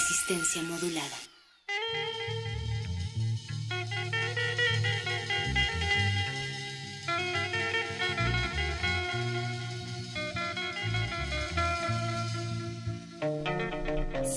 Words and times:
Resistencia 0.00 0.62
modulada. 0.62 1.04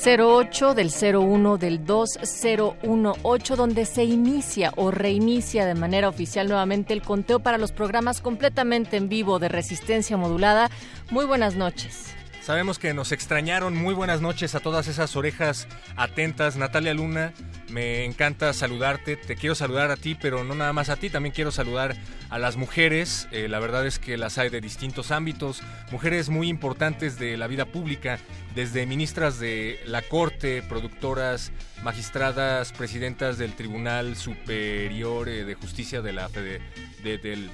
...08 0.04 0.74
del 0.74 0.92
01 1.16 1.58
del 1.58 1.86
2018... 1.86 3.56
donde 3.56 3.86
se 3.86 4.04
inicia 4.04 4.74
o 4.76 4.92
reinicia 4.92 5.66
de 5.66 5.76
manera 5.76 6.10
oficial 6.10 6.50
nuevamente 6.50 6.92
el 6.92 7.02
conteo 7.02 7.40
para 7.40 7.58
los 7.58 7.72
programas 7.72 8.20
completamente 8.20 8.98
en 8.98 9.08
vivo 9.08 9.40
de 9.40 9.48
resistencia 9.48 10.18
modulada. 10.18 10.70
Muy 11.10 11.24
buenas 11.26 11.56
noches. 11.56 12.14
Sabemos 12.44 12.78
que 12.78 12.94
nos 12.94 13.14
extrañaron. 13.14 13.74
Muy 13.74 13.94
buenas 13.94 14.20
noches 14.20 14.54
a 14.54 14.60
todas 14.60 14.90
esas 14.90 15.16
orejas 15.16 15.66
atentas. 15.96 16.58
Natalia 16.58 16.94
Luna, 16.94 17.32
me 17.70 18.04
encanta 18.04 18.52
saludarte. 18.52 19.16
Te 19.16 19.38
quiero 19.38 19.56
saludar 19.56 19.92
a 19.92 19.96
ti, 19.96 20.14
pero 20.14 20.44
no 20.44 20.54
nada 20.54 20.74
más 20.74 20.90
a 20.90 20.98
ti. 20.98 21.10
También 21.10 21.34
quiero 21.34 21.52
saludar 21.52 21.96
a 22.30 22.40
las 22.40 22.58
mujeres. 22.58 23.30
Eh, 23.32 23.48
la 23.48 23.60
verdad 23.60 23.88
es 23.88 23.98
que 23.98 24.18
las 24.18 24.38
hay 24.38 24.50
de 24.50 24.60
distintos 24.60 25.12
ámbitos. 25.12 25.64
Mujeres 25.90 26.28
muy 26.28 26.50
importantes 26.50 27.18
de 27.18 27.38
la 27.38 27.48
vida 27.48 27.64
pública, 27.64 28.20
desde 28.56 28.86
ministras 28.86 29.40
de 29.40 29.80
la 29.86 30.02
Corte, 30.02 30.64
productoras, 30.64 31.54
magistradas, 31.82 32.74
presidentas 32.74 33.38
del 33.38 33.54
Tribunal 33.54 34.18
Superior 34.18 35.30
eh, 35.30 35.46
de 35.46 35.56
Justicia 35.56 36.02
de 36.02 36.12
la 36.12 36.28
Fede, 36.28 36.60
de, 37.04 37.18
del 37.20 37.50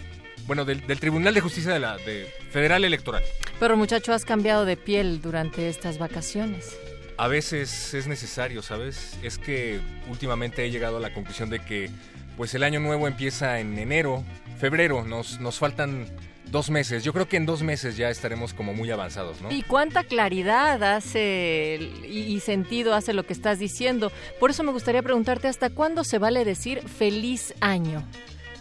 bueno, 0.49 0.65
del, 0.65 0.85
del, 0.87 0.99
Tribunal 0.99 1.35
de 1.35 1.41
Justicia 1.41 1.71
de 1.71 1.79
la 1.79 1.97
de 1.97 2.27
Federal 2.49 2.83
Electoral. 2.83 3.21
Pero 3.59 3.77
muchacho, 3.77 4.13
has 4.13 4.25
cambiado 4.25 4.65
de 4.65 4.77
piel 4.77 5.21
durante 5.21 5.69
estas 5.69 5.99
vacaciones. 5.99 6.75
A 7.17 7.27
veces 7.27 7.93
es 7.93 8.07
necesario, 8.07 8.63
¿sabes? 8.63 9.15
Es 9.21 9.37
que 9.37 9.79
últimamente 10.09 10.65
he 10.65 10.71
llegado 10.71 10.97
a 10.97 10.99
la 10.99 11.13
conclusión 11.13 11.51
de 11.51 11.59
que 11.59 11.91
pues 12.35 12.55
el 12.55 12.63
año 12.63 12.79
nuevo 12.79 13.07
empieza 13.07 13.59
en 13.59 13.77
enero, 13.77 14.23
febrero, 14.57 15.05
nos, 15.05 15.39
nos 15.39 15.59
faltan 15.59 16.07
dos 16.49 16.71
meses. 16.71 17.03
Yo 17.03 17.13
creo 17.13 17.29
que 17.29 17.37
en 17.37 17.45
dos 17.45 17.61
meses 17.61 17.95
ya 17.95 18.09
estaremos 18.09 18.55
como 18.55 18.73
muy 18.73 18.89
avanzados, 18.89 19.39
¿no? 19.41 19.51
Y 19.51 19.61
cuánta 19.61 20.03
claridad 20.03 20.81
hace 20.81 21.91
y 22.07 22.39
sentido 22.39 22.95
hace 22.95 23.13
lo 23.13 23.23
que 23.23 23.33
estás 23.33 23.59
diciendo. 23.59 24.11
Por 24.39 24.49
eso 24.49 24.63
me 24.63 24.71
gustaría 24.71 25.03
preguntarte 25.03 25.47
hasta 25.47 25.69
cuándo 25.69 26.03
se 26.03 26.17
vale 26.17 26.43
decir 26.43 26.81
feliz 26.89 27.53
año. 27.61 28.03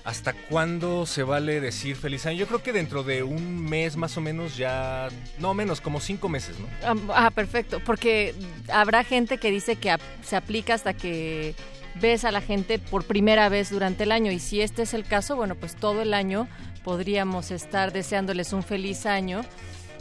¿Hasta 0.09 0.33
cuándo 0.33 1.05
se 1.05 1.23
vale 1.23 1.61
decir 1.61 1.95
feliz 1.95 2.25
año? 2.25 2.39
Yo 2.39 2.47
creo 2.47 2.63
que 2.63 2.73
dentro 2.73 3.03
de 3.03 3.23
un 3.23 3.63
mes 3.63 3.99
más 3.99 4.17
o 4.17 4.23
menos 4.23 4.57
ya, 4.57 5.09
no 5.39 5.53
menos, 5.53 5.83
como 5.83 6.01
cinco 6.01 6.31
meses, 6.31 6.57
¿no? 6.59 6.67
Ah, 7.15 7.31
perfecto, 7.31 7.79
porque 7.85 8.35
habrá 8.73 9.05
gente 9.05 9.37
que 9.37 9.51
dice 9.51 9.77
que 9.77 9.95
se 10.23 10.37
aplica 10.37 10.73
hasta 10.73 10.95
que 10.95 11.55
ves 12.01 12.25
a 12.25 12.33
la 12.33 12.41
gente 12.41 12.79
por 12.79 13.05
primera 13.05 13.51
vez 13.51 13.69
durante 13.69 14.05
el 14.05 14.13
año 14.13 14.33
y 14.33 14.39
si 14.39 14.63
este 14.63 14.81
es 14.81 14.95
el 14.95 15.05
caso, 15.05 15.37
bueno, 15.37 15.57
pues 15.57 15.77
todo 15.77 16.01
el 16.01 16.15
año 16.15 16.49
podríamos 16.85 17.51
estar 17.51 17.93
deseándoles 17.93 18.55
un 18.55 18.63
feliz 18.63 19.05
año 19.05 19.43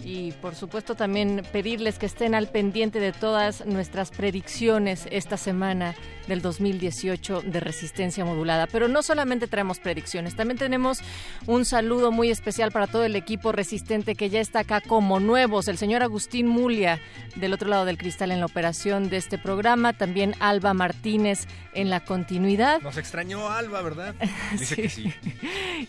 y 0.06 0.32
por 0.32 0.56
supuesto 0.56 0.96
también 0.96 1.46
pedirles 1.52 2.00
que 2.00 2.06
estén 2.06 2.34
al 2.34 2.48
pendiente 2.48 3.02
de 3.02 3.12
todas 3.12 3.66
nuestras 3.66 4.12
predicciones 4.12 5.06
esta 5.12 5.36
semana 5.36 5.96
del 6.28 6.42
2018 6.42 7.42
de 7.42 7.60
resistencia 7.60 8.26
modulada. 8.26 8.68
Pero 8.68 8.88
no 8.88 9.04
solamente 9.04 9.48
traemos 9.48 9.80
predicciones, 9.80 10.36
también 10.36 10.58
tenemos 10.58 11.00
un 11.46 11.66
saludo 11.66 12.12
muy 12.12 12.30
especial 12.30 12.72
para 12.72 12.88
todo 12.88 13.04
el 13.04 13.16
equipo 13.16 13.52
resistente 13.52 14.16
que 14.16 14.30
ya 14.30 14.40
está 14.40 14.60
acá 14.60 14.82
como 14.82 15.20
nuevos. 15.20 15.68
El 15.68 15.78
señor 15.78 16.04
Agustín 16.04 16.48
Mulia 16.48 17.00
del 17.36 17.54
otro 17.54 17.70
lado 17.70 17.86
del 17.86 17.98
cristal 17.98 18.32
en 18.32 18.40
la 18.40 18.46
operación 18.46 19.10
de 19.10 19.18
este 19.18 19.38
programa, 19.38 19.94
también 19.94 20.36
Alba 20.40 20.74
Martínez 20.74 21.48
en 21.74 21.90
la 21.90 22.00
continuidad. 22.00 22.82
Nos 22.82 22.98
extrañó 22.98 23.50
Alba, 23.50 23.82
¿verdad? 23.82 24.16
Dice 24.52 24.76
que 24.76 24.90
sí. 24.90 25.14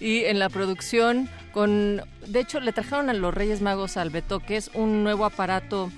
Y 0.01 0.25
en 0.25 0.39
la 0.39 0.49
producción 0.49 1.29
con, 1.53 2.03
de 2.27 2.41
hecho, 2.41 2.61
le 2.61 2.73
trajeron 2.73 3.11
a 3.11 3.15
los 3.15 3.35
Reyes 3.35 3.63
Magos 3.63 3.97
al 3.97 4.13
que 4.47 4.57
es 4.57 4.71
un 4.75 5.03
nuevo 5.03 5.25
aparato 5.25 5.91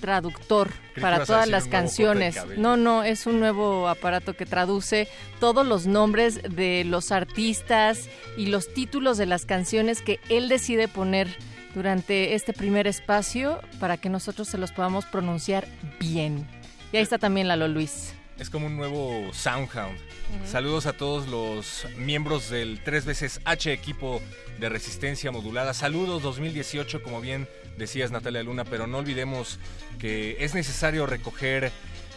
traductor 0.00 0.70
para 1.00 1.24
todas 1.24 1.48
las 1.48 1.66
canciones. 1.66 2.36
No, 2.56 2.76
no, 2.76 3.04
es 3.04 3.26
un 3.26 3.38
nuevo 3.40 3.88
aparato 3.88 4.34
que 4.34 4.46
traduce 4.46 5.08
todos 5.38 5.66
los 5.66 5.86
nombres 5.86 6.40
de 6.42 6.84
los 6.84 7.12
artistas 7.12 8.08
y 8.36 8.46
los 8.46 8.72
títulos 8.72 9.18
de 9.18 9.26
las 9.26 9.46
canciones 9.46 10.02
que 10.02 10.18
él 10.28 10.48
decide 10.48 10.88
poner 10.88 11.28
durante 11.74 12.34
este 12.34 12.52
primer 12.52 12.86
espacio 12.86 13.60
para 13.78 13.96
que 13.96 14.08
nosotros 14.08 14.48
se 14.48 14.58
los 14.58 14.72
podamos 14.72 15.04
pronunciar 15.06 15.68
bien. 16.00 16.46
Y 16.92 16.96
ahí 16.96 17.02
está 17.02 17.18
también 17.18 17.48
Lalo 17.48 17.68
Luis. 17.68 18.14
Es 18.38 18.48
como 18.48 18.66
un 18.66 18.76
nuevo 18.76 19.32
Soundhound. 19.32 19.98
Saludos 20.46 20.86
a 20.86 20.94
todos 20.94 21.28
los 21.28 21.86
miembros 21.98 22.48
del 22.48 22.82
tres 22.82 23.04
veces 23.04 23.40
H 23.44 23.72
equipo 23.72 24.22
de 24.58 24.68
resistencia 24.68 25.30
modulada. 25.30 25.74
Saludos 25.74 26.22
2018, 26.22 27.02
como 27.02 27.20
bien 27.20 27.48
decías 27.76 28.10
Natalia 28.10 28.42
Luna, 28.42 28.64
pero 28.64 28.86
no 28.86 28.98
olvidemos 28.98 29.58
que 29.98 30.36
es 30.40 30.54
necesario 30.54 31.06
recoger 31.06 31.72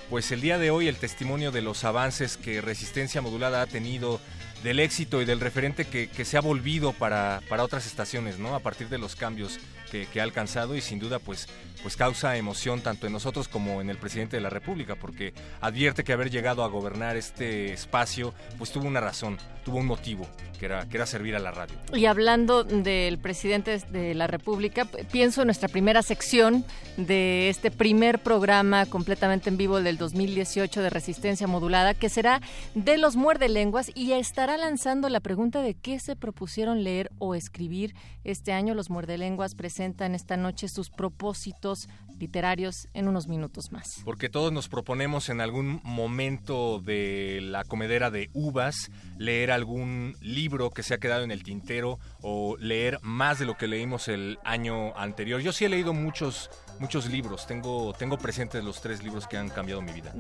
pues 0.10 0.32
el 0.32 0.42
día 0.42 0.58
de 0.58 0.70
hoy 0.70 0.88
el 0.88 0.98
testimonio 0.98 1.52
de 1.52 1.62
los 1.62 1.84
avances 1.84 2.38
que 2.38 2.62
Resistencia 2.62 3.22
Modulada 3.22 3.62
ha 3.62 3.68
tenido 3.68 4.20
del 4.64 4.80
éxito 4.80 5.22
y 5.22 5.26
del 5.26 5.40
referente 5.40 5.86
que, 5.86 6.26
se 6.26 6.38
ha 6.38 6.42
volvido 6.42 6.94
para, 6.94 7.42
para, 7.50 7.64
otras 7.64 7.86
estaciones, 7.86 8.40
¿no? 8.40 8.56
A 8.56 8.60
partir 8.60 8.88
de 8.90 8.98
los 8.98 9.16
cambios 9.16 9.60
que, 9.94 10.20
ha 10.20 10.24
alcanzado 10.24 10.76
y 10.76 10.82
sin 10.82 11.00
duda 11.00 11.20
pues, 11.20 11.48
pues 11.82 11.96
causa 11.96 12.36
emoción 12.38 12.82
tanto 12.82 13.08
en 13.08 13.14
nosotros 13.14 13.48
como 13.48 13.82
en 13.82 13.90
el 13.90 13.98
presidente 13.98 14.38
de 14.38 14.42
la 14.42 14.50
República, 14.50 14.96
porque 14.96 15.34
advierte 15.62 16.04
que 16.04 16.14
haber 16.14 16.30
llegado 16.30 16.64
a 16.64 16.68
gobernar 16.68 17.16
este 17.16 17.74
espacio 17.74 18.34
pues 18.58 18.72
tuvo 18.72 18.88
una 18.88 19.02
razón, 19.02 19.38
tuvo 19.64 19.78
un 19.78 19.86
motivo, 19.86 20.28
que 20.60 20.66
era, 20.66 20.88
que 20.88 20.98
era 20.98 21.06
servir 21.06 21.36
a 21.36 21.40
la 21.40 21.52
radio. 21.52 21.76
Y 21.94 22.06
hablando 22.06 22.64
del 22.64 23.20
presidente 23.20 23.78
de 23.78 24.14
la 24.16 24.28
República, 24.28 24.86
pienso 25.12 25.42
en 25.42 25.48
nuestra 25.48 25.70
primera 25.70 26.02
sección 26.02 26.66
de 26.98 27.50
este 27.50 27.72
primer 27.72 28.20
programa 28.20 28.86
completamente 28.86 29.50
en 29.50 29.58
vivo 29.58 29.82
del 29.82 29.98
2018 29.98 30.82
de 30.82 30.90
Resistencia 30.90 31.48
Modulada, 31.48 31.94
que 31.94 32.10
será 32.10 32.42
de 32.76 32.98
los 32.98 33.16
muerde 33.16 33.50
lenguas 33.50 33.92
y 33.94 34.14
estará 34.14 34.58
lanzando 34.58 35.10
la 35.10 35.20
pregunta 35.20 35.62
de 35.62 35.76
qué 35.76 36.00
se 36.00 36.16
propusieron 36.16 36.84
leer 36.84 37.12
o 37.20 37.36
escribir 37.36 37.96
este 38.24 38.54
año. 38.54 38.74
Los 38.74 38.90
muerdelenguas 38.90 39.56
presentan 39.84 40.16
esta 40.16 40.38
noche 40.38 40.70
sus 40.70 40.90
propósitos 40.90 41.90
literarios 42.18 42.88
en 42.94 43.10
unos 43.10 43.28
minutos 43.28 43.74
más. 43.74 44.00
Porque 44.06 44.30
todos 44.30 44.54
nos 44.54 44.70
proponemos 44.70 45.28
en 45.28 45.42
algún 45.42 45.82
momento 45.84 46.80
de 46.80 47.40
la 47.42 47.66
comedera 47.66 48.10
de 48.10 48.30
uvas 48.34 48.92
leer 49.18 49.52
algún 49.52 50.16
libro 50.22 50.70
que 50.70 50.84
se 50.84 50.94
ha 50.94 51.00
quedado 51.00 51.26
en 51.26 51.32
el 51.32 51.44
tintero 51.44 52.00
o 52.22 52.56
leer 52.60 53.00
más 53.02 53.40
de 53.40 53.46
lo 53.46 53.58
que 53.58 53.68
leímos 53.68 54.08
el 54.08 54.40
año 54.46 54.96
anterior. 54.96 55.42
Yo 55.42 55.52
sí 55.52 55.66
he 55.66 55.70
leído 55.70 55.92
muchos 55.94 56.50
muchos 56.80 57.10
libros. 57.10 57.48
Tengo, 57.48 57.94
tengo 57.94 58.18
presentes 58.18 58.64
los 58.64 58.82
tres 58.82 59.04
libros 59.04 59.28
que 59.28 59.38
han 59.38 59.50
cambiado 59.50 59.82
mi 59.82 59.92
vida. 59.92 60.14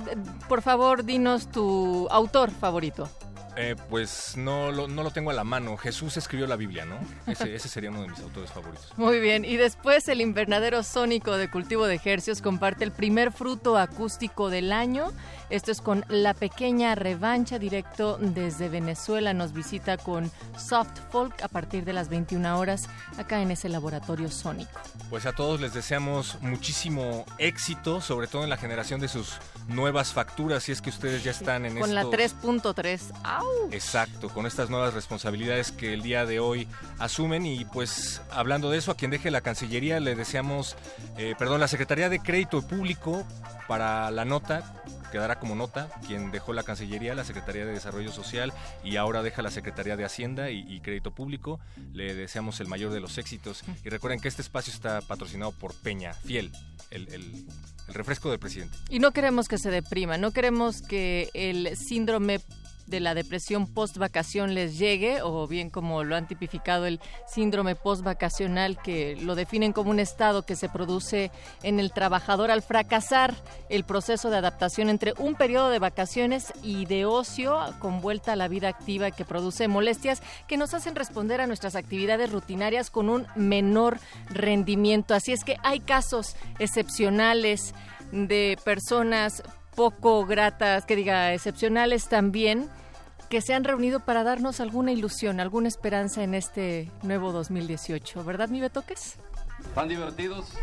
Por 0.47 0.61
favor, 0.61 1.03
dinos 1.03 1.51
tu 1.51 2.07
autor 2.09 2.51
favorito. 2.51 3.09
Eh, 3.55 3.75
pues 3.89 4.35
no 4.35 4.71
lo, 4.71 4.87
no 4.87 5.03
lo 5.03 5.11
tengo 5.11 5.29
a 5.29 5.33
la 5.33 5.43
mano. 5.43 5.77
Jesús 5.77 6.17
escribió 6.17 6.47
la 6.47 6.55
Biblia, 6.55 6.85
¿no? 6.85 6.97
Ese, 7.27 7.53
ese 7.53 7.69
sería 7.69 7.91
uno 7.91 8.01
de 8.01 8.07
mis 8.07 8.19
autores 8.19 8.51
favoritos. 8.51 8.91
Muy 8.97 9.19
bien. 9.19 9.45
Y, 9.45 9.57
después 9.57 10.07
el 10.07 10.21
invernadero 10.21 10.81
sónico 10.83 11.37
de 11.37 11.49
cultivo 11.49 11.85
de 11.85 11.95
ejercios 11.95 12.41
comparte 12.41 12.83
el 12.83 12.91
primer 12.91 13.31
fruto 13.31 13.77
acústico 13.77 14.49
del 14.49 14.71
año. 14.71 15.11
Esto 15.49 15.71
es 15.71 15.81
con 15.81 16.03
La 16.07 16.33
Pequeña 16.33 16.95
Revancha, 16.95 17.59
directo 17.59 18.17
desde 18.19 18.69
Venezuela. 18.69 19.33
Nos 19.33 19.53
visita 19.53 19.97
con 19.97 20.31
Soft 20.57 20.99
Folk 21.11 21.41
a 21.43 21.47
partir 21.47 21.85
de 21.85 21.93
las 21.93 22.09
21 22.09 22.57
horas 22.57 22.87
acá 23.17 23.41
en 23.41 23.51
ese 23.51 23.69
laboratorio 23.69 24.31
sónico. 24.31 24.79
Pues 25.09 25.25
a 25.27 25.33
todos 25.33 25.61
les 25.61 25.73
deseamos 25.73 26.37
muchísimo 26.41 27.25
éxito, 27.37 28.01
sobre 28.01 28.27
todo 28.27 28.43
en 28.43 28.49
la 28.49 28.57
generación 28.57 28.99
de 28.99 29.07
sus 29.07 29.33
nuevas 29.67 30.11
facturas, 30.11 30.63
si 30.63 30.71
es 30.71 30.81
que 30.81 30.89
ustedes 30.89 31.23
ya 31.23 31.31
están 31.31 31.65
en 31.65 31.79
Con 31.79 31.93
la 31.93 32.01
estos- 32.01 32.13
3.3. 32.15 33.11
¡Au! 33.23 33.45
Exacto, 33.71 34.29
con 34.29 34.47
estas 34.47 34.69
nuevas 34.71 34.93
responsabilidades 34.95 35.71
que 35.71 35.93
el 35.93 36.01
día 36.01 36.25
de 36.25 36.39
hoy 36.39 36.67
asumen 36.99 37.45
y 37.45 37.63
pues 37.65 38.21
hablando 38.31 38.71
de 38.71 38.79
eso, 38.79 38.91
a 38.91 38.95
quien 38.95 39.11
deje 39.11 39.29
la 39.29 39.41
Cancillería 39.41 39.99
le 39.99 40.15
deseamos, 40.15 40.75
eh, 41.17 41.35
perdón, 41.37 41.59
la 41.59 41.67
Secretaría 41.67 42.09
de 42.09 42.19
Crédito 42.19 42.61
Público 42.63 43.23
para 43.67 44.09
la 44.09 44.25
nota, 44.25 44.73
quedará 45.13 45.39
como 45.39 45.53
nota, 45.55 45.89
quien 46.07 46.31
dejó 46.31 46.53
la 46.53 46.63
Cancillería, 46.63 47.13
la 47.13 47.23
Secretaría 47.23 47.65
de 47.67 47.71
Desarrollo 47.71 48.11
Social 48.11 48.51
y 48.83 48.95
ahora 48.97 49.21
deja 49.21 49.43
la 49.43 49.51
Secretaría 49.51 49.95
de 49.95 50.03
Hacienda 50.05 50.49
y, 50.49 50.79
Crédito 50.81 51.11
Público, 51.13 51.59
le 51.93 52.15
deseamos 52.15 52.59
el 52.59 52.67
mayor 52.67 52.91
de 52.91 52.99
los 52.99 53.19
éxitos 53.19 53.63
y 53.85 53.89
recuerden 53.89 54.19
que 54.19 54.27
este 54.27 54.41
espacio 54.41 54.73
está 54.73 55.01
patrocinado 55.01 55.51
por 55.51 55.75
Peña, 55.75 56.13
Fiel, 56.13 56.51
el, 56.89 57.07
el- 57.13 57.45
el 57.87 57.93
refresco 57.93 58.29
del 58.31 58.39
presidente. 58.39 58.75
Y 58.89 58.99
no 58.99 59.11
queremos 59.11 59.47
que 59.49 59.57
se 59.57 59.69
deprima, 59.69 60.17
no 60.17 60.31
queremos 60.31 60.81
que 60.81 61.29
el 61.33 61.75
síndrome 61.77 62.39
de 62.87 62.99
la 62.99 63.15
depresión 63.15 63.67
post-vacación 63.67 64.53
les 64.53 64.77
llegue, 64.77 65.21
o 65.21 65.47
bien 65.47 65.69
como 65.69 66.03
lo 66.03 66.15
han 66.15 66.27
tipificado 66.27 66.85
el 66.85 66.99
síndrome 67.27 67.75
post-vacacional, 67.75 68.77
que 68.81 69.15
lo 69.17 69.35
definen 69.35 69.73
como 69.73 69.91
un 69.91 69.99
estado 69.99 70.45
que 70.45 70.55
se 70.55 70.69
produce 70.69 71.31
en 71.63 71.79
el 71.79 71.91
trabajador 71.91 72.51
al 72.51 72.61
fracasar 72.61 73.35
el 73.69 73.83
proceso 73.83 74.29
de 74.29 74.37
adaptación 74.37 74.89
entre 74.89 75.13
un 75.17 75.35
periodo 75.35 75.69
de 75.69 75.79
vacaciones 75.79 76.53
y 76.61 76.85
de 76.85 77.05
ocio 77.05 77.59
con 77.79 78.01
vuelta 78.01 78.33
a 78.33 78.35
la 78.35 78.47
vida 78.47 78.67
activa 78.67 79.11
que 79.11 79.25
produce 79.25 79.67
molestias 79.67 80.21
que 80.47 80.57
nos 80.57 80.73
hacen 80.73 80.95
responder 80.95 81.41
a 81.41 81.47
nuestras 81.47 81.75
actividades 81.75 82.31
rutinarias 82.31 82.89
con 82.89 83.09
un 83.09 83.27
menor 83.35 83.99
rendimiento. 84.29 85.13
Así 85.13 85.31
es 85.31 85.43
que 85.43 85.57
hay 85.63 85.79
casos 85.79 86.35
excepcionales 86.59 87.73
de 88.11 88.57
personas 88.63 89.43
poco 89.75 90.25
gratas, 90.25 90.85
que 90.85 90.95
diga 90.95 91.33
excepcionales 91.33 92.07
también, 92.07 92.69
que 93.29 93.41
se 93.41 93.53
han 93.53 93.63
reunido 93.63 93.99
para 93.99 94.23
darnos 94.23 94.59
alguna 94.59 94.91
ilusión, 94.91 95.39
alguna 95.39 95.67
esperanza 95.67 96.23
en 96.23 96.33
este 96.35 96.91
nuevo 97.01 97.31
2018. 97.31 98.23
¿Verdad, 98.23 98.49
mi 98.49 98.61
Betoques? 98.61 99.17
¿Están 99.59 99.87
divertidos? 99.87 100.53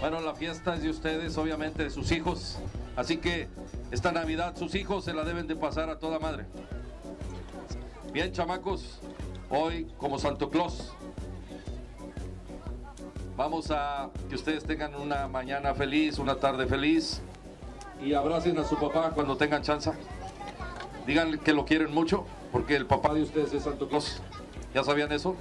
Bueno, 0.00 0.20
la 0.20 0.34
fiesta 0.34 0.74
es 0.74 0.82
de 0.82 0.90
ustedes, 0.90 1.36
obviamente 1.36 1.84
de 1.84 1.90
sus 1.90 2.10
hijos. 2.12 2.58
Así 2.96 3.18
que 3.18 3.48
esta 3.90 4.12
Navidad 4.12 4.56
sus 4.56 4.74
hijos 4.74 5.04
se 5.04 5.14
la 5.14 5.24
deben 5.24 5.46
de 5.46 5.56
pasar 5.56 5.90
a 5.90 5.98
toda 5.98 6.18
madre. 6.18 6.46
Bien, 8.12 8.32
chamacos, 8.32 8.98
hoy 9.50 9.86
como 9.98 10.18
Santo 10.18 10.50
Claus. 10.50 10.92
Vamos 13.40 13.70
a 13.70 14.10
que 14.28 14.34
ustedes 14.34 14.64
tengan 14.64 14.94
una 14.94 15.26
mañana 15.26 15.72
feliz, 15.72 16.18
una 16.18 16.34
tarde 16.34 16.66
feliz. 16.66 17.22
Y 18.04 18.12
abracen 18.12 18.58
a 18.58 18.64
su 18.64 18.76
papá 18.78 19.12
cuando 19.14 19.34
tengan 19.34 19.62
chance. 19.62 19.90
Díganle 21.06 21.38
que 21.38 21.54
lo 21.54 21.64
quieren 21.64 21.90
mucho, 21.90 22.26
porque 22.52 22.76
el 22.76 22.84
papá 22.84 23.14
de 23.14 23.22
ustedes 23.22 23.54
es 23.54 23.62
Santo 23.62 23.88
Claus. 23.88 24.20
¿Ya 24.74 24.84
sabían 24.84 25.10
eso? 25.12 25.36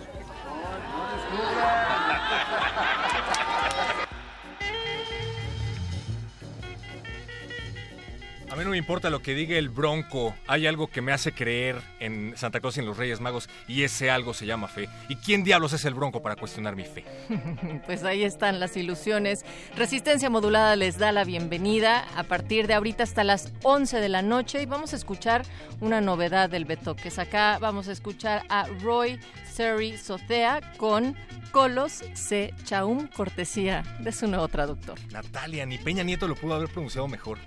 A 8.52 8.56
mí 8.56 8.64
no 8.64 8.72
me 8.72 8.78
importa 8.78 9.12
lo 9.12 9.22
que 9.22 9.36
diga 9.36 9.58
el 9.58 9.70
Bronco. 9.70 10.36
Hay 10.48 10.66
algo 10.66 10.88
que 10.88 11.02
me 11.02 11.12
hace 11.12 11.32
creer 11.32 11.80
en 12.00 12.34
Santa 12.36 12.60
Claus 12.60 12.78
y 12.78 12.80
en 12.80 12.88
los 12.88 12.98
Reyes 12.98 13.22
Magos 13.22 13.48
y 13.68 13.84
ese 13.84 14.10
algo 14.10 14.34
se 14.34 14.48
llama 14.48 14.68
fe. 14.68 14.90
¿Y 15.08 15.18
quién 15.18 15.44
diablos 15.44 15.74
es 15.74 15.86
el 15.86 15.94
Bronco 15.94 16.24
para 16.24 16.36
cuestionar 16.36 16.76
mi 16.76 16.84
fe? 16.84 17.06
Pues 17.86 18.04
ahí 18.04 18.24
están 18.24 18.60
las 18.60 18.76
ilusiones. 18.76 19.46
Resistencia 19.76 20.30
Modulada 20.30 20.76
les 20.76 20.98
da 20.98 21.12
la 21.12 21.24
bienvenida 21.24 22.08
a 22.16 22.24
partir 22.24 22.68
de 22.68 22.74
ahorita 22.74 23.04
hasta 23.04 23.24
las 23.24 23.52
11 23.64 24.00
de 24.00 24.10
la 24.10 24.22
noche 24.22 24.62
y 24.62 24.66
vamos 24.66 24.94
a 24.94 24.96
escuchar 24.96 25.44
una 25.80 26.02
novedad 26.02 26.50
del 26.50 26.66
Betoques. 26.66 27.20
Acá 27.20 27.58
vamos 27.60 27.88
a 27.88 27.92
escuchar 27.92 28.44
a 28.50 28.68
Roy 28.82 29.20
Seri 29.52 29.98
Sotea 29.98 30.62
con 30.78 31.16
Colos 31.52 32.04
C. 32.14 32.54
Chaum, 32.64 33.08
cortesía 33.08 33.84
de 34.00 34.12
su 34.12 34.28
nuevo 34.28 34.48
traductor. 34.48 34.98
Natalia, 35.12 35.66
ni 35.66 35.78
Peña 35.78 36.04
Nieto 36.04 36.28
lo 36.28 36.36
pudo 36.36 36.56
haber 36.56 36.70
pronunciado 36.70 37.08
mejor. 37.08 37.38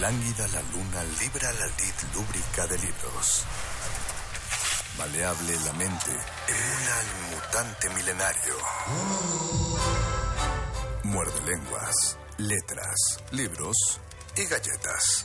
Lánguida 0.00 0.46
la 0.48 0.60
luna 0.60 1.02
libra 1.20 1.50
la 1.52 1.66
lid 1.66 1.94
lúbrica 2.14 2.66
de 2.66 2.78
libros. 2.78 3.44
Maleable 4.98 5.56
la 5.64 5.72
mente 5.72 6.10
emula 6.10 7.02
mutante 7.30 7.88
milenario. 7.90 8.56
Muerde 11.04 11.40
lenguas, 11.46 12.18
letras, 12.36 13.22
libros 13.30 14.00
y 14.36 14.44
galletas. 14.44 15.24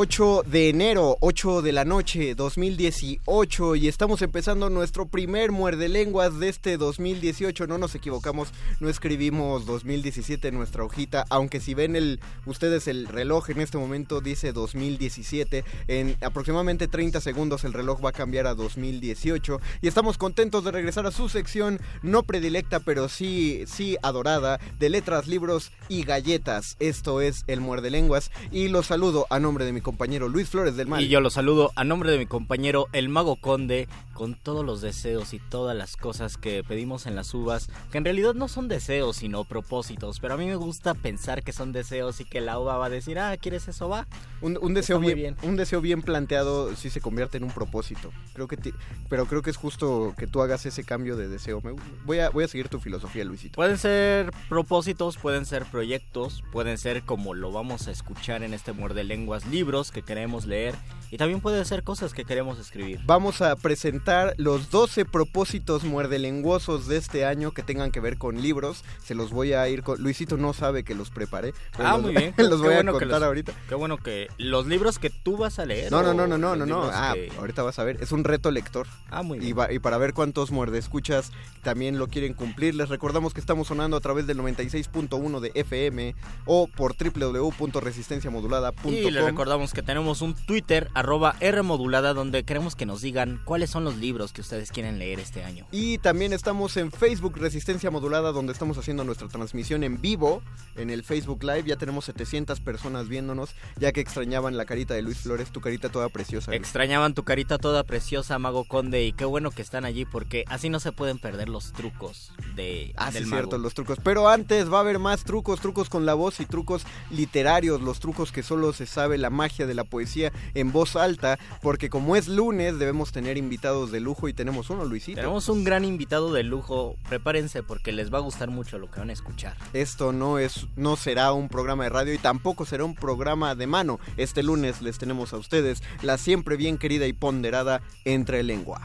8 0.00 0.44
de 0.46 0.68
enero, 0.68 1.16
8 1.18 1.60
de 1.60 1.72
la 1.72 1.84
noche, 1.84 2.36
2018 2.36 3.74
y 3.74 3.88
estamos 3.88 4.22
empezando 4.22 4.70
nuestro 4.70 5.06
primer 5.06 5.50
muerde 5.50 5.88
lenguas 5.88 6.38
de 6.38 6.48
este 6.48 6.76
2018. 6.76 7.66
No 7.66 7.78
nos 7.78 7.96
equivocamos, 7.96 8.50
no 8.78 8.88
escribimos 8.88 9.66
2017 9.66 10.46
en 10.46 10.54
nuestra 10.54 10.84
hojita, 10.84 11.24
aunque 11.30 11.58
si 11.58 11.74
ven 11.74 11.96
el 11.96 12.20
ustedes 12.46 12.86
el 12.86 13.08
reloj 13.08 13.50
en 13.50 13.60
este 13.60 13.76
momento 13.76 14.20
dice 14.20 14.52
2017. 14.52 15.64
En 15.88 16.16
aproximadamente 16.20 16.86
30 16.86 17.20
segundos 17.20 17.64
el 17.64 17.72
reloj 17.72 17.98
va 18.04 18.10
a 18.10 18.12
cambiar 18.12 18.46
a 18.46 18.54
2018 18.54 19.60
y 19.82 19.88
estamos 19.88 20.16
contentos 20.16 20.62
de 20.62 20.70
regresar 20.70 21.06
a 21.06 21.10
su 21.10 21.28
sección 21.28 21.80
no 22.02 22.22
predilecta, 22.22 22.78
pero 22.78 23.08
sí 23.08 23.64
sí 23.66 23.96
adorada 24.04 24.60
de 24.78 24.90
letras, 24.90 25.26
libros 25.26 25.72
y 25.88 26.04
galletas. 26.04 26.76
Esto 26.78 27.20
es 27.20 27.42
el 27.48 27.60
muerde 27.60 27.90
lenguas 27.90 28.30
y 28.52 28.68
los 28.68 28.86
saludo 28.86 29.26
a 29.28 29.40
nombre 29.40 29.64
de 29.64 29.72
mi 29.72 29.80
compañero 29.88 30.28
Luis 30.28 30.50
Flores 30.50 30.76
del 30.76 30.86
Mal. 30.86 31.02
Y 31.02 31.08
yo 31.08 31.22
lo 31.22 31.30
saludo 31.30 31.72
a 31.74 31.82
nombre 31.82 32.10
de 32.10 32.18
mi 32.18 32.26
compañero 32.26 32.88
El 32.92 33.08
Mago 33.08 33.36
Conde 33.36 33.88
con 34.12 34.34
todos 34.34 34.66
los 34.66 34.82
deseos 34.82 35.32
y 35.32 35.38
todas 35.38 35.74
las 35.74 35.96
cosas 35.96 36.36
que 36.36 36.62
pedimos 36.62 37.06
en 37.06 37.14
las 37.14 37.32
uvas, 37.32 37.70
que 37.90 37.96
en 37.98 38.04
realidad 38.04 38.34
no 38.34 38.48
son 38.48 38.68
deseos 38.68 39.16
sino 39.16 39.44
propósitos, 39.44 40.20
pero 40.20 40.34
a 40.34 40.36
mí 40.36 40.44
me 40.44 40.56
gusta 40.56 40.92
pensar 40.92 41.42
que 41.42 41.52
son 41.52 41.72
deseos 41.72 42.20
y 42.20 42.26
que 42.26 42.42
la 42.42 42.58
uva 42.58 42.76
va 42.76 42.86
a 42.86 42.90
decir, 42.90 43.18
ah, 43.18 43.34
¿quieres 43.38 43.66
eso? 43.68 43.88
Va. 43.88 44.06
Un, 44.42 44.58
un 44.60 44.74
deseo 44.74 44.98
bien, 44.98 45.14
bien, 45.14 45.36
un 45.42 45.56
deseo 45.56 45.80
bien 45.80 46.02
planteado 46.02 46.74
sí 46.76 46.90
se 46.90 47.00
convierte 47.00 47.38
en 47.38 47.44
un 47.44 47.52
propósito. 47.52 48.10
Creo 48.34 48.46
que 48.46 48.58
te, 48.58 48.74
pero 49.08 49.24
creo 49.24 49.40
que 49.40 49.50
es 49.50 49.56
justo 49.56 50.14
que 50.18 50.26
tú 50.26 50.42
hagas 50.42 50.66
ese 50.66 50.84
cambio 50.84 51.16
de 51.16 51.28
deseo. 51.28 51.62
Me, 51.62 51.74
voy 52.04 52.18
a 52.18 52.28
voy 52.28 52.44
a 52.44 52.48
seguir 52.48 52.68
tu 52.68 52.80
filosofía, 52.80 53.24
Luisito. 53.24 53.54
Pueden 53.54 53.78
ser 53.78 54.32
propósitos, 54.50 55.16
pueden 55.16 55.46
ser 55.46 55.64
proyectos, 55.64 56.42
pueden 56.52 56.76
ser 56.76 57.04
como 57.04 57.32
lo 57.34 57.52
vamos 57.52 57.88
a 57.88 57.92
escuchar 57.92 58.42
en 58.42 58.52
este 58.52 58.72
muerde 58.72 59.04
lenguas 59.04 59.46
libros 59.78 59.92
que 59.92 60.02
queremos 60.02 60.46
leer 60.46 60.74
y 61.10 61.16
también 61.16 61.40
puede 61.40 61.64
ser 61.64 61.84
cosas 61.84 62.12
que 62.12 62.24
queremos 62.24 62.58
escribir. 62.58 63.00
Vamos 63.06 63.40
a 63.40 63.56
presentar 63.56 64.34
los 64.36 64.70
12 64.70 65.06
propósitos 65.06 65.84
muerdelenguosos 65.84 66.86
de 66.86 66.98
este 66.98 67.24
año 67.24 67.52
que 67.52 67.62
tengan 67.62 67.90
que 67.90 68.00
ver 68.00 68.18
con 68.18 68.42
libros. 68.42 68.84
Se 69.02 69.14
los 69.14 69.30
voy 69.30 69.54
a 69.54 69.66
ir 69.68 69.82
con... 69.82 70.02
Luisito 70.02 70.36
no 70.36 70.52
sabe 70.52 70.84
que 70.84 70.94
los 70.94 71.08
preparé. 71.10 71.54
Ah, 71.78 71.92
los, 71.94 72.02
muy 72.02 72.14
bien. 72.14 72.34
los 72.36 72.60
voy 72.60 72.74
bueno 72.74 72.90
a 72.90 72.98
contar 72.98 73.20
los, 73.20 73.22
ahorita. 73.22 73.54
Qué 73.68 73.74
bueno 73.74 73.96
que 73.96 74.28
los 74.36 74.66
libros 74.66 74.98
que 74.98 75.08
tú 75.08 75.38
vas 75.38 75.58
a 75.58 75.64
leer. 75.64 75.90
No, 75.90 76.02
no, 76.02 76.12
no, 76.12 76.26
no, 76.26 76.36
no, 76.36 76.54
no, 76.56 76.66
no. 76.66 76.90
Ah, 76.92 77.14
que... 77.14 77.32
ahorita 77.38 77.62
vas 77.62 77.78
a 77.78 77.84
ver. 77.84 77.96
Es 78.02 78.12
un 78.12 78.24
reto 78.24 78.50
lector. 78.50 78.86
Ah, 79.10 79.22
muy 79.22 79.38
bien. 79.38 79.50
Y, 79.50 79.54
va, 79.54 79.72
y 79.72 79.78
para 79.78 79.96
ver 79.96 80.12
cuántos 80.12 80.50
muerde 80.50 80.76
escuchas 80.78 81.32
también 81.62 81.98
lo 81.98 82.08
quieren 82.08 82.34
cumplir. 82.34 82.74
Les 82.74 82.90
recordamos 82.90 83.32
que 83.32 83.40
estamos 83.40 83.68
sonando 83.68 83.96
a 83.96 84.00
través 84.00 84.26
del 84.26 84.36
96.1 84.38 85.40
de 85.40 85.52
FM 85.54 86.14
o 86.44 86.66
por 86.66 86.94
www.resistenciamodulada.com. 86.96 88.92
Y 88.92 89.10
les 89.10 89.24
recordamos 89.24 89.67
que 89.72 89.82
tenemos 89.82 90.22
un 90.22 90.34
Twitter, 90.34 90.90
arroba 90.94 91.36
Rmodulada, 91.40 92.14
donde 92.14 92.44
queremos 92.44 92.74
que 92.74 92.86
nos 92.86 93.02
digan 93.02 93.40
cuáles 93.44 93.70
son 93.70 93.84
los 93.84 93.96
libros 93.96 94.32
que 94.32 94.40
ustedes 94.40 94.72
quieren 94.72 94.98
leer 94.98 95.20
este 95.20 95.44
año. 95.44 95.66
Y 95.70 95.98
también 95.98 96.32
estamos 96.32 96.76
en 96.76 96.92
Facebook 96.92 97.36
Resistencia 97.36 97.90
Modulada, 97.90 98.32
donde 98.32 98.52
estamos 98.52 98.78
haciendo 98.78 99.04
nuestra 99.04 99.28
transmisión 99.28 99.84
en 99.84 100.00
vivo 100.00 100.42
en 100.76 100.90
el 100.90 101.04
Facebook 101.04 101.42
Live. 101.42 101.64
Ya 101.66 101.76
tenemos 101.76 102.04
700 102.06 102.60
personas 102.60 103.08
viéndonos, 103.08 103.54
ya 103.76 103.92
que 103.92 104.00
extrañaban 104.00 104.56
la 104.56 104.64
carita 104.64 104.94
de 104.94 105.02
Luis 105.02 105.18
Flores, 105.18 105.50
tu 105.50 105.60
carita 105.60 105.88
toda 105.88 106.08
preciosa. 106.08 106.50
Luis. 106.50 106.60
Extrañaban 106.60 107.14
tu 107.14 107.24
carita 107.24 107.58
toda 107.58 107.84
preciosa, 107.84 108.38
Mago 108.38 108.64
Conde, 108.64 109.04
y 109.04 109.12
qué 109.12 109.24
bueno 109.24 109.50
que 109.50 109.62
están 109.62 109.84
allí, 109.84 110.04
porque 110.04 110.44
así 110.48 110.68
no 110.68 110.80
se 110.80 110.92
pueden 110.92 111.18
perder 111.18 111.48
los 111.48 111.72
trucos 111.72 112.32
de, 112.54 112.92
ah, 112.96 113.10
del 113.10 113.24
sí, 113.24 113.30
mago. 113.30 113.42
cierto, 113.42 113.58
los 113.58 113.74
trucos. 113.74 113.98
Pero 114.02 114.28
antes 114.28 114.72
va 114.72 114.78
a 114.78 114.80
haber 114.80 114.98
más 114.98 115.24
trucos, 115.24 115.60
trucos 115.60 115.88
con 115.88 116.06
la 116.06 116.14
voz 116.14 116.40
y 116.40 116.46
trucos 116.46 116.84
literarios, 117.10 117.80
los 117.80 118.00
trucos 118.00 118.32
que 118.32 118.42
solo 118.42 118.72
se 118.72 118.86
sabe 118.86 119.18
la 119.18 119.30
magia 119.30 119.57
de 119.66 119.74
la 119.74 119.84
poesía 119.84 120.32
en 120.54 120.72
voz 120.72 120.96
alta, 120.96 121.38
porque 121.62 121.90
como 121.90 122.16
es 122.16 122.28
lunes 122.28 122.78
debemos 122.78 123.12
tener 123.12 123.36
invitados 123.36 123.90
de 123.90 124.00
lujo 124.00 124.28
y 124.28 124.32
tenemos 124.32 124.70
uno, 124.70 124.84
Luisito. 124.84 125.16
Tenemos 125.16 125.48
un 125.48 125.64
gran 125.64 125.84
invitado 125.84 126.32
de 126.32 126.42
lujo, 126.42 126.96
prepárense 127.08 127.62
porque 127.62 127.92
les 127.92 128.12
va 128.12 128.18
a 128.18 128.22
gustar 128.22 128.50
mucho 128.50 128.78
lo 128.78 128.90
que 128.90 129.00
van 129.00 129.10
a 129.10 129.12
escuchar. 129.12 129.56
Esto 129.72 130.12
no 130.12 130.38
es 130.38 130.66
no 130.76 130.96
será 130.96 131.32
un 131.32 131.48
programa 131.48 131.84
de 131.84 131.90
radio 131.90 132.14
y 132.14 132.18
tampoco 132.18 132.64
será 132.64 132.84
un 132.84 132.94
programa 132.94 133.54
de 133.54 133.66
mano. 133.66 134.00
Este 134.16 134.42
lunes 134.42 134.82
les 134.82 134.98
tenemos 134.98 135.32
a 135.32 135.38
ustedes 135.38 135.82
la 136.02 136.18
siempre 136.18 136.56
bien 136.56 136.78
querida 136.78 137.06
y 137.06 137.12
ponderada 137.12 137.82
Entre 138.04 138.42
Lengua. 138.42 138.80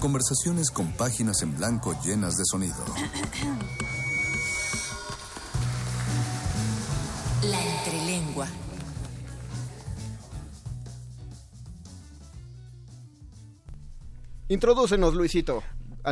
Conversaciones 0.00 0.70
con 0.70 0.92
páginas 0.92 1.42
en 1.42 1.56
blanco 1.56 1.92
llenas 2.04 2.36
de 2.36 2.44
sonido. 2.44 2.76
La 7.44 7.62
entrelengua. 7.62 8.48
Introdúcenos, 14.48 15.14
Luisito. 15.14 15.62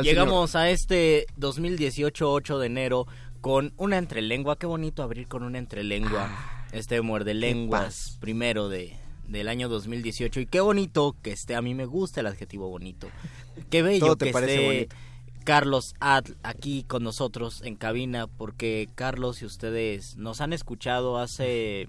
Llegamos 0.01 0.51
señor. 0.51 0.65
a 0.65 0.69
este 0.69 1.25
2018, 1.35 2.31
8 2.31 2.59
de 2.59 2.67
enero, 2.67 3.07
con 3.41 3.73
una 3.75 3.97
entrelengua. 3.97 4.57
Qué 4.57 4.67
bonito 4.67 5.03
abrir 5.03 5.27
con 5.27 5.43
una 5.43 5.57
entrelengua. 5.57 6.29
Ah, 6.29 6.67
este 6.71 7.01
muerde 7.01 7.33
lenguas 7.33 8.17
primero 8.21 8.69
de, 8.69 8.95
del 9.27 9.49
año 9.49 9.67
2018. 9.67 10.39
Y 10.39 10.45
qué 10.45 10.61
bonito 10.61 11.13
que 11.21 11.31
esté. 11.31 11.55
A 11.55 11.61
mí 11.61 11.73
me 11.73 11.85
gusta 11.85 12.21
el 12.21 12.27
adjetivo 12.27 12.69
bonito. 12.69 13.09
Qué 13.69 13.81
bello 13.81 14.05
Todo 14.05 14.15
te 14.15 14.25
que 14.27 14.31
parece 14.31 14.53
esté 14.53 14.65
bonito. 14.65 14.95
Carlos 15.47 15.95
Adl 16.01 16.35
aquí 16.43 16.83
con 16.83 17.05
nosotros 17.05 17.61
en 17.63 17.77
cabina. 17.77 18.27
Porque 18.27 18.89
Carlos 18.95 19.41
y 19.41 19.45
ustedes 19.45 20.17
nos 20.17 20.41
han 20.41 20.51
escuchado 20.51 21.17
hace 21.17 21.87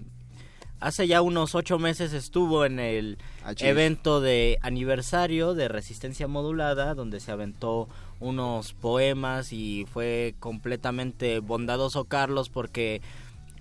hace 0.79 1.07
ya 1.07 1.21
unos 1.21 1.55
ocho 1.55 1.77
meses 1.77 2.13
estuvo 2.13 2.63
en 2.63 2.79
el 2.79 3.17
Achis. 3.43 3.67
evento 3.67 4.21
de 4.21 4.59
aniversario 4.61 5.55
de 5.55 5.67
Resistencia 5.67 6.25
Modulada, 6.29 6.93
donde 6.93 7.19
se 7.19 7.33
aventó 7.33 7.89
unos 8.21 8.71
poemas 8.71 9.51
y 9.51 9.85
fue 9.91 10.35
completamente 10.39 11.39
bondadoso 11.39 12.05
Carlos 12.05 12.47
porque 12.47 13.01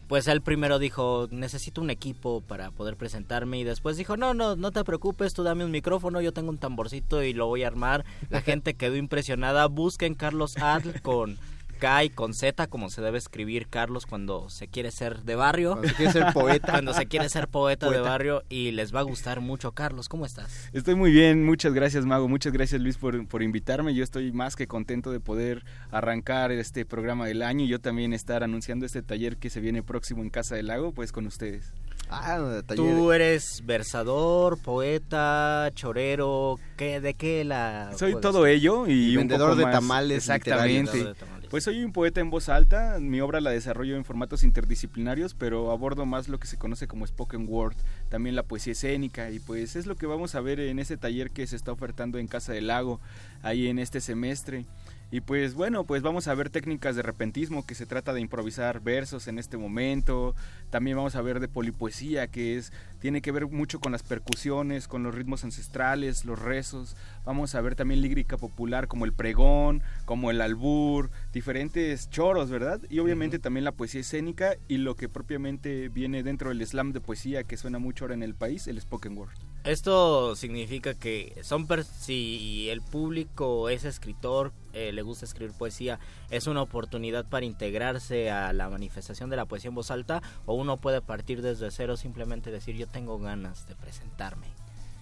pues 0.09 0.27
él 0.27 0.41
primero 0.41 0.79
dijo 0.79 1.29
necesito 1.31 1.81
un 1.81 1.91
equipo 1.91 2.41
para 2.41 2.71
poder 2.71 2.97
presentarme 2.97 3.59
y 3.59 3.65
después 3.65 3.97
dijo 3.97 4.17
no 4.17 4.35
no 4.35 4.57
no 4.57 4.73
te 4.73 4.83
preocupes 4.85 5.35
tú 5.35 5.43
dame 5.43 5.65
un 5.65 5.71
micrófono 5.71 6.21
yo 6.21 6.33
tengo 6.33 6.51
un 6.51 6.59
tamborcito 6.59 7.23
y 7.23 7.35
lo 7.35 7.47
voy 7.47 7.63
a 7.63 7.69
armar 7.69 8.05
la 8.31 8.41
gente 8.43 8.75
quedó 8.75 8.97
impresionada. 8.97 9.67
Busquen 9.67 10.15
Carlos 10.15 10.57
Adl 10.59 11.01
con 11.01 11.39
K 11.79 12.05
y 12.05 12.11
con 12.11 12.35
Z, 12.35 12.67
como 12.67 12.91
se 12.91 13.01
debe 13.01 13.19
escribir 13.19 13.69
Carlos 13.69 14.05
cuando 14.07 14.51
se 14.51 14.69
quiere 14.69 14.91
ser 14.91 15.23
de 15.23 15.35
barrio. 15.37 15.71
Cuando 15.73 15.89
se 15.89 15.95
quiere 15.95 16.13
ser 16.13 16.33
poeta. 16.33 16.67
cuando 16.73 16.93
se 16.93 17.07
quiere 17.07 17.29
ser 17.29 17.49
poeta, 17.49 17.87
Poeta. 17.87 18.03
de 18.03 18.09
barrio 18.09 18.43
y 18.49 18.73
les 18.73 18.95
va 18.95 19.01
a 19.01 19.05
gustar 19.05 19.41
mucho. 19.41 19.73
Carlos, 19.73 20.09
¿cómo 20.09 20.27
estás? 20.27 20.69
Estoy 20.73 20.95
muy 20.95 21.11
bien, 21.13 21.45
muchas 21.45 21.73
gracias 21.73 22.05
Mago, 22.05 22.29
muchas 22.29 22.53
gracias 22.53 22.81
Luis 22.81 22.99
por, 22.99 23.27
por 23.27 23.43
invitarme. 23.43 23.95
Yo 23.95 24.05
estoy 24.05 24.33
más 24.33 24.57
que 24.57 24.67
contento 24.67 25.11
de 25.11 25.21
poder 25.21 25.65
arrancar 25.91 26.53
este 26.53 26.85
programa 26.85 27.27
del 27.27 27.43
año 27.43 27.65
y 27.65 27.69
yo 27.69 27.81
también 27.81 28.13
estar 28.13 28.43
anunciando 28.43 28.85
este 28.87 29.03
taller 29.03 29.37
que 29.37 29.51
se 29.51 29.61
viene 29.61 29.83
próximo 29.83 30.23
en 30.23 30.31
Casa 30.31 30.55
del 30.57 30.67
Lago, 30.67 30.93
pues 30.93 31.13
con 31.13 31.27
ustedes. 31.27 31.73
Ah, 32.11 32.63
taller. 32.67 32.77
Tú 32.85 33.13
eres 33.13 33.63
versador, 33.67 34.59
poeta, 34.63 35.71
chorero, 35.75 36.57
¿qué, 36.77 37.01
¿de 37.01 37.15
qué 37.15 37.45
la...? 37.45 37.91
Soy 37.99 38.19
todo 38.21 38.45
ser? 38.45 38.53
ello 38.55 38.87
y, 38.87 39.11
Y 39.13 39.17
un 39.17 39.23
vendedor 39.29 39.51
poco 39.51 39.59
de 39.59 39.65
más- 39.67 39.75
tamales 39.75 40.17
Exactamente. 40.19 40.91
Vendedor 40.93 41.15
de 41.15 41.21
tamales. 41.21 41.38
Pues 41.49 41.65
soy 41.65 41.83
un 41.83 41.93
poeta 41.95 42.21
en 42.21 42.29
voz 42.29 42.51
alta, 42.51 42.99
mi 43.01 43.23
obra 43.23 43.41
la 43.41 43.49
desarrollo 43.49 43.97
en 43.97 44.05
formatos 44.05 44.45
interdisciplinarios, 44.45 45.33
pero 45.33 45.71
abordo 45.71 46.05
más 46.05 46.29
lo 46.29 46.39
que 46.39 46.47
se 46.47 46.59
conoce 46.59 46.87
como 46.87 47.07
spoken 47.07 47.47
word, 47.49 47.75
también 48.11 48.37
la 48.37 48.43
poesía 48.43 48.73
escénica 48.73 49.31
y 49.31 49.39
pues 49.39 49.75
es 49.75 49.87
lo 49.87 49.97
que 49.97 50.05
vamos 50.05 50.35
a 50.35 50.43
ver 50.43 50.61
en 50.61 50.79
ese 50.79 50.99
taller 50.99 51.31
que 51.31 51.47
se 51.47 51.57
está 51.57 51.73
ofertando 51.73 52.19
en 52.19 52.29
Casa 52.29 52.53
del 52.53 52.67
Lago 52.67 53.01
ahí 53.43 53.69
en 53.69 53.79
este 53.79 54.03
semestre. 54.03 54.67
Y 55.11 55.23
pues 55.23 55.55
bueno, 55.55 55.85
pues 55.85 56.03
vamos 56.03 56.29
a 56.29 56.35
ver 56.35 56.51
técnicas 56.51 56.95
de 56.95 57.01
repentismo, 57.01 57.65
que 57.65 57.75
se 57.75 57.87
trata 57.87 58.13
de 58.13 58.21
improvisar 58.21 58.81
versos 58.81 59.27
en 59.27 59.39
este 59.39 59.57
momento. 59.57 60.35
También 60.69 60.99
vamos 60.99 61.17
a 61.17 61.23
ver 61.23 61.41
de 61.41 61.49
polipoesía, 61.49 62.27
que 62.27 62.59
es 62.59 62.73
tiene 63.01 63.23
que 63.23 63.33
ver 63.33 63.47
mucho 63.47 63.81
con 63.81 63.93
las 63.93 64.03
percusiones, 64.03 64.87
con 64.87 65.03
los 65.03 65.15
ritmos 65.15 65.45
ancestrales, 65.45 66.27
los 66.27 66.39
rezos. 66.39 66.95
Vamos 67.25 67.55
a 67.55 67.63
ver 67.63 67.75
también 67.75 68.03
lírica 68.03 68.37
popular 68.37 68.87
como 68.87 69.07
el 69.07 69.15
pregón, 69.15 69.83
como 70.05 70.31
el 70.31 70.43
albur, 70.43 71.11
diferentes 71.33 72.11
choros, 72.11 72.51
¿verdad? 72.51 72.81
Y 72.91 72.99
obviamente 72.99 73.39
también 73.39 73.65
la 73.65 73.73
poesía 73.73 74.03
escénica 74.03 74.57
y 74.69 74.77
lo 74.77 74.95
que 74.95 75.09
propiamente 75.09 75.89
viene 75.89 76.23
dentro 76.23 76.51
del 76.51 76.67
slam 76.67 76.93
de 76.93 77.01
poesía 77.01 77.45
que 77.45 77.57
suena 77.57 77.79
mucho 77.79 78.05
ahora 78.05 78.15
en 78.15 78.23
el 78.23 78.35
país, 78.35 78.69
el 78.69 78.79
spoken 78.79 79.17
word. 79.17 79.48
Esto 79.65 80.35
significa 80.37 80.95
que 80.95 81.35
son 81.43 81.67
si 81.85 82.71
el 82.71 82.81
público 82.81 83.69
es 83.69 83.85
escritor, 83.85 84.53
eh, 84.73 84.93
le 84.93 85.03
gusta 85.03 85.27
escribir 85.27 85.53
poesía, 85.53 85.99
es 86.31 86.47
una 86.47 86.63
oportunidad 86.63 87.27
para 87.27 87.45
integrarse 87.45 88.31
a 88.31 88.53
la 88.53 88.71
manifestación 88.71 89.29
de 89.29 89.37
la 89.37 89.45
poesía 89.45 89.69
en 89.69 89.75
voz 89.75 89.91
alta 89.91 90.23
o 90.47 90.55
uno 90.55 90.77
puede 90.79 91.03
partir 91.03 91.43
desde 91.43 91.71
cero 91.71 91.97
simplemente 91.97 92.51
decir 92.51 92.77
yo 92.77 92.87
tengo 92.87 93.19
ganas 93.19 93.67
de 93.69 93.75
presentarme. 93.75 94.47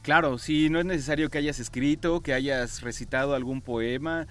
Claro, 0.03 0.39
sí, 0.39 0.71
no 0.71 0.79
es 0.79 0.87
necesario 0.87 1.31
que 1.31 1.39
hayas 1.39 1.59
escrito, 1.59 2.21
que 2.21 2.33
hayas 2.33 2.81
recitado 2.81 3.35
algún 3.35 3.61
poema. 3.61 4.27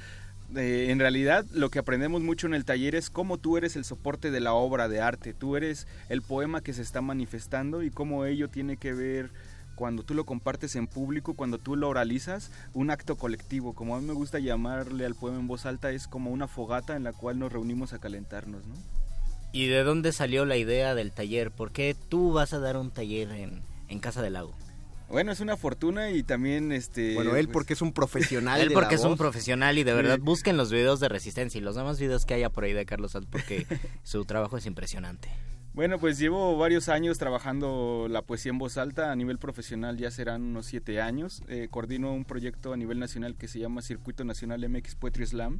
Eh, 0.55 0.87
en 0.89 0.99
realidad 0.99 1.45
lo 1.53 1.69
que 1.69 1.79
aprendemos 1.79 2.21
mucho 2.21 2.47
en 2.47 2.53
el 2.53 2.65
taller 2.65 2.95
es 2.95 3.09
cómo 3.09 3.37
tú 3.37 3.57
eres 3.57 3.75
el 3.75 3.83
soporte 3.83 4.31
de 4.31 4.39
la 4.39 4.53
obra 4.53 4.87
de 4.87 5.01
arte, 5.01 5.33
tú 5.33 5.55
eres 5.55 5.87
el 6.07 6.21
poema 6.21 6.61
que 6.61 6.73
se 6.73 6.81
está 6.81 7.01
manifestando 7.01 7.83
y 7.83 7.89
cómo 7.89 8.25
ello 8.25 8.49
tiene 8.49 8.77
que 8.77 8.93
ver 8.93 9.31
cuando 9.75 10.03
tú 10.03 10.13
lo 10.13 10.25
compartes 10.25 10.75
en 10.75 10.87
público, 10.87 11.35
cuando 11.35 11.57
tú 11.57 11.75
lo 11.75 11.89
oralizas, 11.89 12.51
un 12.73 12.89
acto 12.89 13.17
colectivo. 13.17 13.73
Como 13.73 13.95
a 13.95 13.99
mí 13.99 14.07
me 14.07 14.13
gusta 14.13 14.39
llamarle 14.39 15.05
al 15.05 15.15
poema 15.15 15.39
en 15.39 15.47
voz 15.47 15.65
alta, 15.65 15.91
es 15.91 16.07
como 16.07 16.31
una 16.31 16.47
fogata 16.47 16.95
en 16.95 17.03
la 17.03 17.13
cual 17.13 17.39
nos 17.39 17.51
reunimos 17.51 17.93
a 17.93 17.99
calentarnos, 17.99 18.65
¿no? 18.65 18.75
¿Y 19.51 19.67
de 19.67 19.83
dónde 19.83 20.11
salió 20.11 20.43
la 20.45 20.57
idea 20.57 20.95
del 20.95 21.13
taller? 21.13 21.49
¿Por 21.49 21.71
qué 21.71 21.95
tú 22.09 22.33
vas 22.33 22.53
a 22.53 22.59
dar 22.59 22.75
un 22.75 22.91
taller 22.91 23.31
en, 23.31 23.99
Casa 23.99 24.21
del 24.21 24.33
Lago? 24.33 24.53
Bueno, 25.07 25.31
es 25.31 25.39
una 25.39 25.55
fortuna 25.55 26.11
y 26.11 26.23
también 26.23 26.73
este... 26.73 27.13
Bueno, 27.13 27.37
él 27.37 27.45
pues 27.45 27.53
porque 27.53 27.73
es 27.73 27.81
un 27.81 27.93
profesional. 27.93 28.59
él 28.61 28.73
porque 28.73 28.95
es 28.95 29.03
un 29.05 29.15
profesional 29.15 29.77
y 29.77 29.85
de 29.85 29.93
verdad 29.93 30.19
busquen 30.19 30.57
los 30.57 30.71
videos 30.71 30.99
de 30.99 31.07
Resistencia 31.07 31.57
y 31.57 31.61
los 31.61 31.75
demás 31.75 31.99
videos 31.99 32.25
que 32.25 32.33
haya 32.33 32.49
por 32.49 32.65
ahí 32.65 32.73
de 32.73 32.85
Carlos 32.85 33.13
Sanz 33.13 33.27
porque 33.29 33.65
su 34.03 34.25
trabajo 34.25 34.57
es 34.57 34.65
impresionante. 34.65 35.29
Bueno, 35.75 35.99
pues 35.99 36.17
llevo 36.17 36.55
varios 36.55 36.87
años 36.87 37.17
trabajando 37.17 38.07
la 38.09 38.21
poesía 38.21 38.51
en 38.51 38.57
voz 38.57 38.77
alta 38.77 39.11
a 39.11 39.15
nivel 39.17 39.39
profesional, 39.39 39.97
ya 39.97 40.09
serán 40.09 40.41
unos 40.41 40.67
siete 40.67 41.01
años. 41.01 41.43
Eh, 41.49 41.67
coordino 41.69 42.13
un 42.13 42.23
proyecto 42.23 42.71
a 42.71 42.77
nivel 42.77 42.97
nacional 42.97 43.35
que 43.35 43.49
se 43.49 43.59
llama 43.59 43.81
Circuito 43.81 44.23
Nacional 44.23 44.69
MX 44.69 44.95
Poetry 44.95 45.27
Slam 45.27 45.59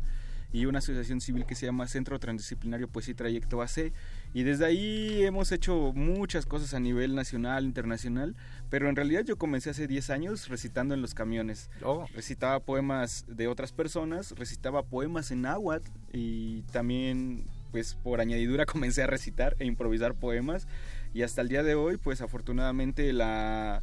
y 0.53 0.67
una 0.67 0.79
asociación 0.79 1.19
civil 1.19 1.45
que 1.45 1.53
se 1.53 1.65
llama 1.65 1.85
Centro 1.89 2.17
Transdisciplinario 2.17 2.87
Poesía 2.87 3.11
y 3.11 3.15
Trayecto 3.15 3.61
AC. 3.61 3.91
Y 4.33 4.43
desde 4.43 4.63
ahí 4.63 5.21
hemos 5.23 5.51
hecho 5.51 5.91
muchas 5.93 6.45
cosas 6.45 6.73
a 6.73 6.79
nivel 6.79 7.13
nacional, 7.13 7.65
internacional, 7.65 8.37
pero 8.69 8.87
en 8.87 8.95
realidad 8.95 9.25
yo 9.25 9.37
comencé 9.37 9.71
hace 9.71 9.85
10 9.85 10.11
años 10.11 10.47
recitando 10.47 10.93
en 10.93 11.01
los 11.01 11.13
camiones. 11.13 11.69
Oh. 11.83 12.05
Recitaba 12.15 12.61
poemas 12.61 13.25
de 13.27 13.49
otras 13.49 13.73
personas, 13.73 14.31
recitaba 14.31 14.83
poemas 14.83 15.29
en 15.31 15.41
náhuatl 15.41 15.91
y 16.13 16.61
también 16.71 17.49
pues 17.71 17.95
por 17.95 18.21
añadidura 18.21 18.65
comencé 18.65 19.03
a 19.03 19.07
recitar 19.07 19.55
e 19.59 19.65
improvisar 19.65 20.15
poemas 20.15 20.67
y 21.13 21.23
hasta 21.23 21.41
el 21.41 21.49
día 21.49 21.63
de 21.63 21.75
hoy 21.75 21.97
pues 21.97 22.21
afortunadamente 22.21 23.13
la, 23.13 23.81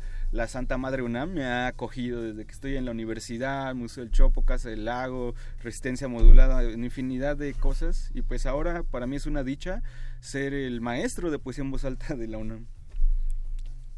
Santa 0.49 0.79
Madre 0.79 1.03
UNAM 1.03 1.33
me 1.33 1.45
ha 1.45 1.67
acogido 1.67 2.23
desde 2.23 2.45
que 2.45 2.53
estoy 2.53 2.77
en 2.77 2.85
la 2.85 2.91
universidad, 2.91 3.75
Museo 3.75 4.05
del 4.05 4.13
Chopo, 4.13 4.45
Casa 4.45 4.69
del 4.69 4.85
Lago, 4.85 5.35
Resistencia 5.63 6.09
Modulada, 6.09 6.63
en 6.63 6.85
infinidad 6.85 7.37
de 7.37 7.55
cosas 7.55 8.11
y 8.15 8.23
pues 8.23 8.47
ahora 8.47 8.83
para 8.83 9.07
mí 9.07 9.17
es 9.17 9.27
una 9.27 9.43
dicha 9.43 9.83
ser 10.21 10.55
el 10.55 10.81
maestro 10.81 11.31
de 11.31 11.39
poesía 11.39 11.65
en 11.65 11.71
voz 11.71 11.85
alta 11.85 12.15
de 12.15 12.29
la 12.29 12.39
UNAM. 12.39 12.67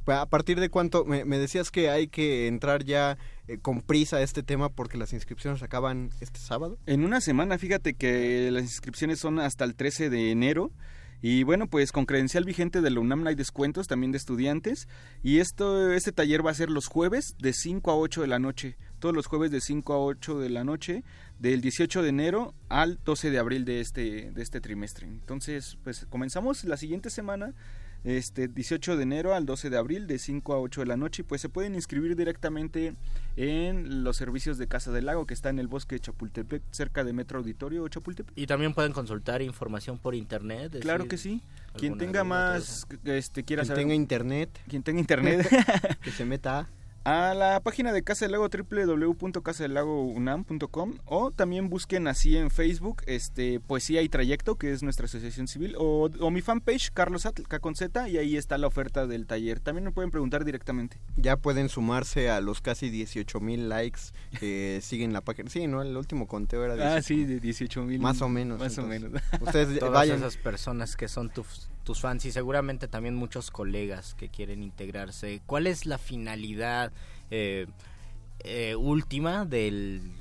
¿A 0.07 0.27
partir 0.27 0.61
de 0.61 0.69
cuánto? 0.69 1.05
Me, 1.05 1.25
decías 1.39 1.71
que 1.71 1.89
hay 1.89 2.09
que 2.09 2.47
entrar 2.47 2.85
ya 2.85 3.17
eh, 3.47 3.59
con 3.59 3.83
prisa 3.83 4.23
este 4.23 4.43
tema 4.43 4.71
porque 4.71 4.97
las 4.97 5.13
inscripciones 5.13 5.63
acaban 5.63 6.11
este 6.21 6.41
sábado. 6.41 6.79
En 6.87 7.05
una 7.05 7.21
semana, 7.21 7.59
fíjate 7.59 7.95
que 7.95 8.51
las 8.51 8.65
inscripciones 8.65 9.19
son 9.19 9.39
hasta 9.39 9.65
el 9.65 9.75
13 9.75 10.09
de 10.11 10.31
enero. 10.31 10.71
Y 11.21 11.43
bueno, 11.43 11.69
pues 11.69 11.91
con 11.91 12.05
credencial 12.05 12.45
vigente 12.45 12.83
de 12.83 12.91
la 12.91 13.01
UNAM 13.01 13.27
hay 13.27 13.35
descuentos 13.35 13.87
también 13.87 14.13
de 14.13 14.19
estudiantes. 14.19 14.89
Y 15.23 15.39
esto, 15.39 15.91
este 15.93 16.13
taller 16.13 16.45
va 16.45 16.51
a 16.51 16.55
ser 16.55 16.69
los 16.71 16.87
jueves 16.87 17.35
de 17.39 17.53
5 17.55 17.91
a 17.91 17.97
8 17.97 18.21
de 18.21 18.27
la 18.27 18.39
noche. 18.39 18.77
Todos 18.99 19.15
los 19.15 19.27
jueves 19.27 19.51
de 19.51 19.61
5 19.61 19.93
a 19.95 19.99
8 19.99 20.39
de 20.39 20.51
la 20.51 20.65
noche, 20.65 21.03
del 21.39 21.61
18 21.63 22.03
de 22.03 22.09
enero 22.09 22.55
al 22.69 22.99
12 23.05 23.31
de 23.31 23.39
abril 23.39 23.65
de 23.65 23.81
este, 23.81 24.33
de 24.33 24.43
este 24.43 24.61
trimestre. 24.61 25.07
Entonces, 25.07 25.79
pues 25.83 26.07
comenzamos 26.11 26.65
la 26.65 26.77
siguiente 26.77 27.09
semana 27.11 27.55
este 28.05 28.49
18 28.49 28.97
de 28.97 29.03
enero 29.03 29.35
al 29.35 29.47
12 29.47 29.71
de 29.71 29.79
abril 29.79 30.07
de 30.07 30.19
5 30.19 30.53
a 30.53 30.61
8 30.61 30.83
de 30.83 30.87
la 30.87 30.97
noche 30.97 31.23
y 31.23 31.25
pues 31.25 31.41
se 31.41 31.49
pueden 31.49 31.75
inscribir 31.75 32.17
directamente 32.17 32.95
en 33.37 34.05
los 34.05 34.17
servicios 34.17 34.59
de 34.59 34.69
Casa 34.69 34.93
del 34.93 35.07
Lago 35.07 35.27
que 35.27 35.35
está 35.35 35.49
en 35.49 35.59
el 35.59 35.69
bosque 35.69 35.97
de 35.97 36.01
Chapultepec 36.01 36.63
cerca 36.71 37.03
de 37.03 37.13
Metro 37.13 37.39
Auditorio 37.39 37.83
o 37.83 37.89
Chapultepec. 37.89 38.37
Y 38.37 38.47
también 38.47 38.75
pueden 38.75 38.93
consultar 38.93 39.43
información 39.43 39.99
por 39.99 40.15
internet. 40.15 40.79
Claro 40.81 41.09
que 41.09 41.17
sí. 41.17 41.43
Quien 41.77 41.99
tenga 41.99 42.23
más 42.23 42.87
este 43.05 43.43
quiera 43.43 43.63
quien 43.63 43.69
saber 43.69 43.83
tenga 43.83 43.95
internet, 43.95 44.51
quien 44.69 44.83
tenga 44.83 45.01
internet 45.01 45.49
que 46.03 46.13
se 46.13 46.25
meta 46.25 46.69
a 47.05 47.35
la 47.35 47.61
página 47.61 47.93
de 47.93 48.03
Casa 48.03 48.25
del 48.25 48.33
Lago 48.33 48.49
www.casadelagounam.com 48.49 50.95
o 51.05 51.31
también 51.31 51.69
busquen 51.69 52.09
así 52.09 52.37
en 52.37 52.51
Facebook 52.51 53.03
este 53.07 53.61
Poesía 53.61 54.03
y 54.03 54.09
Trayecto, 54.09 54.57
que 54.57 54.73
es 54.73 54.83
nuestra 54.83 55.07
asociación 55.07 55.47
civil, 55.47 55.75
o, 55.79 56.09
mi 56.31 56.41
fanpage 56.41 56.91
Carlos 56.93 57.27
Atl, 57.27 57.43
con 57.61 57.75
Z, 57.75 58.09
y 58.09 58.17
ahí 58.17 58.37
está 58.37 58.59
la 58.59 58.67
oferta 58.67 59.07
del 59.07 59.27
taller. 59.27 59.61
También 59.61 59.85
me 59.85 59.93
pueden 59.93 60.11
preguntar 60.11 60.45
directamente. 60.45 60.99
Ya 61.17 61.37
pueden 61.37 61.69
sumarse 61.69 62.31
a 62.31 62.41
los 62.41 62.63
casi 62.63 62.89
18 62.89 63.39
mil 63.41 63.69
likes 63.69 64.01
que 64.41 64.81
siguen 64.83 65.13
la 65.13 65.21
página. 65.21 65.51
Sí, 65.51 65.67
¿no? 65.67 65.83
El 65.83 65.97
último 65.97 66.27
conteo 66.27 66.65
era 66.65 66.75
de 66.75 66.85
Ah, 66.85 67.03
sí, 67.03 67.25
de 67.25 67.39
18 67.39 67.85
mil. 67.85 68.01
Más 68.01 68.23
o 68.23 68.29
menos. 68.29 68.59
Más 68.59 68.77
o 68.79 68.83
menos. 68.83 69.13
Ustedes 69.41 69.79
Todas 69.79 69.93
vayan. 69.93 70.19
esas 70.19 70.37
personas 70.37 70.97
que 70.97 71.09
son 71.09 71.31
tus 71.31 71.69
tus 71.85 72.01
fans 72.01 72.25
y 72.25 72.33
seguramente 72.33 72.89
también 72.89 73.15
muchos 73.15 73.51
colegas 73.51 74.15
que 74.15 74.29
quieren 74.29 74.63
integrarse. 74.63 75.43
¿Cuál 75.47 75.67
es 75.67 75.87
la 75.87 75.99
finalidad 75.99 76.93
eh, 77.31 77.67
eh, 78.41 78.75
última 78.75 79.45
del, 79.45 80.13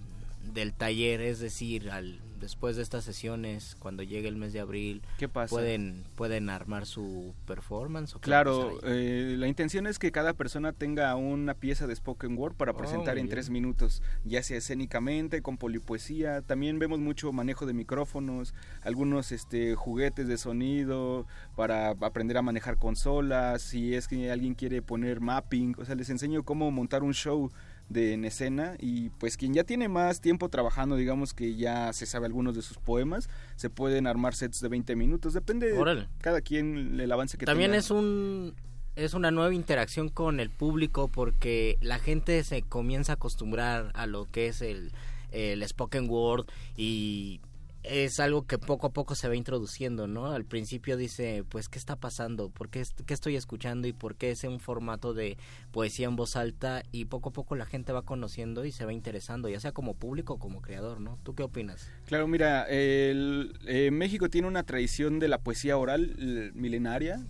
del 0.53 0.73
taller? 0.73 1.21
Es 1.21 1.39
decir, 1.39 1.89
al 1.89 2.19
después 2.43 2.75
de 2.75 2.83
estas 2.83 3.03
sesiones, 3.05 3.75
cuando 3.79 4.03
llegue 4.03 4.27
el 4.27 4.35
mes 4.35 4.53
de 4.53 4.59
abril, 4.59 5.01
¿Qué 5.17 5.27
pasa? 5.27 5.49
pueden 5.49 6.03
pueden 6.15 6.49
armar 6.49 6.85
su 6.85 7.33
performance. 7.47 8.15
¿o 8.15 8.19
claro, 8.19 8.79
eh, 8.83 9.35
la 9.37 9.47
intención 9.47 9.87
es 9.87 9.97
que 9.97 10.11
cada 10.11 10.33
persona 10.33 10.73
tenga 10.73 11.15
una 11.15 11.53
pieza 11.53 11.87
de 11.87 11.95
spoken 11.95 12.37
word 12.37 12.55
para 12.55 12.73
oh, 12.73 12.77
presentar 12.77 13.17
en 13.17 13.29
tres 13.29 13.49
minutos, 13.49 14.03
ya 14.25 14.43
sea 14.43 14.57
escénicamente, 14.57 15.41
con 15.41 15.57
polipoesía. 15.57 16.41
También 16.41 16.77
vemos 16.79 16.99
mucho 16.99 17.31
manejo 17.31 17.65
de 17.65 17.73
micrófonos, 17.73 18.53
algunos 18.83 19.31
este 19.31 19.75
juguetes 19.75 20.27
de 20.27 20.37
sonido 20.37 21.25
para 21.55 21.91
aprender 21.91 22.37
a 22.37 22.41
manejar 22.41 22.77
consolas. 22.77 23.61
Si 23.61 23.95
es 23.95 24.07
que 24.07 24.31
alguien 24.31 24.53
quiere 24.53 24.81
poner 24.81 25.21
mapping, 25.21 25.75
o 25.77 25.85
sea, 25.85 25.95
les 25.95 26.09
enseño 26.09 26.43
cómo 26.43 26.69
montar 26.71 27.03
un 27.03 27.13
show 27.13 27.51
de 27.89 28.13
en 28.13 28.25
escena 28.25 28.75
y 28.79 29.09
pues 29.09 29.37
quien 29.37 29.53
ya 29.53 29.63
tiene 29.63 29.87
más 29.87 30.21
tiempo 30.21 30.49
trabajando, 30.49 30.95
digamos 30.95 31.33
que 31.33 31.55
ya 31.55 31.93
se 31.93 32.05
sabe 32.05 32.25
algunos 32.25 32.55
de 32.55 32.61
sus 32.61 32.77
poemas, 32.77 33.29
se 33.55 33.69
pueden 33.69 34.07
armar 34.07 34.35
sets 34.35 34.61
de 34.61 34.69
20 34.69 34.95
minutos, 34.95 35.33
depende 35.33 35.71
de 35.71 36.07
cada 36.19 36.41
quien 36.41 36.99
el 36.99 37.11
avance 37.11 37.37
que 37.37 37.45
También 37.45 37.73
es 37.73 37.91
un 37.91 38.55
es 38.95 39.13
una 39.15 39.31
nueva 39.31 39.53
interacción 39.53 40.09
con 40.09 40.39
el 40.39 40.49
público 40.51 41.07
porque 41.07 41.77
la 41.81 41.97
gente 41.97 42.43
se 42.43 42.61
comienza 42.61 43.13
a 43.13 43.15
acostumbrar 43.15 43.91
a 43.95 44.05
lo 44.05 44.25
que 44.25 44.47
es 44.47 44.61
el, 44.61 44.91
el 45.31 45.67
spoken 45.67 46.07
word 46.09 46.45
y 46.77 47.41
es 47.83 48.19
algo 48.19 48.47
que 48.47 48.57
poco 48.57 48.87
a 48.87 48.91
poco 48.91 49.13
se 49.15 49.27
va 49.27 49.35
introduciendo, 49.35 50.07
¿no? 50.07 50.31
Al 50.31 50.45
principio 50.45 50.95
dice, 50.97 51.43
pues, 51.49 51.67
¿qué 51.67 51.77
está 51.77 51.97
pasando? 51.97 52.49
¿Por 52.49 52.69
qué, 52.69 52.83
qué, 53.05 53.13
estoy 53.13 53.35
escuchando? 53.35 53.87
¿Y 53.87 53.93
por 53.93 54.15
qué 54.15 54.31
es 54.31 54.43
un 54.45 54.59
formato 54.59 55.13
de 55.13 55.37
poesía 55.71 56.07
en 56.07 56.15
voz 56.15 56.35
alta? 56.35 56.83
Y 56.91 57.05
poco 57.05 57.29
a 57.29 57.33
poco 57.33 57.55
la 57.55 57.65
gente 57.65 57.91
va 57.91 58.03
conociendo 58.03 58.65
y 58.65 58.71
se 58.71 58.85
va 58.85 58.93
interesando, 58.93 59.49
ya 59.49 59.59
sea 59.59 59.73
como 59.73 59.95
público 59.95 60.35
o 60.35 60.39
como 60.39 60.61
creador, 60.61 61.01
¿no? 61.01 61.19
¿Tú 61.23 61.35
qué 61.35 61.43
opinas? 61.43 61.91
Claro, 62.05 62.27
mira, 62.27 62.63
el, 62.63 63.57
eh, 63.67 63.91
México 63.91 64.29
tiene 64.29 64.47
una 64.47 64.63
tradición 64.63 65.19
de 65.19 65.27
la 65.27 65.39
poesía 65.39 65.77
oral 65.77 66.15
milenaria. 66.53 67.25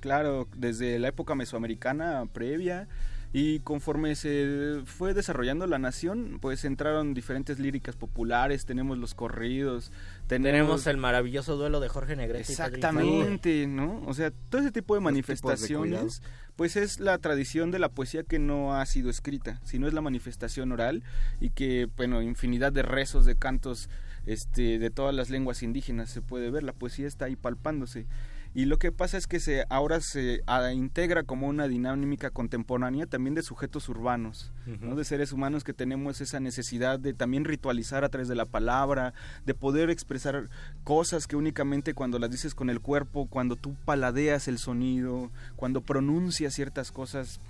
claro, 0.00 0.48
desde 0.56 0.98
la 0.98 1.08
época 1.08 1.34
mesoamericana 1.34 2.26
previa 2.32 2.88
Y 3.34 3.60
conforme 3.60 4.14
se 4.14 4.82
fue 4.84 5.14
desarrollando 5.14 5.66
la 5.66 5.78
nación, 5.78 6.38
pues 6.40 6.66
entraron 6.66 7.14
diferentes 7.14 7.58
líricas 7.58 7.96
populares, 7.96 8.66
tenemos 8.66 8.98
los 8.98 9.14
corridos, 9.14 9.90
tenemos, 10.26 10.52
Tenemos 10.52 10.86
el 10.86 10.96
maravilloso 10.98 11.56
duelo 11.56 11.80
de 11.80 11.88
Jorge 11.88 12.14
Negrete. 12.14 12.44
y. 12.50 12.52
Exactamente, 12.52 13.66
¿no? 13.66 14.02
O 14.06 14.12
sea, 14.12 14.32
todo 14.50 14.60
ese 14.60 14.70
tipo 14.70 14.94
de 14.94 15.00
manifestaciones, 15.00 16.22
pues 16.56 16.76
es 16.76 17.00
la 17.00 17.16
tradición 17.18 17.70
de 17.70 17.78
la 17.78 17.88
poesía 17.88 18.22
que 18.22 18.38
no 18.38 18.74
ha 18.74 18.84
sido 18.84 19.08
escrita, 19.08 19.60
sino 19.64 19.88
es 19.88 19.94
la 19.94 20.02
manifestación 20.02 20.70
oral 20.70 21.02
y 21.40 21.50
que, 21.50 21.88
bueno, 21.96 22.20
infinidad 22.20 22.70
de 22.70 22.82
rezos, 22.82 23.24
de 23.24 23.36
cantos, 23.36 23.88
este, 24.26 24.78
de 24.78 24.90
todas 24.90 25.14
las 25.14 25.30
lenguas 25.30 25.62
indígenas 25.62 26.10
se 26.10 26.20
puede 26.20 26.50
ver. 26.50 26.64
La 26.64 26.74
poesía 26.74 27.06
está 27.06 27.24
ahí 27.24 27.36
palpándose. 27.36 28.06
Y 28.54 28.66
lo 28.66 28.78
que 28.78 28.92
pasa 28.92 29.16
es 29.16 29.26
que 29.26 29.40
se 29.40 29.64
ahora 29.70 30.00
se 30.00 30.42
ah, 30.46 30.72
integra 30.72 31.22
como 31.22 31.48
una 31.48 31.68
dinámica 31.68 32.28
contemporánea 32.30 33.06
también 33.06 33.34
de 33.34 33.42
sujetos 33.42 33.88
urbanos, 33.88 34.52
¿no? 34.80 34.94
de 34.94 35.04
seres 35.04 35.32
humanos 35.32 35.64
que 35.64 35.72
tenemos 35.72 36.20
esa 36.20 36.38
necesidad 36.38 36.98
de 36.98 37.14
también 37.14 37.46
ritualizar 37.46 38.04
a 38.04 38.10
través 38.10 38.28
de 38.28 38.34
la 38.34 38.44
palabra, 38.44 39.14
de 39.46 39.54
poder 39.54 39.88
expresar 39.88 40.50
cosas 40.84 41.26
que 41.26 41.36
únicamente 41.36 41.94
cuando 41.94 42.18
las 42.18 42.30
dices 42.30 42.54
con 42.54 42.68
el 42.68 42.80
cuerpo, 42.80 43.26
cuando 43.26 43.56
tú 43.56 43.74
paladeas 43.86 44.48
el 44.48 44.58
sonido, 44.58 45.30
cuando 45.56 45.80
pronuncias 45.80 46.52
ciertas 46.52 46.92
cosas, 46.92 47.40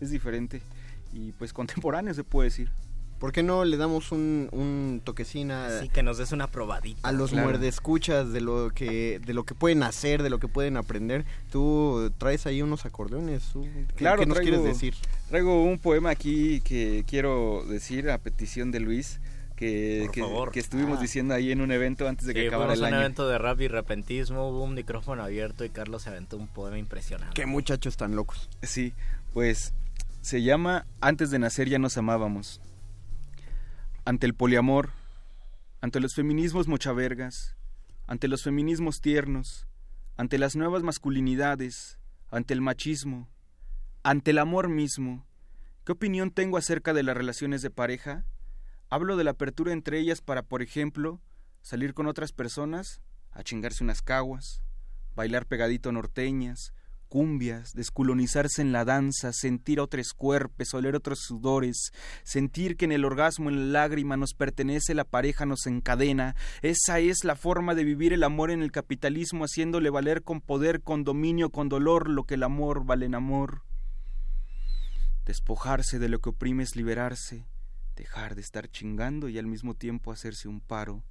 es 0.00 0.10
diferente. 0.10 0.62
Y 1.12 1.30
pues 1.32 1.52
contemporáneo 1.52 2.12
se 2.12 2.24
puede 2.24 2.48
decir. 2.48 2.70
¿Por 3.20 3.30
qué 3.32 3.42
no 3.42 3.64
le 3.64 3.76
damos 3.76 4.10
un, 4.12 4.48
un 4.50 5.00
toquecín 5.04 5.50
a, 5.52 5.80
Sí, 5.82 5.88
que 5.90 6.02
nos 6.02 6.16
des 6.18 6.32
una 6.32 6.46
probadita. 6.46 7.06
a 7.06 7.12
los 7.12 7.30
Claro. 7.30 7.48
muerdescuchas 7.48 8.32
de 8.32 8.40
lo 8.40 8.70
que 8.74 9.20
de 9.24 9.34
lo 9.34 9.44
que 9.44 9.54
pueden 9.54 9.82
hacer, 9.82 10.22
de 10.22 10.30
lo 10.30 10.38
que 10.40 10.48
pueden 10.48 10.76
aprender? 10.78 11.26
Tú 11.50 12.10
traes 12.18 12.46
ahí 12.46 12.62
unos 12.62 12.86
acordeones. 12.86 13.44
tú, 13.52 13.62
¿qué- 13.62 13.94
Claro, 13.94 14.20
¿Qué 14.20 14.26
nos 14.26 14.38
traigo- 14.38 14.56
quieres 14.56 14.64
decir? 14.64 14.94
Traigo 15.28 15.62
un 15.62 15.78
poema 15.78 16.10
aquí 16.10 16.60
que 16.62 17.04
quiero 17.06 17.62
decir 17.68 18.10
a 18.10 18.16
petición 18.18 18.70
de 18.72 18.80
Luis, 18.80 19.20
que, 19.54 20.04
Por 20.06 20.14
que, 20.14 20.20
favor. 20.22 20.50
que 20.50 20.60
estuvimos 20.60 20.98
Ah. 20.98 21.02
diciendo 21.02 21.34
ahí 21.34 21.52
en 21.52 21.60
un 21.60 21.70
evento 21.72 22.08
antes 22.08 22.26
de 22.26 22.32
que 22.32 22.40
Sí, 22.40 22.46
acabara 22.46 22.72
el 22.72 22.82
a 22.82 22.88
un 22.88 22.94
año. 22.94 23.02
evento 23.02 23.28
de 23.28 23.36
rap 23.36 23.60
y 23.60 23.68
repentismo, 23.68 24.48
hubo 24.48 24.64
un 24.64 24.72
micrófono 24.74 25.22
abierto 25.22 25.66
y 25.66 25.68
Carlos 25.68 26.00
se 26.04 26.08
aventó 26.08 26.38
un 26.38 26.48
poema 26.48 26.78
impresionante. 26.78 27.34
Qué 27.34 27.44
muchachos 27.44 27.98
tan 27.98 28.16
locos. 28.16 28.48
Sí, 28.62 28.94
pues 29.34 29.74
se 30.22 30.40
llama 30.42 30.86
Antes 31.02 31.30
de 31.30 31.38
nacer 31.38 31.68
ya 31.68 31.78
nos 31.78 31.98
amábamos. 31.98 32.62
Ante 34.06 34.26
el 34.26 34.34
poliamor, 34.34 34.90
ante 35.82 36.00
los 36.00 36.14
feminismos 36.14 36.68
mochavergas, 36.68 37.54
ante 38.06 38.28
los 38.28 38.42
feminismos 38.42 39.02
tiernos, 39.02 39.66
ante 40.16 40.38
las 40.38 40.56
nuevas 40.56 40.82
masculinidades, 40.82 41.98
ante 42.30 42.54
el 42.54 42.62
machismo, 42.62 43.28
ante 44.02 44.30
el 44.30 44.38
amor 44.38 44.70
mismo, 44.70 45.26
¿qué 45.84 45.92
opinión 45.92 46.30
tengo 46.30 46.56
acerca 46.56 46.94
de 46.94 47.02
las 47.02 47.14
relaciones 47.14 47.60
de 47.60 47.70
pareja? 47.70 48.24
Hablo 48.88 49.18
de 49.18 49.24
la 49.24 49.32
apertura 49.32 49.72
entre 49.72 49.98
ellas 49.98 50.22
para, 50.22 50.42
por 50.42 50.62
ejemplo, 50.62 51.20
salir 51.60 51.92
con 51.92 52.06
otras 52.06 52.32
personas, 52.32 53.02
a 53.32 53.42
chingarse 53.42 53.84
unas 53.84 54.00
caguas, 54.00 54.62
bailar 55.14 55.44
pegadito 55.44 55.92
norteñas, 55.92 56.72
cumbias, 57.10 57.74
desculonizarse 57.74 58.62
en 58.62 58.72
la 58.72 58.84
danza, 58.84 59.32
sentir 59.32 59.80
otros 59.80 60.14
cuerpos, 60.14 60.72
oler 60.72 60.94
otros 60.94 61.18
sudores, 61.20 61.92
sentir 62.22 62.76
que 62.76 62.84
en 62.86 62.92
el 62.92 63.04
orgasmo, 63.04 63.50
en 63.50 63.72
la 63.72 63.80
lágrima 63.80 64.16
nos 64.16 64.32
pertenece, 64.32 64.94
la 64.94 65.04
pareja 65.04 65.44
nos 65.44 65.66
encadena. 65.66 66.36
Esa 66.62 67.00
es 67.00 67.24
la 67.24 67.34
forma 67.34 67.74
de 67.74 67.84
vivir 67.84 68.12
el 68.12 68.22
amor 68.22 68.52
en 68.52 68.62
el 68.62 68.70
capitalismo, 68.70 69.44
haciéndole 69.44 69.90
valer 69.90 70.22
con 70.22 70.40
poder, 70.40 70.82
con 70.82 71.02
dominio, 71.02 71.50
con 71.50 71.68
dolor, 71.68 72.08
lo 72.08 72.24
que 72.24 72.34
el 72.34 72.44
amor 72.44 72.86
vale 72.86 73.06
en 73.06 73.16
amor. 73.16 73.64
Despojarse 75.26 75.98
de 75.98 76.08
lo 76.08 76.20
que 76.20 76.30
oprime 76.30 76.62
es 76.62 76.76
liberarse, 76.76 77.44
dejar 77.96 78.36
de 78.36 78.40
estar 78.40 78.70
chingando 78.70 79.28
y 79.28 79.36
al 79.36 79.46
mismo 79.46 79.74
tiempo 79.74 80.12
hacerse 80.12 80.46
un 80.46 80.60
paro. 80.60 81.02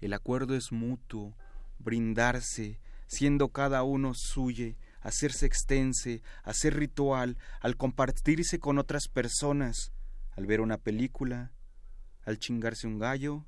El 0.00 0.14
acuerdo 0.14 0.56
es 0.56 0.72
mutuo, 0.72 1.36
brindarse, 1.78 2.80
siendo 3.06 3.50
cada 3.50 3.82
uno 3.82 4.14
suye, 4.14 4.78
hacerse 5.02 5.46
extense, 5.46 6.22
hacer 6.42 6.74
ritual, 6.74 7.36
al 7.60 7.76
compartirse 7.76 8.58
con 8.58 8.78
otras 8.78 9.08
personas, 9.08 9.92
al 10.36 10.46
ver 10.46 10.60
una 10.60 10.78
película, 10.78 11.52
al 12.24 12.38
chingarse 12.38 12.86
un 12.86 12.98
gallo, 12.98 13.44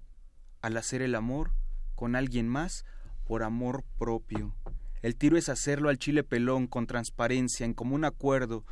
al 0.61 0.77
hacer 0.77 1.03
el 1.03 1.15
amor 1.15 1.53
con 1.95 2.17
alguien 2.17 2.49
más 2.49 2.85
por 3.25 3.43
amor 3.43 3.85
propio. 3.99 4.55
El 5.03 5.17
tiro 5.17 5.37
es 5.37 5.49
hacerlo 5.49 5.91
al 5.91 5.99
chile 5.99 6.25
pelón 6.25 6.67
con 6.67 6.87
transparencia, 6.87 7.67
en 7.67 7.75
común 7.75 8.05
acuerdo, 8.05 8.65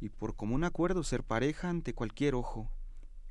y 0.00 0.08
por 0.08 0.36
común 0.36 0.64
acuerdo 0.64 1.02
ser 1.02 1.24
pareja 1.24 1.68
ante 1.68 1.94
cualquier 1.94 2.34
ojo, 2.34 2.70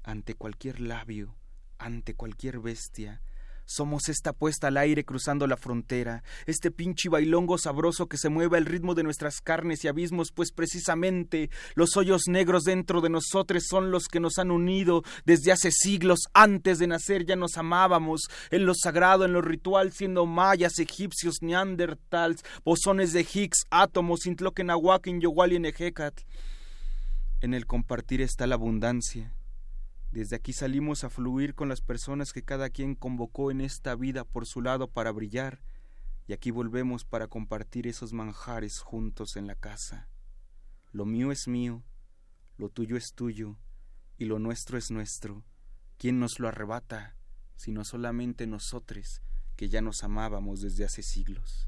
ante 0.03 0.33
cualquier 0.35 0.81
labio, 0.81 1.35
ante 1.77 2.15
cualquier 2.15 2.59
bestia. 2.59 3.21
Somos 3.65 4.09
esta 4.09 4.33
puesta 4.33 4.67
al 4.67 4.77
aire 4.77 5.05
cruzando 5.05 5.47
la 5.47 5.57
frontera, 5.57 6.23
este 6.45 6.71
pinche 6.71 7.09
bailongo 7.09 7.57
sabroso 7.57 8.07
que 8.07 8.17
se 8.17 8.29
mueve 8.29 8.57
al 8.57 8.65
ritmo 8.65 8.93
de 8.93 9.03
nuestras 9.03 9.41
carnes 9.41 9.83
y 9.83 9.87
abismos, 9.87 10.31
pues 10.31 10.51
precisamente 10.51 11.49
los 11.75 11.95
hoyos 11.95 12.23
negros 12.27 12.63
dentro 12.63 13.01
de 13.01 13.09
nosotros 13.09 13.63
son 13.67 13.91
los 13.91 14.07
que 14.07 14.19
nos 14.19 14.37
han 14.37 14.51
unido 14.51 15.03
desde 15.25 15.51
hace 15.51 15.71
siglos. 15.71 16.19
Antes 16.33 16.79
de 16.79 16.87
nacer 16.87 17.25
ya 17.25 17.35
nos 17.35 17.57
amábamos, 17.57 18.21
en 18.51 18.65
lo 18.65 18.73
sagrado, 18.75 19.25
en 19.25 19.33
lo 19.33 19.41
ritual, 19.41 19.91
siendo 19.91 20.25
mayas, 20.25 20.79
egipcios, 20.79 21.37
neandertals, 21.41 22.43
bosones 22.63 23.13
de 23.13 23.21
Higgs, 23.21 23.65
átomos, 23.69 24.25
Intloquenahuac, 24.25 25.07
Yowali, 25.19 25.55
en 25.55 25.65
Ejecatl. 25.65 26.23
En 27.41 27.53
el 27.53 27.65
compartir 27.65 28.21
está 28.21 28.47
la 28.47 28.55
abundancia. 28.55 29.33
Desde 30.13 30.35
aquí 30.35 30.53
salimos 30.53 31.03
a 31.03 31.09
fluir 31.09 31.55
con 31.55 31.69
las 31.69 31.81
personas 31.81 32.33
que 32.33 32.43
cada 32.43 32.69
quien 32.69 32.93
convocó 32.93 33.49
en 33.49 33.61
esta 33.61 33.95
vida 33.95 34.23
por 34.23 34.45
su 34.45 34.61
lado 34.61 34.87
para 34.91 35.11
brillar, 35.11 35.63
y 36.27 36.33
aquí 36.33 36.51
volvemos 36.51 37.03
para 37.03 37.27
compartir 37.27 37.87
esos 37.87 38.13
manjares 38.13 38.79
juntos 38.79 39.37
en 39.37 39.47
la 39.47 39.55
casa. 39.55 40.07
Lo 40.91 41.05
mío 41.05 41.31
es 41.31 41.47
mío, 41.47 41.83
lo 42.57 42.69
tuyo 42.69 42.95
es 42.95 43.15
tuyo, 43.15 43.57
y 44.19 44.25
lo 44.25 44.37
nuestro 44.37 44.77
es 44.77 44.91
nuestro. 44.91 45.43
¿Quién 45.97 46.19
nos 46.19 46.39
lo 46.39 46.47
arrebata? 46.47 47.17
Sino 47.55 47.83
solamente 47.83 48.45
nosotros, 48.45 49.23
que 49.55 49.67
ya 49.67 49.81
nos 49.81 50.03
amábamos 50.03 50.61
desde 50.61 50.85
hace 50.85 51.01
siglos. 51.01 51.67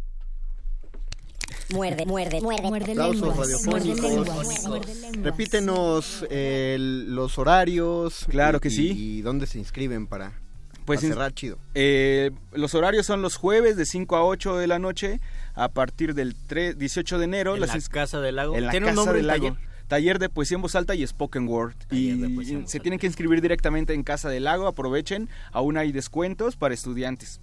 Muerde, 1.73 2.05
muerde, 2.05 2.41
muerde, 2.41 2.67
muerde 2.67 2.91
Aplausos 2.91 3.21
lenguas. 3.21 3.38
radiofónicos. 3.38 4.67
Muerde. 4.67 5.12
Repítenos 5.23 6.25
eh, 6.29 6.73
el- 6.75 7.13
los 7.15 7.38
horarios. 7.38 8.25
Claro 8.29 8.58
y- 8.58 8.62
que 8.62 8.69
sí. 8.69 8.91
Y 8.95 9.21
dónde 9.21 9.47
se 9.47 9.58
inscriben 9.60 10.08
para, 10.08 10.34
Pues 10.86 10.99
para 11.01 11.13
cerrar 11.13 11.34
chido. 11.34 11.58
Eh, 11.73 12.31
los 12.53 12.75
horarios 12.75 13.05
son 13.05 13.21
los 13.21 13.36
jueves 13.36 13.77
de 13.77 13.86
5 13.86 14.15
a 14.15 14.23
8 14.25 14.58
de 14.58 14.67
la 14.67 14.79
noche 14.79 15.19
a 15.55 15.69
partir 15.69 16.13
del 16.13 16.36
3 16.47 16.77
18 16.77 17.17
de 17.17 17.25
enero. 17.25 17.55
En 17.55 17.62
las 17.62 17.73
la 17.75 17.81
Casa 17.89 18.19
del 18.21 18.36
Lago. 18.36 18.55
En 18.55 18.65
la 18.65 18.71
¿Tiene 18.71 18.86
un 18.88 18.91
Casa 18.91 18.95
nombre 18.97 19.13
del 19.17 19.21
el 19.21 19.27
Lago. 19.27 19.53
taller? 19.55 19.75
Taller 19.88 20.17
de 20.19 20.29
poesía 20.29 20.55
en 20.55 20.62
voz 20.63 20.73
alta 20.75 20.95
y 20.95 21.05
spoken 21.05 21.47
word. 21.47 21.75
Taller 21.88 22.15
Y 22.29 22.45
se 22.45 22.55
alta. 22.55 22.79
tienen 22.79 22.99
que 22.99 23.05
inscribir 23.08 23.39
directamente 23.41 23.93
en 23.93 24.03
Casa 24.03 24.29
del 24.29 24.45
Lago. 24.45 24.67
Aprovechen. 24.67 25.29
Aún 25.51 25.77
hay 25.77 25.91
descuentos 25.91 26.55
para 26.55 26.73
estudiantes. 26.73 27.39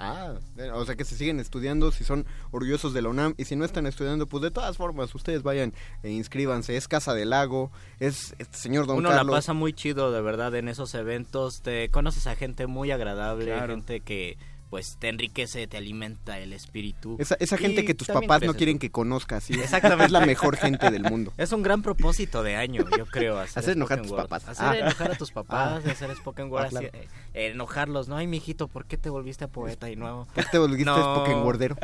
Ah, 0.00 0.34
o 0.74 0.84
sea 0.84 0.94
que 0.94 1.04
se 1.04 1.16
siguen 1.16 1.40
estudiando 1.40 1.90
si 1.90 2.04
son 2.04 2.24
orgullosos 2.52 2.94
de 2.94 3.02
la 3.02 3.08
UNAM 3.08 3.34
y 3.36 3.44
si 3.46 3.56
no 3.56 3.64
están 3.64 3.86
estudiando, 3.86 4.26
pues 4.26 4.42
de 4.42 4.50
todas 4.52 4.76
formas 4.76 5.12
ustedes 5.14 5.42
vayan 5.42 5.74
e 6.04 6.10
inscríbanse. 6.10 6.76
Es 6.76 6.86
Casa 6.86 7.14
del 7.14 7.30
Lago, 7.30 7.72
es 7.98 8.34
este 8.38 8.56
señor 8.56 8.86
Don 8.86 8.98
Uno 8.98 9.08
Carlos. 9.08 9.26
la 9.26 9.32
pasa 9.38 9.52
muy 9.54 9.72
chido, 9.72 10.12
de 10.12 10.20
verdad, 10.20 10.54
en 10.54 10.68
esos 10.68 10.94
eventos. 10.94 11.62
Te 11.62 11.88
conoces 11.90 12.26
a 12.28 12.36
gente 12.36 12.66
muy 12.68 12.90
agradable, 12.92 13.46
Claro. 13.46 13.74
gente 13.74 14.00
que 14.00 14.38
pues 14.70 14.96
te 14.98 15.08
enriquece, 15.08 15.66
te 15.66 15.76
alimenta 15.78 16.38
el 16.38 16.52
espíritu. 16.52 17.16
Esa, 17.18 17.36
esa 17.40 17.56
gente 17.56 17.84
que 17.84 17.94
tus 17.94 18.08
papás 18.08 18.42
no 18.42 18.54
quieren 18.54 18.78
que 18.78 18.90
conozcas, 18.90 19.44
¿sí? 19.44 19.54
Exactamente. 19.54 20.04
Es 20.06 20.10
la 20.12 20.26
mejor 20.26 20.56
gente 20.56 20.90
del 20.90 21.02
mundo. 21.04 21.32
Es 21.36 21.52
un 21.52 21.62
gran 21.62 21.82
propósito 21.82 22.42
de 22.42 22.56
año, 22.56 22.84
yo 22.96 23.06
creo. 23.06 23.38
Hacer, 23.38 23.58
Hacer 23.60 23.76
enojar 23.76 24.00
a 24.00 24.02
tus 24.02 24.12
papás. 24.12 24.48
Hacer 24.48 24.66
Ah. 24.66 24.76
enojar 24.78 25.10
a 25.12 25.14
tus 25.16 25.30
papás, 25.32 25.82
Ah. 25.86 25.90
hacer 25.90 26.14
spoken 26.16 26.50
word, 26.50 26.64
Ah, 26.64 26.68
claro. 26.68 26.88
así, 26.92 26.96
eh, 27.34 27.46
enojarlos. 27.50 28.08
No, 28.08 28.16
ay, 28.16 28.26
mijito, 28.26 28.68
¿por 28.68 28.84
qué 28.86 28.96
te 28.98 29.08
volviste 29.10 29.48
poeta 29.48 29.90
y 29.90 29.96
no... 29.96 30.26
¿Por 30.34 30.44
qué 30.44 30.50
te 30.50 30.58
volviste 30.58 30.84
spoken 30.90 31.38
wordero? 31.38 31.76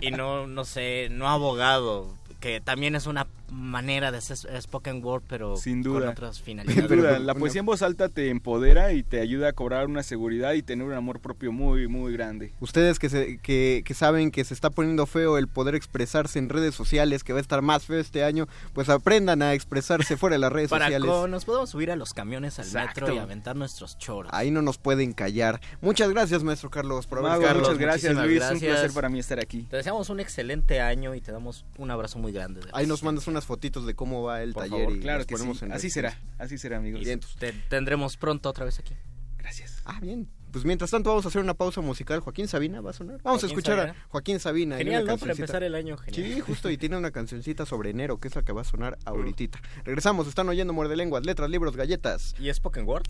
Y 0.00 0.10
no, 0.10 0.46
no 0.46 0.64
sé, 0.64 1.08
no 1.10 1.28
abogado, 1.28 2.12
que 2.40 2.60
también 2.60 2.94
es 2.96 3.06
una 3.06 3.26
manera 3.54 4.10
de 4.12 4.18
hacer 4.18 4.36
spoken 4.60 5.02
word, 5.04 5.22
pero 5.28 5.56
Sin 5.56 5.82
con 5.82 5.94
duda. 5.94 6.10
otras 6.10 6.36
Sin 6.36 6.44
finalidades. 6.44 6.88
duda, 6.90 7.18
la 7.18 7.34
poesía 7.34 7.60
en 7.60 7.66
voz 7.66 7.82
alta 7.82 8.08
te 8.08 8.28
empodera 8.30 8.92
y 8.92 9.02
te 9.02 9.20
ayuda 9.20 9.48
a 9.48 9.52
cobrar 9.52 9.86
una 9.86 10.02
seguridad 10.02 10.52
y 10.54 10.62
tener 10.62 10.86
un 10.86 10.92
amor 10.92 11.20
propio 11.20 11.52
muy, 11.52 11.88
muy 11.88 12.12
grande. 12.12 12.52
Ustedes 12.60 12.98
que, 12.98 13.08
se, 13.08 13.38
que, 13.38 13.82
que 13.84 13.94
saben 13.94 14.30
que 14.30 14.44
se 14.44 14.54
está 14.54 14.70
poniendo 14.70 15.06
feo 15.06 15.38
el 15.38 15.48
poder 15.48 15.74
expresarse 15.74 16.38
en 16.38 16.48
redes 16.48 16.74
sociales, 16.74 17.24
que 17.24 17.32
va 17.32 17.38
a 17.38 17.42
estar 17.42 17.62
más 17.62 17.84
feo 17.86 17.98
este 18.00 18.24
año, 18.24 18.46
pues 18.72 18.88
aprendan 18.88 19.42
a 19.42 19.54
expresarse 19.54 20.16
fuera 20.16 20.34
de 20.34 20.40
las 20.40 20.52
redes 20.52 20.70
Para 20.70 20.86
sociales. 20.86 21.10
nos 21.30 21.44
podemos 21.44 21.70
subir 21.70 21.90
a 21.90 21.96
los 21.96 22.12
camiones 22.14 22.58
al 22.58 22.66
Exacto. 22.66 23.00
metro 23.02 23.14
y 23.14 23.18
aventar 23.18 23.56
nuestros 23.56 23.98
choros. 23.98 24.32
Ahí 24.34 24.50
no 24.50 24.62
nos 24.62 24.78
pueden 24.78 25.12
callar. 25.12 25.60
Muchas 25.80 26.10
gracias, 26.10 26.42
maestro 26.44 26.70
Carlos, 26.70 27.06
por 27.06 27.18
haber 27.20 27.40
estado. 27.42 27.60
muchas 27.60 27.78
gracias 27.78 28.14
Luis, 28.14 28.42
un 28.42 28.48
gracias. 28.48 28.70
placer 28.72 28.92
para 28.92 29.08
mí 29.08 29.18
estar 29.18 29.38
aquí. 29.40 29.62
Te 29.70 29.76
deseamos 29.76 30.10
un 30.10 30.20
excelente 30.20 30.80
año 30.80 31.14
y 31.14 31.20
te 31.20 31.32
damos 31.32 31.64
un 31.78 31.90
abrazo 31.90 32.18
muy 32.18 32.32
grande. 32.32 32.60
de 32.60 32.66
Ahí 32.72 32.86
nos 32.86 33.02
mandas 33.02 33.26
unas 33.26 33.43
unas 33.44 33.46
fotitos 33.46 33.86
de 33.86 33.94
cómo 33.94 34.22
va 34.22 34.42
el 34.42 34.52
Por 34.52 34.64
taller 34.64 34.80
favor, 34.84 34.96
y 34.96 35.00
claro 35.00 35.24
que 35.26 35.36
sí. 35.36 35.64
en 35.64 35.72
Así 35.72 35.90
será, 35.90 36.18
así 36.38 36.58
será, 36.58 36.78
amigos. 36.78 37.02
Te 37.38 37.52
tendremos 37.68 38.16
pronto 38.16 38.48
otra 38.48 38.64
vez 38.64 38.78
aquí. 38.78 38.94
Gracias. 39.38 39.82
Ah, 39.84 40.00
bien. 40.00 40.28
Pues 40.50 40.64
mientras 40.64 40.90
tanto 40.90 41.10
vamos 41.10 41.24
a 41.24 41.28
hacer 41.28 41.42
una 41.42 41.54
pausa 41.54 41.80
musical. 41.80 42.20
Joaquín 42.20 42.46
Sabina 42.46 42.80
va 42.80 42.90
a 42.90 42.92
sonar. 42.92 43.20
Vamos 43.22 43.42
a 43.42 43.46
escuchar 43.46 43.76
Sabina. 43.76 43.98
a 44.04 44.08
Joaquín 44.08 44.40
Sabina. 44.40 44.76
en 44.76 44.84
Genial, 44.84 45.02
una 45.02 45.12
¿no? 45.12 45.18
Para 45.18 45.32
empezar 45.32 45.62
el 45.64 45.74
año, 45.74 45.96
genial. 45.98 46.32
Sí, 46.34 46.40
justo, 46.40 46.70
y 46.70 46.78
tiene 46.78 46.96
una 46.96 47.10
cancioncita 47.10 47.66
sobre 47.66 47.90
enero, 47.90 48.18
que 48.18 48.28
es 48.28 48.36
la 48.36 48.42
que 48.42 48.52
va 48.52 48.62
a 48.62 48.64
sonar 48.64 48.96
ahorita. 49.04 49.60
Regresamos, 49.84 50.28
están 50.28 50.48
oyendo 50.48 50.72
Muerde 50.72 50.96
Lenguas, 50.96 51.26
letras, 51.26 51.50
libros, 51.50 51.76
galletas. 51.76 52.34
¿Y 52.38 52.48
es 52.48 52.56
Spoken 52.56 52.86
Word? 52.86 53.06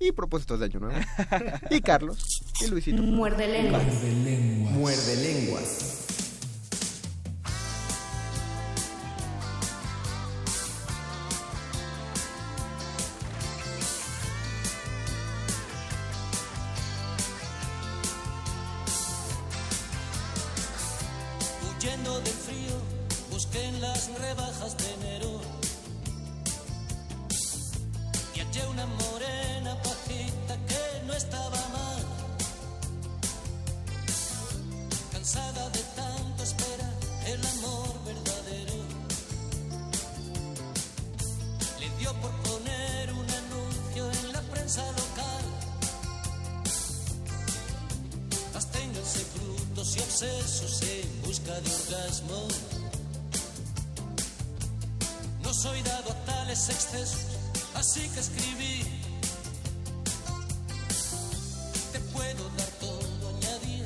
Y 0.00 0.12
propósitos 0.12 0.58
de 0.58 0.66
año 0.66 0.80
nuevo. 0.80 0.98
y 1.70 1.80
Carlos, 1.80 2.42
y 2.62 2.68
Luisito. 2.68 3.02
Muerde 3.02 3.46
lenguas. 3.46 3.82
Muerde 3.84 5.16
Lenguas. 5.16 6.05
Huyendo 6.05 6.05
rebajas 24.18 24.76
de 24.78 24.94
enero. 24.94 25.40
Y 28.34 28.40
hallé 28.40 28.66
una 28.68 28.86
morena 28.86 29.80
pajita 29.82 30.56
que 30.68 31.06
no 31.06 31.12
estaba 31.12 31.60
mal. 31.78 32.02
Cansada 35.12 35.70
de 35.70 35.80
tanto 35.94 36.42
esperar 36.42 36.94
el 37.26 37.46
amor 37.46 38.04
verdadero. 38.04 38.74
Le 41.80 41.88
dio 41.98 42.12
por 42.20 42.30
poner 42.42 43.12
un 43.12 43.28
anuncio 43.42 44.10
en 44.10 44.32
la 44.32 44.42
prensa 44.42 44.82
local. 44.92 45.44
Absténganse 48.54 49.26
brutos 49.34 49.96
y 49.96 50.00
obsesos 50.00 50.82
en 50.82 51.22
busca 51.22 51.60
de 51.60 51.70
orgasmo. 51.74 52.75
Soy 55.66 55.82
dado 55.82 56.12
a 56.12 56.24
tales 56.26 56.68
excesos, 56.68 57.26
así 57.74 58.08
que 58.10 58.20
escribí. 58.20 58.84
Te 61.92 61.98
puedo 62.14 62.48
dar 62.56 62.70
todo, 62.78 63.28
añadía, 63.30 63.84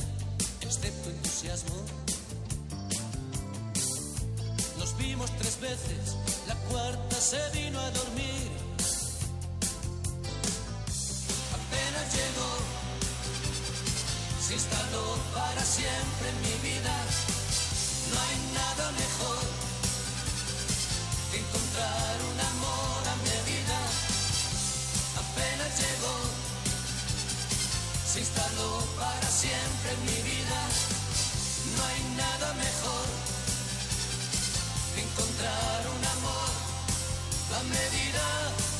excepto 0.61 1.09
entusiasmo. 1.09 1.77
Nos 4.79 4.95
vimos 4.99 5.31
tres 5.39 5.59
veces, 5.59 6.17
la 6.47 6.55
cuarta 6.69 7.17
se 7.17 7.41
vino 7.59 7.81
a 7.81 7.91
dormir. 7.93 8.51
Apenas 11.61 12.07
llegó 12.15 12.53
se 14.47 14.53
instaló 14.53 15.17
para 15.33 15.65
siempre 15.65 16.29
en 16.29 16.39
mi 16.43 16.57
vida. 16.69 16.95
No 18.13 18.21
hay 18.21 18.37
nada 18.53 18.93
mejor 18.93 19.60
encontrar 21.71 22.17
un 22.33 22.41
amor 22.41 23.03
a 23.07 23.17
medida. 23.31 23.79
Apenas 25.23 25.79
llegó, 25.79 26.17
se 28.07 28.21
instaló 28.21 28.85
para 28.99 29.29
siempre 29.31 29.93
en 29.93 30.01
mi 30.05 30.23
vida. 30.31 30.59
No 31.77 31.85
hay 31.85 32.03
nada 32.17 32.55
mejor 32.55 33.07
que 34.95 35.03
encontrar 35.03 35.81
un 35.97 36.05
amor 36.19 36.51
a 37.59 37.63
medida. 37.63 38.80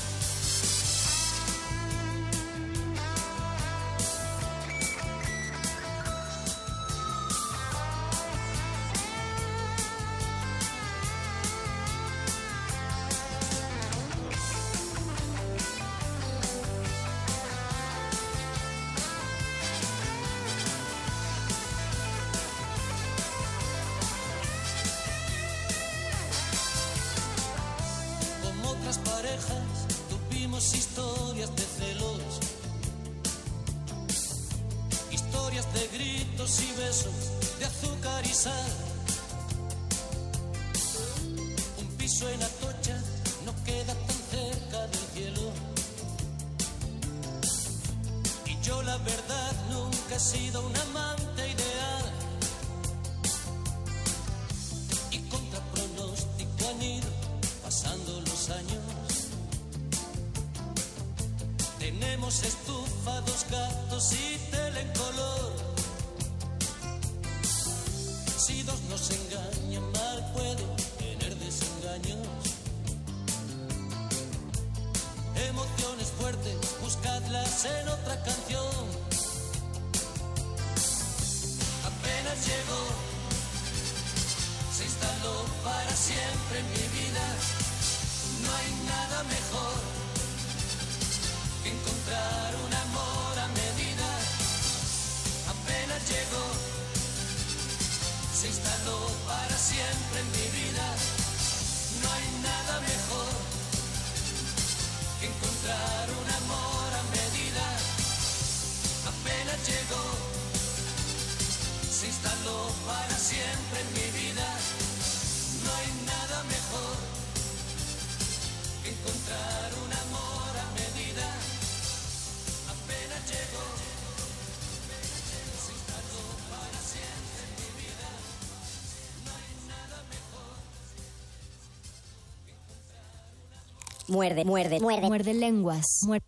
Muerde, 134.11 134.45
muerde, 134.45 134.81
muerde. 134.81 135.07
Muerde 135.07 135.35
lenguas. 135.35 135.87
Muerde. 136.03 136.25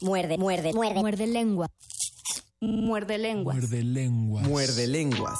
Muerde, 0.00 0.36
muerde, 0.36 0.72
muerde. 0.72 1.00
Muerde 1.00 1.26
lengua. 1.28 1.68
Muerde 2.60 3.18
lenguas. 3.18 3.54
Muerde 3.54 3.82
lenguas. 3.84 4.48
Muerde 4.48 4.86
lenguas. 4.88 5.38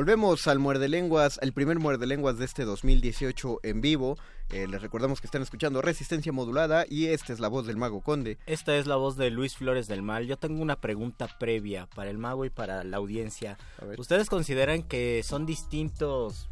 Volvemos 0.00 0.46
al 0.46 0.58
Muerde 0.58 0.88
Lenguas, 0.88 1.38
el 1.42 1.52
primer 1.52 1.78
Muerde 1.78 2.06
Lenguas 2.06 2.38
de 2.38 2.46
este 2.46 2.64
2018 2.64 3.60
en 3.62 3.82
vivo. 3.82 4.16
Eh, 4.48 4.66
les 4.66 4.80
recordamos 4.80 5.20
que 5.20 5.26
están 5.26 5.42
escuchando 5.42 5.82
Resistencia 5.82 6.32
Modulada 6.32 6.86
y 6.88 7.08
esta 7.08 7.34
es 7.34 7.38
la 7.38 7.48
voz 7.48 7.66
del 7.66 7.76
Mago 7.76 8.00
Conde. 8.00 8.38
Esta 8.46 8.74
es 8.78 8.86
la 8.86 8.96
voz 8.96 9.18
de 9.18 9.28
Luis 9.28 9.56
Flores 9.56 9.88
del 9.88 10.00
Mal. 10.00 10.26
Yo 10.26 10.38
tengo 10.38 10.62
una 10.62 10.80
pregunta 10.80 11.28
previa 11.38 11.86
para 11.94 12.08
el 12.08 12.16
mago 12.16 12.46
y 12.46 12.48
para 12.48 12.82
la 12.82 12.96
audiencia. 12.96 13.58
¿Ustedes 13.98 14.30
consideran 14.30 14.84
que 14.84 15.22
son 15.22 15.44
distintos, 15.44 16.48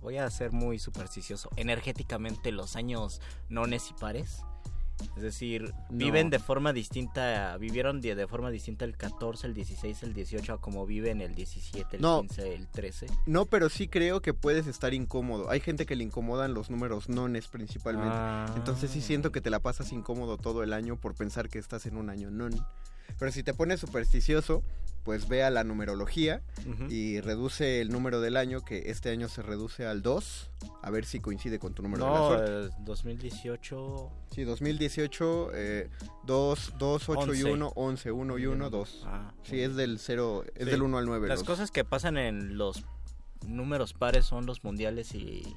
voy 0.00 0.16
a 0.16 0.30
ser 0.30 0.52
muy 0.52 0.78
supersticioso, 0.78 1.50
energéticamente 1.56 2.50
los 2.50 2.76
años 2.76 3.20
nones 3.50 3.90
y 3.90 3.92
pares? 3.92 4.40
Es 5.16 5.22
decir, 5.22 5.72
No. 5.90 5.98
viven 5.98 6.30
de 6.30 6.38
forma 6.38 6.72
distinta, 6.72 7.56
vivieron 7.58 8.00
de, 8.00 8.14
de 8.14 8.26
forma 8.26 8.50
distinta 8.50 8.84
el 8.84 8.96
14, 8.96 9.46
el 9.46 9.54
16, 9.54 10.02
el 10.02 10.14
18 10.14 10.54
a 10.54 10.60
como 10.60 10.86
viven 10.86 11.20
el 11.20 11.34
17, 11.34 11.96
el 11.96 12.02
No. 12.02 12.20
15, 12.22 12.54
el 12.54 12.66
13. 12.68 13.06
No, 13.26 13.44
pero 13.46 13.68
sí 13.68 13.88
creo 13.88 14.20
que 14.22 14.34
puedes 14.34 14.66
estar 14.66 14.94
incómodo. 14.94 15.50
Hay 15.50 15.60
gente 15.60 15.86
que 15.86 15.96
le 15.96 16.04
incomodan 16.04 16.54
los 16.54 16.70
números 16.70 17.08
nones 17.08 17.48
principalmente. 17.48 18.10
Ah. 18.14 18.52
Entonces 18.56 18.90
sí 18.90 19.00
siento 19.00 19.32
que 19.32 19.40
te 19.40 19.50
la 19.50 19.60
pasas 19.60 19.92
incómodo 19.92 20.38
todo 20.38 20.62
el 20.62 20.72
año 20.72 20.96
por 20.96 21.14
pensar 21.14 21.48
que 21.48 21.58
estás 21.58 21.86
en 21.86 21.96
un 21.96 22.10
año 22.10 22.30
non. 22.30 22.52
Pero 23.18 23.32
si 23.32 23.42
te 23.42 23.54
pones 23.54 23.80
supersticioso, 23.80 24.62
pues 25.04 25.28
ve 25.28 25.44
a 25.44 25.50
la 25.50 25.62
numerología 25.62 26.42
Ujú. 26.68 26.86
y 26.90 27.20
reduce 27.20 27.80
el 27.80 27.90
número 27.90 28.20
del 28.20 28.36
año, 28.36 28.64
que 28.64 28.90
este 28.90 29.10
año 29.10 29.28
se 29.28 29.40
reduce 29.40 29.86
al 29.86 30.02
2, 30.02 30.50
a 30.82 30.90
ver 30.90 31.04
si 31.04 31.20
coincide 31.20 31.60
con 31.60 31.74
tu 31.74 31.82
número 31.82 32.04
de 32.04 32.10
la 32.10 32.18
No, 32.18 32.28
suerte. 32.28 32.66
eh, 32.66 32.70
2018... 32.80 34.10
Sí, 34.34 34.42
2018, 34.42 35.50
eh, 35.54 35.90
2, 36.24 36.72
2, 36.78 37.08
8 37.08 37.34
y 37.34 37.38
11. 37.42 37.52
1, 37.52 37.72
11, 37.76 38.10
1 38.12 38.38
y 38.38 38.46
1, 38.46 38.70
2. 38.70 39.02
Ah, 39.06 39.32
Sí, 39.44 39.60
es 39.60 39.76
del 39.76 39.98
0, 40.00 40.44
es 40.56 40.64
Sí. 40.64 40.70
del 40.70 40.82
1 40.82 40.98
al 40.98 41.06
9. 41.06 41.28
Las 41.28 41.38
los- 41.40 41.46
cosas 41.46 41.70
que 41.70 41.84
pasan 41.84 42.16
en 42.16 42.58
los 42.58 42.84
números 43.46 43.92
pares 43.94 44.24
son 44.24 44.44
los 44.44 44.64
mundiales 44.64 45.14
y 45.14 45.56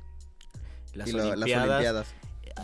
las, 0.94 1.10
Y 1.10 1.14
la- 1.14 1.36
las 1.36 1.50
olimpiadas. 1.50 2.08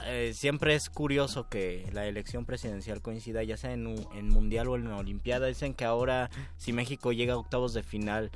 Eh, 0.05 0.34
siempre 0.34 0.75
es 0.75 0.89
curioso 0.89 1.47
que 1.49 1.88
la 1.93 2.05
elección 2.05 2.45
presidencial 2.45 3.01
coincida 3.01 3.43
ya 3.43 3.58
sea 3.58 3.73
en, 3.73 3.88
un- 3.88 4.08
en 4.15 4.29
mundial 4.29 4.67
o 4.67 4.75
en 4.75 4.89
la 4.89 4.97
olimpiada. 4.97 5.47
Dicen 5.47 5.73
que 5.73 5.86
ahora 5.86 6.29
si 6.58 6.73
México 6.73 7.12
llega 7.13 7.34
a 7.34 7.38
octavos 7.38 7.73
de 7.73 7.84
final 7.84 8.31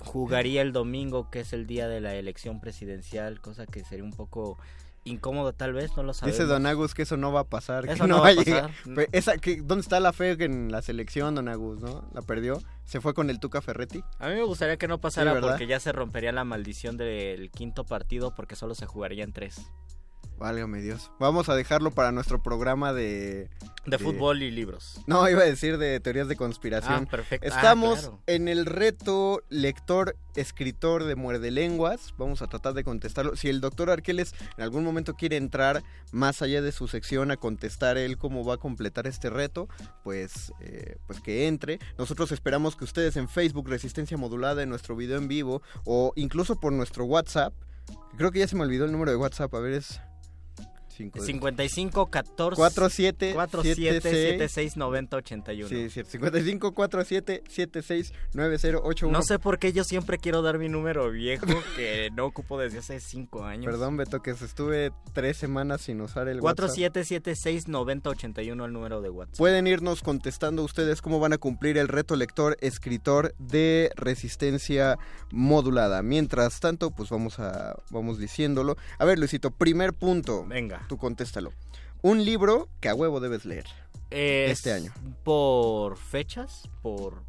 jugaría 0.00 0.62
el 0.62 0.72
domingo 0.72 1.30
que 1.30 1.40
es 1.40 1.52
el 1.52 1.66
día 1.66 1.86
de 1.88 2.00
la 2.00 2.14
elección 2.14 2.60
presidencial, 2.60 3.40
cosa 3.40 3.66
que 3.66 3.84
sería 3.84 4.04
un 4.04 4.12
poco 4.12 4.58
incómodo 5.04 5.52
tal 5.54 5.72
vez, 5.72 5.96
no 5.96 6.02
lo 6.02 6.12
sabemos. 6.12 6.38
Dice 6.38 6.46
Don 6.48 6.66
Agus 6.66 6.94
que 6.94 7.02
eso 7.02 7.16
no 7.16 7.32
va 7.32 7.40
a 7.40 7.44
pasar. 7.44 7.86
que 7.86 7.92
Eso 7.92 8.06
no, 8.06 8.16
no 8.16 8.22
va 8.22 8.28
a 8.28 8.32
llegar. 8.32 8.68
pasar. 8.68 8.74
Pero 8.94 9.08
esa, 9.12 9.38
que, 9.38 9.56
¿Dónde 9.62 9.80
está 9.82 9.98
la 10.00 10.12
fe 10.12 10.32
en 10.44 10.70
la 10.72 10.82
selección, 10.82 11.34
Don 11.34 11.48
Agus? 11.48 11.80
¿no? 11.80 12.04
¿La 12.12 12.22
perdió? 12.22 12.62
¿Se 12.84 13.00
fue 13.00 13.14
con 13.14 13.30
el 13.30 13.40
Tuca 13.40 13.60
Ferretti? 13.62 14.02
A 14.18 14.28
mí 14.28 14.34
me 14.34 14.42
gustaría 14.42 14.76
que 14.76 14.88
no 14.88 15.00
pasara 15.00 15.38
porque 15.40 15.66
ya 15.66 15.80
se 15.80 15.92
rompería 15.92 16.32
la 16.32 16.44
maldición 16.44 16.96
del 16.96 17.50
quinto 17.50 17.84
partido 17.84 18.34
porque 18.34 18.56
solo 18.56 18.74
se 18.74 18.86
jugaría 18.86 19.24
en 19.24 19.32
tres. 19.32 19.60
Válgame 20.40 20.80
Dios. 20.80 21.10
Vamos 21.20 21.50
a 21.50 21.54
dejarlo 21.54 21.90
para 21.90 22.12
nuestro 22.12 22.42
programa 22.42 22.94
de... 22.94 23.50
De 23.84 23.98
fútbol 23.98 24.42
y 24.42 24.50
libros. 24.50 24.98
No, 25.06 25.28
iba 25.28 25.42
a 25.42 25.44
decir 25.44 25.76
de 25.76 26.00
teorías 26.00 26.28
de 26.28 26.36
conspiración. 26.36 27.04
Ah, 27.06 27.10
perfecto. 27.10 27.46
Ah, 27.46 27.54
Estamos 27.54 28.00
claro. 28.00 28.22
en 28.26 28.48
el 28.48 28.64
reto 28.64 29.42
lector, 29.50 30.16
escritor 30.36 31.04
de 31.04 31.14
Muerde 31.14 31.50
Lenguas. 31.50 32.14
Vamos 32.16 32.40
a 32.40 32.46
tratar 32.46 32.72
de 32.72 32.84
contestarlo. 32.84 33.36
Si 33.36 33.50
el 33.50 33.60
doctor 33.60 33.90
Arqueles 33.90 34.34
en 34.56 34.64
algún 34.64 34.82
momento 34.82 35.14
quiere 35.14 35.36
entrar 35.36 35.82
más 36.10 36.40
allá 36.40 36.62
de 36.62 36.72
su 36.72 36.88
sección 36.88 37.30
a 37.30 37.36
contestar 37.36 37.98
él 37.98 38.16
cómo 38.16 38.42
va 38.42 38.54
a 38.54 38.58
completar 38.58 39.06
este 39.06 39.28
reto, 39.28 39.68
pues, 40.04 40.54
eh, 40.60 40.96
pues 41.06 41.20
que 41.20 41.48
entre. 41.48 41.80
Nosotros 41.98 42.32
esperamos 42.32 42.76
que 42.76 42.84
ustedes 42.84 43.16
en 43.16 43.28
Facebook 43.28 43.68
Resistencia 43.68 44.16
Modulada, 44.16 44.62
en 44.62 44.70
nuestro 44.70 44.96
video 44.96 45.18
en 45.18 45.28
vivo, 45.28 45.60
o 45.84 46.14
incluso 46.16 46.58
por 46.58 46.72
nuestro 46.72 47.04
WhatsApp. 47.04 47.52
Creo 48.16 48.30
que 48.30 48.38
ya 48.38 48.48
se 48.48 48.56
me 48.56 48.62
olvidó 48.62 48.86
el 48.86 48.92
número 48.92 49.10
de 49.10 49.18
WhatsApp. 49.18 49.54
A 49.54 49.60
ver, 49.60 49.74
es... 49.74 50.00
cinco- 51.00 51.20
55 51.24 52.06
14 52.10 52.56
47 52.56 53.32
47 53.32 54.00
76 54.00 54.30
76 54.30 54.76
90 54.76 55.16
81. 55.16 55.68
Sí, 55.68 55.90
cierto. 55.90 56.10
55 56.12 56.72
47 56.72 57.42
76 57.48 58.12
9081. 58.34 59.12
No 59.18 59.22
sé 59.22 59.38
por 59.38 59.58
qué 59.58 59.72
yo 59.72 59.84
siempre 59.84 60.18
quiero 60.18 60.42
dar 60.42 60.58
mi 60.58 60.68
número 60.68 61.10
viejo 61.10 61.46
que 61.76 62.10
no 62.14 62.26
ocupo 62.26 62.58
desde 62.58 62.78
hace 62.78 63.00
5 63.00 63.44
años. 63.44 63.66
Perdón, 63.66 63.96
Beto, 63.96 64.20
que 64.22 64.34
se 64.34 64.44
estuve 64.44 64.92
tres 65.12 65.36
semanas 65.36 65.80
sin 65.82 66.00
usar 66.00 66.28
el 66.28 66.40
WhatsApp. 66.40 66.68
4776 66.70 67.68
90 67.68 68.10
81 68.10 68.64
el 68.64 68.72
número 68.72 69.00
de 69.00 69.10
WhatsApp. 69.10 69.36
Pueden 69.38 69.66
irnos 69.66 70.02
contestando 70.02 70.62
ustedes 70.62 71.00
cómo 71.02 71.18
van 71.20 71.32
a 71.32 71.38
cumplir 71.38 71.78
el 71.78 71.88
reto 71.88 72.16
lector 72.16 72.56
escritor 72.60 73.34
de 73.38 73.90
resistencia 73.96 74.98
modulada. 75.30 76.02
Mientras 76.02 76.60
tanto, 76.60 76.90
pues 76.90 77.10
vamos 77.10 77.38
a 77.38 77.76
vamos 77.90 78.18
diciéndolo. 78.18 78.76
A 78.98 79.04
ver, 79.04 79.18
Luisito, 79.18 79.50
primer 79.50 79.92
punto. 79.92 80.44
Venga. 80.46 80.86
Tú 80.90 80.98
contéstalo. 80.98 81.52
Un 82.02 82.24
libro 82.24 82.68
que 82.80 82.88
a 82.88 82.96
huevo 82.96 83.20
debes 83.20 83.44
leer. 83.44 83.64
Es 84.10 84.50
este 84.50 84.72
año. 84.72 84.92
¿Por 85.22 85.96
fechas? 85.96 86.68
¿Por 86.82 87.22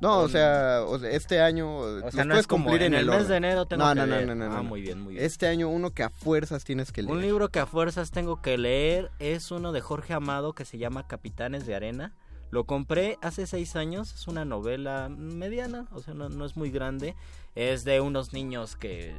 No, 0.00 0.20
o 0.20 0.28
sea, 0.30 0.80
este 1.10 1.42
año 1.42 1.76
O 1.76 2.00
los 2.00 2.14
sea, 2.14 2.24
no 2.24 2.30
puedes 2.30 2.44
es 2.44 2.46
como 2.46 2.64
cumplir 2.64 2.84
en 2.84 2.94
el 2.94 3.00
el 3.00 3.10
mes 3.10 3.28
de 3.28 3.36
enero 3.36 3.66
tengo 3.66 3.84
no, 3.84 3.90
que 3.90 3.96
no, 3.96 4.06
no, 4.06 4.16
leer. 4.16 4.28
no, 4.28 4.34
no, 4.34 4.56
Ah, 4.56 4.62
muy 4.62 4.80
bien, 4.80 4.98
muy 5.02 5.12
bien. 5.12 5.26
Este 5.26 5.46
año 5.46 5.68
uno 5.68 5.90
que 5.90 6.04
a 6.04 6.08
fuerzas 6.08 6.64
tienes 6.64 6.90
que 6.90 7.02
leer. 7.02 7.14
Un 7.14 7.20
libro 7.20 7.50
que 7.50 7.58
a 7.58 7.66
fuerzas 7.66 8.12
tengo 8.12 8.40
que 8.40 8.56
leer 8.56 9.10
es 9.18 9.50
uno 9.50 9.72
de 9.72 9.82
Jorge 9.82 10.14
Amado 10.14 10.54
que 10.54 10.64
se 10.64 10.78
llama 10.78 11.06
Capitanes 11.06 11.66
de 11.66 11.74
Arena. 11.74 12.14
Lo 12.50 12.64
compré 12.64 13.18
hace 13.20 13.46
seis 13.46 13.76
años, 13.76 14.14
es 14.14 14.26
una 14.26 14.46
novela 14.46 15.10
mediana, 15.10 15.86
o 15.92 16.00
sea, 16.00 16.14
no, 16.14 16.30
no 16.30 16.46
es 16.46 16.56
muy 16.56 16.70
grande. 16.70 17.14
Es 17.54 17.84
de 17.84 18.00
unos 18.00 18.32
niños 18.32 18.74
que 18.74 19.14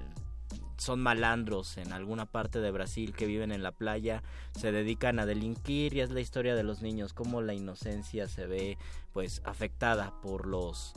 son 0.78 1.00
malandros 1.00 1.78
en 1.78 1.94
alguna 1.94 2.26
parte 2.26 2.60
de 2.60 2.72
Brasil 2.72 3.14
que 3.14 3.26
viven 3.26 3.52
en 3.52 3.64
la 3.64 3.72
playa, 3.72 4.24
se 4.56 4.72
dedican 4.72 5.20
a 5.20 5.26
delinquir 5.26 5.94
y 5.94 6.02
es 6.02 6.12
la 6.12 6.22
historia 6.22 6.56
de 6.56 6.64
los 6.64 6.82
niños, 6.82 7.14
cómo 7.14 7.42
la 7.42 7.54
inocencia 7.54 8.28
se 8.28 8.48
ve 8.48 8.78
pues 9.14 9.42
afectada 9.46 10.14
por 10.22 10.48
los 10.48 10.94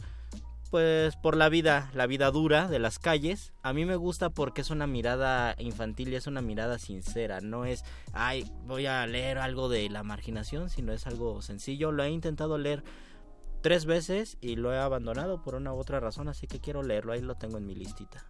pues 0.71 1.17
por 1.17 1.37
la 1.37 1.49
vida, 1.49 1.91
la 1.95 2.07
vida 2.07 2.31
dura 2.31 2.69
de 2.69 2.79
las 2.79 2.99
calles. 2.99 3.53
A 3.63 3.73
mí 3.73 3.85
me 3.85 3.97
gusta 3.97 4.31
porque 4.31 4.61
es 4.61 4.71
una 4.71 4.87
mirada 4.87 5.55
infantil 5.59 6.09
y 6.09 6.17
es 6.17 6.27
una 6.27 6.43
mirada 6.43 6.79
sincera. 6.79 7.41
No 7.41 7.65
es, 7.65 7.85
ay, 8.13 8.51
voy 8.65 8.87
a 8.87 9.07
leer 9.07 9.39
algo 9.39 9.69
de 9.69 9.89
la 9.89 10.03
marginación, 10.03 10.69
sino 10.71 10.93
es 10.93 11.07
algo 11.07 11.41
sencillo. 11.41 11.93
Lo 11.93 12.03
he 12.03 12.11
intentado 12.11 12.59
leer 12.59 12.83
tres 13.63 13.87
veces 13.87 14.39
y 14.41 14.57
lo 14.57 14.73
he 14.73 14.79
abandonado 14.79 15.43
por 15.43 15.55
una 15.55 15.73
u 15.73 15.79
otra 15.79 16.01
razón, 16.01 16.29
así 16.29 16.47
que 16.47 16.61
quiero 16.61 16.83
leerlo. 16.83 17.13
Ahí 17.13 17.21
lo 17.21 17.37
tengo 17.37 17.59
en 17.59 17.67
mi 17.67 17.75
listita. 17.75 18.25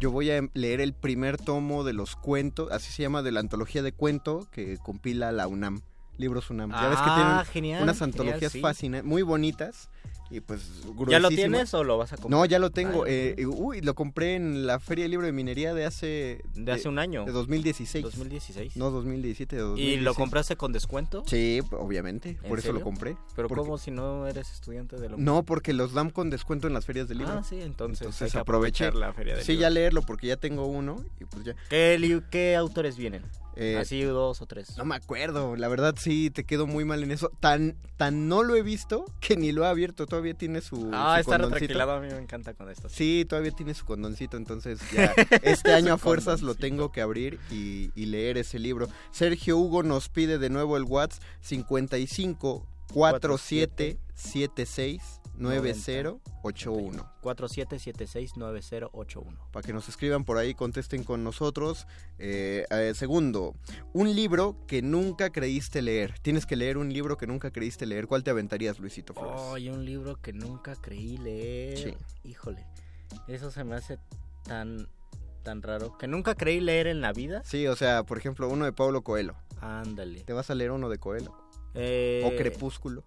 Yo 0.00 0.10
voy 0.10 0.30
a 0.30 0.40
leer 0.54 0.80
el 0.80 0.94
primer 0.94 1.36
tomo 1.36 1.84
de 1.84 1.92
los 1.92 2.16
cuentos, 2.16 2.72
así 2.72 2.90
se 2.90 3.02
llama, 3.02 3.22
de 3.22 3.30
la 3.32 3.40
antología 3.40 3.82
de 3.82 3.92
cuento 3.92 4.48
que 4.50 4.78
compila 4.78 5.30
la 5.30 5.46
UNAM, 5.46 5.82
Libros 6.16 6.50
UNAM. 6.50 6.70
ya 6.72 6.88
ves 6.88 6.98
que 6.98 7.04
Ah, 7.06 7.14
tienen 7.14 7.44
genial, 7.52 7.82
unas 7.82 7.98
genial, 7.98 8.10
antologías 8.14 8.52
sí. 8.52 8.60
fascinantes, 8.60 9.08
muy 9.08 9.22
bonitas 9.22 9.90
y 10.30 10.40
pues 10.40 10.62
¿Ya 11.08 11.18
lo 11.18 11.28
tienes 11.28 11.74
o 11.74 11.82
lo 11.84 11.98
vas 11.98 12.12
a 12.12 12.16
comprar? 12.16 12.30
No, 12.40 12.44
ya 12.46 12.58
lo 12.58 12.70
tengo. 12.70 13.02
Ah, 13.04 13.08
ya 13.08 13.12
lo 13.12 13.42
eh, 13.42 13.46
uy, 13.46 13.80
lo 13.80 13.94
compré 13.94 14.36
en 14.36 14.66
la 14.66 14.78
Feria 14.78 15.04
del 15.04 15.10
Libro 15.10 15.26
de 15.26 15.32
Minería 15.32 15.74
de 15.74 15.84
hace... 15.84 16.42
De 16.54 16.72
hace 16.72 16.88
un 16.88 16.98
año. 16.98 17.24
De 17.24 17.32
2016. 17.32 18.04
2016. 18.04 18.76
No, 18.76 18.90
2017, 18.90 19.56
de 19.56 19.62
¿Y 19.62 19.64
2016. 19.64 20.02
lo 20.04 20.14
compraste 20.14 20.56
con 20.56 20.72
descuento? 20.72 21.24
Sí, 21.26 21.60
obviamente, 21.72 22.38
¿En 22.42 22.48
por 22.48 22.58
eso 22.58 22.72
lo 22.72 22.80
compré. 22.82 23.16
Pero 23.34 23.48
Porque- 23.48 23.62
¿cómo 23.64 23.78
si 23.78 23.90
no 23.90 24.26
eres 24.26 24.52
estudiante 24.52 24.96
de 24.96 25.08
lo 25.08 25.16
No, 25.16 25.42
porque 25.44 25.72
los 25.72 25.92
dan 25.92 26.10
con 26.10 26.30
descuento 26.30 26.68
en 26.68 26.74
las 26.74 26.84
ferias 26.86 27.08
del 27.08 27.18
libro. 27.18 27.32
Ah, 27.38 27.42
sí, 27.42 27.60
entonces, 27.60 28.02
hay 28.02 28.06
Entonces 28.06 28.32
que 28.32 28.38
aproveché. 28.38 28.84
aprovechar 28.86 28.94
la 28.94 29.12
feria 29.12 29.34
del 29.34 29.44
sí, 29.44 29.52
libro. 29.52 29.62
ya 29.62 29.70
leerlo 29.70 30.02
porque 30.02 30.28
ya 30.28 30.36
tengo 30.36 30.66
uno 30.66 31.04
y 31.20 31.24
pues 31.24 31.44
ya. 31.44 31.54
¿Qué, 31.68 31.98
li- 31.98 32.22
qué 32.30 32.54
autores 32.56 32.96
vienen? 32.96 33.22
Eh, 33.56 33.76
Así 33.78 34.00
dos 34.02 34.40
o 34.40 34.46
tres. 34.46 34.76
No 34.78 34.84
me 34.84 34.94
acuerdo, 34.94 35.56
la 35.56 35.68
verdad 35.68 35.94
sí 35.98 36.30
te 36.30 36.44
quedo 36.44 36.66
muy 36.66 36.84
mal 36.84 37.02
en 37.02 37.10
eso. 37.10 37.30
Tan 37.40 37.76
tan 37.96 38.28
no 38.28 38.42
lo 38.42 38.56
he 38.56 38.62
visto 38.62 39.04
que 39.20 39.36
ni 39.36 39.52
lo 39.52 39.64
he 39.64 39.68
abierto, 39.68 40.06
todavía 40.06 40.34
tiene 40.34 40.60
su 40.60 40.88
Ah, 40.92 41.16
su 41.16 41.20
está 41.22 41.32
condoncito. 41.38 41.54
retranquilado, 41.60 41.92
a 41.92 42.00
mí 42.00 42.08
me 42.08 42.18
encanta 42.18 42.54
con 42.54 42.70
esto. 42.70 42.88
Sí, 42.88 43.26
todavía 43.28 43.50
tiene 43.50 43.74
su 43.74 43.84
condoncito, 43.84 44.36
entonces 44.36 44.80
ya 44.92 45.12
este 45.42 45.72
año 45.72 45.94
a 45.94 45.98
fuerzas 45.98 46.42
lo 46.42 46.54
tengo 46.54 46.92
que 46.92 47.00
abrir 47.02 47.38
y, 47.50 47.90
y 47.94 48.06
leer 48.06 48.38
ese 48.38 48.58
libro. 48.58 48.88
Sergio 49.10 49.58
Hugo 49.58 49.82
nos 49.82 50.08
pide 50.08 50.38
de 50.38 50.48
nuevo 50.48 50.76
el 50.76 50.84
WhatsApp 50.84 51.22
55 51.40 52.66
47 52.92 53.98
76 54.14 55.19
9081 55.40 57.12
47769081. 57.22 59.50
para 59.50 59.66
que 59.66 59.72
nos 59.72 59.88
escriban 59.88 60.24
por 60.24 60.38
ahí, 60.38 60.54
contesten 60.54 61.02
con 61.02 61.24
nosotros. 61.24 61.86
Eh, 62.18 62.64
eh, 62.70 62.92
segundo, 62.94 63.54
un 63.92 64.14
libro 64.14 64.56
que 64.66 64.82
nunca 64.82 65.30
creíste 65.30 65.82
leer. 65.82 66.18
Tienes 66.20 66.46
que 66.46 66.56
leer 66.56 66.78
un 66.78 66.92
libro 66.92 67.16
que 67.16 67.26
nunca 67.26 67.50
creíste 67.50 67.86
leer. 67.86 68.06
¿Cuál 68.06 68.22
te 68.22 68.30
aventarías, 68.30 68.78
Luisito 68.78 69.14
Flores? 69.14 69.40
Ay, 69.54 69.70
un 69.70 69.84
libro 69.84 70.20
que 70.20 70.32
nunca 70.32 70.76
creí 70.76 71.16
leer. 71.16 71.78
Sí. 71.78 71.94
Híjole, 72.22 72.66
eso 73.26 73.50
se 73.50 73.64
me 73.64 73.76
hace 73.76 73.98
tan 74.44 74.88
tan 75.42 75.62
raro. 75.62 75.96
Que 75.98 76.06
nunca 76.06 76.34
creí 76.34 76.60
leer 76.60 76.86
en 76.86 77.00
la 77.00 77.12
vida. 77.12 77.42
Sí, 77.44 77.66
o 77.66 77.76
sea, 77.76 78.04
por 78.04 78.18
ejemplo, 78.18 78.48
uno 78.48 78.64
de 78.64 78.72
Pablo 78.72 79.02
Coelho. 79.02 79.36
Ándale. 79.60 80.22
¿Te 80.24 80.32
vas 80.32 80.50
a 80.50 80.54
leer 80.54 80.70
uno 80.70 80.88
de 80.88 80.98
Coelho? 80.98 81.34
Eh, 81.74 82.22
¿O 82.24 82.36
Crepúsculo? 82.36 83.04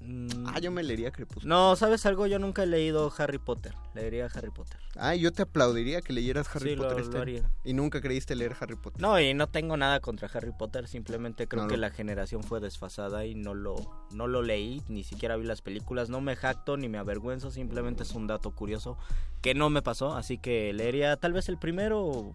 Mm, 0.00 0.46
Ah, 0.46 0.58
yo 0.60 0.70
me 0.70 0.82
leería 0.82 1.10
Crepúsculo. 1.10 1.48
No, 1.48 1.76
¿sabes 1.76 2.04
algo? 2.06 2.26
Yo 2.26 2.38
nunca 2.38 2.62
he 2.62 2.66
leído 2.66 3.12
Harry 3.18 3.38
Potter. 3.38 3.74
Leería 3.94 4.26
Harry 4.34 4.50
Potter. 4.50 4.78
Ah, 4.96 5.14
yo 5.14 5.32
te 5.32 5.42
aplaudiría 5.42 6.00
que 6.00 6.12
leyeras 6.12 6.48
Harry 6.54 6.70
Sí, 6.70 6.76
Potter 6.76 6.96
lo 6.98 7.02
este 7.04 7.18
haría. 7.18 7.50
Y 7.64 7.74
nunca 7.74 8.00
creíste 8.00 8.34
leer 8.34 8.56
Harry 8.60 8.76
Potter. 8.76 9.00
No, 9.00 9.20
y 9.20 9.34
no 9.34 9.46
tengo 9.48 9.76
nada 9.76 10.00
contra 10.00 10.28
Harry 10.32 10.52
Potter, 10.58 10.88
simplemente 10.88 11.46
creo 11.46 11.62
No 11.64 11.68
que 11.68 11.76
la 11.76 11.90
generación 11.90 12.42
fue 12.42 12.60
desfasada 12.60 13.24
y 13.26 13.34
no 13.34 13.54
lo, 13.54 13.76
no 14.10 14.26
lo 14.26 14.42
leí, 14.42 14.82
ni 14.88 15.04
siquiera 15.04 15.36
vi 15.36 15.44
las 15.44 15.62
películas, 15.62 16.08
no 16.10 16.20
me 16.20 16.36
jacto 16.36 16.76
ni 16.76 16.88
me 16.88 16.98
avergüenzo, 16.98 17.50
simplemente 17.50 18.02
es 18.02 18.12
un 18.12 18.26
dato 18.26 18.50
curioso 18.52 18.96
que 19.42 19.54
no 19.54 19.70
me 19.70 19.82
pasó, 19.82 20.14
así 20.14 20.38
que 20.38 20.72
leería 20.72 21.16
tal 21.16 21.32
vez 21.32 21.48
el 21.48 21.58
primero 21.58 22.02
o, 22.04 22.34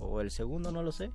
o 0.00 0.20
el 0.20 0.30
segundo, 0.30 0.70
no 0.72 0.82
lo 0.82 0.92
sé. 0.92 1.10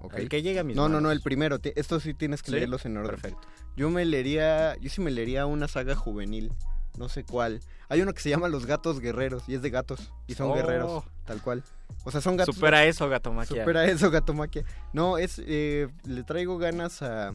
Ok. 0.00 0.14
El 0.14 0.28
que 0.28 0.42
llegue 0.42 0.60
a 0.60 0.64
mis 0.64 0.76
No, 0.76 0.88
no, 0.88 1.00
no, 1.00 1.10
el 1.10 1.20
primero. 1.20 1.58
Estos 1.74 2.02
sí 2.02 2.14
tienes 2.14 2.42
que 2.42 2.50
¿Sí? 2.50 2.56
leerlos 2.56 2.84
en 2.84 2.96
orden. 2.96 3.10
Perfecto. 3.12 3.40
Yo 3.76 3.90
me 3.90 4.04
leería, 4.04 4.76
yo 4.76 4.88
sí 4.90 5.00
me 5.00 5.10
leería 5.10 5.46
una 5.46 5.68
saga 5.68 5.94
juvenil, 5.94 6.52
no 6.98 7.08
sé 7.08 7.24
cuál. 7.24 7.60
Hay 7.88 8.00
uno 8.00 8.12
que 8.14 8.20
se 8.20 8.30
llama 8.30 8.48
Los 8.48 8.66
Gatos 8.66 9.00
Guerreros 9.00 9.44
y 9.48 9.54
es 9.54 9.62
de 9.62 9.70
gatos 9.70 10.12
y 10.26 10.34
son 10.34 10.50
Oh. 10.50 10.54
guerreros, 10.54 11.04
tal 11.24 11.40
cual. 11.42 11.62
O 12.04 12.10
sea, 12.10 12.20
son 12.20 12.36
gatos. 12.36 12.54
Supera 12.54 12.84
eso, 12.84 13.08
Gatomaquia. 13.08 13.62
Supera 13.62 13.84
eso, 13.84 14.10
Gatomaquia. 14.10 14.64
No, 14.92 15.18
es, 15.18 15.40
eh, 15.44 15.88
le 16.04 16.22
traigo 16.24 16.58
ganas 16.58 17.02
a... 17.02 17.32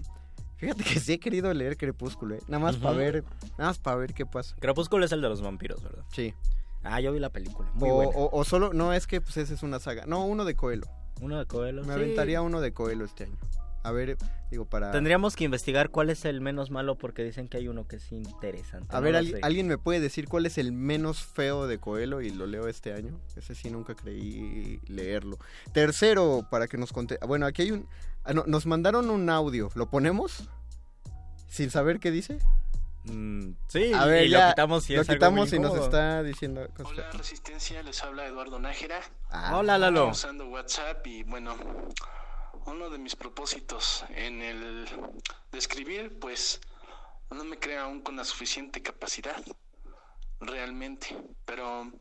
Fíjate 0.58 0.84
que 0.84 1.00
sí 1.00 1.14
he 1.14 1.20
querido 1.20 1.52
leer 1.54 1.76
Crepúsculo, 1.78 2.36
¿eh? 2.36 2.40
Nada 2.48 2.64
más 2.64 2.78
para 2.78 2.96
ver, 2.96 3.24
nada 3.58 3.72
más 3.72 3.80
para 3.80 3.98
ver 3.98 4.14
qué 4.14 4.26
pasa. 4.26 4.56
Crepúsculo 4.60 5.04
es 5.06 5.12
el 5.12 5.22
de 5.22 5.28
los 5.30 5.42
vampiros, 5.42 5.82
¿verdad? 5.82 6.04
Sí. 6.14 6.34
Ah, 6.84 7.00
yo 7.02 7.12
vi 7.14 7.20
la 7.20 7.30
película. 7.32 7.70
Muy 7.74 7.90
o, 7.90 7.94
buena. 7.96 8.12
o- 8.16 8.30
o 8.38 8.44
solo, 8.44 8.72
no, 8.74 8.94
es 8.94 9.08
que 9.08 9.22
pues 9.22 9.38
esa 9.38 9.54
es 9.54 9.64
una 9.64 9.80
saga. 9.80 10.06
No, 10.06 10.26
uno 10.26 10.46
de 10.46 10.56
Coelho. 10.56 10.86
Uno 11.22 11.38
de 11.38 11.46
Coelho. 11.46 11.82
Me 11.84 11.94
sí. 11.94 11.94
aventaría 11.94 12.42
uno 12.42 12.60
de 12.60 12.74
Coelho 12.74 13.06
este 13.06 13.26
año. 13.26 13.38
A 13.84 13.92
ver, 13.92 14.18
digo, 14.52 14.66
para... 14.66 14.92
Tendríamos 14.92 15.36
que 15.36 15.44
investigar 15.44 15.90
cuál 15.90 16.12
es 16.12 16.26
el 16.26 16.40
menos 16.40 16.70
malo 16.70 16.98
porque 16.98 17.24
dicen 17.24 17.48
que 17.48 17.58
hay 17.58 17.68
uno 17.68 17.88
que 17.88 17.96
es 17.96 18.12
interesante. 18.12 18.96
A 18.96 19.00
no 19.00 19.06
ver, 19.06 19.16
¿alguien, 19.16 19.38
sé. 19.38 19.42
¿alguien 19.44 19.68
me 19.68 19.78
puede 19.80 20.00
decir 20.00 20.28
cuál 20.28 20.46
es 20.46 20.60
el 20.60 20.72
menos 20.72 21.24
feo 21.24 21.66
de 21.66 21.80
Coelho 21.80 22.22
y 22.22 22.30
lo 22.30 22.46
leo 22.46 22.68
este 22.68 22.94
año? 22.94 23.20
Ese 23.36 23.56
sí 23.56 23.72
nunca 23.72 23.96
creí 23.96 24.80
leerlo. 24.88 25.40
Tercero, 25.74 26.46
para 26.52 26.68
que 26.68 26.78
nos 26.78 26.94
conte... 26.94 27.18
Bueno, 27.26 27.48
aquí 27.48 27.64
hay 27.64 27.72
un... 27.72 27.88
ah, 28.24 28.34
no, 28.34 28.44
nos 28.46 28.68
mandaron 28.68 29.10
un 29.10 29.30
audio. 29.32 29.70
¿Lo 29.74 29.90
ponemos? 29.90 30.48
Sin 31.48 31.72
saber 31.72 32.00
qué 32.00 32.12
dice. 32.12 32.38
Mm, 33.04 33.54
sí, 33.68 33.94
A 33.94 34.06
ver, 34.06 34.28
y 34.28 34.30
ya, 34.30 34.46
lo 34.46 34.54
quitamos 34.54 34.84
si 34.84 34.94
lo 34.94 35.02
es 35.02 35.10
algo 35.10 35.18
quitamos 35.20 35.50
muy 35.50 35.58
y 35.58 35.60
nos 35.60 35.76
está 35.76 36.22
diciendo 36.22 36.68
cosas. 36.76 36.92
Hola 36.92 37.12
Resistencia, 37.12 37.82
les 37.82 38.04
habla 38.04 38.26
Eduardo 38.28 38.60
Nájera. 38.60 39.02
Ah. 39.30 39.58
Hola, 39.58 39.78
Lalo. 39.78 40.10
Usando 40.10 40.48
WhatsApp 40.48 41.06
y 41.08 41.24
bueno, 41.24 41.56
uno 42.66 42.90
de 42.90 42.98
mis 43.00 43.16
propósitos 43.16 44.06
en 44.10 44.42
el 44.42 44.86
de 45.52 45.58
escribir, 45.58 46.20
pues 46.20 46.62
no 47.32 47.44
me 47.44 47.58
creo 47.58 47.84
aún 47.84 48.02
con 48.02 48.16
la 48.18 48.24
suficiente 48.24 48.82
capacidad, 48.84 49.42
realmente, 50.40 51.18
pero 51.46 51.92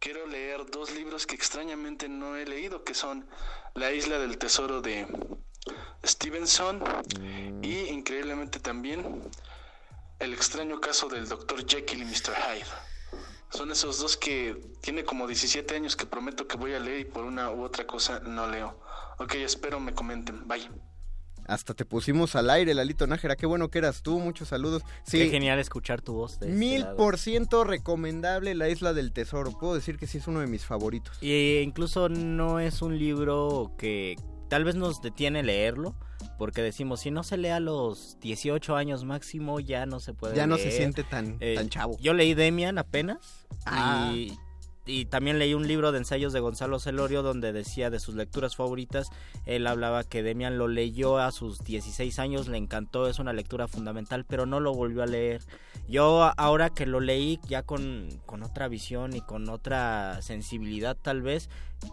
quiero 0.00 0.26
leer 0.26 0.66
dos 0.70 0.92
libros 0.92 1.26
que 1.26 1.34
extrañamente 1.34 2.08
no 2.08 2.36
he 2.36 2.46
leído, 2.46 2.84
que 2.84 2.94
son 2.94 3.28
La 3.74 3.92
isla 3.92 4.18
del 4.18 4.38
tesoro 4.38 4.80
de 4.80 5.06
Stevenson 6.04 6.82
y 7.62 7.78
increíblemente 7.88 8.58
también 8.58 9.22
El 10.18 10.32
extraño 10.32 10.80
caso 10.80 11.08
del 11.08 11.28
Dr. 11.28 11.64
Jekyll 11.66 12.02
y 12.02 12.04
Mr. 12.04 12.34
Hyde. 12.34 12.66
Son 13.50 13.70
esos 13.70 13.98
dos 14.00 14.16
que 14.16 14.60
tiene 14.80 15.04
como 15.04 15.26
17 15.26 15.74
años 15.74 15.96
que 15.96 16.06
prometo 16.06 16.46
que 16.46 16.56
voy 16.56 16.74
a 16.74 16.80
leer 16.80 17.00
y 17.00 17.04
por 17.04 17.24
una 17.24 17.50
u 17.50 17.62
otra 17.62 17.86
cosa 17.86 18.20
no 18.20 18.48
leo. 18.48 18.80
Ok, 19.18 19.34
espero 19.36 19.80
me 19.80 19.94
comenten. 19.94 20.46
Bye. 20.46 20.68
Hasta 21.46 21.72
te 21.72 21.86
pusimos 21.86 22.36
al 22.36 22.50
aire, 22.50 22.74
Lalito 22.74 23.06
Nájera. 23.06 23.34
Qué 23.34 23.46
bueno 23.46 23.70
que 23.70 23.78
eras 23.78 24.02
tú. 24.02 24.18
Muchos 24.18 24.48
saludos. 24.48 24.82
Sí, 25.04 25.18
Qué 25.18 25.30
genial 25.30 25.58
escuchar 25.58 26.02
tu 26.02 26.12
voz. 26.12 26.34
Este 26.34 26.46
mil 26.48 26.86
por 26.96 27.16
ciento 27.16 27.64
recomendable 27.64 28.54
La 28.54 28.68
Isla 28.68 28.92
del 28.92 29.12
Tesoro. 29.12 29.52
Puedo 29.52 29.74
decir 29.74 29.96
que 29.96 30.06
sí 30.06 30.18
es 30.18 30.26
uno 30.26 30.40
de 30.40 30.46
mis 30.46 30.66
favoritos. 30.66 31.16
Y 31.22 31.60
incluso 31.60 32.10
no 32.10 32.60
es 32.60 32.82
un 32.82 32.98
libro 32.98 33.72
que 33.78 34.16
tal 34.50 34.64
vez 34.64 34.74
nos 34.74 35.00
detiene 35.00 35.42
leerlo, 35.42 35.94
porque 36.38 36.62
decimos, 36.62 37.00
si 37.00 37.10
no 37.10 37.22
se 37.24 37.36
lee 37.36 37.48
a 37.48 37.60
los 37.60 38.16
18 38.20 38.76
años 38.76 39.04
máximo, 39.04 39.60
ya 39.60 39.84
no 39.86 40.00
se 40.00 40.14
puede 40.14 40.36
Ya 40.36 40.46
no 40.46 40.56
se 40.56 40.70
siente 40.70 41.02
tan, 41.04 41.36
Eh, 41.40 41.54
tan 41.56 41.68
chavo. 41.68 41.98
Yo 42.00 42.14
leí 42.14 42.34
Demian 42.34 42.78
apenas 42.78 43.18
Ah. 43.66 44.12
y, 44.14 44.38
y 44.86 45.04
también 45.04 45.38
leí 45.38 45.52
un 45.52 45.66
libro 45.68 45.92
de 45.92 45.98
ensayos 45.98 46.32
de 46.32 46.40
Gonzalo 46.40 46.78
Celorio 46.78 47.22
donde 47.22 47.52
decía 47.52 47.90
de 47.90 47.98
sus 48.00 48.14
lecturas 48.14 48.56
favoritas, 48.56 49.08
él 49.44 49.66
hablaba 49.66 50.02
que 50.04 50.22
Demian 50.22 50.56
lo 50.56 50.66
leyó 50.68 51.18
a 51.18 51.30
sus 51.32 51.58
16 51.62 52.18
años, 52.18 52.48
le 52.48 52.56
encantó, 52.56 53.06
es 53.08 53.18
una 53.18 53.34
lectura 53.34 53.68
fundamental, 53.68 54.24
pero 54.24 54.46
no 54.46 54.60
lo 54.60 54.72
volvió 54.72 55.02
a 55.02 55.06
leer. 55.06 55.42
Yo 55.88 56.32
ahora 56.38 56.70
que 56.70 56.86
lo 56.86 57.00
leí 57.00 57.38
ya 57.48 57.62
con, 57.62 58.08
con 58.26 58.42
otra 58.42 58.68
visión 58.68 59.14
y 59.16 59.20
con 59.22 59.48
otra 59.50 60.20
sensibilidad 60.22 60.96
tal 60.96 61.20
vez, 61.22 61.50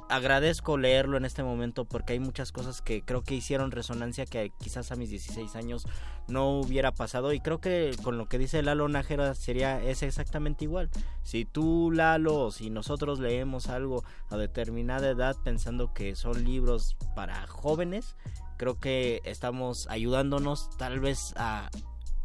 agradezco 0.09 0.77
leerlo 0.77 1.17
en 1.17 1.25
este 1.25 1.43
momento 1.43 1.86
porque 1.86 2.13
hay 2.13 2.19
muchas 2.19 2.51
cosas 2.51 2.81
que 2.81 3.01
creo 3.01 3.23
que 3.23 3.36
hicieron 3.36 3.71
resonancia 3.71 4.25
que 4.25 4.51
quizás 4.59 4.91
a 4.91 4.95
mis 4.95 5.09
16 5.09 5.55
años 5.55 5.86
no 6.27 6.59
hubiera 6.59 6.91
pasado 6.91 7.33
y 7.33 7.39
creo 7.39 7.59
que 7.59 7.95
con 8.03 8.17
lo 8.17 8.27
que 8.27 8.38
dice 8.38 8.61
Lalo 8.63 8.88
Nájera 8.88 9.33
sería 9.36 9.81
es 9.81 10.03
exactamente 10.03 10.65
igual. 10.65 10.89
Si 11.23 11.45
tú 11.45 11.91
Lalo 11.91 12.51
si 12.51 12.69
nosotros 12.69 13.19
leemos 13.19 13.67
algo 13.69 14.03
a 14.29 14.38
determinada 14.38 15.09
edad 15.09 15.36
pensando 15.43 15.93
que 15.93 16.15
son 16.15 16.43
libros 16.43 16.95
para 17.15 17.45
jóvenes, 17.47 18.15
creo 18.57 18.79
que 18.79 19.21
estamos 19.25 19.88
ayudándonos 19.89 20.69
tal 20.77 20.99
vez 20.99 21.33
a 21.38 21.69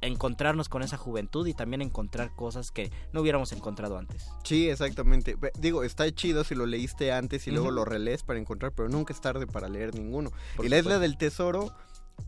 encontrarnos 0.01 0.68
con 0.68 0.82
esa 0.82 0.96
juventud 0.96 1.46
y 1.46 1.55
también 1.55 1.82
encontrar 1.82 2.34
cosas 2.34 2.70
que 2.70 2.90
no 3.12 3.20
hubiéramos 3.20 3.53
encontrado 3.53 3.98
antes. 3.98 4.28
Sí, 4.44 4.68
exactamente. 4.68 5.36
Digo, 5.59 5.84
está 5.84 6.11
chido 6.12 6.44
si 6.44 6.55
lo 6.55 6.66
leíste 6.66 7.12
antes 7.12 7.46
y 7.46 7.51
luego 7.51 7.70
lo 7.70 7.84
relees 7.84 8.22
para 8.22 8.38
encontrar, 8.38 8.72
pero 8.72 8.88
nunca 8.88 9.12
es 9.12 9.20
tarde 9.20 9.46
para 9.46 9.68
leer 9.68 9.94
ninguno. 9.94 10.30
Por 10.57 10.66
y 10.66 10.68
la 10.68 10.78
Isla 10.78 10.98
del 10.98 11.16
Tesoro 11.16 11.72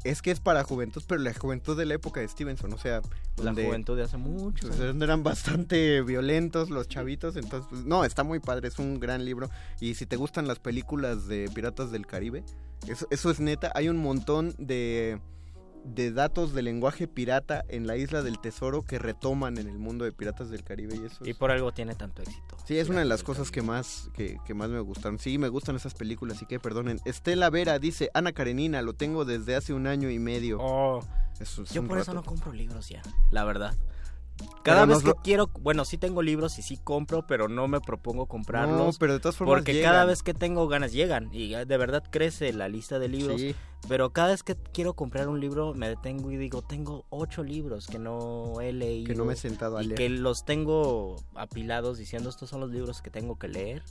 es 0.04 0.22
que 0.22 0.30
es 0.30 0.40
para 0.40 0.64
juventud, 0.64 1.02
pero 1.06 1.20
la 1.20 1.32
juventud 1.34 1.76
de 1.76 1.86
la 1.86 1.94
época 1.94 2.20
de 2.20 2.28
Stevenson, 2.28 2.72
o 2.72 2.78
sea, 2.78 3.02
La 3.36 3.52
juventud 3.52 3.96
de 3.96 4.02
hace 4.02 4.16
mucho. 4.16 4.66
pues, 4.66 4.78
donde 4.78 5.04
eran 5.04 5.22
bastante 5.22 6.02
violentos 6.02 6.70
los 6.70 6.88
chavitos, 6.88 7.36
entonces, 7.36 7.68
pues, 7.70 7.84
no, 7.84 8.04
está 8.04 8.24
muy 8.24 8.40
padre, 8.40 8.68
es 8.68 8.78
un 8.78 9.00
gran 9.00 9.24
libro. 9.24 9.50
Y 9.80 9.94
si 9.94 10.06
te 10.06 10.16
gustan 10.16 10.48
las 10.48 10.58
películas 10.58 11.26
de 11.26 11.50
Piratas 11.54 11.90
del 11.90 12.06
Caribe, 12.06 12.44
eso, 12.88 13.06
eso 13.10 13.30
es 13.30 13.38
neta, 13.38 13.70
hay 13.74 13.88
un 13.88 13.98
montón 13.98 14.54
de, 14.58 15.20
de 15.84 16.12
datos 16.12 16.52
de 16.54 16.62
lenguaje 16.62 17.08
pirata 17.08 17.64
en 17.68 17.86
la 17.86 17.96
Isla 17.96 18.22
del 18.22 18.38
Tesoro 18.38 18.82
que 18.82 18.98
retoman 18.98 19.58
en 19.58 19.68
el 19.68 19.78
mundo 19.78 20.04
de 20.04 20.12
Piratas 20.12 20.50
del 20.50 20.62
Caribe 20.62 20.96
y 20.96 21.06
eso 21.06 21.24
Y 21.26 21.34
por 21.34 21.50
algo 21.50 21.72
tiene 21.72 21.94
tanto 21.94 22.22
éxito. 22.22 22.56
Sí, 22.64 22.78
es 22.78 22.88
una 22.88 23.00
de 23.00 23.04
las 23.04 23.22
cosas 23.22 23.50
que 23.50 23.62
más, 23.62 24.10
que, 24.14 24.38
que 24.46 24.54
más 24.54 24.70
me 24.70 24.80
gustaron. 24.80 25.18
Sí, 25.18 25.38
me 25.38 25.48
gustan 25.48 25.76
esas 25.76 25.94
películas, 25.94 26.36
así 26.36 26.46
que 26.46 26.60
perdonen. 26.60 27.00
Estela 27.04 27.50
Vera 27.50 27.78
dice, 27.78 28.10
Ana 28.14 28.32
Karenina, 28.32 28.82
lo 28.82 28.94
tengo 28.94 29.24
desde 29.24 29.56
hace 29.56 29.72
un 29.72 29.86
año 29.86 30.10
y 30.10 30.18
medio. 30.18 30.58
Oh, 30.60 31.00
Eso 31.40 31.62
es 31.62 31.70
Yo 31.70 31.86
por 31.86 31.98
eso 31.98 32.14
no 32.14 32.22
compro 32.22 32.52
libros 32.52 32.88
ya, 32.88 33.02
la 33.30 33.44
verdad. 33.44 33.74
Cada 34.62 34.86
Pero 34.86 34.94
vez 34.98 35.04
que 35.04 35.12
quiero, 35.22 35.50
bueno, 35.60 35.84
sí 35.84 35.98
tengo 35.98 36.22
libros 36.22 36.58
y 36.58 36.62
sí 36.62 36.78
compro, 36.82 37.26
pero 37.26 37.48
no 37.48 37.66
me 37.66 37.80
propongo 37.80 38.26
comprarlos. 38.26 38.78
No, 38.78 38.98
pero 38.98 39.14
de 39.14 39.20
todas 39.20 39.36
formas 39.36 39.56
Porque 39.56 39.74
llegan. 39.74 39.92
cada 39.92 40.04
vez 40.04 40.22
que 40.22 40.34
tengo 40.34 40.68
ganas 40.68 40.92
llegan 40.92 41.28
y 41.32 41.50
de 41.52 41.76
verdad 41.76 42.04
crece 42.10 42.52
la 42.52 42.68
lista 42.68 42.98
de 43.00 43.08
libros. 43.08 43.40
Sí. 43.40 43.54
Pero 43.88 44.12
cada 44.12 44.28
vez 44.28 44.44
que 44.44 44.54
quiero 44.54 44.94
comprar 44.94 45.28
un 45.28 45.40
libro 45.40 45.74
me 45.74 45.88
detengo 45.88 46.30
y 46.30 46.36
digo, 46.36 46.62
tengo 46.62 47.04
ocho 47.10 47.42
libros 47.42 47.88
que 47.88 47.98
no 47.98 48.60
he 48.60 48.72
leído. 48.72 49.08
Que 49.08 49.14
no 49.16 49.24
me 49.24 49.32
he 49.32 49.36
sentado 49.36 49.78
a 49.78 49.82
y 49.82 49.86
leer. 49.88 49.98
que 49.98 50.08
los 50.08 50.44
tengo 50.44 51.16
apilados 51.34 51.98
diciendo, 51.98 52.30
estos 52.30 52.48
son 52.48 52.60
los 52.60 52.70
libros 52.70 53.02
que 53.02 53.10
tengo 53.10 53.38
que 53.38 53.48
leer. 53.48 53.82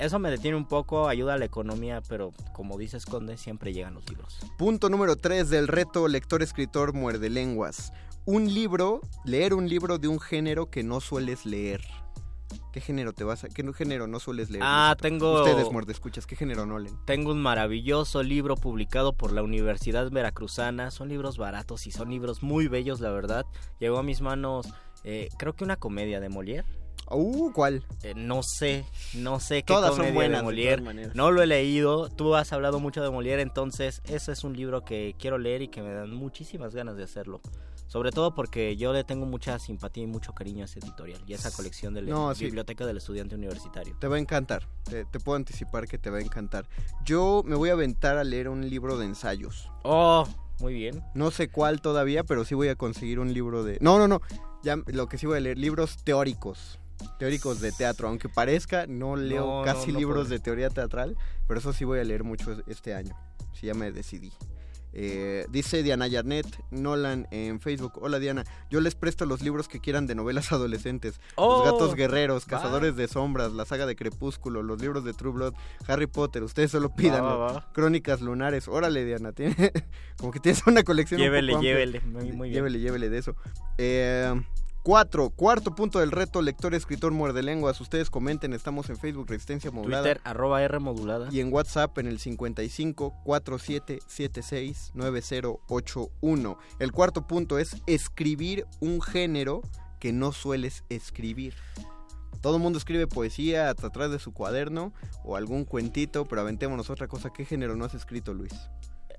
Eso 0.00 0.18
me 0.18 0.30
detiene 0.30 0.56
un 0.56 0.66
poco, 0.66 1.08
ayuda 1.08 1.34
a 1.34 1.38
la 1.38 1.44
economía, 1.44 2.00
pero 2.08 2.32
como 2.54 2.78
dices 2.78 3.04
Conde, 3.04 3.36
siempre 3.36 3.72
llegan 3.72 3.94
los 3.94 4.08
libros. 4.08 4.38
Punto 4.56 4.88
número 4.88 5.16
3 5.16 5.50
del 5.50 5.68
reto 5.68 6.08
lector-escritor 6.08 6.94
muerde 6.94 7.28
lenguas. 7.28 7.92
Un 8.24 8.52
libro, 8.52 9.00
leer 9.24 9.54
un 9.54 9.68
libro 9.68 9.98
de 9.98 10.08
un 10.08 10.18
género 10.20 10.70
que 10.70 10.82
no 10.82 11.00
sueles 11.00 11.44
leer. 11.46 11.82
¿Qué 12.72 12.80
género 12.80 13.12
te 13.12 13.24
vas 13.24 13.44
a, 13.44 13.48
qué 13.48 13.64
género 13.74 14.06
no 14.06 14.20
sueles 14.20 14.48
leer? 14.50 14.62
Ah, 14.66 14.94
Luisito? 14.96 15.02
tengo- 15.08 15.42
Ustedes 15.44 15.70
muerde 15.72 15.92
escuchas, 15.92 16.26
¿qué 16.26 16.36
género 16.36 16.66
no 16.66 16.78
leen? 16.78 16.96
Tengo 17.04 17.32
un 17.32 17.42
maravilloso 17.42 18.22
libro 18.22 18.54
publicado 18.56 19.12
por 19.12 19.32
la 19.32 19.42
Universidad 19.42 20.10
Veracruzana. 20.10 20.90
Son 20.90 21.08
libros 21.08 21.36
baratos 21.36 21.86
y 21.86 21.90
son 21.90 22.10
libros 22.10 22.42
muy 22.42 22.68
bellos, 22.68 23.00
la 23.00 23.10
verdad. 23.10 23.44
Llegó 23.80 23.98
a 23.98 24.02
mis 24.02 24.20
manos, 24.20 24.66
eh, 25.04 25.28
creo 25.38 25.54
que 25.54 25.64
una 25.64 25.76
comedia 25.76 26.20
de 26.20 26.28
Molière. 26.30 26.64
Uh, 27.10 27.50
¿cuál? 27.52 27.84
Eh, 28.02 28.14
no 28.16 28.42
sé, 28.42 28.84
no 29.14 29.40
sé 29.40 29.62
qué 29.62 29.74
Todas 29.74 29.96
son 29.96 30.14
buenas, 30.14 30.40
de 30.42 30.46
Molière. 30.46 31.10
no 31.14 31.30
lo 31.30 31.42
he 31.42 31.46
leído. 31.46 32.08
Tú 32.08 32.34
has 32.36 32.52
hablado 32.52 32.78
mucho 32.80 33.02
de 33.02 33.10
Molière, 33.10 33.40
entonces 33.42 34.00
ese 34.04 34.32
es 34.32 34.44
un 34.44 34.56
libro 34.56 34.84
que 34.84 35.14
quiero 35.18 35.36
leer 35.38 35.62
y 35.62 35.68
que 35.68 35.82
me 35.82 35.92
dan 35.92 36.14
muchísimas 36.14 36.74
ganas 36.74 36.96
de 36.96 37.02
hacerlo. 37.04 37.40
Sobre 37.88 38.12
todo 38.12 38.36
porque 38.36 38.76
yo 38.76 38.92
le 38.92 39.02
tengo 39.02 39.26
mucha 39.26 39.58
simpatía 39.58 40.04
y 40.04 40.06
mucho 40.06 40.32
cariño 40.32 40.62
a 40.62 40.66
ese 40.66 40.78
editorial 40.78 41.20
y 41.26 41.32
a 41.32 41.36
esa 41.36 41.50
colección 41.50 41.92
de 41.92 42.02
la 42.02 42.10
No, 42.10 42.32
sí. 42.36 42.44
Biblioteca 42.44 42.86
del 42.86 42.98
Estudiante 42.98 43.34
Universitario. 43.34 43.96
Te 43.98 44.06
va 44.06 44.14
a 44.14 44.20
encantar, 44.20 44.68
te, 44.84 45.04
te 45.06 45.18
puedo 45.18 45.34
anticipar 45.34 45.88
que 45.88 45.98
te 45.98 46.08
va 46.08 46.18
a 46.18 46.20
encantar. 46.20 46.68
Yo 47.04 47.42
me 47.44 47.56
voy 47.56 47.70
a 47.70 47.72
aventar 47.72 48.16
a 48.16 48.22
leer 48.22 48.48
un 48.48 48.70
libro 48.70 48.96
de 48.96 49.06
ensayos. 49.06 49.68
Oh, 49.82 50.24
muy 50.60 50.74
bien. 50.74 51.02
No 51.14 51.32
sé 51.32 51.48
cuál 51.48 51.80
todavía, 51.80 52.22
pero 52.22 52.44
sí 52.44 52.54
voy 52.54 52.68
a 52.68 52.76
conseguir 52.76 53.18
un 53.18 53.34
libro 53.34 53.64
de... 53.64 53.78
No, 53.80 53.98
no, 53.98 54.06
no. 54.06 54.20
Ya 54.62 54.76
lo 54.86 55.08
que 55.08 55.18
sí 55.18 55.26
voy 55.26 55.38
a 55.38 55.40
leer, 55.40 55.58
libros 55.58 55.96
teóricos. 56.04 56.78
Teóricos 57.18 57.60
de 57.60 57.72
teatro. 57.72 58.08
Aunque 58.08 58.28
parezca, 58.28 58.86
no 58.86 59.16
leo 59.16 59.46
No, 59.60 59.62
casi 59.64 59.88
no, 59.88 59.92
no 59.94 59.98
libros 60.00 60.28
de 60.28 60.38
teoría 60.40 60.70
teatral, 60.70 61.16
pero 61.46 61.60
eso 61.60 61.72
sí 61.72 61.84
voy 61.84 61.98
a 62.00 62.04
leer 62.04 62.24
mucho 62.24 62.56
este 62.66 62.94
año. 62.94 63.14
Sí, 63.52 63.66
ya 63.66 63.74
me 63.74 63.90
decidí. 63.92 64.32
Eh, 64.92 65.46
dice 65.50 65.84
Diana 65.84 66.08
Yarnet 66.08 66.46
Nolan 66.72 67.28
en 67.30 67.60
Facebook. 67.60 67.92
Hola 68.02 68.18
Diana, 68.18 68.42
yo 68.70 68.80
les 68.80 68.96
presto 68.96 69.24
los 69.24 69.40
libros 69.40 69.68
que 69.68 69.78
quieran 69.78 70.08
de 70.08 70.16
novelas 70.16 70.50
adolescentes. 70.52 71.20
Oh, 71.36 71.62
los 71.62 71.72
gatos 71.72 71.94
guerreros, 71.94 72.44
va. 72.44 72.48
cazadores 72.48 72.96
de 72.96 73.06
sombras, 73.06 73.52
la 73.52 73.64
saga 73.66 73.86
de 73.86 73.94
Crepúsculo, 73.94 74.64
los 74.64 74.80
libros 74.80 75.04
de 75.04 75.12
True 75.12 75.32
Blood, 75.32 75.54
Harry 75.86 76.08
Potter. 76.08 76.42
Ustedes 76.42 76.72
solo 76.72 76.92
pidan 76.92 77.22
va, 77.22 77.36
va. 77.36 77.72
Crónicas 77.72 78.20
lunares. 78.20 78.66
Órale 78.66 79.04
Diana, 79.04 79.30
tiene, 79.34 79.54
como 80.18 80.32
que 80.32 80.40
tienes 80.40 80.66
una 80.66 80.82
colección. 80.82 81.20
un 81.20 81.24
Llévele, 81.26 81.52
poco 81.52 81.58
amplia. 81.58 81.72
llévele, 81.72 82.00
muy- 82.00 82.32
muy 82.32 82.48
bien. 82.48 82.54
Llévele, 82.54 82.80
llévele 82.80 83.10
de 83.10 83.18
eso. 83.18 83.36
Eh, 83.78 84.42
Cuatro, 84.82 85.28
cuarto 85.28 85.74
punto 85.74 85.98
del 85.98 86.10
reto, 86.10 86.40
lector, 86.40 86.74
escritor, 86.74 87.12
muerde 87.12 87.42
lenguas. 87.42 87.78
Ustedes 87.82 88.08
comenten, 88.08 88.54
estamos 88.54 88.88
en 88.88 88.96
Facebook 88.96 89.28
Resistencia 89.28 89.70
Modulada. 89.70 90.04
Twitter, 90.04 90.20
arroba 90.24 90.62
R 90.62 90.78
modulada. 90.78 91.28
Y 91.30 91.40
en 91.40 91.52
WhatsApp 91.52 91.98
en 91.98 92.06
el 92.06 92.18
55 92.18 93.12
4776 93.22 94.92
9081. 94.94 96.58
El 96.78 96.92
cuarto 96.92 97.26
punto 97.26 97.58
es 97.58 97.76
escribir 97.86 98.64
un 98.80 99.02
género 99.02 99.60
que 99.98 100.14
no 100.14 100.32
sueles 100.32 100.84
escribir. 100.88 101.52
Todo 102.40 102.56
el 102.56 102.62
mundo 102.62 102.78
escribe 102.78 103.06
poesía 103.06 103.68
atrás 103.68 104.10
de 104.10 104.18
su 104.18 104.32
cuaderno 104.32 104.94
o 105.24 105.36
algún 105.36 105.66
cuentito, 105.66 106.24
pero 106.24 106.40
aventémonos 106.40 106.88
otra 106.88 107.06
cosa. 107.06 107.30
¿Qué 107.34 107.44
género 107.44 107.76
no 107.76 107.84
has 107.84 107.92
escrito, 107.92 108.32
Luis? 108.32 108.54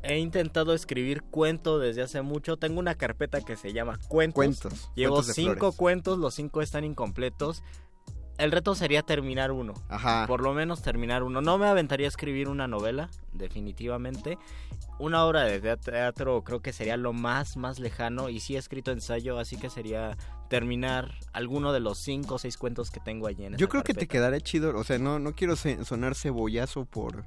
He 0.04 0.18
intentado 0.18 0.74
escribir 0.74 1.22
cuento 1.22 1.80
desde 1.80 2.02
hace 2.02 2.22
mucho. 2.22 2.58
Tengo 2.58 2.80
una 2.80 2.96
carpeta 2.96 3.42
que 3.42 3.56
se 3.56 3.74
llama 3.74 4.00
Cuentos. 4.08 4.36
Cuentos, 4.36 4.92
Llevo 4.96 5.16
cuentos 5.16 5.36
cinco 5.36 5.54
flores. 5.56 5.76
cuentos, 5.78 6.20
los 6.20 6.34
cinco 6.34 6.62
están 6.62 6.84
incompletos. 6.84 7.64
El 8.38 8.52
reto 8.52 8.74
sería 8.74 9.04
terminar 9.04 9.52
uno. 9.52 9.76
Ajá. 9.88 10.26
Por 10.26 10.42
lo 10.42 10.54
menos 10.54 10.82
terminar 10.82 11.22
uno. 11.22 11.42
No 11.42 11.60
me 11.60 11.68
aventaría 11.68 12.08
a 12.08 12.10
escribir 12.10 12.50
una 12.50 12.68
novela, 12.68 13.10
definitivamente. 13.34 14.40
Una 14.98 15.26
obra 15.26 15.44
de 15.44 15.78
teatro 15.78 16.44
creo 16.44 16.60
que 16.60 16.74
sería 16.74 16.98
lo 16.98 17.14
más, 17.14 17.56
más 17.56 17.78
lejano. 17.78 18.30
Y 18.30 18.40
sí 18.40 18.56
he 18.56 18.58
escrito 18.58 18.92
ensayo, 18.92 19.38
así 19.38 19.58
que 19.58 19.70
sería 19.70 20.18
terminar 20.50 21.14
alguno 21.34 21.72
de 21.72 21.82
los 21.82 22.00
cinco 22.00 22.36
o 22.36 22.40
seis 22.40 22.58
cuentos 22.58 22.90
que 22.90 23.00
tengo 23.00 23.28
allí 23.28 23.46
en 23.46 23.58
Yo 23.58 23.70
creo 23.70 23.84
que 23.84 23.94
te 23.94 24.08
quedará 24.08 24.40
chido. 24.40 24.76
O 24.76 24.84
sea, 24.84 24.98
no, 24.98 25.20
no 25.20 25.36
quiero 25.36 25.56
sonar 25.56 26.16
cebollazo 26.16 26.86
por, 26.86 27.24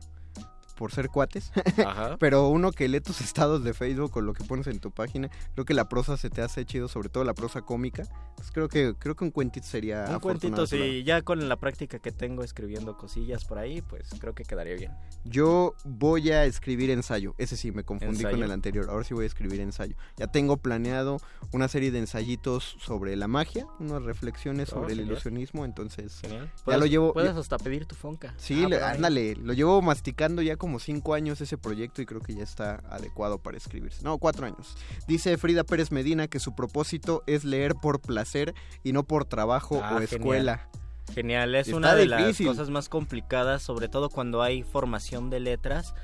por 0.77 0.93
ser 0.93 1.09
cuates. 1.09 1.53
Ajá. 1.85 2.17
Pero 2.21 2.49
uno 2.49 2.73
que 2.73 2.89
lee 2.89 3.01
tus 3.01 3.21
estados 3.21 3.65
de 3.65 3.75
Facebook 3.75 4.17
o 4.17 4.21
lo 4.21 4.33
que 4.35 4.45
pones 4.45 4.67
en 4.67 4.79
tu 4.81 4.91
página, 4.91 5.31
creo 5.55 5.65
que 5.65 5.75
la 5.75 5.89
prosa 5.89 6.17
se 6.17 6.31
te 6.31 6.43
hace 6.43 6.65
chido, 6.65 6.89
sobre 6.89 7.09
todo 7.09 7.25
la 7.25 7.35
prosa 7.35 7.63
cómica. 7.63 8.05
Pues 8.37 8.51
creo 8.51 8.69
que 8.69 8.95
creo 8.99 9.15
que 9.15 9.25
un 9.25 9.31
cuentito 9.31 9.67
sería 9.67 10.07
Un 10.11 10.21
cuentito, 10.21 10.55
afortunado, 10.55 10.67
claro. 10.67 10.85
sí, 10.85 11.05
ya 11.05 11.23
con 11.23 11.49
la 11.49 11.57
práctica 11.57 11.99
que 11.99 12.11
tengo 12.13 12.43
escribiendo 12.45 12.97
cosillas 12.97 13.45
por 13.45 13.59
ahí, 13.59 13.81
pues 13.83 14.09
creo 14.21 14.35
que 14.35 14.45
quedaría 14.45 14.75
bien. 14.75 14.93
Yo 15.25 15.75
voy 15.85 16.31
a 16.31 16.45
escribir 16.45 16.91
ensayo. 16.91 17.35
Ese 17.39 17.57
sí, 17.57 17.73
me 17.73 17.85
confundí 17.85 18.17
Ensayo. 18.17 18.37
con 18.37 18.45
el 18.45 18.51
anterior. 18.51 18.87
Ahora 18.91 19.05
sí 19.05 19.15
voy 19.15 19.25
a 19.25 19.27
escribir 19.27 19.61
ensayo. 19.61 19.97
Ya 20.17 20.27
tengo 20.27 20.57
planeado 20.59 21.19
una 21.53 21.69
serie 21.69 21.91
de 21.91 21.99
ensayitos 22.01 22.77
sobre 22.81 23.17
la 23.17 23.29
magia, 23.29 23.67
unas 23.79 24.03
reflexiones 24.03 24.69
Oh, 24.71 24.77
sobre 24.77 24.93
el 24.93 24.99
genial. 24.99 25.13
ilusionismo. 25.13 25.65
Entonces, 25.65 26.21
ya 26.67 26.77
lo 26.77 26.87
llevo. 26.87 27.13
Puedes 27.13 27.35
ya- 27.35 27.41
hasta 27.41 27.59
pedir 27.59 27.87
tu 27.87 27.95
fonca. 27.95 28.35
Sí, 28.37 28.65
Ah, 28.65 28.69
le- 28.69 28.83
ándale, 28.83 29.37
lo 29.37 29.53
llevo 29.53 29.81
masticando 29.83 30.43
ya 30.43 30.57
como 30.65 30.79
cinco 30.79 31.13
años 31.13 31.43
ese 31.43 31.59
proyecto 31.59 32.01
y 32.01 32.07
creo 32.07 32.23
que 32.23 32.35
ya 32.35 32.43
está 32.43 32.83
adecuado 32.89 33.37
para 33.39 33.59
escribirse. 33.59 34.03
No, 34.03 34.17
cuatro 34.17 34.47
años. 34.47 34.77
Dice 35.07 35.37
Frida 35.37 35.63
Pérez 35.63 35.93
Medina 35.93 36.27
que 36.27 36.41
su 36.41 36.55
propósito 36.55 37.23
es 37.27 37.45
leer 37.45 37.75
por 37.75 38.01
placer 38.01 38.55
y 38.83 38.93
no 38.95 39.03
por 39.05 39.27
trabajo 39.27 39.81
Ah, 39.83 39.89
o 39.97 39.99
genial. 39.99 40.03
escuela. 40.11 40.69
Genial, 41.13 41.55
es 41.55 41.67
Está 41.67 41.77
una 41.77 41.95
de 41.95 42.07
difícil. 42.07 42.47
las 42.47 42.57
cosas 42.57 42.71
más 42.71 42.89
complicadas, 42.89 43.63
sobre 43.63 43.89
todo 43.91 44.09
cuando 44.09 44.41
hay 44.41 44.63
formación 44.63 45.29
de 45.29 45.41
letras. 45.41 45.95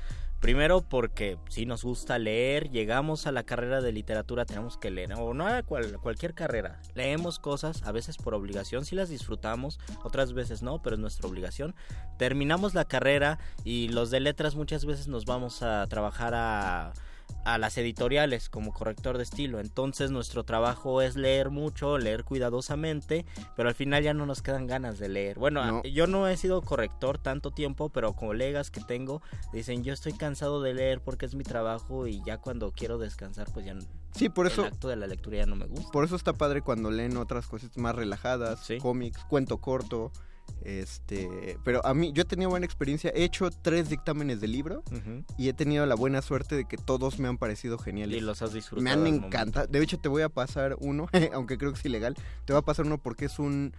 Primero 0.41 0.81
porque 0.81 1.37
si 1.49 1.67
nos 1.67 1.83
gusta 1.83 2.17
leer, 2.17 2.71
llegamos 2.71 3.27
a 3.27 3.31
la 3.31 3.43
carrera 3.43 3.79
de 3.79 3.91
literatura, 3.91 4.43
tenemos 4.43 4.75
que 4.75 4.89
leer, 4.89 5.13
o 5.13 5.35
no 5.35 5.45
a 5.45 5.61
cual- 5.61 5.99
cualquier 6.01 6.33
carrera. 6.33 6.81
Leemos 6.95 7.37
cosas, 7.37 7.83
a 7.83 7.91
veces 7.91 8.17
por 8.17 8.33
obligación, 8.33 8.83
si 8.83 8.95
las 8.95 9.07
disfrutamos, 9.09 9.79
otras 10.03 10.33
veces 10.33 10.63
no, 10.63 10.81
pero 10.81 10.95
es 10.95 10.99
nuestra 10.99 11.29
obligación. 11.29 11.75
Terminamos 12.17 12.73
la 12.73 12.85
carrera 12.85 13.37
y 13.63 13.89
los 13.89 14.09
de 14.09 14.19
letras 14.19 14.55
muchas 14.55 14.83
veces 14.83 15.07
nos 15.07 15.25
vamos 15.25 15.61
a 15.61 15.85
trabajar 15.87 16.33
a 16.33 16.91
a 17.45 17.57
las 17.57 17.77
editoriales 17.77 18.49
como 18.49 18.73
corrector 18.73 19.17
de 19.17 19.23
estilo. 19.23 19.59
Entonces 19.59 20.11
nuestro 20.11 20.43
trabajo 20.43 21.01
es 21.01 21.15
leer 21.15 21.49
mucho, 21.49 21.97
leer 21.97 22.23
cuidadosamente, 22.23 23.25
pero 23.55 23.69
al 23.69 23.75
final 23.75 24.03
ya 24.03 24.13
no 24.13 24.25
nos 24.25 24.41
quedan 24.41 24.67
ganas 24.67 24.99
de 24.99 25.09
leer. 25.09 25.39
Bueno, 25.39 25.65
No. 25.65 25.83
yo 25.83 26.07
no 26.07 26.27
he 26.27 26.37
sido 26.37 26.61
corrector 26.61 27.17
tanto 27.17 27.51
tiempo, 27.51 27.89
pero 27.89 28.13
colegas 28.13 28.69
que 28.71 28.81
tengo 28.81 29.21
dicen 29.53 29.83
yo 29.83 29.93
estoy 29.93 30.13
cansado 30.13 30.61
de 30.61 30.73
leer 30.73 31.01
porque 31.01 31.25
es 31.25 31.35
mi 31.35 31.43
trabajo 31.43 32.07
y 32.07 32.21
ya 32.25 32.37
cuando 32.37 32.71
quiero 32.71 32.97
descansar 32.97 33.47
pues 33.53 33.65
ya 33.65 33.75
Sí, 34.13 34.27
por 34.29 34.45
eso- 34.45 34.61
el 34.65 34.73
acto 34.73 34.89
de 34.89 34.97
la 34.97 35.07
lectura 35.07 35.37
ya 35.37 35.45
no 35.45 35.55
me 35.55 35.65
gusta. 35.65 35.89
Por 35.91 36.03
eso 36.03 36.15
está 36.17 36.33
padre 36.33 36.61
cuando 36.61 36.91
leen 36.91 37.15
otras 37.17 37.47
cosas 37.47 37.77
más 37.77 37.95
relajadas, 37.95 38.59
Sí. 38.65 38.77
cómics, 38.77 39.23
cuento 39.29 39.57
corto. 39.59 40.11
Este, 40.63 41.57
pero 41.63 41.83
a 41.85 41.93
mí 41.93 42.11
yo 42.13 42.21
he 42.21 42.25
tenido 42.25 42.49
buena 42.49 42.65
experiencia. 42.65 43.11
He 43.15 43.23
hecho 43.23 43.49
tres 43.49 43.89
dictámenes 43.89 44.41
de 44.41 44.47
libro 44.47 44.83
y 45.37 45.49
he 45.49 45.53
tenido 45.53 45.85
la 45.85 45.95
buena 45.95 46.21
suerte 46.21 46.55
de 46.55 46.65
que 46.65 46.77
todos 46.77 47.17
me 47.19 47.27
han 47.27 47.37
parecido 47.37 47.77
geniales. 47.77 48.17
Y 48.17 48.21
los 48.21 48.41
has 48.41 48.53
disfrutado 48.53 48.83
Me 48.83 48.91
han 48.91 49.07
encantado. 49.07 49.67
De 49.67 49.81
hecho, 49.81 49.97
te 49.99 50.07
voy 50.09 50.21
a 50.21 50.29
pasar 50.29 50.77
uno, 50.79 51.07
aunque 51.33 51.57
creo 51.57 51.73
que 51.73 51.79
es 51.79 51.85
ilegal. 51.85 52.15
Te 52.45 52.53
voy 52.53 52.59
a 52.59 52.65
pasar 52.65 52.85
uno 52.85 52.97
porque 52.99 53.25
es 53.25 53.39
un 53.39 53.73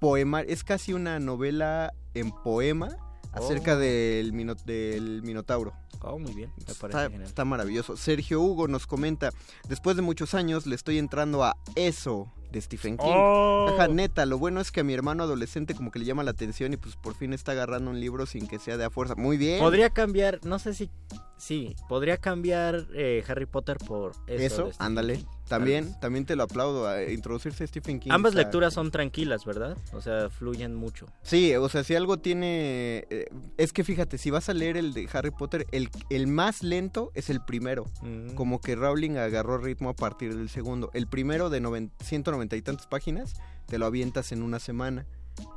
poema, 0.00 0.42
es 0.42 0.64
casi 0.64 0.92
una 0.92 1.18
novela 1.18 1.92
en 2.14 2.30
poema 2.30 2.88
acerca 3.32 3.74
Oh. 3.74 3.78
del, 3.78 4.32
mino- 4.32 4.54
del 4.54 5.22
Minotauro. 5.22 5.72
Oh, 6.00 6.18
muy 6.18 6.32
bien, 6.32 6.52
me 6.56 6.64
parece 6.74 6.86
Está, 6.86 7.02
genial. 7.10 7.22
está 7.22 7.44
maravilloso. 7.44 7.96
Sergio 7.96 8.40
Hugo 8.40 8.68
nos 8.68 8.86
comenta, 8.86 9.30
después 9.68 9.96
de 9.96 10.02
muchos 10.02 10.32
años 10.34 10.64
le 10.66 10.76
estoy 10.76 10.98
entrando 10.98 11.42
a 11.42 11.56
eso 11.74 12.32
de 12.52 12.60
Stephen 12.60 12.96
King. 12.96 13.06
Oh. 13.08 13.86
Neta, 13.90 14.26
lo 14.26 14.38
bueno 14.38 14.60
es 14.60 14.70
que 14.72 14.80
a 14.80 14.84
mi 14.84 14.94
hermano 14.94 15.22
adolescente 15.24 15.74
como 15.74 15.90
que 15.90 15.98
le 15.98 16.04
llama 16.04 16.22
la 16.22 16.30
atención 16.32 16.72
y 16.72 16.76
pues 16.76 16.96
por 16.96 17.14
fin 17.14 17.32
está 17.32 17.52
agarrando 17.52 17.90
un 17.90 18.00
libro 18.00 18.26
sin 18.26 18.46
que 18.46 18.58
sea 18.58 18.76
de 18.76 18.84
a 18.84 18.90
fuerza. 18.90 19.14
Muy 19.16 19.36
bien. 19.36 19.60
Podría 19.60 19.90
cambiar, 19.90 20.40
no 20.44 20.58
sé 20.58 20.74
si 20.74 20.90
sí, 21.36 21.76
podría 21.88 22.16
cambiar 22.16 22.86
eh, 22.94 23.22
Harry 23.28 23.46
Potter 23.46 23.76
por 23.78 24.12
eso. 24.26 24.68
Eso, 24.68 24.70
ándale. 24.78 25.24
También, 25.48 25.98
también 26.00 26.26
te 26.26 26.36
lo 26.36 26.42
aplaudo. 26.42 26.86
a 26.86 27.04
introducirse 27.04 27.64
a 27.64 27.66
Stephen 27.66 28.00
King. 28.00 28.10
Ambas 28.12 28.32
está- 28.32 28.42
lecturas 28.42 28.74
son 28.74 28.90
tranquilas, 28.90 29.46
¿verdad? 29.46 29.78
O 29.94 30.02
sea, 30.02 30.28
fluyen 30.28 30.74
mucho. 30.74 31.06
Sí, 31.22 31.54
o 31.56 31.68
sea, 31.70 31.84
si 31.84 31.94
algo 31.94 32.18
tiene... 32.18 33.06
eh, 33.08 33.30
es 33.56 33.72
que 33.72 33.82
fíjate, 33.82 34.18
si 34.18 34.30
vas 34.30 34.50
a 34.50 34.54
leer 34.54 34.76
el 34.76 34.92
de 34.92 35.08
Harry 35.10 35.30
Potter, 35.30 35.66
el, 35.72 35.88
el 36.10 36.26
más 36.26 36.62
lento 36.62 37.12
es 37.14 37.30
el 37.30 37.40
primero. 37.40 37.86
Mm. 38.02 38.34
Como 38.34 38.60
que 38.60 38.76
Rowling 38.76 39.16
agarró 39.16 39.56
ritmo 39.56 39.88
a 39.88 39.94
partir 39.96 40.36
del 40.36 40.50
segundo. 40.50 40.90
El 40.92 41.06
primero 41.06 41.48
de 41.48 41.62
noven- 41.62 41.92
190 42.04 42.37
y 42.42 42.62
tantas 42.62 42.86
páginas, 42.86 43.34
te 43.66 43.78
lo 43.78 43.86
avientas 43.86 44.32
en 44.32 44.42
una 44.42 44.58
semana. 44.58 45.06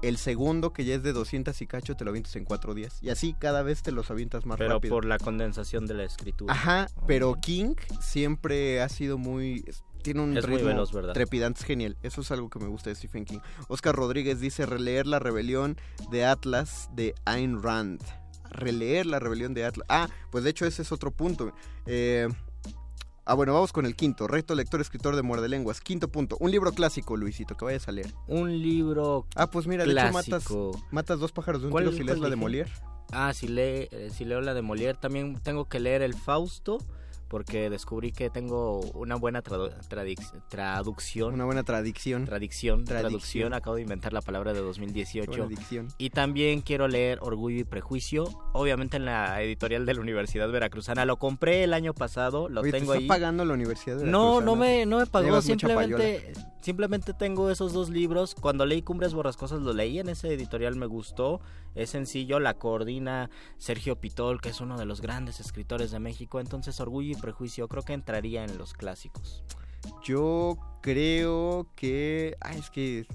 El 0.04 0.18
segundo, 0.18 0.74
que 0.74 0.86
ya 0.86 0.94
es 0.96 1.02
de 1.02 1.12
200 1.12 1.60
y 1.60 1.66
cacho, 1.68 1.96
te 1.96 2.04
lo 2.06 2.12
avientas 2.12 2.36
en 2.36 2.46
cuatro 2.46 2.76
días. 2.76 3.00
Y 3.02 3.10
así 3.10 3.34
cada 3.40 3.64
vez 3.64 3.82
te 3.82 3.92
los 3.92 4.12
avientas 4.12 4.46
más 4.46 4.58
Pero 4.60 4.76
rápido. 4.76 4.94
por 4.94 5.06
la 5.06 5.18
condensación 5.18 5.88
de 5.88 5.96
la 5.96 6.04
escritura. 6.04 6.54
Ajá, 6.54 6.88
pero 7.08 7.34
King 7.42 7.74
siempre 8.00 8.82
ha 8.82 8.90
sido 8.90 9.18
muy... 9.18 9.66
Tiene 10.04 10.22
un 10.22 10.36
Es 10.38 10.48
muy 10.48 10.58
ritmo 10.58 10.70
veloz, 10.70 10.92
¿verdad? 10.94 11.14
trepidante, 11.14 11.60
es 11.62 11.66
genial. 11.66 11.96
Eso 12.04 12.22
es 12.22 12.32
algo 12.32 12.50
que 12.50 12.58
me 12.60 12.68
gusta 12.68 12.90
de 12.90 12.96
Stephen 12.96 13.24
King. 13.26 13.40
Oscar 13.68 13.96
Rodríguez 13.96 14.40
dice 14.40 14.66
releer 14.66 15.06
la 15.08 15.20
rebelión 15.20 15.78
de 16.12 16.26
Atlas 16.26 16.90
de 16.96 17.14
Ayn 17.26 17.62
Rand. 17.62 18.02
Releer 18.50 19.06
la 19.06 19.20
rebelión 19.20 19.54
de 19.54 19.64
Atlas. 19.66 19.86
Ah, 19.90 20.10
pues 20.32 20.44
de 20.44 20.50
hecho 20.52 20.66
ese 20.66 20.82
es 20.82 20.92
otro 20.92 21.12
punto. 21.12 21.54
Eh, 21.86 22.28
ah, 23.26 23.34
bueno, 23.34 23.54
vamos 23.54 23.72
con 23.74 23.86
el 23.86 23.96
quinto. 23.96 24.28
Reto 24.28 24.56
lector 24.56 24.82
escritor 24.82 25.16
de 25.16 25.22
muerde 25.22 25.48
lenguas. 25.50 25.82
Quinto 25.82 26.10
punto. 26.10 26.38
Un 26.40 26.52
libro 26.52 26.72
clásico, 26.74 27.18
Luisito, 27.18 27.56
que 27.58 27.66
vayas 27.66 27.88
a 27.88 27.92
leer. 27.92 28.14
Un 28.28 28.60
libro 28.62 29.26
Ah, 29.36 29.48
pues 29.50 29.68
mira, 29.68 29.86
de 29.86 29.92
hecho 29.92 30.04
matas, 30.12 30.26
clásico. 30.26 30.72
matas 30.92 31.20
dos 31.20 31.32
pájaros 31.32 31.62
de 31.62 31.68
un 31.68 31.72
¿Cuál- 31.72 31.86
tiro 31.86 31.98
si 31.98 32.04
lees 32.04 32.20
la 32.20 32.30
de? 32.30 32.36
Molière. 32.36 32.72
Ah, 33.14 33.34
si, 33.34 33.48
lee, 33.48 33.88
eh, 33.92 34.10
si 34.14 34.24
leo 34.26 34.40
la 34.42 34.54
de 34.54 34.62
Molière, 34.62 34.98
también 35.00 35.36
tengo 35.44 35.66
que 35.68 35.80
leer 35.82 36.02
el 36.02 36.14
Fausto, 36.14 36.78
porque 37.32 37.70
descubrí 37.70 38.12
que 38.12 38.30
tengo 38.30 38.82
una 38.94 39.16
buena 39.16 39.42
tradu- 39.42 39.72
traducción. 40.50 41.34
Una 41.34 41.46
buena 41.46 41.64
tradición. 41.64 42.26
Tradicción, 42.26 42.84
Tradicción. 42.84 43.02
traducción, 43.10 43.54
acabo 43.54 43.78
de 43.78 43.84
inventar 43.84 44.12
la 44.12 44.22
palabra 44.22 44.52
de 44.52 44.60
2018. 44.60 45.32
Buena 45.32 45.48
dicción. 45.48 45.88
Y 45.98 46.10
también 46.10 46.60
quiero 46.60 46.90
leer 46.90 47.20
Orgullo 47.22 47.60
y 47.60 47.64
Prejuicio, 47.64 48.26
obviamente 48.52 48.98
en 48.98 49.06
la 49.06 49.42
editorial 49.42 49.86
de 49.86 49.94
la 49.94 50.02
Universidad 50.02 50.52
Veracruzana. 50.52 51.06
Lo 51.06 51.18
compré 51.18 51.64
el 51.64 51.74
año 51.74 51.94
pasado, 51.94 52.50
lo 52.50 52.62
Oye, 52.62 52.72
¿te 52.74 52.80
tengo 52.80 52.94
está 52.94 53.02
ahí. 53.02 53.08
pagando 53.08 53.46
la 53.46 53.54
Universidad 53.54 53.96
de 53.98 54.06
No, 54.06 54.42
no 54.42 54.56
Veracruzana? 54.58 54.60
me, 54.60 54.86
no 54.86 54.98
me 55.00 55.06
pagó, 55.06 55.42
simplemente, 55.42 56.34
simplemente 56.62 57.14
tengo 57.14 57.50
esos 57.50 57.72
dos 57.72 57.90
libros. 57.90 58.36
Cuando 58.36 58.66
leí 58.66 58.82
Cumbres 58.82 59.14
Borrascosas 59.14 59.62
lo 59.62 59.72
leí 59.74 60.00
en 60.00 60.10
ese 60.10 60.34
editorial, 60.34 60.76
me 60.76 60.86
gustó. 60.86 61.40
Es 61.74 61.92
sencillo, 61.92 62.42
la 62.42 62.56
coordina 62.56 63.30
Sergio 63.58 63.96
Pitol, 63.96 64.42
que 64.42 64.50
es 64.50 64.60
uno 64.60 64.78
de 64.78 64.84
los 64.86 65.00
grandes 65.00 65.40
escritores 65.40 65.92
de 65.92 66.00
México. 66.00 66.42
Entonces 66.42 66.78
Orgullo 66.82 67.12
y 67.12 67.21
Prejuicio 67.22 67.68
creo 67.68 67.84
que 67.84 67.94
entraría 67.94 68.44
en 68.44 68.58
los 68.58 68.74
clásicos. 68.74 69.44
Yo 70.04 70.58
creo 70.82 71.68
que. 71.76 72.36
Ay, 72.42 72.60
es 72.60 72.70
que. 72.70 73.08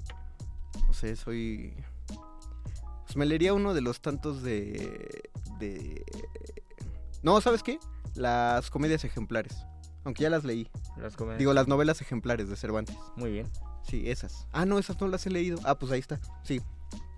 No 0.87 0.93
sé, 0.93 1.15
soy. 1.15 1.73
Pues 3.05 3.15
me 3.15 3.25
leería 3.25 3.53
uno 3.53 3.73
de 3.73 3.81
los 3.81 4.01
tantos 4.01 4.41
de. 4.41 5.29
de. 5.59 6.03
No, 7.23 7.39
¿sabes 7.41 7.63
qué? 7.63 7.79
Las 8.15 8.69
comedias 8.69 9.03
ejemplares. 9.03 9.65
Aunque 10.03 10.23
ya 10.23 10.29
las 10.29 10.43
leí. 10.43 10.69
Las 10.97 11.15
comedias. 11.15 11.39
Digo, 11.39 11.53
las 11.53 11.67
novelas 11.67 12.01
ejemplares 12.01 12.49
de 12.49 12.55
Cervantes. 12.55 12.97
Muy 13.15 13.31
bien. 13.31 13.49
Sí, 13.83 14.09
esas. 14.09 14.47
Ah, 14.51 14.65
no, 14.65 14.79
esas 14.79 14.99
no 14.99 15.07
las 15.07 15.25
he 15.25 15.29
leído. 15.29 15.59
Ah, 15.63 15.77
pues 15.77 15.91
ahí 15.91 15.99
está. 15.99 16.19
Sí, 16.43 16.61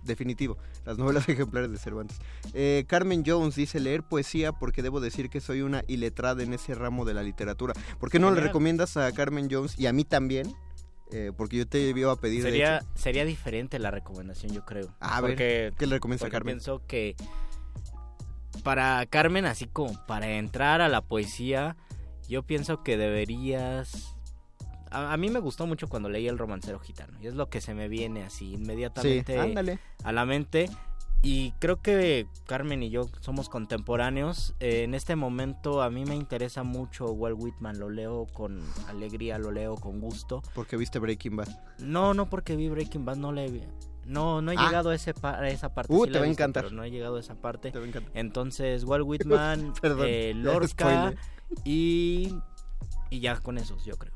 definitivo. 0.04 0.58
Las 0.86 0.98
novelas 0.98 1.28
ejemplares 1.30 1.72
de 1.72 1.78
Cervantes. 1.78 2.18
Eh, 2.54 2.86
Carmen 2.88 3.24
Jones 3.26 3.56
dice 3.56 3.80
leer 3.80 4.04
poesía 4.04 4.52
porque 4.52 4.82
debo 4.82 5.00
decir 5.00 5.30
que 5.30 5.42
soy 5.42 5.62
una 5.62 5.84
iletrada 5.88 6.44
en 6.44 6.54
ese 6.54 6.76
ramo 6.76 7.06
de 7.06 7.14
la 7.14 7.24
literatura. 7.24 7.74
¿Por 8.00 8.10
qué 8.10 8.20
no 8.20 8.32
le 8.32 8.42
recomiendas 8.42 8.98
a 8.98 9.12
Carmen 9.12 9.48
Jones 9.52 9.78
y 9.78 9.88
a 9.88 9.94
mí 9.94 10.04
también? 10.04 10.54
Eh, 11.12 11.32
porque 11.36 11.58
yo 11.58 11.68
te 11.68 11.80
iba 11.90 12.12
a 12.12 12.16
pedir. 12.18 12.44
de 12.44 12.52
Sería, 12.52 12.78
hecho. 12.78 12.88
sería 12.94 13.26
diferente 13.26 13.80
la 13.80 13.90
recomendación, 13.90 14.54
yo 14.54 14.64
creo. 14.64 14.90
A 15.00 15.20
ver, 15.22 15.32
Porque- 15.32 15.74
¿qué 15.78 15.88
le 15.88 15.96
recomiendas 15.96 16.28
a 16.28 16.30
Carmen? 16.30 16.56
Pienso 16.58 16.84
que 16.86 17.16
para 18.64 19.06
Carmen, 19.08 19.46
así 19.46 19.66
como 19.68 19.94
para 20.06 20.28
entrar 20.38 20.82
a 20.82 20.90
la 20.90 21.02
poesía, 21.02 21.78
yo 22.28 22.44
pienso 22.44 22.84
que 22.84 22.98
deberías... 22.98 24.16
A, 24.92 25.14
a 25.14 25.18
mí 25.18 25.30
me 25.30 25.40
gustó 25.40 25.66
mucho 25.68 25.88
cuando 25.88 26.10
leí 26.10 26.28
El 26.28 26.38
romancero 26.38 26.80
gitano. 26.80 27.18
Y 27.22 27.28
es 27.28 27.36
lo 27.36 27.50
que 27.50 27.62
se 27.62 27.74
me 27.74 27.88
viene 27.88 28.24
así 28.24 28.54
inmediatamente 28.54 29.34
Sí, 29.34 29.80
a 30.04 30.12
la 30.12 30.26
mente. 30.26 30.70
Y 31.22 31.52
creo 31.60 31.82
que 31.82 32.28
Carmen 32.48 32.82
y 32.82 32.90
yo 32.90 33.10
somos 33.20 33.50
contemporáneos. 33.50 34.56
Eh, 34.62 34.84
en 34.84 34.94
este 34.94 35.18
momento 35.18 35.82
a 35.82 35.90
mí 35.90 36.06
me 36.06 36.16
interesa 36.16 36.64
mucho 36.64 37.08
Walt 37.12 37.36
Whitman. 37.38 37.78
Lo 37.78 37.90
leo 37.90 38.26
con 38.34 38.62
alegría, 38.88 39.38
lo 39.38 39.52
leo 39.52 39.76
con 39.76 40.00
gusto. 40.00 40.42
Porque 40.56 40.78
viste 40.78 40.98
Breaking 40.98 41.36
Bad. 41.36 41.50
No, 41.80 42.14
no 42.14 42.30
porque 42.30 42.56
vi 42.56 42.70
Breaking 42.70 43.04
Bad, 43.04 43.18
no 43.18 43.34
le 43.34 43.50
vi. 43.52 43.62
No, 44.06 44.42
no 44.42 44.52
he 44.52 44.56
Ah. 44.58 44.66
llegado 44.66 44.90
a, 44.92 44.96
ese 44.96 45.14
pa- 45.14 45.38
a 45.40 45.50
esa 45.50 45.74
parte. 45.74 45.94
Uh, 45.94 46.06
sí 46.06 46.12
te 46.12 46.20
va 46.20 46.24
a 46.24 46.28
visto, 46.28 46.42
encantar. 46.42 46.64
pero 46.64 46.76
no 46.76 46.84
he 46.86 46.90
llegado 46.90 47.18
a 47.18 47.20
esa 47.20 47.36
parte. 47.36 47.72
Te 47.72 47.78
va 47.80 47.86
a 47.86 47.88
encantar. 47.90 48.12
Entonces, 48.16 48.86
Walt 48.86 49.06
Whitman, 49.06 49.74
Perdón, 49.82 50.06
eh, 50.10 50.32
Lorca 50.36 51.14
y, 51.66 52.34
y 53.10 53.20
ya 53.20 53.36
con 53.42 53.58
esos, 53.58 53.84
yo 53.86 53.98
creo. 53.98 54.14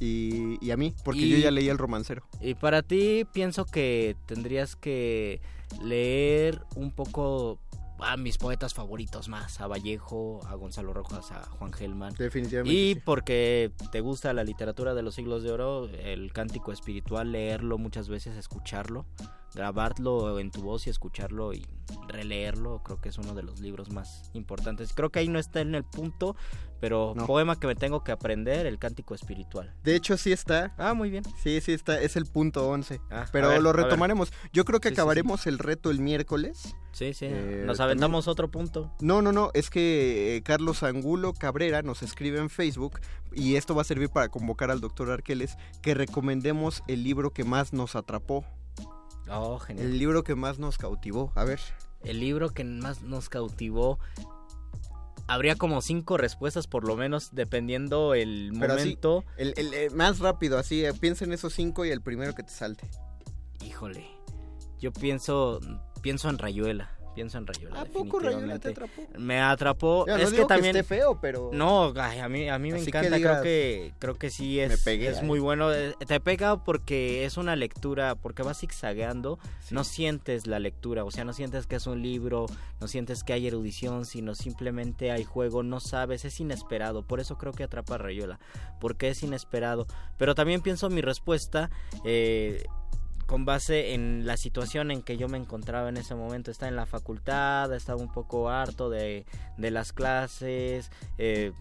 Y, 0.00 0.64
y 0.64 0.70
a 0.70 0.76
mí, 0.76 0.94
porque 1.04 1.20
Y- 1.20 1.30
yo 1.30 1.38
ya 1.38 1.50
leí 1.50 1.68
El 1.68 1.78
romancero. 1.78 2.22
Y 2.40 2.54
para 2.54 2.82
ti 2.82 3.26
pienso 3.32 3.64
que 3.64 4.16
tendrías 4.26 4.76
que 4.76 5.40
leer 5.82 6.60
un 6.74 6.90
poco 6.90 7.58
a 7.98 8.18
mis 8.18 8.36
poetas 8.36 8.74
favoritos 8.74 9.28
más, 9.28 9.58
a 9.60 9.66
Vallejo, 9.66 10.40
a 10.46 10.54
Gonzalo 10.54 10.92
Rojas, 10.92 11.32
a 11.32 11.44
Juan 11.44 11.72
Gelman. 11.72 12.12
Definitivamente. 12.18 12.74
Y 12.78 12.94
sí. 12.94 13.00
porque 13.02 13.72
te 13.90 14.00
gusta 14.02 14.34
la 14.34 14.44
literatura 14.44 14.92
de 14.92 15.02
los 15.02 15.14
siglos 15.14 15.42
de 15.42 15.50
oro, 15.50 15.88
el 15.88 16.30
cántico 16.34 16.72
espiritual, 16.72 17.32
leerlo 17.32 17.78
muchas 17.78 18.10
veces, 18.10 18.36
escucharlo, 18.36 19.06
grabarlo 19.54 20.38
en 20.38 20.50
tu 20.50 20.60
voz 20.60 20.86
y 20.86 20.90
escucharlo 20.90 21.54
y 21.54 21.66
releerlo, 22.08 22.82
creo 22.84 23.00
que 23.00 23.08
es 23.08 23.16
uno 23.16 23.34
de 23.34 23.42
los 23.42 23.60
libros 23.60 23.90
más 23.90 24.30
importantes. 24.34 24.92
Creo 24.92 25.08
que 25.10 25.20
ahí 25.20 25.28
no 25.28 25.38
está 25.38 25.62
en 25.62 25.74
el 25.74 25.84
punto, 25.84 26.36
pero 26.80 27.12
No. 27.16 27.26
poema 27.26 27.58
que 27.58 27.66
me 27.66 27.74
tengo 27.74 28.02
que 28.04 28.12
aprender, 28.12 28.66
el 28.66 28.78
cántico 28.78 29.14
espiritual. 29.14 29.72
De 29.82 29.94
hecho, 29.96 30.16
sí 30.16 30.32
está. 30.32 30.74
Ah, 30.78 30.94
muy 30.94 31.10
bien. 31.10 31.24
Sí, 31.42 31.60
sí 31.60 31.72
está. 31.72 32.00
Es 32.00 32.16
el 32.16 32.26
punto 32.26 32.68
11. 32.68 33.00
Ah, 33.10 33.26
Pero 33.32 33.48
ver, 33.48 33.62
lo 33.62 33.72
retomaremos. 33.72 34.32
Yo 34.52 34.64
creo 34.64 34.80
que 34.80 34.88
Sí, 34.90 34.94
sí, 34.94 35.00
acabaremos 35.00 35.46
el 35.46 35.58
reto 35.58 35.90
el 35.90 36.00
miércoles. 36.00 36.74
Sí, 36.92 37.12
sí. 37.14 37.26
Eh, 37.26 37.62
Nos 37.66 37.76
también- 37.78 37.98
aventamos 37.98 38.26
otro 38.28 38.50
punto. 38.50 38.90
No, 39.00 39.20
no, 39.22 39.30
no, 39.32 39.50
es 39.54 39.68
que 39.70 40.36
eh, 40.36 40.42
Carlos 40.42 40.82
Angulo 40.82 41.32
Cabrera 41.34 41.82
nos 41.82 42.02
escribe 42.02 42.38
en 42.38 42.48
Facebook 42.50 43.00
y 43.32 43.56
esto 43.56 43.74
va 43.74 43.82
a 43.82 43.84
servir 43.84 44.08
para 44.08 44.28
convocar 44.28 44.70
al 44.70 44.80
doctor 44.80 45.10
Arqueles 45.10 45.56
que 45.82 45.94
recomendemos 45.94 46.82
el 46.88 47.02
libro 47.04 47.30
que 47.30 47.44
más 47.44 47.72
nos 47.74 47.96
atrapó, 47.96 48.44
Oh, 49.28 49.58
genial. 49.58 49.86
el 49.88 49.98
libro 49.98 50.22
que 50.24 50.34
más 50.36 50.58
nos 50.58 50.78
cautivó. 50.78 51.32
A 51.34 51.44
ver, 51.44 51.60
El 52.04 52.20
libro 52.20 52.50
que 52.50 52.62
más 52.64 53.02
nos 53.02 53.28
cautivó. 53.28 53.98
Habría 55.28 55.56
como 55.56 55.82
cinco 55.82 56.16
respuestas 56.16 56.66
por 56.66 56.86
lo 56.86 56.96
menos 56.96 57.30
dependiendo 57.34 58.14
el 58.14 58.52
pero 58.60 58.74
así, 58.74 58.82
momento. 58.84 59.24
el, 59.36 59.54
el, 59.56 59.74
eh, 59.74 59.90
más 59.90 60.20
rápido, 60.20 60.58
así, 60.58 60.84
eh, 60.84 60.92
piensa 60.94 61.24
en 61.24 61.32
esos 61.32 61.52
cinco 61.52 61.84
y 61.84 61.90
el 61.90 62.00
primero 62.00 62.34
que 62.34 62.42
te 62.44 62.52
salte. 62.52 62.88
Híjole. 63.64 64.06
Yo 64.78 64.92
pienso 64.92 65.60
pienso 66.02 66.28
en 66.30 66.38
Rayuela. 66.38 66.95
Pienso 67.16 67.38
en 67.38 67.46
Rayuela. 67.46 67.80
¿A 67.80 67.84
poco 67.86 68.18
Rayuela 68.20 68.58
te 68.58 68.68
atrapó? 68.68 69.02
Me 69.18 69.40
atrapó. 69.40 70.04
Ya, 70.06 70.18
no 70.18 70.22
es 70.22 70.32
que 70.34 70.44
también. 70.44 70.76
esté 70.76 70.82
feo, 70.86 71.18
pero... 71.18 71.50
No, 71.52 71.92
ay, 71.96 72.18
a 72.18 72.28
mí, 72.28 72.46
a 72.48 72.58
mí 72.58 72.70
me 72.70 72.76
Así 72.76 72.92
que 72.92 72.98
encanta, 72.98 73.16
digas, 73.16 73.40
creo 73.40 73.42
que 73.42 73.94
creo 73.98 74.14
que 74.16 74.28
sí 74.30 74.60
es, 74.60 74.68
"Me 74.68 74.76
pegué 74.76 75.08
es 75.08 75.18
ahí". 75.20 75.24
muy 75.26 75.40
bueno. 75.40 75.72
Eh, 75.72 75.94
Te 76.06 76.20
pega 76.20 76.62
porque 76.62 77.24
es 77.24 77.38
una 77.38 77.56
lectura, 77.56 78.14
porque 78.16 78.42
vas 78.42 78.60
zigzagueando, 78.60 79.38
no 79.70 79.82
sientes 79.82 80.46
la 80.46 80.58
lectura, 80.58 81.04
o 81.04 81.10
sea, 81.10 81.24
no 81.24 81.32
sientes 81.32 81.66
que 81.66 81.76
es 81.76 81.86
un 81.86 82.02
libro, 82.02 82.44
no 82.80 82.86
sientes 82.86 83.24
que 83.24 83.32
hay 83.32 83.46
erudición, 83.46 84.04
sino 84.04 84.34
simplemente 84.34 85.10
hay 85.10 85.24
juego, 85.24 85.62
no 85.62 85.80
sabes, 85.80 86.26
es 86.26 86.38
inesperado. 86.38 87.02
Por 87.02 87.18
eso 87.20 87.38
creo 87.38 87.52
que 87.52 87.64
atrapa 87.64 87.94
a 87.94 87.98
Rayuela, 87.98 88.38
porque 88.78 89.08
es 89.08 89.22
inesperado. 89.22 89.86
Pero 90.18 90.34
también 90.34 90.60
pienso 90.60 90.90
mi 90.90 91.00
respuesta 91.00 91.70
eh, 92.04 92.62
con 93.26 93.44
base 93.44 93.94
en 93.94 94.26
la 94.26 94.36
situación 94.36 94.90
en 94.90 95.02
que 95.02 95.16
yo 95.16 95.28
me 95.28 95.38
encontraba 95.38 95.88
en 95.88 95.96
ese 95.96 96.14
momento. 96.14 96.50
Estaba 96.50 96.68
en 96.68 96.76
la 96.76 96.86
facultad, 96.86 97.72
estaba 97.74 98.00
un 98.00 98.12
poco 98.12 98.48
harto 98.48 98.88
de, 98.88 99.26
de 99.56 99.70
las 99.70 99.92
clases, 99.92 100.90
eh, 101.18 101.52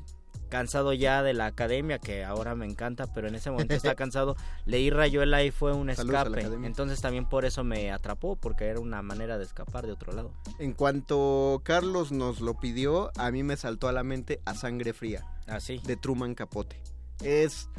cansado 0.49 0.93
ya 0.93 1.24
de 1.24 1.34
la 1.34 1.47
academia, 1.47 1.99
que 1.99 2.24
ahora 2.24 2.55
me 2.55 2.66
encanta, 2.66 3.07
pero 3.13 3.28
en 3.28 3.36
ese 3.36 3.51
momento 3.51 3.74
estaba 3.74 3.95
cansado. 3.95 4.36
Leí 4.66 4.89
Rayuela 4.89 5.43
y 5.43 5.51
fue 5.51 5.74
un 5.74 5.89
escape. 5.89 6.41
Entonces 6.63 7.01
también 7.01 7.28
por 7.28 7.45
eso 7.45 7.63
me 7.63 7.91
atrapó, 7.91 8.36
porque 8.36 8.66
era 8.66 8.80
una 8.80 9.01
manera 9.01 9.38
de 9.38 9.43
escapar 9.43 9.86
de 9.86 9.93
otro 9.93 10.13
lado. 10.13 10.32
En 10.59 10.74
cuanto 10.74 11.61
Carlos 11.63 12.11
nos 12.11 12.41
lo 12.41 12.53
pidió, 12.59 13.11
a 13.18 13.32
mí 13.32 13.43
me 13.43 13.57
saltó 13.57 13.88
a 13.88 13.91
la 13.91 14.03
mente 14.03 14.39
A 14.45 14.53
Sangre 14.53 14.93
Fría. 14.93 15.26
Así. 15.47 15.80
De 15.86 15.97
Truman 15.97 16.36
Capote. 16.36 16.82
Es... 17.24 17.70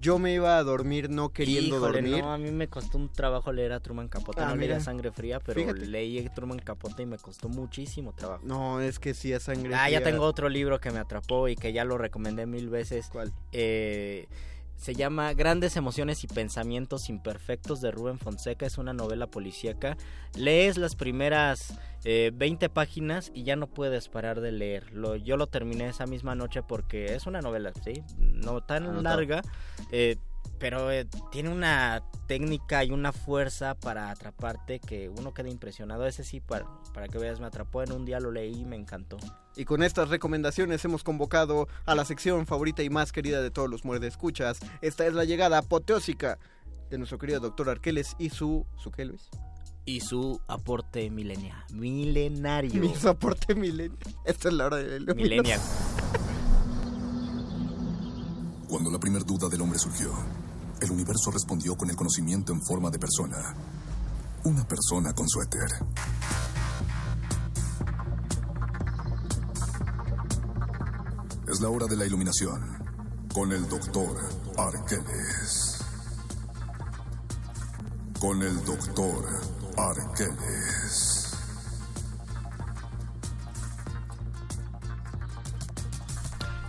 Yo 0.00 0.18
me 0.18 0.32
iba 0.34 0.58
a 0.58 0.62
dormir 0.62 1.08
no 1.10 1.30
queriendo 1.30 1.76
Híjole, 1.76 2.02
dormir. 2.02 2.22
no, 2.24 2.32
a 2.32 2.38
mí 2.38 2.50
me 2.50 2.68
costó 2.68 2.98
un 2.98 3.08
trabajo 3.08 3.52
leer 3.52 3.72
a 3.72 3.80
Truman 3.80 4.08
Capote. 4.08 4.40
Ah, 4.40 4.50
no 4.50 4.56
mira. 4.56 4.80
Sangre 4.80 5.10
Fría, 5.12 5.40
pero 5.40 5.60
Fíjate. 5.60 5.86
leí 5.86 6.18
a 6.24 6.34
Truman 6.34 6.58
Capote 6.58 7.02
y 7.02 7.06
me 7.06 7.18
costó 7.18 7.48
muchísimo 7.48 8.12
trabajo. 8.12 8.42
No, 8.44 8.80
es 8.80 8.98
que 8.98 9.14
sí, 9.14 9.32
A 9.32 9.40
Sangre 9.40 9.74
Ah, 9.74 9.88
ya 9.90 10.00
Fría. 10.00 10.12
tengo 10.12 10.24
otro 10.24 10.48
libro 10.48 10.80
que 10.80 10.90
me 10.90 10.98
atrapó 10.98 11.48
y 11.48 11.56
que 11.56 11.72
ya 11.72 11.84
lo 11.84 11.98
recomendé 11.98 12.46
mil 12.46 12.68
veces. 12.68 13.08
¿Cuál? 13.10 13.32
Eh, 13.52 14.26
se 14.82 14.94
llama 14.96 15.32
Grandes 15.32 15.76
emociones 15.76 16.24
y 16.24 16.26
pensamientos 16.26 17.08
imperfectos 17.08 17.80
de 17.80 17.92
Rubén 17.92 18.18
Fonseca. 18.18 18.66
Es 18.66 18.78
una 18.78 18.92
novela 18.92 19.28
policíaca. 19.28 19.96
Lees 20.34 20.76
las 20.76 20.96
primeras 20.96 21.78
eh, 22.04 22.32
20 22.34 22.68
páginas 22.68 23.30
y 23.32 23.44
ya 23.44 23.54
no 23.54 23.68
puedes 23.68 24.08
parar 24.08 24.40
de 24.40 24.50
leer. 24.50 24.92
Lo, 24.92 25.14
yo 25.14 25.36
lo 25.36 25.46
terminé 25.46 25.86
esa 25.88 26.06
misma 26.06 26.34
noche 26.34 26.64
porque 26.64 27.14
es 27.14 27.26
una 27.28 27.40
novela, 27.40 27.70
¿sí? 27.84 28.02
No 28.18 28.60
tan 28.60 28.82
Anotado. 28.88 29.02
larga. 29.02 29.42
eh, 29.92 30.16
pero 30.62 30.92
eh, 30.92 31.08
tiene 31.32 31.48
una 31.48 32.04
técnica 32.28 32.84
y 32.84 32.92
una 32.92 33.10
fuerza 33.10 33.74
para 33.74 34.10
atraparte 34.10 34.78
que 34.78 35.08
uno 35.08 35.34
queda 35.34 35.48
impresionado. 35.48 36.06
Ese 36.06 36.22
sí, 36.22 36.38
para, 36.38 36.68
para 36.94 37.08
que 37.08 37.18
veas, 37.18 37.40
me 37.40 37.46
atrapó 37.46 37.82
en 37.82 37.90
un 37.90 38.04
día, 38.04 38.20
lo 38.20 38.30
leí 38.30 38.60
y 38.60 38.64
me 38.64 38.76
encantó. 38.76 39.16
Y 39.56 39.64
con 39.64 39.82
estas 39.82 40.08
recomendaciones 40.08 40.84
hemos 40.84 41.02
convocado 41.02 41.66
a 41.84 41.96
la 41.96 42.04
sección 42.04 42.46
favorita 42.46 42.84
y 42.84 42.90
más 42.90 43.10
querida 43.10 43.42
de 43.42 43.50
todos 43.50 43.68
los 43.68 43.84
muerde 43.84 44.06
escuchas. 44.06 44.60
Esta 44.82 45.04
es 45.04 45.14
la 45.14 45.24
llegada 45.24 45.58
apoteósica 45.58 46.38
de 46.90 46.96
nuestro 46.96 47.18
querido 47.18 47.40
doctor 47.40 47.68
Arqueles 47.68 48.14
y 48.20 48.30
su... 48.30 48.64
¿Su 48.76 48.92
qué, 48.92 49.04
Luis? 49.04 49.30
Y 49.84 50.00
su 50.00 50.40
aporte 50.46 51.10
milenia, 51.10 51.66
milenario. 51.72 52.80
Mi 52.80 52.94
soporte 52.94 53.56
milenio. 53.56 53.98
Esta 54.24 54.48
es 54.48 54.54
la 54.54 54.66
hora 54.66 54.76
del 54.76 55.12
Millennial. 55.12 55.58
Cuando 58.68 58.92
la 58.92 59.00
primera 59.00 59.24
duda 59.24 59.48
del 59.48 59.60
hombre 59.60 59.78
surgió, 59.78 60.12
el 60.82 60.90
universo 60.90 61.30
respondió 61.30 61.76
con 61.76 61.88
el 61.90 61.96
conocimiento 61.96 62.52
en 62.52 62.60
forma 62.60 62.90
de 62.90 62.98
persona. 62.98 63.54
Una 64.44 64.66
persona 64.66 65.12
con 65.12 65.28
suéter. 65.28 65.68
Es 71.48 71.60
la 71.60 71.68
hora 71.68 71.86
de 71.86 71.96
la 71.96 72.04
iluminación 72.04 72.60
con 73.32 73.52
el 73.52 73.68
doctor 73.68 74.16
Arqueles. 74.58 75.78
Con 78.18 78.42
el 78.42 78.64
doctor 78.64 79.24
Arqueles. 79.76 81.22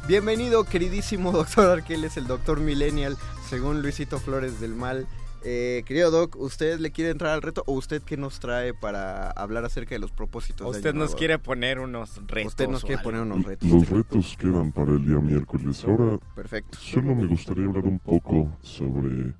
Bienvenido, 0.08 0.66
queridísimo 0.66 1.32
doctor 1.34 1.70
Arqueles, 1.70 2.18
el 2.18 2.28
doctor 2.28 2.60
Millennial, 2.60 3.18
según 3.54 3.84
Luisito 3.84 4.18
Flores 4.20 4.60
del 4.60 4.74
Mal. 4.74 5.06
Eh, 5.44 5.84
querido 5.86 6.10
Doc, 6.10 6.36
¿usted 6.38 6.80
le 6.80 6.92
quiere 6.92 7.12
entrar 7.12 7.34
al 7.34 7.44
reto 7.44 7.62
o 7.68 7.74
usted 7.74 8.02
qué 8.02 8.18
nos 8.18 8.40
trae 8.40 8.74
para 8.74 9.30
hablar 9.30 9.64
acerca 9.64 9.94
de 9.94 10.00
los 10.00 10.10
propósitos? 10.10 10.66
de 10.72 10.78
Usted 10.78 10.90
Año 10.90 10.98
nos 11.00 11.10
Nuevo? 11.10 11.20
quiere 11.20 11.38
poner 11.38 11.78
unos 11.80 12.16
retos. 12.26 12.48
Usted 12.54 12.68
nos 12.68 12.82
quiere 12.82 12.96
algo. 12.96 13.04
poner 13.12 13.22
unos 13.22 13.46
retos. 13.46 13.70
Los 13.70 13.88
retos 13.92 14.36
quedan 14.40 14.72
para 14.72 14.94
el 14.94 15.06
día 15.06 15.20
miércoles. 15.20 15.84
Ahora, 15.88 16.18
Perfecto. 16.34 16.80
solo 16.80 17.14
me 17.14 17.28
gustaría 17.28 17.66
hablar 17.66 17.84
un 17.84 18.00
poco 18.00 18.50
sobre 18.64 19.36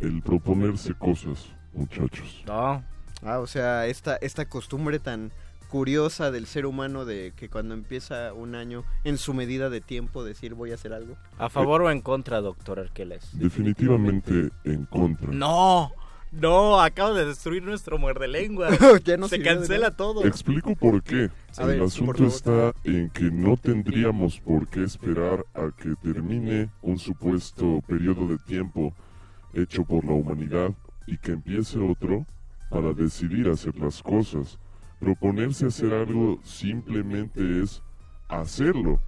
el 0.00 0.20
proponerse 0.22 0.92
cosas, 0.92 1.46
muchachos. 1.72 2.42
No. 2.46 2.84
Ah, 3.22 3.38
o 3.38 3.46
sea, 3.46 3.86
esta, 3.86 4.16
esta 4.16 4.44
costumbre 4.50 4.98
tan, 4.98 5.32
curiosa 5.70 6.30
del 6.30 6.46
ser 6.46 6.66
humano 6.66 7.04
de 7.04 7.32
que 7.36 7.48
cuando 7.48 7.74
empieza 7.74 8.34
un 8.34 8.54
año 8.54 8.84
en 9.04 9.16
su 9.16 9.32
medida 9.32 9.70
de 9.70 9.80
tiempo 9.80 10.24
decir 10.24 10.54
voy 10.54 10.72
a 10.72 10.74
hacer 10.74 10.92
algo? 10.92 11.16
¿A 11.38 11.48
favor 11.48 11.82
o 11.82 11.90
en 11.90 12.00
contra, 12.00 12.40
doctor 12.40 12.80
Arqueles? 12.80 13.28
Definitivamente 13.32 14.50
en 14.64 14.84
contra. 14.86 15.30
No, 15.30 15.92
no, 16.32 16.80
acabo 16.80 17.14
de 17.14 17.24
destruir 17.24 17.62
nuestro 17.62 17.98
muerde 17.98 18.28
lengua. 18.28 18.68
Ya 19.04 19.16
no 19.16 19.28
Se 19.28 19.42
cancela 19.42 19.92
todo. 19.92 20.24
Explico 20.24 20.74
por 20.74 21.02
qué. 21.02 21.30
A 21.56 21.62
el 21.62 21.68
ver, 21.68 21.82
asunto 21.82 22.26
está 22.26 22.72
en 22.84 23.10
que 23.10 23.30
no 23.30 23.56
tendríamos 23.56 24.38
por 24.40 24.68
qué 24.68 24.84
esperar 24.84 25.44
a 25.54 25.70
que 25.76 25.94
termine 26.02 26.68
un 26.82 26.98
supuesto 26.98 27.80
periodo 27.86 28.26
de 28.26 28.38
tiempo 28.38 28.92
hecho 29.54 29.84
por 29.84 30.04
la 30.04 30.12
humanidad 30.12 30.72
y 31.06 31.16
que 31.16 31.32
empiece 31.32 31.78
otro 31.78 32.26
para 32.70 32.92
decidir 32.92 33.48
hacer 33.48 33.76
las 33.76 34.02
cosas. 34.02 34.58
Proponerse 35.00 35.66
hacer 35.66 35.94
algo 35.94 36.38
simplemente 36.44 37.62
es 37.62 37.82
hacerlo. 38.28 39.00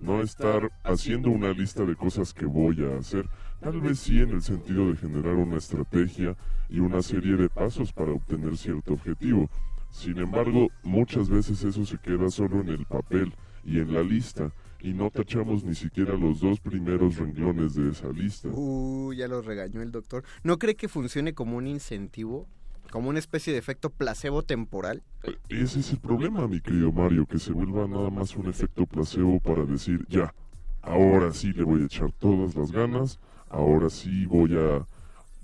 No 0.00 0.20
estar 0.20 0.70
haciendo 0.82 1.30
una 1.30 1.52
lista 1.52 1.84
de 1.84 1.94
cosas 1.94 2.34
que 2.34 2.46
voy 2.46 2.84
a 2.84 2.98
hacer. 2.98 3.28
Tal 3.60 3.80
vez 3.80 4.00
sí 4.00 4.20
en 4.20 4.30
el 4.30 4.42
sentido 4.42 4.88
de 4.88 4.96
generar 4.96 5.36
una 5.36 5.56
estrategia 5.56 6.36
y 6.68 6.80
una 6.80 7.00
serie 7.00 7.36
de 7.36 7.48
pasos 7.48 7.92
para 7.92 8.10
obtener 8.10 8.56
cierto 8.56 8.94
objetivo. 8.94 9.48
Sin 9.90 10.18
embargo, 10.18 10.68
muchas 10.82 11.28
veces 11.28 11.62
eso 11.62 11.86
se 11.86 11.98
queda 11.98 12.28
solo 12.28 12.60
en 12.60 12.68
el 12.70 12.84
papel 12.84 13.32
y 13.64 13.78
en 13.78 13.94
la 13.94 14.02
lista 14.02 14.52
y 14.80 14.92
no 14.92 15.10
tachamos 15.10 15.64
ni 15.64 15.76
siquiera 15.76 16.14
los 16.14 16.40
dos 16.40 16.58
primeros 16.58 17.16
renglones 17.16 17.74
de 17.74 17.90
esa 17.90 18.08
lista. 18.08 18.48
Uh, 18.48 19.12
ya 19.12 19.28
lo 19.28 19.40
regañó 19.40 19.80
el 19.80 19.92
doctor. 19.92 20.24
¿No 20.42 20.58
cree 20.58 20.74
que 20.74 20.88
funcione 20.88 21.32
como 21.32 21.56
un 21.56 21.68
incentivo? 21.68 22.48
Como 22.94 23.08
una 23.08 23.18
especie 23.18 23.52
de 23.52 23.58
efecto 23.58 23.90
placebo 23.90 24.44
temporal. 24.44 25.02
Ese 25.48 25.80
es 25.80 25.90
el 25.90 25.98
problema, 25.98 26.46
mi 26.46 26.60
querido 26.60 26.92
Mario, 26.92 27.26
que 27.26 27.40
se 27.40 27.52
vuelva 27.52 27.88
nada 27.88 28.08
más 28.08 28.36
un 28.36 28.46
efecto 28.46 28.86
placebo 28.86 29.40
para 29.40 29.64
decir, 29.64 30.06
ya, 30.08 30.32
ahora 30.80 31.32
sí 31.32 31.52
le 31.52 31.64
voy 31.64 31.82
a 31.82 31.86
echar 31.86 32.12
todas 32.12 32.54
las 32.54 32.70
ganas, 32.70 33.18
ahora 33.50 33.90
sí 33.90 34.26
voy 34.26 34.56
a 34.56 34.86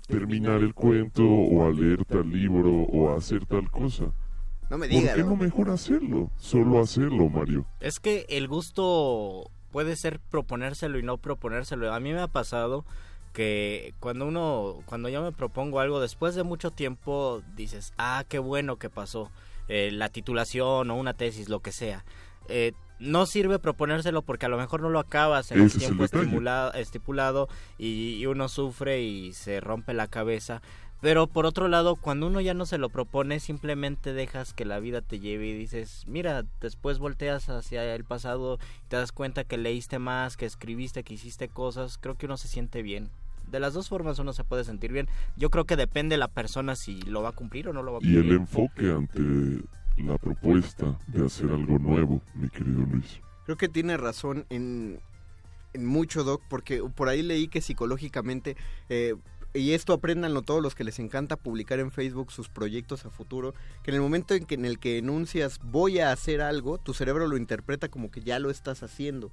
terminar 0.07 0.61
el 0.61 0.73
cuento 0.73 1.25
o 1.27 1.67
a 1.67 1.71
leer 1.71 2.05
tal 2.05 2.29
libro 2.31 2.71
o 2.71 3.11
a 3.11 3.17
hacer 3.17 3.45
tal 3.45 3.69
cosa. 3.69 4.05
No 4.69 4.77
me 4.77 4.87
¿Por 4.87 5.01
diga. 5.01 5.15
qué 5.15 5.23
¿no? 5.23 5.31
no 5.31 5.35
mejor 5.35 5.71
hacerlo? 5.71 6.31
Solo 6.37 6.79
hacerlo, 6.79 7.27
Mario. 7.27 7.65
Es 7.81 7.99
que 7.99 8.27
el 8.29 8.47
gusto 8.47 9.51
puede 9.73 9.97
ser 9.97 10.21
proponérselo 10.21 10.97
y 10.99 11.03
no 11.03 11.17
proponérselo. 11.17 11.93
A 11.93 11.99
mí 11.99 12.13
me 12.13 12.21
ha 12.21 12.29
pasado 12.29 12.85
que 13.33 13.93
cuando 13.99 14.25
uno, 14.27 14.79
cuando 14.85 15.09
yo 15.09 15.21
me 15.21 15.31
propongo 15.31 15.79
algo, 15.79 15.99
después 15.99 16.35
de 16.35 16.43
mucho 16.43 16.71
tiempo 16.71 17.41
dices, 17.55 17.93
ah, 17.97 18.23
qué 18.27 18.39
bueno 18.39 18.77
que 18.77 18.89
pasó, 18.89 19.31
eh, 19.67 19.89
la 19.91 20.09
titulación 20.09 20.89
o 20.91 20.95
una 20.95 21.13
tesis, 21.13 21.49
lo 21.49 21.59
que 21.61 21.71
sea. 21.71 22.03
Eh, 22.49 22.73
no 22.99 23.25
sirve 23.25 23.57
proponérselo 23.57 24.21
porque 24.21 24.45
a 24.45 24.49
lo 24.49 24.57
mejor 24.57 24.81
no 24.81 24.89
lo 24.89 24.99
acabas 24.99 25.51
en 25.51 25.57
Ese 25.61 25.63
el 25.63 25.67
es 25.67 25.73
el 25.75 25.79
tiempo 25.79 26.03
estimula- 26.03 26.71
estipulado 26.75 27.49
y, 27.79 28.15
y 28.17 28.25
uno 28.27 28.47
sufre 28.47 29.01
y 29.01 29.33
se 29.33 29.59
rompe 29.59 29.93
la 29.93 30.07
cabeza. 30.07 30.61
Pero 31.01 31.25
por 31.25 31.47
otro 31.47 31.67
lado, 31.67 31.95
cuando 31.95 32.27
uno 32.27 32.41
ya 32.41 32.53
no 32.53 32.67
se 32.67 32.77
lo 32.77 32.89
propone, 32.89 33.39
simplemente 33.39 34.13
dejas 34.13 34.53
que 34.53 34.65
la 34.65 34.79
vida 34.79 35.01
te 35.01 35.19
lleve 35.19 35.47
y 35.47 35.53
dices, 35.53 36.03
mira, 36.05 36.43
después 36.59 36.99
volteas 36.99 37.49
hacia 37.49 37.95
el 37.95 38.03
pasado 38.03 38.59
y 38.85 38.89
te 38.89 38.97
das 38.97 39.11
cuenta 39.11 39.43
que 39.43 39.57
leíste 39.57 39.97
más, 39.97 40.37
que 40.37 40.45
escribiste, 40.45 41.03
que 41.03 41.15
hiciste 41.15 41.47
cosas, 41.49 41.97
creo 41.97 42.17
que 42.19 42.27
uno 42.27 42.37
se 42.37 42.47
siente 42.49 42.83
bien. 42.83 43.09
De 43.51 43.59
las 43.59 43.73
dos 43.73 43.89
formas 43.89 44.17
uno 44.19 44.33
se 44.33 44.43
puede 44.43 44.63
sentir 44.63 44.91
bien. 44.91 45.07
Yo 45.35 45.49
creo 45.49 45.65
que 45.65 45.75
depende 45.75 46.13
de 46.13 46.19
la 46.19 46.27
persona 46.29 46.75
si 46.75 47.01
lo 47.01 47.21
va 47.21 47.29
a 47.29 47.33
cumplir 47.33 47.67
o 47.67 47.73
no 47.73 47.83
lo 47.83 47.91
va 47.93 47.97
a 47.97 48.01
Y 48.01 48.13
cumplir. 48.13 48.25
el 48.25 48.31
enfoque 48.31 48.91
ante 48.91 49.63
la 49.97 50.17
propuesta 50.17 50.97
de 51.07 51.25
hacer 51.25 51.49
algo 51.51 51.77
nuevo, 51.77 52.21
mi 52.33 52.49
querido 52.49 52.79
Luis. 52.89 53.19
Creo 53.45 53.57
que 53.57 53.67
tiene 53.69 53.97
razón 53.97 54.45
en, 54.49 54.99
en 55.73 55.85
mucho, 55.85 56.23
Doc, 56.23 56.41
porque 56.49 56.81
por 56.95 57.09
ahí 57.09 57.21
leí 57.21 57.47
que 57.47 57.61
psicológicamente, 57.61 58.55
eh, 58.89 59.15
y 59.53 59.73
esto 59.73 59.91
apréndanlo 59.91 60.43
todos 60.43 60.63
los 60.63 60.75
que 60.75 60.85
les 60.85 60.97
encanta 60.99 61.35
publicar 61.35 61.79
en 61.79 61.91
Facebook 61.91 62.31
sus 62.31 62.47
proyectos 62.47 63.05
a 63.05 63.09
futuro, 63.09 63.53
que 63.83 63.91
en 63.91 63.95
el 63.95 64.01
momento 64.01 64.33
en, 64.33 64.45
que, 64.45 64.55
en 64.55 64.63
el 64.65 64.79
que 64.79 64.97
enuncias 64.99 65.59
voy 65.61 65.99
a 65.99 66.11
hacer 66.13 66.41
algo, 66.41 66.77
tu 66.77 66.93
cerebro 66.93 67.27
lo 67.27 67.35
interpreta 67.35 67.89
como 67.89 68.09
que 68.11 68.21
ya 68.21 68.39
lo 68.39 68.49
estás 68.49 68.81
haciendo. 68.81 69.29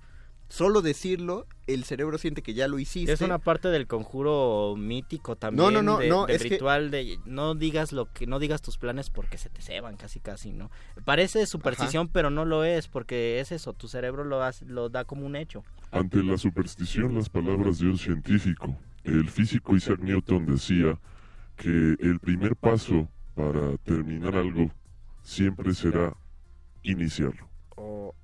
Solo 0.50 0.80
decirlo, 0.80 1.46
el 1.66 1.84
cerebro 1.84 2.16
siente 2.16 2.40
que 2.42 2.54
ya 2.54 2.68
lo 2.68 2.78
hiciste. 2.78 3.12
Es 3.12 3.20
una 3.20 3.38
parte 3.38 3.68
del 3.68 3.86
conjuro 3.86 4.74
mítico 4.78 5.36
también. 5.36 5.62
No, 5.62 5.70
no, 5.70 5.82
no, 5.82 5.98
de- 5.98 6.08
no, 6.08 6.24
del 6.26 6.36
es 6.36 6.42
que- 6.42 6.48
ritual 6.48 6.90
de 6.90 7.18
no 7.26 7.54
digas 7.54 7.92
lo 7.92 8.10
que 8.12 8.26
no 8.26 8.38
digas 8.38 8.62
tus 8.62 8.78
planes 8.78 9.10
porque 9.10 9.36
se 9.36 9.50
te 9.50 9.60
ceban 9.60 9.96
casi 9.98 10.20
casi, 10.20 10.52
¿no? 10.52 10.70
Parece 11.04 11.44
superstición, 11.46 12.08
pero 12.08 12.30
no 12.30 12.46
lo 12.46 12.64
es 12.64 12.88
porque 12.88 13.40
es 13.40 13.52
eso, 13.52 13.74
tu 13.74 13.88
cerebro 13.88 14.24
lo 14.24 14.42
hace- 14.42 14.64
lo 14.64 14.88
da 14.88 15.04
como 15.04 15.26
un 15.26 15.36
hecho. 15.36 15.64
Ante 15.90 16.22
la 16.22 16.38
superstición, 16.38 17.14
las 17.14 17.28
palabras 17.28 17.78
de 17.78 17.86
un 17.88 17.98
científico, 17.98 18.74
el 19.04 19.28
físico 19.28 19.76
Isaac 19.76 20.00
Newton 20.00 20.46
decía 20.46 20.98
que 21.56 21.68
el 22.00 22.20
primer 22.20 22.56
paso 22.56 23.08
para 23.34 23.76
terminar 23.78 24.34
algo 24.34 24.70
siempre 25.22 25.74
será 25.74 26.16
iniciarlo. 26.82 27.47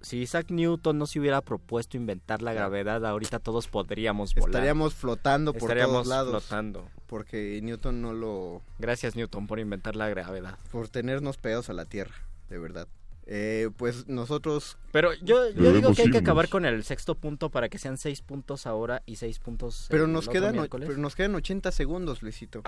Si 0.01 0.19
Isaac 0.19 0.51
Newton 0.51 0.99
no 0.99 1.07
se 1.07 1.21
hubiera 1.21 1.41
propuesto 1.41 1.97
inventar 1.97 2.43
la 2.43 2.53
gravedad, 2.53 3.05
ahorita 3.05 3.39
todos 3.39 3.69
podríamos 3.69 4.35
volar. 4.35 4.51
Estaríamos 4.51 4.95
flotando 4.95 5.53
por 5.53 5.63
Estaríamos 5.63 5.93
todos 5.95 6.07
lados. 6.07 6.45
flotando. 6.45 6.89
Porque 7.07 7.61
Newton 7.63 8.01
no 8.03 8.13
lo... 8.13 8.63
Gracias 8.79 9.17
Newton 9.17 9.47
por 9.47 9.59
inventar 9.61 9.97
la 9.97 10.09
gravedad. 10.09 10.59
por 10.71 10.89
tenernos 10.89 11.37
pegados 11.39 11.71
a 11.71 11.73
la 11.73 11.85
Tierra, 11.85 12.15
de 12.49 12.59
verdad. 12.59 12.89
Eh, 13.27 13.71
pues 13.77 14.07
nosotros... 14.09 14.77
Pero 14.93 15.13
yo, 15.23 15.51
yo 15.51 15.73
digo 15.73 15.93
que 15.95 16.03
hay 16.03 16.11
que 16.11 16.19
acabar 16.19 16.49
con 16.49 16.65
el 16.65 16.85
sexto 16.85 17.15
punto 17.15 17.51
para 17.51 17.69
que 17.69 17.79
sean 17.79 17.97
seis 17.99 18.21
puntos 18.21 18.67
ahora 18.67 19.03
y 19.07 19.17
seis 19.17 19.39
puntos 19.39 19.87
Pero 19.91 20.05
el 20.05 20.13
nos, 20.13 20.29
quedan, 20.29 20.69
pero 20.71 20.97
nos 20.99 21.17
quedan 21.17 21.35
80 21.35 21.73
segundos, 21.73 22.23
Luisito. 22.23 22.63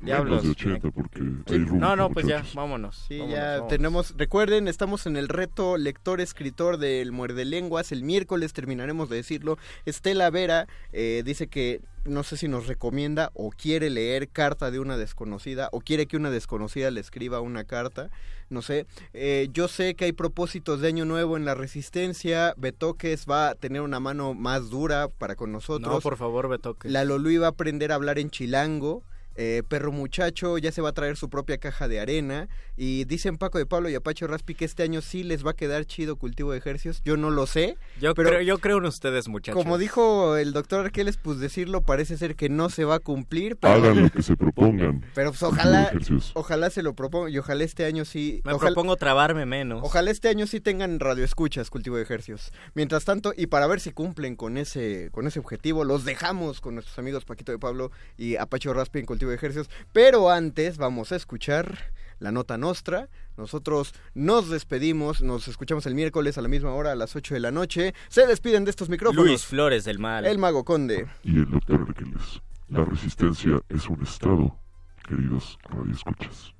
diablos. 0.00 0.42
Menos 0.42 0.44
de 0.44 0.50
80 0.70 0.90
porque 0.90 1.18
Sí. 1.20 1.54
hay 1.54 1.58
rumbo, 1.64 1.76
No, 1.86 1.96
no, 1.96 2.10
pues 2.10 2.26
ya, 2.26 2.44
vámonos. 2.54 3.04
Sí, 3.08 3.18
vámonos, 3.18 3.36
ya 3.36 3.46
vámonos. 3.50 3.68
tenemos, 3.68 4.14
recuerden, 4.16 4.68
estamos 4.68 5.06
en 5.06 5.16
el 5.16 5.28
reto 5.28 5.76
lector-escritor 5.76 6.78
del 6.78 7.12
Muerde 7.12 7.44
Lenguas, 7.44 7.92
el 7.92 8.02
miércoles 8.02 8.52
terminaremos 8.52 9.08
de 9.10 9.16
decirlo. 9.16 9.58
Estela 9.84 10.30
Vera 10.30 10.66
eh, 10.92 11.22
dice 11.26 11.48
que 11.48 11.80
no 12.04 12.22
sé 12.22 12.36
si 12.36 12.46
nos 12.48 12.68
recomienda 12.68 13.32
o 13.34 13.50
quiere 13.50 13.90
leer 13.90 14.28
carta 14.28 14.70
de 14.70 14.78
una 14.78 14.96
desconocida 14.96 15.68
o 15.72 15.80
quiere 15.80 16.06
que 16.06 16.16
una 16.16 16.30
desconocida 16.30 16.90
le 16.92 17.00
escriba 17.00 17.40
una 17.40 17.64
carta, 17.64 18.10
no 18.48 18.62
sé. 18.62 18.86
Eh, 19.12 19.48
yo 19.52 19.68
sé 19.68 19.94
que 19.94 20.06
hay 20.06 20.12
propósitos 20.12 20.80
de 20.80 20.88
año 20.88 21.04
nuevo 21.04 21.36
en 21.36 21.44
la 21.44 21.54
resistencia, 21.54 22.54
Betoques 22.56 23.26
va 23.28 23.50
a 23.50 23.54
tener 23.54 23.82
una 23.82 24.00
mano 24.00 24.34
más 24.34 24.70
dura 24.70 25.08
para 25.08 25.36
con 25.36 25.52
nosotros. 25.52 25.94
No, 25.94 26.00
por 26.00 26.16
favor, 26.16 26.48
Betoques. 26.48 26.90
La 26.90 27.04
Lolui 27.04 27.38
va 27.38 27.46
a 27.46 27.50
aprender 27.50 27.92
a 27.92 27.96
hablar 27.96 28.18
en 28.18 28.30
chilango. 28.30 29.02
Eh, 29.38 29.62
Perro 29.68 29.92
Muchacho 29.92 30.56
ya 30.56 30.72
se 30.72 30.80
va 30.80 30.90
a 30.90 30.92
traer 30.92 31.16
su 31.16 31.28
propia 31.28 31.58
caja 31.58 31.88
de 31.88 32.00
arena. 32.00 32.48
Y 32.76 33.04
dicen 33.04 33.38
Paco 33.38 33.58
de 33.58 33.66
Pablo 33.66 33.88
y 33.88 33.94
Apache 33.94 34.26
Raspi 34.26 34.54
que 34.54 34.64
este 34.66 34.82
año 34.82 35.00
sí 35.00 35.22
les 35.22 35.46
va 35.46 35.52
a 35.52 35.54
quedar 35.54 35.84
chido 35.86 36.16
cultivo 36.16 36.52
de 36.52 36.58
ejercicios. 36.58 37.00
Yo 37.04 37.16
no 37.16 37.30
lo 37.30 37.46
sé. 37.46 37.78
Yo, 38.00 38.14
pero 38.14 38.28
creo, 38.30 38.42
yo 38.42 38.58
creo 38.58 38.78
en 38.78 38.84
ustedes, 38.84 39.28
muchachos. 39.28 39.62
como 39.62 39.78
dijo 39.78 40.36
el 40.36 40.52
doctor 40.52 40.84
Arqueles, 40.84 41.16
pues 41.16 41.38
decirlo 41.38 41.80
parece 41.82 42.16
ser 42.18 42.36
que 42.36 42.48
no 42.48 42.68
se 42.68 42.84
va 42.84 42.96
a 42.96 42.98
cumplir. 43.00 43.56
Pero, 43.56 43.74
Hagan 43.74 44.02
lo 44.04 44.10
que 44.10 44.22
se 44.22 44.36
propongan. 44.36 45.04
pero 45.14 45.30
pues 45.30 45.42
ojalá, 45.42 45.90
ojalá 46.34 46.70
se 46.70 46.82
lo 46.82 46.94
proponga 46.94 47.30
y 47.30 47.38
ojalá 47.38 47.64
este 47.64 47.84
año 47.86 48.04
sí. 48.04 48.42
Me 48.44 48.52
ojalá- 48.52 48.72
propongo 48.72 48.96
trabarme 48.96 49.46
menos. 49.46 49.80
Ojalá 49.82 50.10
este 50.10 50.28
año 50.28 50.46
sí 50.46 50.60
tengan 50.60 51.00
radioescuchas, 51.00 51.70
cultivo 51.70 51.96
de 51.96 52.02
ejercicios. 52.02 52.52
Mientras 52.74 53.04
tanto, 53.04 53.32
y 53.36 53.46
para 53.46 53.66
ver 53.66 53.80
si 53.80 53.92
cumplen 53.92 54.36
con 54.36 54.58
ese, 54.58 55.08
con 55.12 55.26
ese 55.26 55.38
objetivo, 55.40 55.84
los 55.84 56.04
dejamos 56.04 56.60
con 56.60 56.74
nuestros 56.74 56.98
amigos 56.98 57.24
Paquito 57.24 57.52
de 57.52 57.58
Pablo 57.58 57.90
y 58.18 58.36
Apache 58.36 58.72
Raspi 58.72 58.98
en 58.98 59.06
cultivo 59.06 59.30
de 59.30 59.36
ejercicios. 59.36 59.70
Pero 59.92 60.30
antes 60.30 60.76
vamos 60.76 61.12
a 61.12 61.16
escuchar 61.16 61.78
la 62.18 62.32
nota 62.32 62.56
nostra. 62.58 63.08
Nosotros 63.36 63.94
nos 64.14 64.48
despedimos, 64.48 65.22
nos 65.22 65.48
escuchamos 65.48 65.86
el 65.86 65.94
miércoles 65.94 66.38
a 66.38 66.42
la 66.42 66.48
misma 66.48 66.72
hora, 66.72 66.92
a 66.92 66.96
las 66.96 67.16
8 67.16 67.34
de 67.34 67.40
la 67.40 67.50
noche. 67.50 67.94
Se 68.08 68.26
despiden 68.26 68.64
de 68.64 68.70
estos 68.70 68.88
micrófonos. 68.88 69.26
Luis 69.26 69.44
Flores 69.44 69.84
del 69.84 69.98
Mal. 69.98 70.26
El 70.26 70.38
Mago 70.38 70.64
Conde. 70.64 71.06
Y 71.22 71.38
el 71.38 71.50
doctor 71.50 71.84
Arqueles. 71.88 72.42
La 72.68 72.84
resistencia 72.84 73.60
es 73.68 73.88
un 73.88 74.02
estado, 74.02 74.58
queridos 75.06 75.58
radioescuchas. 75.62 76.52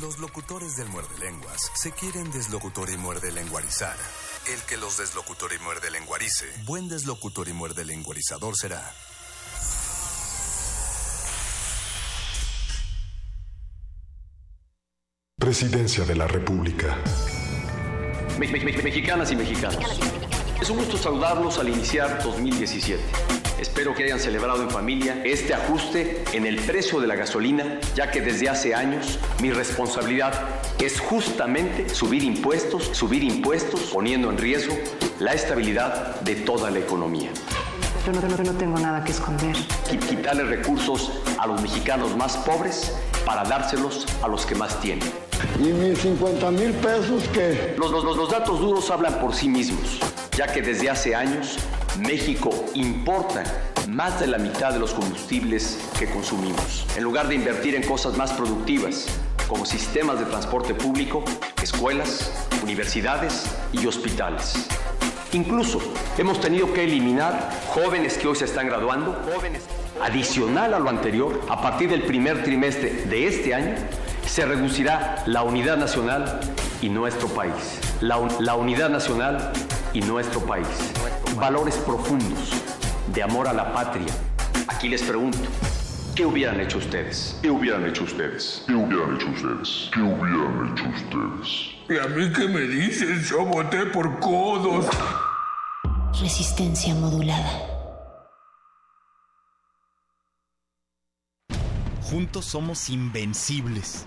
Los 0.00 0.18
locutores 0.20 0.76
del 0.76 0.88
muerde 0.88 1.18
lenguas 1.18 1.70
se 1.74 1.90
quieren 1.90 2.30
deslocutor 2.30 2.90
y 2.90 2.96
muerde 2.96 3.32
lenguarizar. 3.32 3.96
El 4.52 4.60
que 4.62 4.76
los 4.76 4.98
deslocutor 4.98 5.52
y 5.52 5.62
muerde 5.62 5.90
lenguarice, 5.90 6.46
buen 6.64 6.88
deslocutor 6.88 7.48
y 7.48 7.52
muerde 7.52 7.84
lenguarizador 7.84 8.56
será. 8.56 8.80
Presidencia 15.50 16.04
de 16.04 16.14
la 16.14 16.28
República. 16.28 16.96
Me- 18.38 18.46
me- 18.46 18.60
me- 18.60 18.82
mexicanas 18.84 19.32
y 19.32 19.34
mexicanos. 19.36 20.00
Es 20.62 20.70
un 20.70 20.76
gusto 20.76 20.96
saludarlos 20.96 21.58
al 21.58 21.68
iniciar 21.68 22.22
2017. 22.22 23.02
Espero 23.60 23.92
que 23.92 24.04
hayan 24.04 24.20
celebrado 24.20 24.62
en 24.62 24.70
familia 24.70 25.20
este 25.24 25.52
ajuste 25.52 26.22
en 26.34 26.46
el 26.46 26.54
precio 26.60 27.00
de 27.00 27.08
la 27.08 27.16
gasolina, 27.16 27.80
ya 27.96 28.12
que 28.12 28.20
desde 28.20 28.48
hace 28.48 28.76
años 28.76 29.18
mi 29.42 29.50
responsabilidad 29.50 30.32
es 30.78 31.00
justamente 31.00 31.88
subir 31.88 32.22
impuestos, 32.22 32.84
subir 32.92 33.24
impuestos, 33.24 33.80
poniendo 33.92 34.30
en 34.30 34.38
riesgo 34.38 34.76
la 35.18 35.32
estabilidad 35.34 36.20
de 36.20 36.36
toda 36.36 36.70
la 36.70 36.78
economía. 36.78 37.30
Yo 38.06 38.12
no, 38.12 38.20
no, 38.20 38.36
no 38.36 38.52
tengo 38.54 38.78
nada 38.78 39.02
que 39.02 39.10
esconder. 39.10 39.56
Qui- 39.90 39.98
Quitarle 39.98 40.44
recursos 40.44 41.10
a 41.40 41.48
los 41.48 41.60
mexicanos 41.60 42.16
más 42.16 42.36
pobres 42.36 42.92
para 43.26 43.42
dárselos 43.42 44.06
a 44.22 44.28
los 44.28 44.46
que 44.46 44.54
más 44.54 44.80
tienen. 44.80 45.10
¿Y 45.60 45.64
mis 45.64 45.98
50 45.98 46.50
mil 46.52 46.72
pesos 46.72 47.24
qué? 47.34 47.74
Los, 47.78 47.90
los- 47.90 48.16
los 48.16 48.30
datos 48.30 48.60
duros 48.60 48.90
hablan 48.90 49.18
por 49.20 49.34
sí 49.34 49.48
mismos, 49.48 50.00
ya 50.36 50.46
que 50.46 50.62
desde 50.62 50.88
hace 50.88 51.14
años 51.14 51.58
México 51.98 52.50
importa 52.74 53.42
más 53.88 54.20
de 54.20 54.26
la 54.26 54.38
mitad 54.38 54.72
de 54.72 54.78
los 54.78 54.92
combustibles 54.94 55.78
que 55.98 56.06
consumimos. 56.08 56.86
En 56.96 57.04
lugar 57.04 57.28
de 57.28 57.34
invertir 57.34 57.74
en 57.74 57.82
cosas 57.82 58.16
más 58.16 58.32
productivas, 58.32 59.06
como 59.48 59.66
sistemas 59.66 60.18
de 60.18 60.24
transporte 60.26 60.74
público, 60.74 61.24
escuelas, 61.62 62.32
universidades 62.62 63.44
y 63.72 63.86
hospitales. 63.86 64.54
Incluso 65.32 65.80
hemos 66.18 66.40
tenido 66.40 66.72
que 66.72 66.84
eliminar 66.84 67.50
jóvenes 67.68 68.16
que 68.16 68.28
hoy 68.28 68.36
se 68.36 68.46
están 68.46 68.66
graduando, 68.66 69.20
jóvenes. 69.34 69.62
Adicional 70.02 70.72
a 70.72 70.78
lo 70.78 70.88
anterior, 70.88 71.40
a 71.48 71.60
partir 71.60 71.90
del 71.90 72.02
primer 72.02 72.42
trimestre 72.42 72.90
de 73.04 73.26
este 73.26 73.54
año, 73.54 73.74
se 74.30 74.46
reducirá 74.46 75.24
la 75.26 75.42
unidad 75.42 75.76
nacional 75.76 76.38
y 76.80 76.88
nuestro 76.88 77.26
país. 77.28 77.80
La, 78.00 78.16
un- 78.16 78.30
la 78.44 78.54
unidad 78.54 78.88
nacional 78.88 79.52
y 79.92 80.02
nuestro 80.02 80.40
país. 80.46 80.68
Valores 81.34 81.76
profundos 81.78 82.52
de 83.12 83.22
amor 83.24 83.48
a 83.48 83.52
la 83.52 83.72
patria. 83.72 84.06
Aquí 84.68 84.88
les 84.88 85.02
pregunto, 85.02 85.36
¿qué 86.14 86.24
hubieran 86.24 86.60
hecho 86.60 86.78
ustedes? 86.78 87.38
¿Qué 87.42 87.50
hubieran 87.50 87.84
hecho 87.86 88.04
ustedes? 88.04 88.62
¿Qué 88.68 88.74
hubieran 88.74 89.16
hecho 89.16 89.26
ustedes? 89.30 89.90
¿Qué 89.92 90.00
hubieran 90.00 90.72
hecho 90.72 90.84
ustedes? 90.88 91.48
¿Y 91.88 91.98
a 91.98 92.06
mí 92.06 92.32
qué 92.32 92.46
me 92.46 92.60
dices? 92.60 93.28
Yo 93.28 93.44
voté 93.44 93.86
por 93.86 94.20
codos. 94.20 94.86
Resistencia 96.20 96.94
modulada. 96.94 97.66
Juntos 102.02 102.44
somos 102.44 102.88
invencibles. 102.90 104.06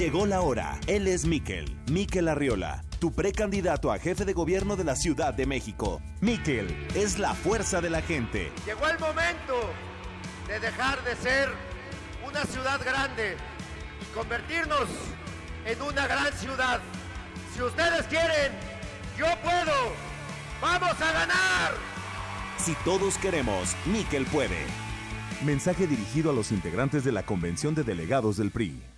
Llegó 0.00 0.24
la 0.24 0.40
hora. 0.40 0.80
Él 0.86 1.06
es 1.06 1.26
Miquel, 1.26 1.76
Miquel 1.90 2.28
Arriola, 2.28 2.82
tu 3.00 3.12
precandidato 3.12 3.92
a 3.92 3.98
jefe 3.98 4.24
de 4.24 4.32
gobierno 4.32 4.74
de 4.74 4.82
la 4.82 4.96
Ciudad 4.96 5.34
de 5.34 5.44
México. 5.44 6.00
Miquel 6.22 6.74
es 6.94 7.18
la 7.18 7.34
fuerza 7.34 7.82
de 7.82 7.90
la 7.90 8.00
gente. 8.00 8.50
Llegó 8.64 8.86
el 8.86 8.98
momento 8.98 9.60
de 10.48 10.58
dejar 10.58 11.04
de 11.04 11.14
ser 11.16 11.50
una 12.26 12.42
ciudad 12.44 12.80
grande 12.82 13.36
y 14.00 14.14
convertirnos 14.16 14.88
en 15.66 15.82
una 15.82 16.06
gran 16.06 16.32
ciudad. 16.32 16.80
Si 17.54 17.60
ustedes 17.60 18.06
quieren, 18.06 18.52
yo 19.18 19.26
puedo. 19.42 19.92
¡Vamos 20.62 20.98
a 20.98 21.12
ganar! 21.12 21.74
Si 22.56 22.74
todos 22.86 23.18
queremos, 23.18 23.76
Miquel 23.84 24.24
puede. 24.24 24.64
Mensaje 25.44 25.86
dirigido 25.86 26.30
a 26.30 26.32
los 26.32 26.52
integrantes 26.52 27.04
de 27.04 27.12
la 27.12 27.22
Convención 27.22 27.74
de 27.74 27.84
Delegados 27.84 28.38
del 28.38 28.50
PRI. 28.50 28.89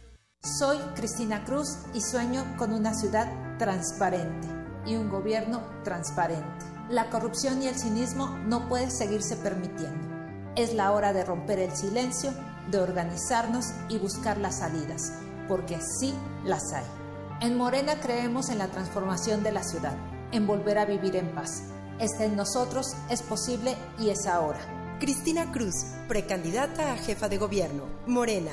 Soy 0.44 0.76
Cristina 0.96 1.44
Cruz 1.44 1.76
y 1.94 2.00
sueño 2.00 2.44
con 2.58 2.72
una 2.72 2.94
ciudad 2.94 3.32
transparente 3.58 4.48
y 4.84 4.96
un 4.96 5.08
gobierno 5.08 5.62
transparente. 5.84 6.66
La 6.88 7.10
corrupción 7.10 7.62
y 7.62 7.68
el 7.68 7.76
cinismo 7.76 8.26
no 8.46 8.68
pueden 8.68 8.90
seguirse 8.90 9.36
permitiendo. 9.36 10.04
Es 10.56 10.74
la 10.74 10.90
hora 10.90 11.12
de 11.12 11.24
romper 11.24 11.60
el 11.60 11.70
silencio, 11.70 12.32
de 12.72 12.80
organizarnos 12.80 13.66
y 13.88 13.98
buscar 13.98 14.36
las 14.38 14.58
salidas, 14.58 15.12
porque 15.46 15.78
sí 15.80 16.12
las 16.44 16.72
hay. 16.72 16.86
En 17.40 17.56
Morena 17.56 18.00
creemos 18.00 18.48
en 18.48 18.58
la 18.58 18.66
transformación 18.66 19.44
de 19.44 19.52
la 19.52 19.62
ciudad, 19.62 19.96
en 20.32 20.48
volver 20.48 20.78
a 20.78 20.86
vivir 20.86 21.14
en 21.14 21.32
paz. 21.36 21.62
Está 22.00 22.24
en 22.24 22.34
nosotros, 22.34 22.96
es 23.08 23.22
posible 23.22 23.76
y 23.96 24.10
es 24.10 24.26
ahora. 24.26 24.58
Cristina 24.98 25.52
Cruz, 25.52 25.84
precandidata 26.08 26.92
a 26.92 26.96
jefa 26.96 27.28
de 27.28 27.38
gobierno. 27.38 27.84
Morena, 28.08 28.52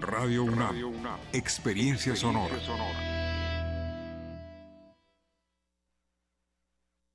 Radio 0.00 0.44
UNAM, 0.44 1.18
Experiencia 1.32 2.16
Sonora. 2.16 2.54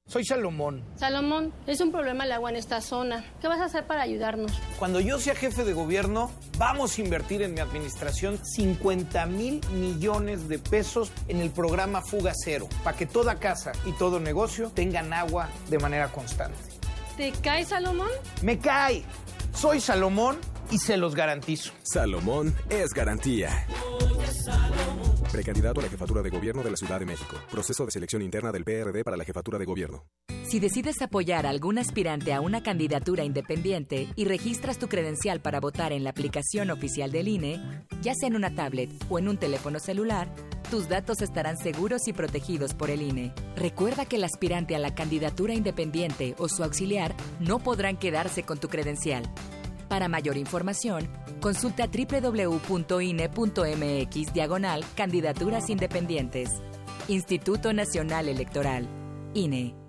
Soy 0.08 0.26
Salomón. 0.26 0.84
Salomón, 0.96 1.54
es 1.68 1.82
un 1.82 1.92
problema 1.92 2.24
el 2.24 2.32
agua 2.32 2.50
en 2.50 2.56
esta 2.56 2.82
zona. 2.82 3.24
¿Qué 3.42 3.48
vas 3.48 3.60
a 3.60 3.66
hacer 3.66 3.86
para 3.86 4.02
ayudarnos? 4.02 4.52
Cuando 4.80 5.00
yo 5.00 5.20
sea 5.20 5.36
jefe 5.36 5.64
de 5.64 5.74
gobierno, 5.74 6.32
vamos 6.58 6.98
a 6.98 7.02
invertir 7.02 7.44
en 7.44 7.54
mi 7.54 7.60
administración 7.60 8.40
50 8.44 9.26
mil 9.28 9.62
millones 9.72 10.48
de 10.48 10.58
pesos 10.58 11.12
en 11.28 11.42
el 11.42 11.52
programa 11.52 12.02
Fuga 12.02 12.34
Cero, 12.34 12.68
para 12.84 12.98
que 12.98 13.06
toda 13.06 13.40
casa 13.40 13.72
y 13.86 13.92
todo 13.92 14.20
negocio 14.20 14.72
tengan 14.72 15.14
agua 15.14 15.50
de 15.70 15.78
manera 15.78 16.08
constante. 16.12 16.58
¿Te 17.16 17.32
cae, 17.34 17.66
Salomón? 17.66 18.10
¡Me 18.42 18.58
cae! 18.58 19.04
Soy 19.54 19.80
Salomón 19.80 20.38
y 20.72 20.78
se 20.78 20.98
los 20.98 21.16
garantizo. 21.16 21.72
Salomón 21.84 22.56
es 22.70 22.94
garantía. 22.94 23.66
Precandidato 25.32 25.80
a 25.80 25.84
la 25.84 25.90
jefatura 25.90 26.22
de 26.22 26.30
gobierno 26.30 26.64
de 26.64 26.72
la 26.72 26.78
Ciudad 26.78 27.00
de 27.00 27.06
México. 27.06 27.36
Proceso 27.52 27.86
de 27.86 27.92
selección 27.92 28.22
interna 28.22 28.52
del 28.52 28.64
PRD 28.64 29.04
para 29.04 29.16
la 29.16 29.24
jefatura 29.24 29.60
de 29.60 29.66
gobierno. 29.66 30.06
Si 30.50 30.60
decides 30.60 31.00
apoyar 31.04 31.46
a 31.46 31.52
algún 31.52 31.78
aspirante 31.78 32.34
a 32.34 32.42
una 32.42 32.64
candidatura 32.64 33.24
independiente 33.24 34.08
y 34.16 34.26
registras 34.26 34.80
tu 34.80 34.88
credencial 34.88 35.42
para 35.42 35.60
votar 35.60 35.94
en 35.94 36.04
la 36.04 36.10
aplicación 36.10 36.72
oficial 36.72 37.12
del 37.12 37.28
INE, 37.28 37.86
ya 38.02 38.16
sea 38.16 38.28
en 38.28 38.36
una 38.36 38.56
tablet 38.56 38.90
o 39.10 39.20
en 39.20 39.28
un 39.28 39.38
teléfono 39.38 39.80
celular, 39.80 40.34
tus 40.72 40.90
datos 40.90 41.22
estarán 41.22 41.58
seguros 41.58 42.08
y 42.08 42.14
protegidos 42.14 42.74
por 42.74 42.90
el 42.90 43.04
INE. 43.04 43.32
Recuerda 43.56 44.06
que 44.06 44.16
el 44.16 44.24
aspirante 44.24 44.76
a 44.76 44.80
la 44.80 44.96
candidatura 44.96 45.54
independiente 45.54 46.34
o 46.40 46.50
su 46.50 46.64
auxiliar 46.64 47.16
no 47.40 47.60
podrán 47.60 47.98
quedarse 47.98 48.42
con 48.42 48.58
tu 48.58 48.70
credencial. 48.70 49.32
Para 49.90 50.08
mayor 50.08 50.38
información, 50.38 51.10
consulta 51.42 51.88
www.ine.mx 51.88 52.64
diagonal 54.34 54.86
candidaturas 54.96 55.70
independientes. 55.70 56.50
Instituto 57.08 57.74
Nacional 57.74 58.30
Electoral. 58.30 58.88
INE. 59.34 59.89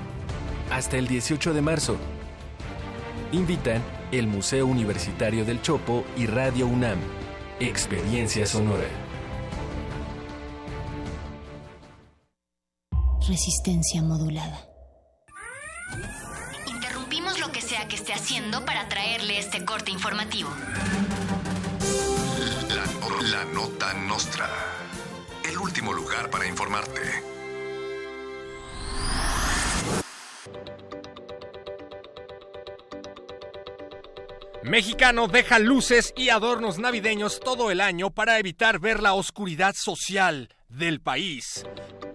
Hasta 0.71 0.97
el 0.97 1.05
18 1.05 1.53
de 1.53 1.61
marzo. 1.61 1.97
Invitan 3.33 3.83
el 4.13 4.27
Museo 4.27 4.65
Universitario 4.65 5.43
del 5.43 5.61
Chopo 5.61 6.05
y 6.15 6.27
Radio 6.27 6.65
UNAM. 6.65 6.97
Experiencia 7.59 8.45
Sonora. 8.45 8.87
Resistencia 13.27 14.01
modulada. 14.01 14.65
Interrumpimos 16.67 17.37
lo 17.41 17.51
que 17.51 17.61
sea 17.61 17.89
que 17.89 17.97
esté 17.97 18.13
haciendo 18.13 18.63
para 18.63 18.87
traerle 18.87 19.39
este 19.39 19.65
corte 19.65 19.91
informativo. 19.91 20.49
La, 22.69 23.39
la 23.39 23.45
nota 23.53 23.93
nostra. 23.93 24.49
El 25.43 25.57
último 25.57 25.91
lugar 25.91 26.29
para 26.29 26.47
informarte. 26.47 27.30
Mexicano 34.63 35.27
deja 35.27 35.57
luces 35.57 36.13
y 36.15 36.29
adornos 36.29 36.77
navideños 36.77 37.39
todo 37.39 37.71
el 37.71 37.81
año 37.81 38.11
para 38.11 38.37
evitar 38.37 38.79
ver 38.79 39.01
la 39.01 39.13
oscuridad 39.13 39.73
social 39.75 40.49
del 40.69 41.01
país. 41.01 41.65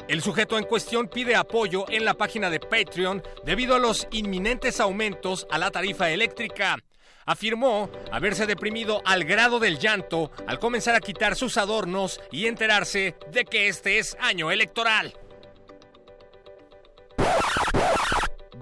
El 0.06 0.22
sujeto 0.22 0.56
en 0.56 0.64
cuestión 0.64 1.08
pide 1.08 1.34
apoyo 1.34 1.86
en 1.88 2.04
la 2.04 2.14
página 2.14 2.48
de 2.48 2.60
Patreon 2.60 3.20
debido 3.44 3.74
a 3.74 3.80
los 3.80 4.06
inminentes 4.12 4.78
aumentos 4.78 5.48
a 5.50 5.58
la 5.58 5.72
tarifa 5.72 6.08
eléctrica. 6.10 6.78
Afirmó 7.24 7.90
haberse 8.12 8.46
deprimido 8.46 9.02
al 9.04 9.24
grado 9.24 9.58
del 9.58 9.80
llanto 9.80 10.30
al 10.46 10.60
comenzar 10.60 10.94
a 10.94 11.00
quitar 11.00 11.34
sus 11.34 11.56
adornos 11.56 12.20
y 12.30 12.46
enterarse 12.46 13.16
de 13.32 13.44
que 13.44 13.66
este 13.66 13.98
es 13.98 14.16
año 14.20 14.52
electoral. 14.52 15.12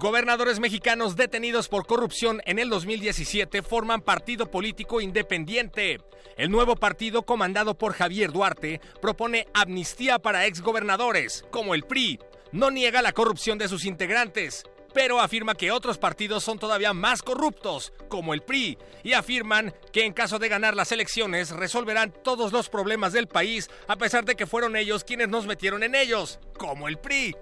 Gobernadores 0.05 0.59
mexicanos 0.59 1.15
detenidos 1.15 1.67
por 1.67 1.87
corrupción 1.87 2.39
en 2.45 2.59
el 2.59 2.69
2017 2.69 3.63
forman 3.63 4.01
partido 4.01 4.51
político 4.51 5.01
independiente. 5.01 5.99
El 6.37 6.51
nuevo 6.51 6.75
partido, 6.75 7.23
comandado 7.23 7.75
por 7.75 7.93
Javier 7.93 8.31
Duarte, 8.31 8.81
propone 9.01 9.47
amnistía 9.55 10.19
para 10.19 10.45
exgobernadores, 10.45 11.43
como 11.49 11.73
el 11.73 11.81
PRI. 11.85 12.19
No 12.51 12.69
niega 12.69 13.01
la 13.01 13.13
corrupción 13.13 13.57
de 13.57 13.67
sus 13.67 13.83
integrantes, 13.83 14.63
pero 14.93 15.19
afirma 15.19 15.55
que 15.55 15.71
otros 15.71 15.97
partidos 15.97 16.43
son 16.43 16.59
todavía 16.59 16.93
más 16.93 17.23
corruptos, 17.23 17.91
como 18.07 18.35
el 18.35 18.43
PRI, 18.43 18.77
y 19.03 19.13
afirman 19.13 19.73
que 19.91 20.05
en 20.05 20.13
caso 20.13 20.37
de 20.37 20.49
ganar 20.49 20.75
las 20.75 20.91
elecciones 20.91 21.49
resolverán 21.49 22.13
todos 22.23 22.53
los 22.53 22.69
problemas 22.69 23.11
del 23.11 23.25
país, 23.25 23.71
a 23.87 23.95
pesar 23.95 24.23
de 24.23 24.35
que 24.35 24.45
fueron 24.45 24.75
ellos 24.75 25.03
quienes 25.03 25.29
nos 25.29 25.47
metieron 25.47 25.81
en 25.81 25.95
ellos, 25.95 26.39
como 26.59 26.87
el 26.87 26.99
PRI. 26.99 27.35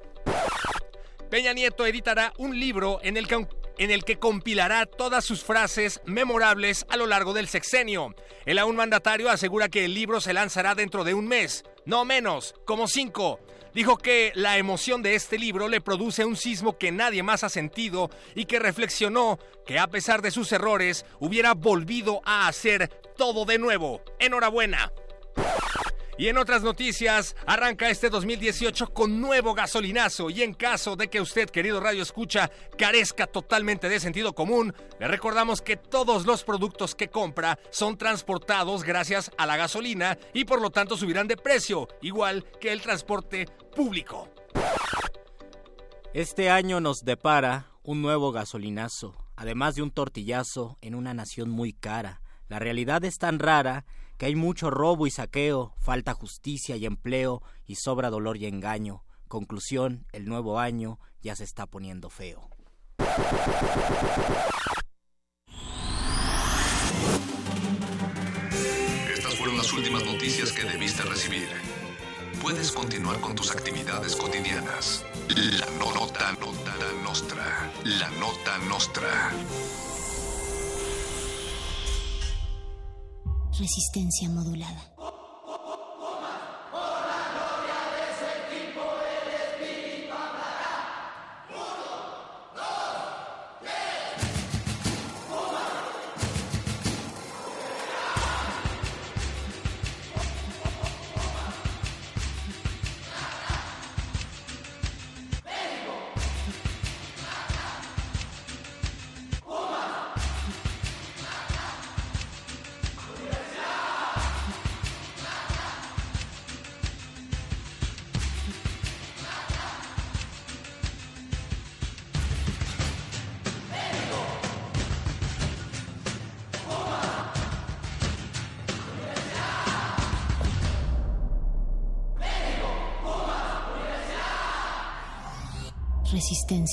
Peña 1.33 1.51
Nieto 1.51 1.87
editará 1.87 2.31
un 2.37 2.59
libro 2.59 2.99
en 3.01 3.17
el 3.17 3.27
que 3.27 3.47
en 3.79 3.89
el 3.89 4.05
que 4.05 4.19
compilará 4.19 4.85
todas 4.85 5.25
sus 5.25 5.43
frases 5.43 5.99
memorables 6.05 6.85
a 6.89 6.95
lo 6.95 7.07
largo 7.07 7.33
del 7.33 7.47
sexenio. 7.47 8.13
El 8.45 8.59
aún 8.59 8.75
mandatario 8.75 9.31
asegura 9.31 9.67
que 9.67 9.85
el 9.85 9.95
libro 9.95 10.21
se 10.21 10.31
lanzará 10.31 10.75
dentro 10.75 11.03
de 11.03 11.15
un 11.15 11.27
mes, 11.27 11.63
no 11.85 12.05
menos, 12.05 12.53
como 12.65 12.87
cinco. 12.87 13.39
Dijo 13.73 13.97
que 13.97 14.31
la 14.35 14.59
emoción 14.59 15.01
de 15.01 15.15
este 15.15 15.39
libro 15.39 15.69
le 15.69 15.81
produce 15.81 16.23
un 16.23 16.35
sismo 16.35 16.77
que 16.77 16.91
nadie 16.91 17.23
más 17.23 17.43
ha 17.43 17.49
sentido 17.49 18.11
y 18.35 18.45
que 18.45 18.59
reflexionó 18.59 19.39
que 19.65 19.79
a 19.79 19.87
pesar 19.87 20.21
de 20.21 20.29
sus 20.29 20.51
errores 20.51 21.03
hubiera 21.19 21.55
volvido 21.55 22.21
a 22.25 22.47
hacer 22.47 22.89
todo 23.17 23.45
de 23.45 23.57
nuevo. 23.57 24.03
Enhorabuena. 24.19 24.93
Y 26.17 26.27
en 26.27 26.37
otras 26.37 26.61
noticias, 26.61 27.35
arranca 27.47 27.89
este 27.89 28.09
2018 28.09 28.93
con 28.93 29.19
nuevo 29.19 29.53
gasolinazo 29.53 30.29
y 30.29 30.43
en 30.43 30.53
caso 30.53 30.95
de 30.95 31.09
que 31.09 31.19
usted, 31.19 31.49
querido 31.49 31.79
Radio 31.79 32.03
Escucha, 32.03 32.51
carezca 32.77 33.25
totalmente 33.25 33.89
de 33.89 33.99
sentido 33.99 34.33
común, 34.33 34.73
le 34.99 35.07
recordamos 35.07 35.61
que 35.61 35.75
todos 35.75 36.25
los 36.25 36.43
productos 36.43 36.93
que 36.93 37.09
compra 37.09 37.57
son 37.71 37.97
transportados 37.97 38.83
gracias 38.83 39.31
a 39.37 39.47
la 39.47 39.57
gasolina 39.57 40.17
y 40.33 40.45
por 40.45 40.61
lo 40.61 40.69
tanto 40.69 40.97
subirán 40.97 41.27
de 41.27 41.37
precio, 41.37 41.87
igual 42.01 42.45
que 42.59 42.71
el 42.71 42.81
transporte 42.81 43.47
público. 43.75 44.29
Este 46.13 46.51
año 46.51 46.79
nos 46.79 47.05
depara 47.05 47.71
un 47.81 48.03
nuevo 48.03 48.31
gasolinazo, 48.31 49.15
además 49.35 49.73
de 49.73 49.81
un 49.81 49.89
tortillazo 49.89 50.77
en 50.81 50.93
una 50.93 51.15
nación 51.15 51.49
muy 51.49 51.73
cara. 51.73 52.21
La 52.49 52.59
realidad 52.59 53.03
es 53.03 53.17
tan 53.17 53.39
rara 53.39 53.85
que 54.23 54.27
hay 54.27 54.35
mucho 54.35 54.69
robo 54.69 55.05
y 55.05 55.11
saqueo, 55.11 55.73
falta 55.79 56.13
justicia 56.13 56.77
y 56.77 56.85
empleo 56.85 57.41
y 57.65 57.75
sobra 57.75 58.09
dolor 58.09 58.37
y 58.37 58.45
engaño. 58.45 59.03
Conclusión, 59.27 60.07
el 60.13 60.23
nuevo 60.23 60.59
año 60.59 60.97
ya 61.21 61.35
se 61.35 61.43
está 61.43 61.65
poniendo 61.65 62.09
feo. 62.09 62.49
Estas 69.13 69.35
fueron 69.35 69.57
las 69.57 69.73
últimas 69.73 70.05
noticias 70.05 70.53
que 70.53 70.63
debiste 70.69 71.03
recibir. 71.03 71.49
Puedes 72.41 72.71
continuar 72.71 73.19
con 73.19 73.35
tus 73.35 73.51
actividades 73.51 74.15
cotidianas. 74.15 75.03
La 75.27 75.65
nota, 75.79 76.31
nota, 76.39 76.77
la 76.77 77.03
nostra. 77.03 77.73
La 77.83 78.09
nota 78.11 78.57
nostra. 78.69 79.33
Resistencia 83.59 84.29
modulada. 84.29 84.81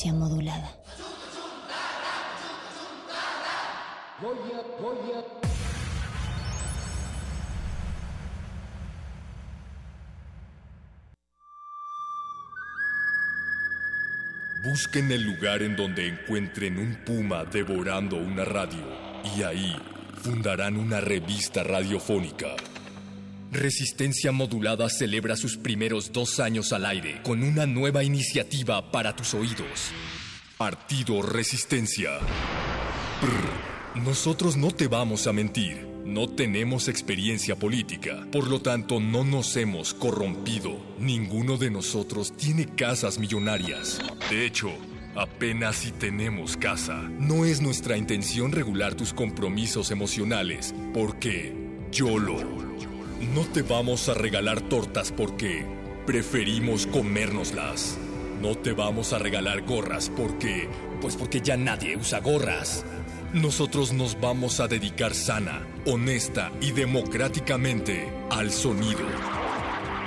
Modulada. 0.09 0.77
Busquen 14.65 15.13
el 15.13 15.23
lugar 15.23 15.63
en 15.63 15.77
donde 15.77 16.09
encuentren 16.09 16.79
un 16.79 17.05
puma 17.05 17.45
devorando 17.45 18.17
una 18.17 18.45
radio 18.45 18.87
y 19.37 19.43
ahí 19.43 19.77
fundarán 20.23 20.77
una 20.77 21.01
revista 21.01 21.63
radiofónica. 21.63 22.57
Resistencia 23.53 24.31
Modulada 24.31 24.89
celebra 24.89 25.37
sus 25.37 25.57
primeros 25.57 26.13
dos 26.13 26.39
años 26.39 26.73
al 26.73 26.87
aire 26.87 27.21
con 27.25 27.43
una 27.43 27.67
nueva 27.67 28.05
iniciativa 28.05 28.93
para 28.93 29.17
tus 29.17 29.35
oídos. 29.35 29.91
Partido 30.57 31.21
Resistencia. 31.21 32.11
Nosotros 33.97 34.57
no 34.57 34.71
te 34.71 34.87
vamos 34.87 35.27
a 35.27 35.33
mentir. 35.33 35.85
No 36.05 36.29
tenemos 36.29 36.87
experiencia 36.87 37.57
política, 37.57 38.25
por 38.31 38.49
lo 38.49 38.61
tanto 38.61 39.01
no 39.01 39.25
nos 39.25 39.57
hemos 39.57 39.95
corrompido. 39.95 40.79
Ninguno 40.99 41.57
de 41.57 41.71
nosotros 41.71 42.37
tiene 42.37 42.67
casas 42.67 43.19
millonarias. 43.19 44.01
De 44.31 44.47
hecho, 44.47 44.71
Apenas 45.17 45.75
si 45.75 45.91
tenemos 45.91 46.57
casa. 46.57 47.03
No 47.19 47.45
es 47.45 47.61
nuestra 47.61 47.97
intención 47.97 48.53
regular 48.53 48.95
tus 48.95 49.13
compromisos 49.13 49.91
emocionales, 49.91 50.73
porque 50.95 51.53
YOLO. 51.91 52.39
No 53.21 53.43
te 53.43 53.61
vamos 53.61 54.09
a 54.09 54.15
regalar 54.15 54.63
tortas 54.63 55.13
porque 55.13 55.67
preferimos 56.07 56.87
comérnoslas. 56.87 57.99
No 58.41 58.57
te 58.57 58.73
vamos 58.73 59.13
a 59.13 59.19
regalar 59.19 59.63
gorras 59.63 60.11
porque... 60.17 60.69
Pues 61.03 61.17
porque 61.17 61.43
ya 61.43 61.57
nadie 61.59 61.97
usa 61.97 62.21
gorras. 62.21 62.85
Nosotros 63.35 63.93
nos 63.93 64.19
vamos 64.19 64.59
a 64.59 64.69
dedicar 64.69 65.15
sana, 65.15 65.67
honesta 65.87 66.51
y 66.63 66.73
democráticamente 66.73 68.11
al 68.31 68.51
sonido. 68.51 69.07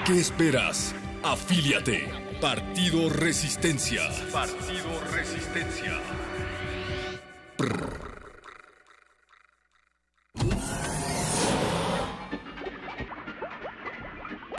¿Qué 0.06 0.20
esperas? 0.20 0.96
Afíliate. 1.24 2.10
Partido 2.42 3.10
Resistencia. 3.10 4.10
Partido 4.32 5.02
Resistencia. 5.12 6.00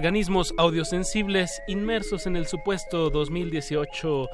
Organismos 0.00 0.54
audiosensibles 0.56 1.60
inmersos 1.68 2.26
en 2.26 2.34
el 2.34 2.46
supuesto 2.46 3.10
2018 3.10 4.30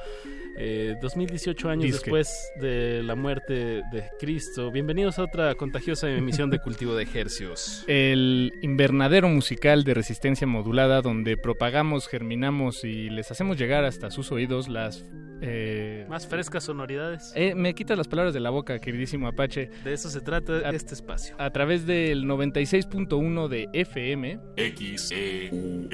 2018 1.01 1.67
eh, 1.67 1.71
años 1.71 1.91
después 1.91 2.53
de 2.55 3.03
la 3.03 3.15
muerte 3.15 3.83
de 3.91 4.09
Cristo. 4.17 4.71
Bienvenidos 4.71 5.19
a 5.19 5.23
otra 5.23 5.53
contagiosa 5.55 6.09
emisión 6.09 6.49
de 6.49 6.59
Cultivo 6.59 6.95
de 6.95 7.03
Ejercios. 7.03 7.83
El 7.87 8.53
invernadero 8.61 9.27
musical 9.27 9.83
de 9.83 9.93
resistencia 9.93 10.47
modulada 10.47 11.01
donde 11.01 11.35
propagamos, 11.35 12.07
germinamos 12.07 12.85
y 12.85 13.09
les 13.09 13.29
hacemos 13.29 13.57
llegar 13.57 13.83
hasta 13.83 14.09
sus 14.09 14.31
oídos 14.31 14.69
las... 14.69 15.03
Eh, 15.41 16.05
Más 16.09 16.27
frescas 16.27 16.63
sonoridades. 16.63 17.31
Eh, 17.35 17.53
me 17.55 17.73
quitas 17.75 17.97
las 17.97 18.07
palabras 18.07 18.33
de 18.33 18.39
la 18.39 18.49
boca, 18.49 18.79
queridísimo 18.79 19.27
Apache. 19.27 19.69
De 19.83 19.93
eso 19.93 20.09
se 20.09 20.21
trata 20.21 20.69
este 20.71 20.93
espacio. 20.93 21.35
A 21.37 21.49
través 21.51 21.85
del 21.85 22.23
96.1 22.25 23.47
de 23.47 23.69
FM. 23.73 24.39
XEUM 24.57 25.89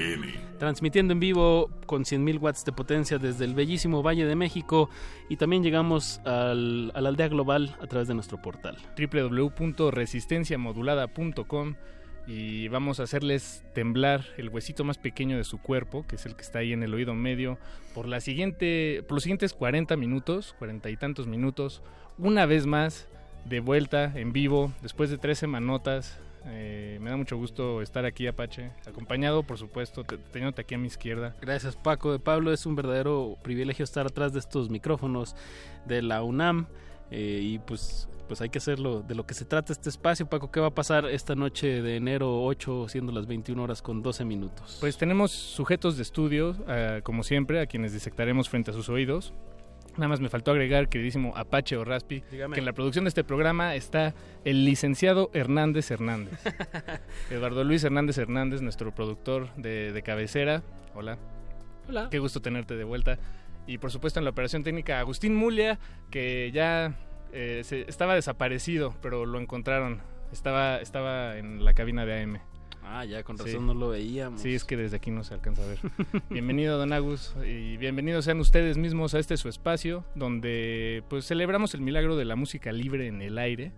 transmitiendo 0.58 1.12
en 1.12 1.20
vivo 1.20 1.68
con 1.86 2.04
100.000 2.04 2.40
watts 2.40 2.64
de 2.64 2.72
potencia 2.72 3.18
desde 3.18 3.44
el 3.44 3.54
bellísimo 3.54 4.02
Valle 4.02 4.24
de 4.24 4.34
México 4.34 4.88
y 5.28 5.36
también 5.36 5.62
llegamos 5.62 6.20
al, 6.24 6.90
a 6.94 7.02
la 7.02 7.10
aldea 7.10 7.28
global 7.28 7.76
a 7.82 7.86
través 7.86 8.08
de 8.08 8.14
nuestro 8.14 8.40
portal 8.40 8.78
www.resistenciamodulada.com 8.96 11.74
y 12.26 12.68
vamos 12.68 13.00
a 13.00 13.04
hacerles 13.04 13.64
temblar 13.74 14.24
el 14.36 14.48
huesito 14.48 14.84
más 14.84 14.98
pequeño 14.98 15.36
de 15.36 15.44
su 15.44 15.58
cuerpo, 15.58 16.06
que 16.06 16.16
es 16.16 16.26
el 16.26 16.36
que 16.36 16.42
está 16.42 16.60
ahí 16.60 16.72
en 16.72 16.82
el 16.82 16.94
oído 16.94 17.14
medio, 17.14 17.58
por, 17.94 18.06
la 18.06 18.20
siguiente, 18.20 19.04
por 19.06 19.16
los 19.16 19.22
siguientes 19.22 19.52
40 19.52 19.96
minutos, 19.96 20.54
cuarenta 20.58 20.90
y 20.90 20.96
tantos 20.96 21.26
minutos, 21.26 21.82
una 22.18 22.46
vez 22.46 22.66
más 22.66 23.08
de 23.44 23.60
vuelta 23.60 24.12
en 24.14 24.32
vivo, 24.32 24.72
después 24.82 25.10
de 25.10 25.18
tres 25.18 25.38
semanotas 25.38 26.18
eh, 26.46 26.98
me 27.00 27.10
da 27.10 27.16
mucho 27.16 27.36
gusto 27.36 27.80
estar 27.80 28.04
aquí, 28.04 28.26
Apache, 28.26 28.70
acompañado, 28.86 29.42
por 29.42 29.58
supuesto, 29.58 30.04
teniéndote 30.04 30.62
aquí 30.62 30.74
a 30.74 30.78
mi 30.78 30.88
izquierda. 30.88 31.34
Gracias, 31.40 31.76
Paco. 31.76 32.18
Pablo, 32.18 32.52
es 32.52 32.66
un 32.66 32.76
verdadero 32.76 33.36
privilegio 33.42 33.82
estar 33.82 34.06
atrás 34.06 34.32
de 34.32 34.40
estos 34.40 34.68
micrófonos 34.68 35.34
de 35.86 36.02
la 36.02 36.22
UNAM. 36.22 36.66
Eh, 37.10 37.40
y 37.42 37.58
pues, 37.58 38.08
pues 38.26 38.40
hay 38.40 38.48
que 38.48 38.58
hacerlo 38.58 39.02
de 39.02 39.14
lo 39.14 39.26
que 39.26 39.34
se 39.34 39.44
trata 39.44 39.72
este 39.72 39.88
espacio. 39.88 40.26
Paco, 40.26 40.50
¿qué 40.50 40.60
va 40.60 40.68
a 40.68 40.74
pasar 40.74 41.06
esta 41.06 41.34
noche 41.34 41.82
de 41.82 41.96
enero 41.96 42.42
8, 42.44 42.88
siendo 42.88 43.12
las 43.12 43.26
21 43.26 43.62
horas 43.62 43.82
con 43.82 44.02
12 44.02 44.24
minutos? 44.24 44.78
Pues 44.80 44.96
tenemos 44.96 45.30
sujetos 45.32 45.96
de 45.96 46.02
estudio, 46.02 46.56
eh, 46.68 47.00
como 47.04 47.22
siempre, 47.22 47.60
a 47.60 47.66
quienes 47.66 47.92
disectaremos 47.92 48.48
frente 48.48 48.70
a 48.70 48.74
sus 48.74 48.88
oídos. 48.88 49.32
Nada 49.96 50.08
más 50.08 50.20
me 50.20 50.28
faltó 50.28 50.50
agregar, 50.50 50.88
queridísimo 50.88 51.32
Apache 51.36 51.76
o 51.76 51.84
Raspi, 51.84 52.22
que 52.22 52.42
en 52.42 52.64
la 52.64 52.72
producción 52.72 53.04
de 53.04 53.10
este 53.10 53.22
programa 53.22 53.76
está 53.76 54.12
el 54.44 54.64
licenciado 54.64 55.30
Hernández 55.32 55.88
Hernández. 55.92 56.40
Eduardo 57.30 57.62
Luis 57.62 57.84
Hernández 57.84 58.18
Hernández, 58.18 58.60
nuestro 58.60 58.92
productor 58.92 59.54
de, 59.54 60.02
cabecera. 60.04 60.64
Hola. 60.96 61.16
Hola. 61.88 62.08
Qué 62.10 62.18
gusto 62.18 62.42
tenerte 62.42 62.74
de 62.76 62.82
vuelta. 62.82 63.18
Y 63.66 63.78
por 63.78 63.90
supuesto 63.90 64.20
en 64.20 64.24
la 64.24 64.30
operación 64.30 64.62
técnica 64.62 65.00
Agustín 65.00 65.34
Mulia, 65.34 65.78
que 66.10 66.50
ya 66.52 66.96
eh, 67.32 67.62
estaba 67.88 68.14
desaparecido, 68.14 68.94
pero 69.00 69.26
lo 69.26 69.40
encontraron. 69.40 70.02
Estaba, 70.32 70.78
estaba 70.78 71.38
en 71.38 71.64
la 71.64 71.74
cabina 71.74 72.04
de 72.04 72.22
AM. 72.22 72.38
Ah, 72.86 73.04
ya 73.04 73.22
con 73.22 73.38
razón 73.38 73.66
no 73.66 73.72
lo 73.72 73.88
veíamos. 73.88 74.42
Sí, 74.42 74.54
es 74.54 74.64
que 74.64 74.76
desde 74.76 74.96
aquí 74.96 75.10
no 75.10 75.24
se 75.24 75.32
alcanza 75.34 75.62
a 75.62 75.66
ver. 75.66 75.78
Bienvenido, 76.30 76.76
don 76.76 76.92
Agus, 76.92 77.34
y 77.46 77.78
bienvenidos 77.78 78.26
sean 78.26 78.40
ustedes 78.40 78.76
mismos 78.76 79.14
a 79.14 79.18
este 79.18 79.36
su 79.38 79.48
espacio, 79.48 80.04
donde 80.14 81.02
pues 81.08 81.26
celebramos 81.26 81.74
el 81.74 81.80
milagro 81.80 82.16
de 82.16 82.26
la 82.26 82.36
música 82.36 82.72
libre 82.72 83.06
en 83.06 83.22
el 83.22 83.38
aire. 83.38 83.72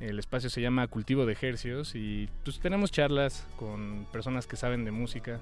El 0.00 0.18
espacio 0.18 0.48
se 0.48 0.62
llama 0.62 0.86
Cultivo 0.88 1.26
de 1.26 1.34
Ejercios 1.34 1.94
y 1.94 2.30
pues 2.42 2.58
tenemos 2.60 2.90
charlas 2.90 3.46
con 3.56 4.06
personas 4.10 4.46
que 4.46 4.56
saben 4.56 4.86
de 4.86 4.90
música. 4.90 5.40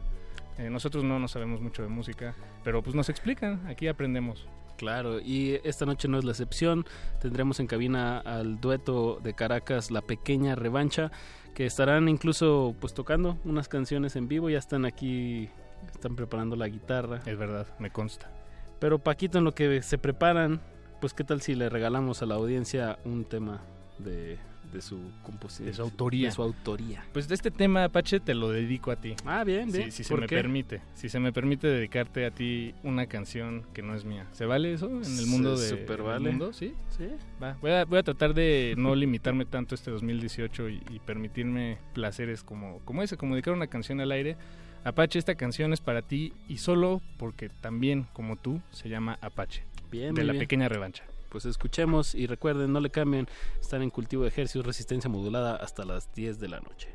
Eh, 0.58 0.70
nosotros 0.70 1.04
no 1.04 1.18
nos 1.18 1.30
sabemos 1.30 1.60
mucho 1.60 1.82
de 1.82 1.88
música, 1.88 2.34
pero 2.64 2.82
pues 2.82 2.94
nos 2.94 3.08
explican, 3.08 3.66
aquí 3.66 3.86
aprendemos. 3.86 4.46
Claro, 4.76 5.20
y 5.20 5.60
esta 5.64 5.86
noche 5.86 6.06
no 6.06 6.18
es 6.18 6.24
la 6.24 6.30
excepción. 6.30 6.86
Tendremos 7.20 7.58
en 7.58 7.66
cabina 7.66 8.18
al 8.18 8.60
dueto 8.60 9.18
de 9.22 9.34
Caracas 9.34 9.90
La 9.90 10.02
Pequeña 10.02 10.54
Revancha 10.54 11.10
que 11.58 11.66
estarán 11.66 12.08
incluso 12.08 12.76
pues 12.80 12.94
tocando 12.94 13.36
unas 13.44 13.66
canciones 13.66 14.14
en 14.14 14.28
vivo, 14.28 14.48
ya 14.48 14.58
están 14.58 14.84
aquí, 14.84 15.50
están 15.92 16.14
preparando 16.14 16.54
la 16.54 16.68
guitarra. 16.68 17.20
Es 17.26 17.36
verdad, 17.36 17.66
me 17.80 17.90
consta. 17.90 18.30
Pero 18.78 19.00
Paquito, 19.00 19.38
en 19.38 19.44
lo 19.44 19.56
que 19.56 19.82
se 19.82 19.98
preparan, 19.98 20.60
pues 21.00 21.14
qué 21.14 21.24
tal 21.24 21.40
si 21.40 21.56
le 21.56 21.68
regalamos 21.68 22.22
a 22.22 22.26
la 22.26 22.36
audiencia 22.36 23.00
un 23.04 23.24
tema 23.24 23.60
de 23.98 24.38
de 24.72 24.82
su 24.82 24.98
composición. 25.22 25.66
De 25.66 25.74
su 25.74 25.82
autoría. 25.82 26.28
De 26.28 26.32
su 26.32 26.42
autoría. 26.42 27.04
Pues 27.12 27.28
de 27.28 27.34
este 27.34 27.50
tema, 27.50 27.84
Apache, 27.84 28.20
te 28.20 28.34
lo 28.34 28.50
dedico 28.50 28.90
a 28.90 28.96
ti. 28.96 29.14
Ah, 29.24 29.44
bien, 29.44 29.70
bien. 29.70 29.90
si 29.92 30.04
se 30.04 30.14
me 30.14 30.26
permite. 30.26 30.80
Si 30.94 31.08
se 31.08 31.20
me 31.20 31.32
permite 31.32 31.66
dedicarte 31.66 32.26
a 32.26 32.30
ti 32.30 32.74
una 32.82 33.06
canción 33.06 33.64
que 33.72 33.82
no 33.82 33.94
es 33.94 34.04
mía. 34.04 34.26
¿Se 34.32 34.46
vale 34.46 34.72
eso 34.72 34.86
en 34.86 35.18
el 35.18 35.26
mundo 35.26 35.56
de 35.56 35.68
super 35.68 36.02
vale. 36.02 36.30
mundo? 36.30 36.52
¿Sí? 36.52 36.74
Sí. 36.96 37.08
Va, 37.42 37.56
voy 37.60 37.70
a, 37.72 37.84
voy 37.84 37.98
a 37.98 38.02
tratar 38.02 38.34
de 38.34 38.74
no 38.76 38.94
limitarme 38.94 39.44
tanto 39.44 39.74
este 39.74 39.90
2018 39.90 40.68
y, 40.68 40.82
y, 40.90 40.98
permitirme 41.00 41.78
placeres 41.94 42.42
como, 42.42 42.80
como 42.84 43.02
ese, 43.02 43.16
como 43.16 43.34
dedicar 43.34 43.54
una 43.54 43.66
canción 43.66 44.00
al 44.00 44.12
aire. 44.12 44.36
Apache, 44.84 45.18
esta 45.18 45.34
canción 45.34 45.72
es 45.72 45.80
para 45.80 46.02
ti 46.02 46.32
y 46.48 46.58
solo 46.58 47.00
porque 47.18 47.48
también, 47.48 48.06
como 48.12 48.36
tú, 48.36 48.60
se 48.70 48.88
llama 48.88 49.18
Apache. 49.20 49.64
Bien, 49.90 50.14
De 50.14 50.24
la 50.24 50.32
bien. 50.32 50.42
pequeña 50.44 50.68
revancha 50.68 51.04
pues 51.28 51.44
escuchemos 51.44 52.14
y 52.14 52.26
recuerden, 52.26 52.72
no 52.72 52.80
le 52.80 52.90
cambien, 52.90 53.28
están 53.60 53.82
en 53.82 53.90
cultivo 53.90 54.22
de 54.22 54.28
ejercicios, 54.28 54.64
resistencia 54.66 55.10
modulada 55.10 55.56
hasta 55.56 55.84
las 55.84 56.12
10 56.12 56.38
de 56.38 56.48
la 56.48 56.60
noche. 56.60 56.94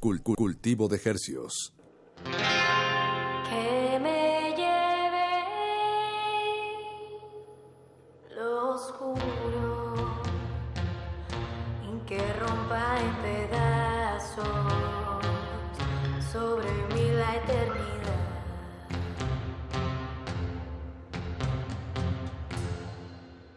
cultivo 0.00 0.88
de 0.88 0.96
ejercicios. 0.96 1.72
Que 3.50 3.98
me 4.00 4.54
lleve 4.56 5.28
lo 8.34 8.74
oscuro, 8.74 9.94
y 11.82 12.06
que 12.06 12.32
rompa 12.34 12.98
en 13.00 13.14
pedazos 13.22 14.46
sobre 16.32 16.73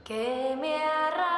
que 0.07 0.55
me 0.57 0.73
arrastre 0.73 1.36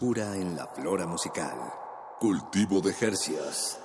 Frescura 0.00 0.34
en 0.34 0.56
la 0.56 0.66
flora 0.66 1.06
musical. 1.06 1.58
Cultivo 2.18 2.80
de 2.80 2.94
Jercias. 2.94 3.78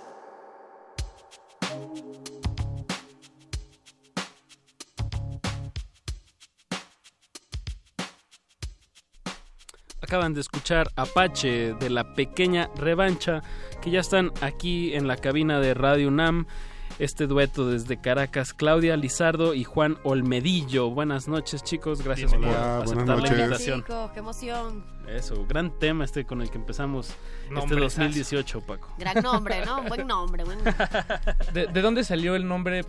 Acaban 10.01 10.33
de 10.33 10.39
escuchar 10.39 10.87
Apache 10.95 11.73
de 11.73 11.89
la 11.89 12.13
pequeña 12.13 12.69
revancha 12.77 13.41
que 13.81 13.91
ya 13.91 13.99
están 13.99 14.31
aquí 14.39 14.93
en 14.93 15.09
la 15.09 15.17
cabina 15.17 15.59
de 15.59 15.73
Radio 15.73 16.07
UNAM. 16.07 16.47
Este 16.97 17.27
dueto 17.27 17.69
desde 17.69 17.97
Caracas, 17.97 18.53
Claudia 18.53 18.95
Lizardo 18.95 19.53
y 19.53 19.65
Juan 19.65 19.97
Olmedillo. 20.03 20.89
Buenas 20.89 21.27
noches, 21.27 21.61
chicos. 21.61 22.01
Gracias 22.01 22.33
por 22.33 22.45
Hola, 22.45 22.81
buenas 22.85 22.91
aceptar 22.91 23.21
la 23.21 23.27
invitación. 23.27 23.81
Chicos, 23.81 24.11
qué 24.11 24.19
emoción. 24.19 24.85
Eso, 25.09 25.45
gran 25.45 25.77
tema 25.77 26.05
este 26.05 26.25
con 26.25 26.41
el 26.41 26.49
que 26.49 26.57
empezamos 26.57 27.09
este 27.09 27.53
Nombresazo. 27.53 28.01
2018, 28.01 28.61
Paco. 28.61 28.95
Gran 28.97 29.21
nombre, 29.21 29.65
¿no? 29.65 29.83
Buen 29.83 30.07
nombre, 30.07 30.45
buen 30.45 30.63
nombre. 30.63 30.73
¿De, 31.53 31.67
de 31.67 31.81
dónde 31.81 32.05
salió 32.05 32.33
el 32.35 32.47
nombre, 32.47 32.85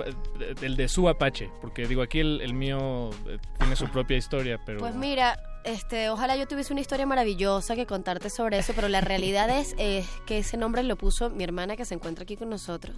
el 0.62 0.76
de 0.76 0.88
su 0.88 1.08
Apache? 1.08 1.50
Porque 1.60 1.86
digo, 1.86 2.02
aquí 2.02 2.20
el, 2.20 2.40
el 2.42 2.54
mío 2.54 3.10
eh, 3.26 3.38
tiene 3.58 3.74
su 3.74 3.88
propia 3.88 4.16
historia, 4.16 4.60
pero... 4.64 4.78
Pues 4.78 4.94
mira, 4.94 5.36
este, 5.66 6.08
ojalá 6.10 6.36
yo 6.36 6.46
tuviese 6.48 6.72
una 6.72 6.80
historia 6.80 7.04
maravillosa 7.06 7.74
que 7.74 7.84
contarte 7.86 8.30
sobre 8.30 8.58
eso, 8.58 8.72
pero 8.74 8.88
la 8.88 9.00
realidad 9.00 9.50
es 9.50 9.74
eh, 9.78 10.04
que 10.24 10.38
ese 10.38 10.56
nombre 10.56 10.82
lo 10.82 10.96
puso 10.96 11.28
mi 11.30 11.44
hermana 11.44 11.76
que 11.76 11.84
se 11.84 11.94
encuentra 11.94 12.22
aquí 12.22 12.36
con 12.36 12.48
nosotros. 12.48 12.96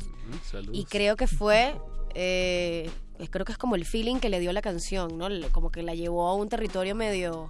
Saludos. 0.51 0.77
Y 0.77 0.85
creo 0.85 1.16
que 1.16 1.27
fue, 1.27 1.74
eh, 2.15 2.90
es- 3.19 3.31
creo 3.31 3.45
que 3.45 3.53
es 3.53 3.59
como 3.59 3.74
el 3.74 3.85
feeling 3.85 4.16
que 4.16 4.28
le 4.28 4.39
dio 4.40 4.53
la 4.53 4.62
canción, 4.62 5.19
¿no? 5.19 5.28
Como 5.51 5.70
que 5.70 5.82
la 5.82 5.95
llevó 5.95 6.28
a 6.28 6.35
un 6.35 6.49
territorio 6.49 6.95
medio 6.95 7.49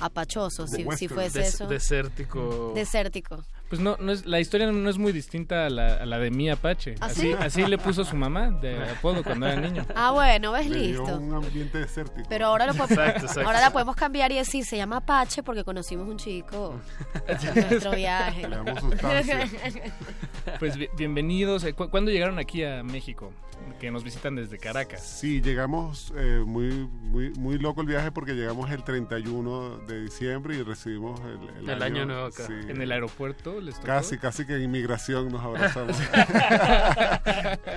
apachoso, 0.00 0.66
si, 0.68 0.84
si 0.96 1.08
fuese 1.08 1.40
Des- 1.40 1.54
eso. 1.54 1.66
Desértico. 1.66 2.72
Desértico. 2.74 3.42
Pues 3.68 3.82
no, 3.82 3.96
no 4.00 4.12
es, 4.12 4.24
la 4.24 4.40
historia 4.40 4.70
no 4.72 4.88
es 4.88 4.96
muy 4.96 5.12
distinta 5.12 5.66
a 5.66 5.70
la, 5.70 5.96
a 5.96 6.06
la 6.06 6.18
de 6.18 6.30
mi 6.30 6.48
Apache. 6.48 6.94
¿Ah, 7.00 7.06
así, 7.06 7.20
sí? 7.20 7.32
así 7.38 7.66
le 7.66 7.76
puso 7.76 8.02
su 8.04 8.16
mamá 8.16 8.50
de 8.50 8.82
apodo 8.90 9.22
cuando 9.22 9.46
era 9.46 9.60
niño. 9.60 9.84
Ah, 9.94 10.10
bueno, 10.12 10.52
ves 10.52 10.68
Le 10.70 10.78
dio 10.88 11.00
listo. 11.02 11.18
un 11.18 11.34
ambiente 11.34 11.76
desértico. 11.78 12.26
Pero 12.30 12.46
ahora, 12.46 12.64
lo 12.66 12.72
podemos, 12.72 12.92
Exacto, 12.92 13.20
exacto. 13.26 13.46
ahora 13.46 13.60
la 13.60 13.70
podemos 13.70 13.94
cambiar 13.94 14.32
y 14.32 14.36
decir, 14.36 14.64
se 14.64 14.76
llama 14.78 14.96
Apache 14.98 15.42
porque 15.42 15.64
conocimos 15.64 16.08
un 16.08 16.16
chico 16.16 16.80
en 17.26 17.54
nuestro 17.70 17.90
viaje. 17.92 18.48
Le 18.48 18.56
damos 18.56 18.80
sustancia. 18.80 19.46
Pues 20.58 20.76
bi- 20.78 20.88
bienvenidos. 20.96 21.62
Eh, 21.64 21.74
¿cu- 21.74 21.90
¿Cuándo 21.90 22.10
llegaron 22.10 22.38
aquí 22.38 22.64
a 22.64 22.82
México? 22.82 23.32
Que 23.80 23.90
nos 23.90 24.04
visitan 24.04 24.34
desde 24.36 24.58
Caracas. 24.58 25.02
Sí, 25.02 25.40
llegamos 25.40 26.12
eh, 26.16 26.42
muy, 26.46 26.88
muy, 27.02 27.30
muy 27.34 27.58
loco 27.58 27.80
el 27.80 27.86
viaje 27.86 28.10
porque 28.12 28.34
llegamos 28.34 28.70
el 28.70 28.82
31 28.84 29.78
de 29.86 30.02
diciembre 30.02 30.56
y 30.56 30.62
recibimos 30.62 31.20
el, 31.60 31.68
El 31.70 31.82
año 31.82 32.04
nuevo 32.06 32.26
acá. 32.26 32.46
sí. 32.46 32.52
En 32.68 32.80
el 32.82 32.90
aeropuerto 32.92 33.60
les 33.60 33.74
tocó. 33.76 33.86
Casi, 33.86 34.18
casi 34.18 34.44
que 34.46 34.54
en 34.56 34.62
inmigración 34.62 35.28
nos 35.30 35.42
abrazamos. 35.42 35.96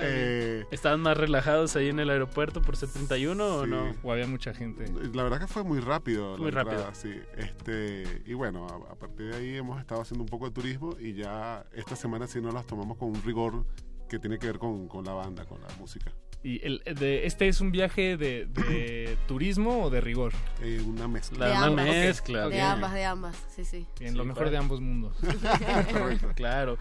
Eh, 0.04 0.64
¿Estaban 0.70 1.00
más 1.00 1.16
relajados 1.16 1.76
ahí 1.76 1.88
en 1.88 1.98
el 2.00 2.10
aeropuerto 2.10 2.62
por 2.62 2.76
ser 2.76 2.88
31 2.88 3.44
o 3.44 3.64
Sí. 3.64 3.70
no? 3.70 3.92
O 4.02 4.12
había 4.12 4.26
mucha 4.26 4.52
gente. 4.54 4.86
La 5.14 5.22
verdad 5.22 5.38
que 5.40 5.46
fue 5.46 5.62
muy 5.62 5.80
rápido. 5.80 6.32
la 6.32 6.38
Muy 6.38 6.48
entrada, 6.48 6.86
rápido. 6.86 6.94
sí. 6.94 7.14
Este, 7.36 8.22
y 8.26 8.34
bueno, 8.34 8.66
a, 8.66 8.92
a 8.92 8.94
partir 8.96 9.30
de 9.30 9.36
ahí 9.36 9.56
hemos 9.56 9.80
estado 9.80 10.00
haciendo 10.02 10.24
un 10.24 10.28
poco 10.28 10.46
de 10.46 10.52
turismo 10.52 10.96
y 10.98 11.14
ya 11.14 11.64
esta 11.74 11.94
semana 11.96 12.26
sí 12.26 12.40
nos 12.40 12.54
las 12.54 12.66
tomamos 12.66 12.96
con 12.96 13.08
un 13.10 13.22
rigor 13.22 13.64
que 14.12 14.18
tiene 14.18 14.38
que 14.38 14.46
ver 14.46 14.58
con, 14.58 14.88
con 14.88 15.04
la 15.06 15.14
banda, 15.14 15.46
con 15.46 15.60
la 15.62 15.68
música. 15.78 16.12
¿Y 16.44 16.60
el, 16.66 16.82
de, 16.84 17.24
este 17.24 17.48
es 17.48 17.60
un 17.62 17.72
viaje 17.72 18.16
de, 18.18 18.44
de 18.46 19.16
turismo 19.26 19.84
o 19.84 19.90
de 19.90 20.00
rigor? 20.02 20.32
Eh, 20.60 20.82
una 20.86 21.08
mezcla. 21.08 21.46
De 21.46 21.52
una 21.52 21.66
ambas. 21.66 21.86
mezcla. 21.86 22.42
De 22.42 22.48
bien. 22.50 22.64
ambas, 22.66 22.92
de 22.92 23.04
ambas, 23.06 23.36
sí, 23.54 23.64
sí. 23.64 23.86
Bien, 23.98 24.14
lo 24.16 24.24
mejor 24.24 24.40
para- 24.44 24.50
de 24.50 24.56
ambos 24.58 24.80
mundos. 24.82 25.16
Claro. 26.34 26.76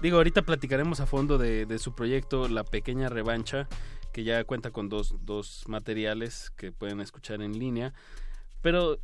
Digo, 0.00 0.18
ahorita 0.18 0.42
platicaremos 0.42 1.00
a 1.00 1.06
fondo 1.06 1.38
de, 1.38 1.66
de 1.66 1.78
su 1.80 1.94
proyecto 1.94 2.46
La 2.48 2.62
Pequeña 2.62 3.08
Revancha, 3.08 3.68
que 4.12 4.22
ya 4.22 4.44
cuenta 4.44 4.70
con 4.70 4.88
dos, 4.88 5.16
dos 5.22 5.64
materiales 5.66 6.50
que 6.56 6.70
pueden 6.70 7.00
escuchar 7.00 7.42
en 7.42 7.58
línea. 7.58 7.94
Pero 8.62 8.98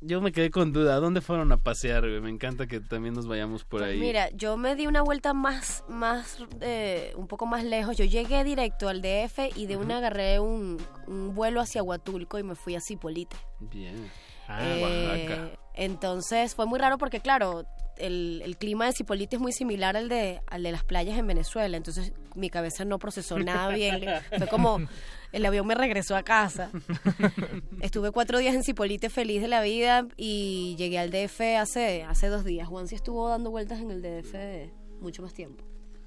yo 0.00 0.20
me 0.20 0.32
quedé 0.32 0.50
con 0.50 0.72
duda, 0.72 0.94
¿a 0.94 1.00
dónde 1.00 1.20
fueron 1.20 1.50
a 1.52 1.56
pasear? 1.58 2.02
güey? 2.08 2.20
Me 2.20 2.30
encanta 2.30 2.66
que 2.66 2.80
también 2.80 3.14
nos 3.14 3.26
vayamos 3.26 3.64
por 3.64 3.80
Pues 3.80 3.92
ahí. 3.92 3.98
Mira, 4.00 4.30
yo 4.30 4.56
me 4.56 4.74
di 4.76 4.86
una 4.86 5.02
vuelta 5.02 5.34
más, 5.34 5.84
más, 5.88 6.38
eh, 6.60 7.12
un 7.16 7.26
poco 7.26 7.46
más 7.46 7.64
lejos. 7.64 7.96
Yo 7.96 8.04
llegué 8.04 8.44
directo 8.44 8.88
al 8.88 9.02
DF 9.02 9.50
y 9.56 9.66
de 9.66 9.76
una 9.76 9.98
agarré 9.98 10.38
un, 10.40 10.78
un 11.06 11.34
vuelo 11.34 11.60
hacia 11.60 11.82
Huatulco 11.82 12.38
y 12.38 12.42
me 12.42 12.54
fui 12.54 12.74
a 12.76 12.80
Cipolite. 12.80 13.36
Bien. 13.60 14.10
Ah, 14.46 14.60
Eh, 14.64 15.26
Oaxaca. 15.28 15.58
entonces 15.74 16.54
fue 16.54 16.66
muy 16.66 16.78
raro 16.78 16.96
porque, 16.98 17.20
claro, 17.20 17.64
el, 18.00 18.42
el 18.44 18.56
clima 18.56 18.86
de 18.86 18.92
Cipolite 18.92 19.36
es 19.36 19.42
muy 19.42 19.52
similar 19.52 19.96
al 19.96 20.08
de, 20.08 20.40
al 20.46 20.62
de 20.62 20.72
las 20.72 20.84
playas 20.84 21.18
en 21.18 21.26
Venezuela. 21.26 21.76
Entonces 21.76 22.12
mi 22.34 22.50
cabeza 22.50 22.84
no 22.84 22.98
procesó 22.98 23.38
nada 23.38 23.68
bien. 23.68 24.04
Fue 24.36 24.46
como 24.48 24.80
el 25.32 25.44
avión 25.44 25.66
me 25.66 25.74
regresó 25.74 26.16
a 26.16 26.22
casa. 26.22 26.70
Estuve 27.80 28.10
cuatro 28.10 28.38
días 28.38 28.54
en 28.54 28.62
Cipolite 28.62 29.10
feliz 29.10 29.42
de 29.42 29.48
la 29.48 29.60
vida 29.60 30.06
y 30.16 30.74
llegué 30.78 30.98
al 30.98 31.10
DF 31.10 31.40
hace, 31.58 32.02
hace 32.04 32.28
dos 32.28 32.44
días. 32.44 32.68
Juan 32.68 32.88
sí 32.88 32.94
estuvo 32.94 33.28
dando 33.28 33.50
vueltas 33.50 33.80
en 33.80 33.90
el 33.90 34.02
DF 34.02 34.34
mucho 35.00 35.22
más 35.22 35.34
tiempo. 35.34 35.64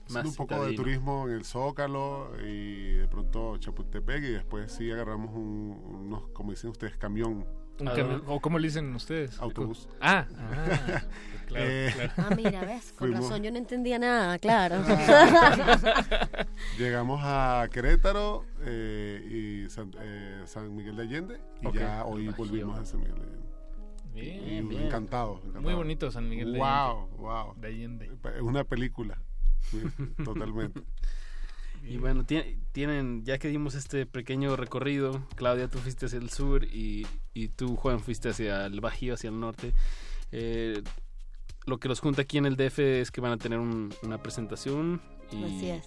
Haciendo 0.08 0.30
un 0.30 0.36
poco 0.36 0.66
de 0.66 0.74
turismo 0.74 1.28
en 1.28 1.36
el 1.36 1.46
Zócalo 1.46 2.32
y 2.44 2.94
de 2.94 3.08
pronto 3.08 3.58
Chapultepec 3.58 4.24
y 4.24 4.32
después 4.32 4.72
sí 4.72 4.92
agarramos 4.92 5.34
un, 5.34 5.80
unos, 6.06 6.28
como 6.32 6.52
dicen 6.52 6.70
ustedes, 6.70 6.98
camión, 6.98 7.46
¿O 8.28 8.40
cómo 8.40 8.60
le 8.60 8.68
dicen 8.68 8.94
ustedes? 8.96 9.40
autobús. 9.40 9.88
Ah, 10.00 10.28
ah, 10.38 11.02
claro, 11.48 11.66
Eh, 11.68 11.92
claro. 11.94 12.14
Ah, 12.18 12.36
mira, 12.36 12.62
ves, 12.62 12.92
con 12.94 13.08
Fuimos. 13.10 13.22
razón 13.30 13.44
yo 13.44 13.52
no 13.52 13.58
entendía 13.58 13.98
nada, 14.00 14.38
claro. 14.40 14.84
Llegamos 16.78 17.20
a 17.24 17.68
Querétaro 17.72 18.46
eh, 18.62 19.64
y 19.66 19.70
San, 19.70 19.92
eh, 20.00 20.44
San 20.46 20.76
Miguel 20.76 20.96
de 20.96 21.04
Allende 21.04 21.40
y 21.62 21.68
Ok. 21.68 21.76
ya 21.76 22.06
hoy 22.06 22.28
volvimos 22.30 22.78
a 22.80 22.86
San 22.86 23.00
Miguel 23.02 23.16
de 23.16 23.22
Allende. 23.22 23.42
Bien, 24.14 24.44
Y 24.46 24.62
bien. 24.68 24.84
Encantado, 24.84 25.38
encantado. 25.38 25.62
Muy 25.62 25.74
bonito 25.74 26.12
San 26.12 26.28
Miguel 26.30 26.54
de 26.54 26.60
Wow, 26.60 27.08
wow. 27.18 27.54
De 27.56 27.68
Allende. 27.68 28.12
Es 28.36 28.42
una 28.42 28.64
película. 28.64 29.18
Totalmente. 30.24 30.82
Y 31.84 31.98
bueno, 31.98 32.24
tie- 32.26 32.58
tienen, 32.72 33.24
ya 33.26 33.38
que 33.38 33.48
dimos 33.50 33.76
este 33.76 34.06
pequeño 34.06 34.56
recorrido, 34.56 35.26
Claudia, 35.36 35.68
tú 35.68 35.80
fuiste 35.80 36.06
hacia 36.06 36.20
el 36.20 36.30
sur 36.30 36.64
y, 36.64 37.06
y 37.34 37.48
tú, 37.50 37.76
Juan, 37.76 38.00
fuiste 38.00 38.30
hacia 38.30 38.66
el 38.68 38.80
Bajío, 38.82 39.14
hacia 39.16 39.30
el 39.30 39.40
norte. 39.40 39.74
Eh, 40.32 40.82
lo 41.66 41.80
que 41.80 41.88
los 41.90 42.00
junta 42.00 42.22
aquí 42.24 42.38
en 42.38 42.46
el 42.46 42.56
DF 42.56 42.80
es 42.80 43.12
que 43.12 43.22
van 43.22 43.34
a 43.34 43.38
tener 43.38 43.60
un- 43.60 43.94
una 44.04 44.18
presentación 44.22 45.02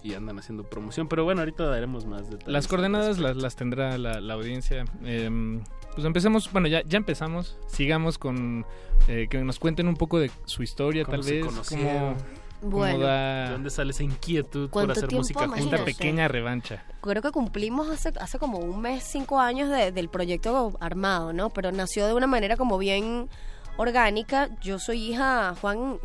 y, 0.03 0.13
andan 0.15 0.39
haciendo 0.39 0.63
promoción. 0.63 1.07
Pero 1.07 1.23
bueno, 1.23 1.41
ahorita 1.41 1.65
daremos 1.65 2.05
más 2.05 2.29
detalles. 2.29 2.47
Las 2.51 2.67
coordenadas 2.67 3.19
las, 3.19 3.35
las 3.37 3.55
tendrá 3.55 3.97
la, 3.97 4.19
la 4.19 4.33
audiencia. 4.33 4.85
Em, 5.03 5.61
pues 5.93 6.05
empecemos, 6.05 6.51
bueno, 6.51 6.67
ya, 6.67 6.81
ya 6.83 6.97
empezamos. 6.97 7.57
Sigamos 7.67 8.17
con 8.17 8.65
eh, 9.07 9.27
que 9.29 9.37
nos 9.43 9.59
cuenten 9.59 9.87
un 9.87 9.95
poco 9.97 10.17
de 10.19 10.31
su 10.45 10.63
historia, 10.63 11.03
¿Cómo 11.03 11.17
tal 11.17 11.23
se 11.23 11.33
vez. 11.35 11.45
conocieron? 11.45 12.15
cómo- 12.15 12.44
Bueno, 12.69 12.93
cómo 12.95 13.05
da 13.05 13.45
¿De 13.45 13.51
dónde 13.51 13.69
sale 13.69 13.91
esa 13.91 14.03
inquietud 14.03 14.63
por 14.69 14.71
¿Cuánto 14.71 14.91
hacer 14.93 15.07
tiempo, 15.07 15.21
música 15.21 15.49
esta 15.57 15.85
pequeña 15.85 16.27
revancha. 16.27 16.83
creo 17.01 17.21
que 17.21 17.31
cumplimos 17.31 17.89
hace, 17.89 18.11
hace 18.19 18.39
como 18.39 18.57
un 18.59 18.81
mes, 18.81 19.03
cinco 19.03 19.39
años 19.39 19.69
de- 19.69 19.91
del 19.91 20.09
proyecto 20.09 20.75
armado, 20.79 21.31
¿no? 21.33 21.49
Pero 21.51 21.71
nació 21.71 22.07
de 22.07 22.13
una 22.13 22.27
manera 22.27 22.57
como 22.57 22.77
bien 22.77 23.29
orgánica. 23.77 24.49
Yo 24.61 24.79
soy 24.79 25.11
hija, 25.11 25.53
Juan, 25.61 25.99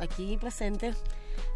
aquí 0.00 0.36
presente, 0.38 0.94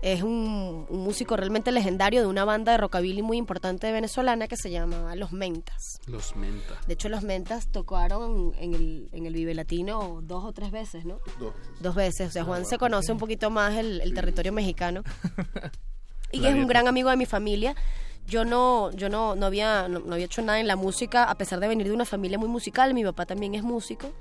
es 0.03 0.23
un, 0.23 0.87
un 0.89 1.01
músico 1.01 1.37
realmente 1.37 1.73
legendario 1.73 2.21
de 2.21 2.27
una 2.27 2.45
banda 2.45 2.73
de 2.73 2.79
rockabilly 2.79 3.23
muy 3.23 3.39
importante 3.39 3.91
venezolana 3.91 4.47
que 4.47 4.57
se 4.57 4.71
llamaba 4.71 5.17
Los 5.17 5.33
Mentas. 5.33 6.01
Los 6.07 6.37
menta. 6.37 6.75
De 6.87 6.95
hecho, 6.95 7.09
Los 7.09 7.23
Mentas 7.23 7.69
tocaron 7.69 8.53
en 8.59 8.75
el, 8.75 9.09
en 9.13 9.27
el 9.27 9.35
Vive 9.35 9.55
Latino 9.55 10.21
dos 10.23 10.45
o 10.45 10.53
tres 10.53 10.71
veces, 10.71 11.05
¿no? 11.05 11.21
Dos. 11.39 11.55
Dos 11.81 11.95
veces. 11.95 12.29
O 12.29 12.31
sea, 12.31 12.45
Juan 12.45 12.67
se 12.67 12.79
conoce 12.79 13.11
un 13.13 13.19
poquito 13.19 13.51
más 13.51 13.75
el, 13.77 14.01
el 14.01 14.15
territorio 14.15 14.53
mexicano. 14.53 15.03
y 16.33 16.45
es 16.45 16.55
un 16.55 16.67
gran 16.67 16.89
amigo 16.89 17.11
de 17.11 17.17
mi 17.17 17.27
familia. 17.27 17.75
Yo 18.27 18.45
no, 18.45 18.91
yo 18.93 19.09
no, 19.09 19.35
no 19.35 19.47
había, 19.47 19.89
no, 19.89 20.01
no 20.01 20.15
había 20.15 20.27
hecho 20.27 20.43
nada 20.43 20.61
en 20.61 20.67
la 20.67 20.77
música, 20.77 21.25
a 21.25 21.35
pesar 21.37 21.61
de 21.61 21.69
venir 21.69 21.87
de 21.87 21.93
una 21.93 22.05
familia 22.05 22.39
muy 22.39 22.49
musical. 22.49 22.93
Mi 22.93 23.05
papá 23.05 23.25
también 23.25 23.55
es 23.55 23.63
músico. 23.63 24.13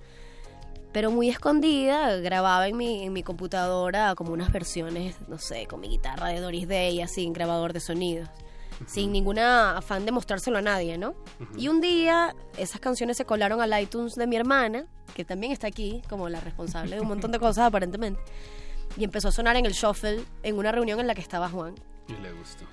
Pero 0.95 1.11
muy 1.11 1.27
escondida, 1.27 2.15
grababa 2.21 2.69
en 2.69 2.77
mi, 2.77 3.03
en 3.03 3.11
mi 3.11 3.21
computadora 3.21 4.15
como 4.15 4.31
unas 4.31 4.49
versiones, 4.49 5.17
no 5.27 5.37
sé, 5.37 5.67
con 5.67 5.81
mi 5.81 5.89
guitarra 5.89 6.29
de 6.29 6.39
Doris 6.39 6.69
Day, 6.69 7.01
así, 7.01 7.25
en 7.25 7.33
grabador 7.33 7.73
de 7.73 7.81
sonidos. 7.81 8.29
Sin 8.87 9.11
ninguna 9.11 9.77
afán 9.77 10.05
de 10.05 10.13
mostrárselo 10.13 10.57
a 10.57 10.61
nadie, 10.61 10.97
¿no? 10.97 11.13
Y 11.57 11.67
un 11.67 11.81
día 11.81 12.33
esas 12.57 12.79
canciones 12.79 13.17
se 13.17 13.25
colaron 13.25 13.59
al 13.59 13.77
iTunes 13.77 14.15
de 14.15 14.25
mi 14.25 14.37
hermana, 14.37 14.85
que 15.13 15.25
también 15.25 15.51
está 15.51 15.67
aquí 15.67 16.01
como 16.07 16.29
la 16.29 16.39
responsable 16.39 16.95
de 16.95 17.01
un 17.01 17.09
montón 17.09 17.33
de 17.33 17.39
cosas 17.39 17.65
aparentemente. 17.65 18.21
Y 18.95 19.03
empezó 19.03 19.27
a 19.27 19.31
sonar 19.33 19.57
en 19.57 19.65
el 19.65 19.73
shuffle 19.73 20.23
en 20.43 20.57
una 20.57 20.71
reunión 20.71 21.01
en 21.01 21.07
la 21.07 21.13
que 21.13 21.19
estaba 21.19 21.49
Juan. 21.49 21.75
Y 22.07 22.13
le 22.21 22.31
gustó. 22.31 22.63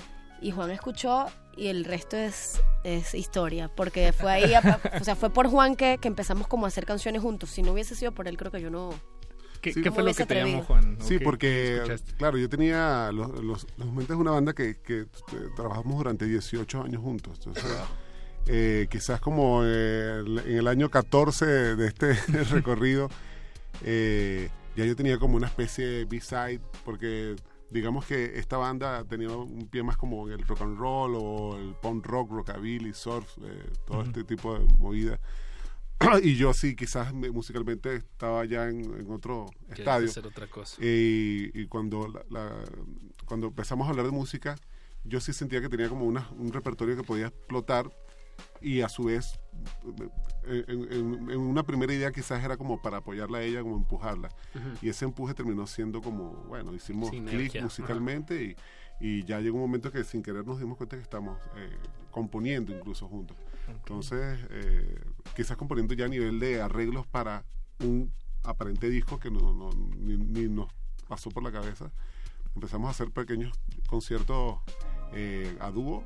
Y 0.43 0.51
Juan 0.51 0.70
escuchó 0.70 1.27
y 1.56 1.69
el 1.69 1.85
resto 1.85 2.16
es, 2.16 2.60
es 2.85 3.14
historia, 3.14 3.69
porque 3.74 4.12
fue 4.12 4.32
ahí, 4.32 4.55
a- 4.55 4.81
o 5.01 5.05
sea, 5.05 5.14
fue 5.16 5.31
por 5.31 5.48
Juan 5.48 5.77
que, 5.77 5.98
que 5.98 6.09
empezamos 6.09 6.47
como 6.48 6.64
a 6.66 6.69
hacer 6.69 6.85
canciones 6.86 7.23
juntos. 7.23 7.51
Si 7.51 7.62
no 7.62 7.73
hubiese 7.73 7.94
sido 7.94 8.12
por 8.12 8.27
él, 8.28 8.36
creo 8.36 8.51
que 8.51 8.60
yo 8.60 8.70
no, 8.70 8.90
¿Qué, 9.60 9.73
Sí. 9.73 9.81
qué 9.81 9.93
fue 9.93 10.02
lo 10.02 10.12
que 10.12 10.27
te 10.27 10.35
llamó. 10.35 10.64
Juan? 10.64 10.98
¿O 11.01 11.05
Sí, 11.05 11.19
qué- 11.19 11.24
porque, 11.24 11.81
claro, 12.19 12.36
yo 12.36 12.48
tenía 12.48 13.10
los, 13.12 13.31
los, 13.44 13.64
los 13.77 13.86
momentos 13.86 14.16
de 14.16 14.20
una 14.20 14.32
banda 14.32 14.52
que, 14.55 14.77
que 14.81 15.02
eh, 15.02 15.06
trabajamos 15.55 15.98
durante 15.98 16.24
18 16.27 16.82
años 16.82 17.01
juntos. 17.01 17.35
Entonces, 17.39 17.64
eh, 18.47 18.89
quizás 18.90 19.20
como 19.20 19.62
eh, 19.64 20.24
en 20.47 20.56
el 20.59 20.66
año 20.66 20.90
14 20.90 21.47
de 21.77 21.86
este 21.86 22.12
recorrido, 22.51 23.09
eh, 23.85 24.48
ya 24.77 24.85
yo 24.85 24.97
tenía 24.97 25.19
como 25.19 25.36
una 25.36 25.47
especie 25.47 25.86
de 25.86 26.05
B-side, 26.06 26.60
porque 26.85 27.36
digamos 27.73 28.05
que 28.07 28.39
esta 28.39 28.57
banda 28.57 29.05
tenía 29.05 29.31
un 29.31 29.66
pie 29.69 29.82
más 29.82 29.97
como 29.97 30.28
en 30.28 30.35
el 30.35 30.47
rock 30.47 30.62
and 30.62 30.78
roll 30.78 31.15
o 31.16 31.57
el 31.57 31.74
punk 31.74 32.07
rock, 32.07 32.31
rockabilly, 32.31 32.93
surf, 32.93 33.27
eh, 33.43 33.70
todo 33.86 34.03
este 34.03 34.24
tipo 34.24 34.59
de 34.59 34.65
movida. 34.78 35.19
y 36.23 36.35
yo 36.36 36.53
sí, 36.53 36.74
quizás 36.77 37.15
me- 37.15 37.31
musicalmente 37.31 37.97
estaba 37.97 38.44
ya 38.44 38.69
en, 38.69 38.81
en 38.99 39.11
otro 39.11 39.47
estadio. 39.70 40.09
hacer 40.09 40.27
otra 40.27 40.47
cosa. 40.49 40.77
Y, 40.85 41.51
y 41.55 41.66
cuando, 41.66 42.09
la- 42.09 42.24
la- 42.31 42.65
cuando 43.24 43.49
empezamos 43.49 43.86
a 43.86 43.90
hablar 43.90 44.07
de 44.07 44.12
música, 44.12 44.57
yo 45.05 45.20
sí 45.20 45.32
sentía 45.32 45.61
que 45.61 45.69
tenía 45.69 45.89
como 45.89 46.05
una- 46.05 46.28
un 46.39 46.53
repertorio 46.53 46.97
que 46.97 47.03
podía 47.05 47.28
explotar 47.28 47.90
y 48.61 48.81
a 48.81 48.89
su 48.89 49.05
vez, 49.05 49.39
en, 50.45 50.93
en- 50.93 51.31
en 51.31 51.39
una 51.41 51.63
primera 51.63 51.93
idea 51.93 52.11
quizás 52.13 52.43
era 52.45 52.57
como 52.57 52.81
para 52.83 52.99
apoyarla 52.99 53.39
a 53.39 53.43
ella, 53.43 53.63
como 53.63 53.77
empujarla. 53.77 54.29
Ujú. 54.55 54.69
Y 54.83 54.89
ese 54.89 55.05
empuje 55.05 55.35
terminó 55.35 55.67
siendo 55.67 56.01
como, 56.01 56.31
bueno, 56.49 56.75
hicimos 56.75 57.11
clic 57.31 57.53
musicalmente 57.63 58.43
y, 58.45 58.57
y 59.01 59.25
ya 59.25 59.41
llegó 59.41 59.57
un 59.57 59.63
momento 59.63 59.91
que 59.91 60.05
sin 60.05 60.23
querer 60.23 60.47
nos 60.47 60.59
dimos 60.59 60.77
cuenta 60.77 60.97
que 60.97 61.03
estamos 61.03 61.39
eh, 61.57 61.77
componiendo 62.11 62.77
incluso 62.77 63.09
juntos. 63.09 63.37
Entonces, 63.69 64.39
eh, 64.51 65.01
quizás 65.37 65.57
componiendo 65.57 65.95
ya 65.95 66.07
a 66.07 66.09
nivel 66.09 66.39
de 66.41 66.61
arreglos 66.61 67.07
para 67.07 67.45
un 67.81 68.13
aparente 68.43 68.91
disco 68.91 69.19
que 69.19 69.31
no, 69.31 69.53
no- 69.55 69.71
ni, 69.97 70.17
ni 70.17 70.49
nos 70.49 70.69
pasó 71.09 71.31
por 71.31 71.43
la 71.43 71.53
cabeza. 71.53 71.91
Empezamos 72.55 72.89
a 72.89 72.91
hacer 72.91 73.11
pequeños 73.13 73.53
conciertos 73.89 74.59
eh, 75.15 75.57
a 75.61 75.71
dúo 75.71 76.05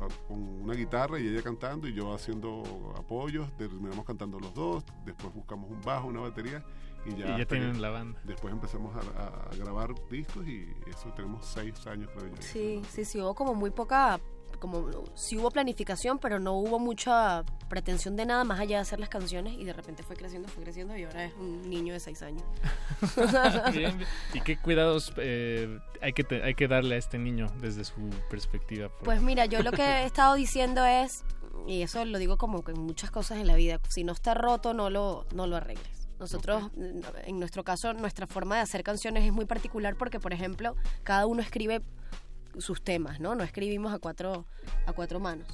a- 0.00 0.28
con 0.28 0.38
una 0.62 0.74
guitarra 0.74 1.18
y 1.18 1.26
ella 1.28 1.42
cantando 1.42 1.86
y 1.88 1.92
yo 1.94 2.12
haciendo 2.14 2.62
apoyos, 2.96 3.50
terminamos 3.56 4.04
cantando 4.04 4.38
los 4.40 4.52
dos, 4.54 4.84
después 5.04 5.32
buscamos 5.34 5.70
un 5.70 5.80
bajo, 5.82 6.08
una 6.08 6.20
batería 6.20 6.64
y 7.06 7.14
ya, 7.16 7.38
Y 7.40 7.46
tienen 7.46 7.80
la 7.80 7.90
banda. 7.90 8.20
Después 8.24 8.52
empezamos 8.52 8.94
a, 8.94 9.48
a 9.50 9.56
grabar 9.56 9.94
discos 10.10 10.46
y 10.46 10.68
eso 10.88 11.12
tenemos 11.14 11.46
seis 11.46 11.86
años 11.86 12.10
creo 12.14 12.28
yo. 12.28 12.42
Sí, 12.42 12.82
sí, 12.90 13.04
sí, 13.04 13.20
hubo 13.20 13.34
como 13.34 13.54
muy 13.54 13.70
poca, 13.70 14.20
como 14.60 14.88
sí 15.14 15.36
hubo 15.36 15.50
planificación, 15.50 16.18
pero 16.18 16.38
no 16.38 16.54
hubo 16.54 16.78
mucha 16.78 17.42
pretensión 17.68 18.14
de 18.16 18.26
nada 18.26 18.44
más 18.44 18.60
allá 18.60 18.76
de 18.76 18.82
hacer 18.82 19.00
las 19.00 19.08
canciones 19.08 19.54
y 19.54 19.64
de 19.64 19.72
repente 19.72 20.02
fue 20.02 20.14
creciendo, 20.16 20.48
fue 20.48 20.62
creciendo 20.62 20.96
y 20.96 21.04
ahora 21.04 21.24
es 21.24 21.34
un 21.34 21.68
niño 21.68 21.92
de 21.94 22.00
seis 22.00 22.22
años. 22.22 22.42
Bien. 23.72 23.98
¿Y 24.34 24.40
qué 24.40 24.56
cuidados 24.58 25.12
eh, 25.16 25.78
hay, 26.00 26.12
que 26.12 26.24
te- 26.24 26.42
hay 26.42 26.54
que 26.54 26.68
darle 26.68 26.96
a 26.96 26.98
este 26.98 27.18
niño 27.18 27.46
desde 27.60 27.84
su 27.84 28.10
perspectiva? 28.28 28.88
por- 28.88 29.04
Pues 29.04 29.22
mira, 29.22 29.46
yo 29.46 29.62
lo 29.62 29.72
que 29.72 29.82
he 29.82 30.04
estado 30.04 30.34
diciendo 30.34 30.84
es, 30.84 31.24
y 31.66 31.82
eso 31.82 32.04
lo 32.04 32.18
digo 32.18 32.36
como 32.36 32.62
que 32.62 32.72
en 32.72 32.80
muchas 32.80 33.10
cosas 33.10 33.38
en 33.38 33.46
la 33.46 33.54
vida, 33.56 33.80
si 33.88 34.04
no 34.04 34.12
está 34.12 34.34
roto, 34.34 34.74
no 34.74 34.90
lo, 34.90 35.26
no 35.34 35.46
lo 35.46 35.56
arregles. 35.56 36.08
Nosotros, 36.18 36.70
en 37.24 37.38
nuestro 37.38 37.64
caso, 37.64 37.94
nuestra 37.94 38.26
forma 38.26 38.56
de 38.56 38.60
hacer 38.60 38.82
canciones 38.82 39.24
es 39.24 39.32
muy 39.32 39.46
particular 39.46 39.96
porque, 39.96 40.20
por 40.20 40.34
ejemplo, 40.34 40.76
cada 41.02 41.24
uno 41.24 41.40
escribe 41.40 41.80
sus 42.58 42.82
temas, 42.82 43.20
¿no? 43.20 43.34
No 43.34 43.44
escribimos 43.44 43.92
a 43.92 43.98
cuatro, 43.98 44.46
a 44.86 44.92
cuatro 44.92 45.20
manos. 45.20 45.46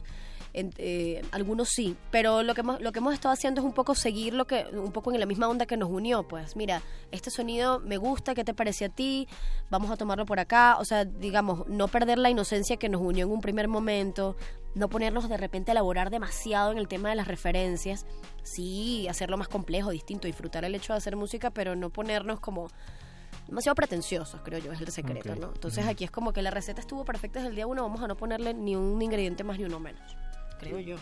En- 0.53 0.73
eh, 0.79 1.21
algunos 1.33 1.69
sí, 1.69 1.97
pero 2.11 2.43
lo 2.43 2.55
que, 2.55 2.63
hemos, 2.63 2.81
lo 2.81 2.91
que 2.91 3.01
hemos 3.01 3.13
estado 3.13 3.33
haciendo 3.35 3.61
es 3.61 3.67
un 3.67 3.75
poco 3.75 3.95
seguir 3.95 4.33
lo 4.33 4.47
que, 4.47 4.65
un 4.73 4.91
poco 4.91 5.13
en 5.13 5.21
la 5.21 5.27
misma 5.27 5.49
onda 5.49 5.67
que 5.67 5.77
nos 5.77 5.91
unió, 5.91 6.27
pues 6.27 6.57
mira, 6.57 6.81
este 7.11 7.31
sonido 7.31 7.79
me 7.81 7.99
gusta, 7.99 8.35
¿qué 8.35 8.43
te 8.43 8.55
parece 8.55 8.87
a 8.87 8.89
ti? 8.89 9.29
Vamos 9.69 9.91
a 9.91 9.99
tomarlo 9.99 10.25
por 10.25 10.41
acá, 10.41 10.79
o 10.79 10.85
sea, 10.87 11.05
digamos, 11.05 11.67
no 11.69 11.89
perder 11.89 12.17
la 12.17 12.31
inocencia 12.31 12.79
que 12.79 12.89
nos 12.89 13.03
unió 13.03 13.27
en 13.27 13.33
un 13.33 13.43
primer 13.43 13.69
momento, 13.69 14.35
no 14.75 14.89
ponernos 14.89 15.29
de 15.29 15.37
repente 15.37 15.73
a 15.73 15.73
elaborar 15.73 16.09
demasiado 16.09 16.73
en 16.73 16.79
el 16.79 16.89
tema 16.89 17.11
de 17.11 17.17
las 17.17 17.29
referencias, 17.29 18.07
sí, 18.43 19.07
hacerlo 19.09 19.37
más 19.37 19.49
complejo, 19.49 19.91
distinto, 19.91 20.27
disfrutar 20.27 20.65
el 20.65 20.75
hecho 20.75 20.95
de 20.95 20.99
hacer 20.99 21.17
música, 21.17 21.51
pero 21.51 21.77
no 21.77 21.91
ponernos 21.91 22.41
como 22.41 22.69
demasiado 23.49 23.75
pretenciosos, 23.75 24.41
creo 24.45 24.59
yo, 24.59 24.73
es 24.73 24.81
el 24.81 24.91
secreto, 24.91 25.33
Ok. 25.33 25.39
¿no? 25.39 25.49
Entonces 25.55 25.85
Ujú. 25.85 25.91
aquí 25.93 26.05
es 26.05 26.11
como 26.11 26.33
que 26.33 26.43
la 26.43 26.51
receta 26.51 26.81
estuvo 26.81 27.05
perfecta 27.05 27.39
desde 27.41 27.51
el 27.51 27.57
día 27.57 27.67
uno, 27.67 27.83
vamos 27.83 28.01
a 28.03 28.09
no 28.09 28.17
ponerle 28.17 28.55
ni 28.55 28.75
un 28.77 29.01
ingrediente 29.01 29.45
más 29.45 29.59
ni 29.59 29.65
uno 29.65 29.79
menos, 29.81 30.03
creo 30.59 30.79
yo. 30.81 30.97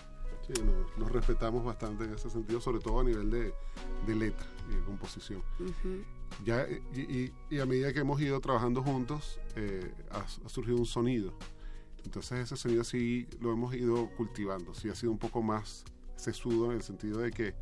Sí, 0.46 0.52
nos, 0.62 0.98
nos 0.98 1.10
respetamos 1.10 1.64
bastante 1.64 2.04
en 2.04 2.12
ese 2.14 2.28
sentido, 2.28 2.60
sobre 2.60 2.78
todo 2.80 3.00
a 3.00 3.04
nivel 3.04 3.30
de, 3.30 3.54
de 4.06 4.14
letra 4.14 4.46
y 4.70 4.74
de 4.74 4.80
composición. 4.82 5.42
Ujú. 5.58 6.04
Ya, 6.44 6.62
eh, 6.64 6.82
y, 6.92 7.00
y- 7.00 7.32
y 7.48 7.60
a 7.60 7.66
medida 7.66 7.92
que 7.94 8.00
hemos 8.00 8.20
ido 8.20 8.38
trabajando 8.40 8.82
juntos, 8.82 9.40
eh, 9.56 9.94
ha, 10.10 10.18
ha 10.18 10.48
surgido 10.48 10.76
un 10.76 10.84
sonido. 10.86 11.32
Entonces 12.04 12.40
ese 12.40 12.56
sonido 12.56 12.84
sí 12.84 13.26
lo 13.40 13.52
hemos 13.52 13.74
ido 13.74 14.10
cultivando, 14.18 14.74
sí 14.74 14.90
ha 14.90 14.94
sido 14.94 15.12
un 15.12 15.18
poco 15.18 15.40
más 15.42 15.84
sesudo 16.16 16.66
en 16.66 16.72
el 16.76 16.82
sentido 16.82 17.20
de 17.20 17.30
que 17.30 17.54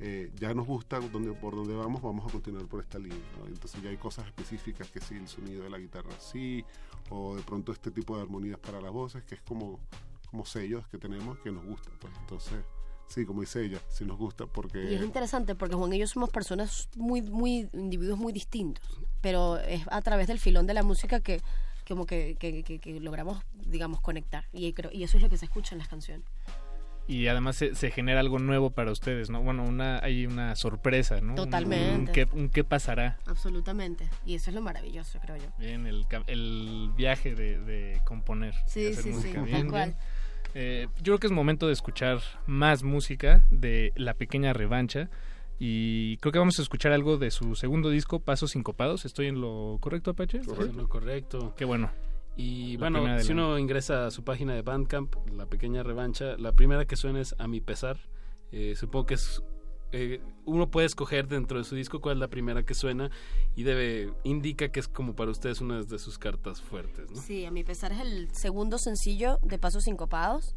eh, 0.00 0.30
ya 0.36 0.54
nos 0.54 0.66
gusta 0.66 0.98
donde, 1.00 1.32
por 1.32 1.54
donde 1.54 1.74
vamos, 1.74 2.00
vamos 2.02 2.26
a 2.26 2.32
continuar 2.32 2.66
por 2.66 2.80
esta 2.80 2.98
línea. 2.98 3.18
¿no? 3.38 3.46
Entonces 3.46 3.82
ya 3.82 3.90
hay 3.90 3.96
cosas 3.98 4.26
específicas 4.26 4.90
que 4.90 5.00
sí, 5.00 5.14
el 5.16 5.28
sonido 5.28 5.62
de 5.64 5.70
la 5.70 5.78
guitarra 5.78 6.10
sí, 6.18 6.64
o 7.10 7.36
de 7.36 7.42
pronto 7.42 7.72
este 7.72 7.90
tipo 7.90 8.16
de 8.16 8.22
armonías 8.22 8.58
para 8.58 8.80
las 8.80 8.92
voces, 8.92 9.22
que 9.24 9.34
es 9.34 9.42
como, 9.42 9.78
como 10.30 10.44
sellos 10.46 10.86
que 10.88 10.98
tenemos 10.98 11.38
que 11.40 11.50
nos 11.52 11.64
gusta. 11.64 11.90
Pues. 12.00 12.12
Entonces, 12.20 12.58
sí, 13.08 13.26
como 13.26 13.40
dice 13.42 13.64
ella, 13.64 13.80
sí 13.88 14.04
nos 14.04 14.16
gusta 14.16 14.46
porque... 14.46 14.82
Y 14.90 14.94
es 14.94 15.02
interesante 15.02 15.54
porque 15.54 15.74
Juan 15.76 15.92
y 15.92 15.98
yo 15.98 16.06
somos 16.06 16.30
personas 16.30 16.88
muy, 16.96 17.20
muy, 17.22 17.68
individuos 17.72 18.18
muy 18.18 18.32
distintos, 18.32 18.84
pero 19.20 19.58
es 19.58 19.82
a 19.90 20.00
través 20.02 20.28
del 20.28 20.38
filón 20.38 20.66
de 20.66 20.74
la 20.74 20.82
música 20.82 21.20
que 21.20 21.40
como 21.88 22.06
que, 22.06 22.36
que, 22.38 22.62
que- 22.62 22.78
que 22.78 23.00
logramos, 23.00 23.42
digamos, 23.66 24.00
conectar. 24.00 24.44
Y, 24.52 24.72
creo, 24.74 24.92
y 24.92 25.02
eso 25.02 25.16
es 25.16 25.24
lo 25.24 25.28
que 25.28 25.36
se 25.36 25.46
escucha 25.46 25.74
en 25.74 25.80
las 25.80 25.88
canciones. 25.88 26.24
Y 27.10 27.26
además 27.26 27.56
se, 27.56 27.74
se 27.74 27.90
genera 27.90 28.20
algo 28.20 28.38
nuevo 28.38 28.70
para 28.70 28.92
ustedes, 28.92 29.30
¿no? 29.30 29.42
Bueno, 29.42 29.64
una, 29.64 29.98
hay 29.98 30.26
una 30.26 30.54
sorpresa, 30.54 31.20
¿no? 31.20 31.30
Un- 31.30 31.36
Totalmente. 31.36 31.98
Un, 31.98 32.06
qué, 32.14 32.28
un 32.36 32.48
qué 32.50 32.62
pasará. 32.62 33.18
Absolutamente. 33.26 34.08
Y 34.24 34.36
eso 34.36 34.50
es 34.50 34.54
lo 34.54 34.62
maravilloso, 34.62 35.18
creo 35.20 35.36
yo. 35.36 35.48
Bien, 35.58 35.86
el, 35.86 36.06
el 36.28 36.90
viaje 36.96 37.34
de, 37.34 37.58
de 37.58 38.00
componer. 38.04 38.54
Sí, 38.66 38.82
de 38.84 38.90
hacer 38.90 39.02
sí, 39.02 39.08
sí, 39.10 39.14
música. 39.16 39.34
tal 39.40 39.44
Bien, 39.44 39.68
cual. 39.68 39.88
bien. 39.90 39.96
Eh, 40.54 40.86
yo 40.98 41.02
creo 41.04 41.18
que 41.18 41.26
es 41.26 41.32
momento 41.32 41.66
de 41.66 41.72
escuchar 41.72 42.20
más 42.46 42.82
música 42.84 43.44
de 43.50 43.92
La 43.96 44.14
Pequeña 44.14 44.52
Revancha. 44.52 45.10
Y 45.58 46.16
creo 46.18 46.32
que 46.32 46.38
vamos 46.38 46.58
a 46.58 46.62
escuchar 46.62 46.92
algo 46.92 47.18
de 47.18 47.30
su 47.30 47.54
segundo 47.56 47.90
disco, 47.90 48.20
Pasos 48.20 48.52
Sincopados. 48.52 49.04
¿Estoy 49.04 49.26
en 49.26 49.40
lo 49.40 49.78
correcto, 49.80 50.12
Apache? 50.12 50.38
Estás 50.38 50.58
en 50.60 50.76
lo 50.76 50.88
correcto. 50.88 51.54
Qué 51.56 51.64
bueno. 51.64 51.90
Y 52.36 52.76
La 52.78 52.90
bueno, 52.90 53.20
si 53.20 53.32
uno 53.32 53.58
ingresa 53.58 54.06
a 54.06 54.10
su 54.10 54.24
página 54.24 54.54
de 54.54 54.62
Bandcamp, 54.62 55.14
la 55.32 55.46
pequeña 55.46 55.82
revancha, 55.82 56.36
la 56.38 56.52
primera 56.52 56.86
que 56.86 56.96
suena 56.96 57.20
es 57.20 57.34
A 57.38 57.48
mi 57.48 57.60
pesar. 57.60 57.98
Eh, 58.52 58.74
supongo 58.76 59.06
que 59.06 59.14
es 59.14 59.42
eh, 59.92 60.20
uno 60.44 60.70
puede 60.70 60.86
escoger 60.86 61.26
dentro 61.26 61.58
de 61.58 61.64
su 61.64 61.74
disco 61.74 62.00
cuál 62.00 62.16
es 62.16 62.20
la 62.20 62.28
primera 62.28 62.64
que 62.64 62.74
suena 62.74 63.10
y 63.56 63.64
debe 63.64 64.12
indica 64.22 64.68
que 64.70 64.78
es 64.78 64.86
como 64.86 65.16
para 65.16 65.32
ustedes 65.32 65.60
una 65.60 65.82
de 65.82 65.98
sus 65.98 66.16
cartas 66.16 66.62
fuertes, 66.62 67.10
¿no? 67.10 67.20
Sí, 67.20 67.44
a 67.44 67.50
mi 67.50 67.64
pesar 67.64 67.92
es 67.92 68.00
el 68.00 68.28
segundo 68.32 68.78
sencillo 68.78 69.40
de 69.42 69.58
Pasos 69.58 69.84
Sincopados. 69.84 70.54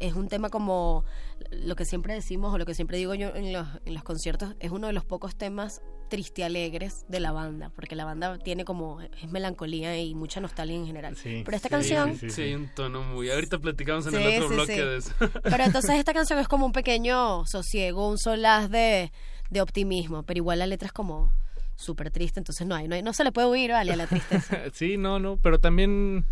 Es 0.00 0.14
un 0.14 0.28
tema 0.28 0.48
como 0.48 1.04
lo 1.50 1.76
que 1.76 1.84
siempre 1.84 2.14
decimos 2.14 2.54
o 2.54 2.58
lo 2.58 2.64
que 2.64 2.74
siempre 2.74 2.96
digo 2.96 3.14
yo 3.14 3.34
en 3.34 3.52
los, 3.52 3.68
en 3.84 3.94
los 3.94 4.02
conciertos, 4.02 4.54
es 4.58 4.70
uno 4.70 4.86
de 4.86 4.94
los 4.94 5.04
pocos 5.04 5.36
temas 5.36 5.82
triste 6.12 6.44
alegres 6.44 7.06
de 7.08 7.20
la 7.20 7.32
banda, 7.32 7.70
porque 7.74 7.96
la 7.96 8.04
banda 8.04 8.36
tiene 8.36 8.66
como, 8.66 9.00
es 9.00 9.30
melancolía 9.30 9.98
y 9.98 10.14
mucha 10.14 10.42
nostalgia 10.42 10.76
en 10.76 10.84
general. 10.86 11.16
Pero 11.22 11.56
esta 11.56 11.68
Sí, 11.68 11.72
canción... 11.72 12.18
sí, 12.18 12.28
sí, 12.28 12.42
hay 12.42 12.54
un 12.54 12.68
tono 12.74 13.02
muy. 13.02 13.30
Ahorita 13.30 13.58
platicamos 13.58 14.04
en 14.08 14.12
Sí, 14.12 14.18
el 14.18 14.34
otro 14.42 14.48
sí, 14.50 14.54
bloque 14.54 14.74
sí. 14.74 14.80
de 14.80 14.96
eso. 14.98 15.12
Pero 15.42 15.64
entonces 15.64 15.92
esta 15.92 16.12
canción 16.12 16.38
es 16.38 16.48
como 16.48 16.66
un 16.66 16.72
pequeño 16.72 17.46
sosiego, 17.46 18.10
un 18.10 18.18
solaz 18.18 18.68
de, 18.70 19.10
de 19.48 19.60
optimismo, 19.62 20.22
pero 20.22 20.36
igual 20.36 20.58
la 20.58 20.66
letra 20.66 20.84
es 20.86 20.92
como 20.92 21.32
súper 21.76 22.10
triste, 22.10 22.38
entonces 22.40 22.66
no 22.66 22.74
hay, 22.74 22.88
no 22.88 22.94
hay, 22.94 23.02
no 23.02 23.14
se 23.14 23.24
le 23.24 23.32
puede 23.32 23.48
huir, 23.48 23.70
vale, 23.70 23.92
a 23.92 23.96
la 23.96 24.06
tristeza. 24.06 24.58
sí, 24.74 24.98
no, 24.98 25.18
no, 25.18 25.38
pero 25.38 25.58
también 25.60 26.26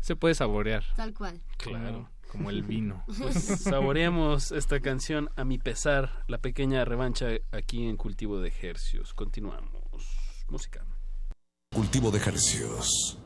se 0.00 0.14
puede 0.14 0.34
saborear. 0.34 0.84
Tal 0.94 1.14
cual. 1.14 1.40
Claro, 1.56 2.10
como 2.32 2.48
el 2.48 2.62
vino. 2.62 3.04
Pues 3.18 3.44
saboreemos 3.60 4.52
esta 4.52 4.80
canción 4.80 5.28
a 5.36 5.44
mi 5.44 5.58
pesar, 5.58 6.24
la 6.28 6.38
pequeña 6.38 6.82
revancha 6.86 7.26
aquí 7.52 7.86
en 7.86 7.98
Cultivo 7.98 8.40
de 8.40 8.48
Ejercios. 8.48 9.12
Continuamos. 9.12 10.08
Música. 10.48 10.84
Cultivo 11.74 12.10
de 12.10 12.18
ejercicios. 12.18 13.21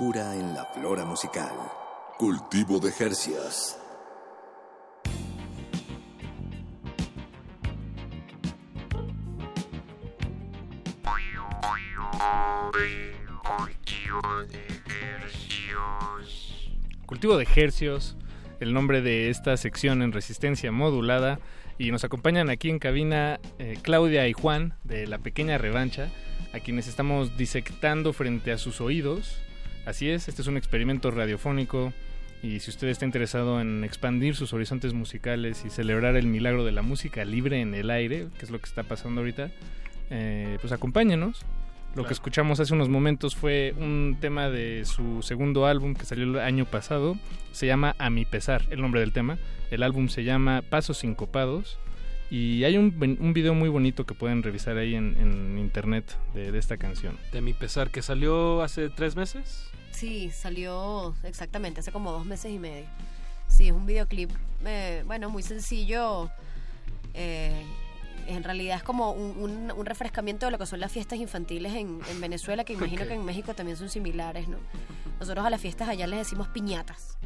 En 0.00 0.54
la 0.54 0.64
flora 0.64 1.04
musical. 1.04 1.50
Cultivo 2.18 2.78
de 2.78 2.92
Jercias. 2.92 3.76
Cultivo 17.04 17.36
de 17.36 17.48
Hercios, 17.56 18.16
el 18.60 18.72
nombre 18.72 19.02
de 19.02 19.30
esta 19.30 19.56
sección 19.56 20.02
en 20.02 20.12
resistencia 20.12 20.70
modulada. 20.70 21.40
Y 21.76 21.90
nos 21.90 22.04
acompañan 22.04 22.50
aquí 22.50 22.70
en 22.70 22.78
cabina 22.78 23.40
eh, 23.58 23.76
Claudia 23.82 24.28
y 24.28 24.32
Juan 24.32 24.74
de 24.84 25.08
La 25.08 25.18
Pequeña 25.18 25.58
Revancha, 25.58 26.08
a 26.52 26.60
quienes 26.60 26.86
estamos 26.86 27.36
disectando 27.36 28.12
frente 28.12 28.52
a 28.52 28.58
sus 28.58 28.80
oídos. 28.80 29.42
Así 29.88 30.10
es, 30.10 30.28
este 30.28 30.42
es 30.42 30.48
un 30.48 30.58
experimento 30.58 31.10
radiofónico 31.10 31.94
y 32.42 32.60
si 32.60 32.70
usted 32.70 32.88
está 32.88 33.06
interesado 33.06 33.58
en 33.58 33.84
expandir 33.84 34.36
sus 34.36 34.52
horizontes 34.52 34.92
musicales 34.92 35.64
y 35.64 35.70
celebrar 35.70 36.14
el 36.16 36.26
milagro 36.26 36.62
de 36.62 36.72
la 36.72 36.82
música 36.82 37.24
libre 37.24 37.62
en 37.62 37.72
el 37.74 37.88
aire, 37.88 38.26
que 38.38 38.44
es 38.44 38.50
lo 38.50 38.58
que 38.58 38.66
está 38.66 38.82
pasando 38.82 39.22
ahorita, 39.22 39.50
eh, 40.10 40.58
pues 40.60 40.74
acompáñenos. 40.74 41.40
Lo 41.94 42.04
que 42.04 42.12
escuchamos 42.12 42.60
hace 42.60 42.74
unos 42.74 42.90
momentos 42.90 43.34
fue 43.34 43.74
un 43.78 44.18
tema 44.20 44.50
de 44.50 44.84
su 44.84 45.22
segundo 45.22 45.64
álbum 45.64 45.94
que 45.94 46.04
salió 46.04 46.24
el 46.24 46.38
año 46.38 46.66
pasado. 46.66 47.16
Se 47.52 47.66
llama 47.66 47.96
A 47.98 48.10
mi 48.10 48.26
pesar, 48.26 48.66
el 48.68 48.82
nombre 48.82 49.00
del 49.00 49.14
tema. 49.14 49.38
El 49.70 49.82
álbum 49.82 50.08
se 50.08 50.22
llama 50.22 50.60
Pasos 50.68 50.98
Sincopados. 50.98 51.78
Y 52.30 52.64
hay 52.64 52.76
un, 52.76 52.94
un 53.20 53.32
video 53.32 53.54
muy 53.54 53.70
bonito 53.70 54.04
que 54.04 54.12
pueden 54.12 54.42
revisar 54.42 54.76
ahí 54.76 54.94
en, 54.94 55.16
en 55.18 55.58
internet 55.58 56.04
de, 56.34 56.52
de 56.52 56.58
esta 56.58 56.76
canción. 56.76 57.16
De 57.32 57.40
mi 57.40 57.54
pesar, 57.54 57.90
que 57.90 58.02
salió 58.02 58.60
hace 58.60 58.90
tres 58.90 59.16
meses. 59.16 59.70
Sí, 59.98 60.30
salió 60.30 61.14
exactamente 61.24 61.80
hace 61.80 61.90
como 61.92 62.12
dos 62.12 62.24
meses 62.24 62.52
y 62.52 62.58
medio. 62.58 62.86
Sí, 63.48 63.66
es 63.68 63.72
un 63.72 63.86
videoclip, 63.86 64.30
eh, 64.64 65.02
bueno, 65.06 65.30
muy 65.30 65.42
sencillo. 65.42 66.30
Eh, 67.14 67.64
en 68.26 68.44
realidad 68.44 68.76
es 68.76 68.82
como 68.82 69.10
un, 69.12 69.38
un- 69.38 69.72
un 69.72 69.86
refrescamiento 69.86 70.46
de 70.46 70.52
lo 70.52 70.58
que 70.58 70.66
son 70.66 70.80
las 70.80 70.92
fiestas 70.92 71.18
infantiles 71.18 71.72
en, 71.74 71.98
en 72.10 72.20
Venezuela, 72.20 72.62
que 72.64 72.74
imagino 72.74 73.02
Ok. 73.02 73.08
que 73.08 73.14
en 73.14 73.24
México 73.24 73.54
también 73.54 73.76
son 73.78 73.88
similares, 73.88 74.48
¿no? 74.48 74.58
Nosotros 75.18 75.44
a 75.44 75.50
las 75.50 75.60
fiestas 75.60 75.88
allá 75.88 76.06
les 76.06 76.18
decimos 76.20 76.48
piñatas. 76.48 77.16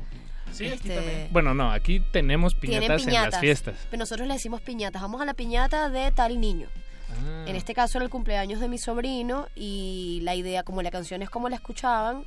Este, 0.58 1.28
Bueno, 1.32 1.54
no, 1.54 1.72
aquí 1.72 2.00
tenemos 2.12 2.54
tienen 2.60 2.80
piñatas, 2.96 3.06
en 3.06 3.30
las 3.32 3.40
fiestas. 3.40 3.74
Pero 3.90 4.00
nosotros 4.00 4.28
le 4.28 4.34
decimos 4.34 4.60
piñatas. 4.60 5.00
Vamos 5.02 5.20
a 5.20 5.24
la 5.24 5.34
piñata 5.34 5.88
de 5.88 6.10
tal 6.12 6.40
niño. 6.40 6.68
Ah. 7.10 7.44
En 7.48 7.56
este 7.56 7.74
caso 7.74 7.98
era 7.98 8.04
el 8.04 8.10
cumpleaños 8.10 8.60
de 8.60 8.68
mi 8.68 8.78
sobrino 8.78 9.46
y 9.56 10.20
la 10.22 10.34
idea, 10.34 10.62
como 10.62 10.82
la 10.82 10.90
canción 10.90 11.22
es 11.22 11.30
como 11.30 11.48
la 11.48 11.56
escuchaban, 11.56 12.24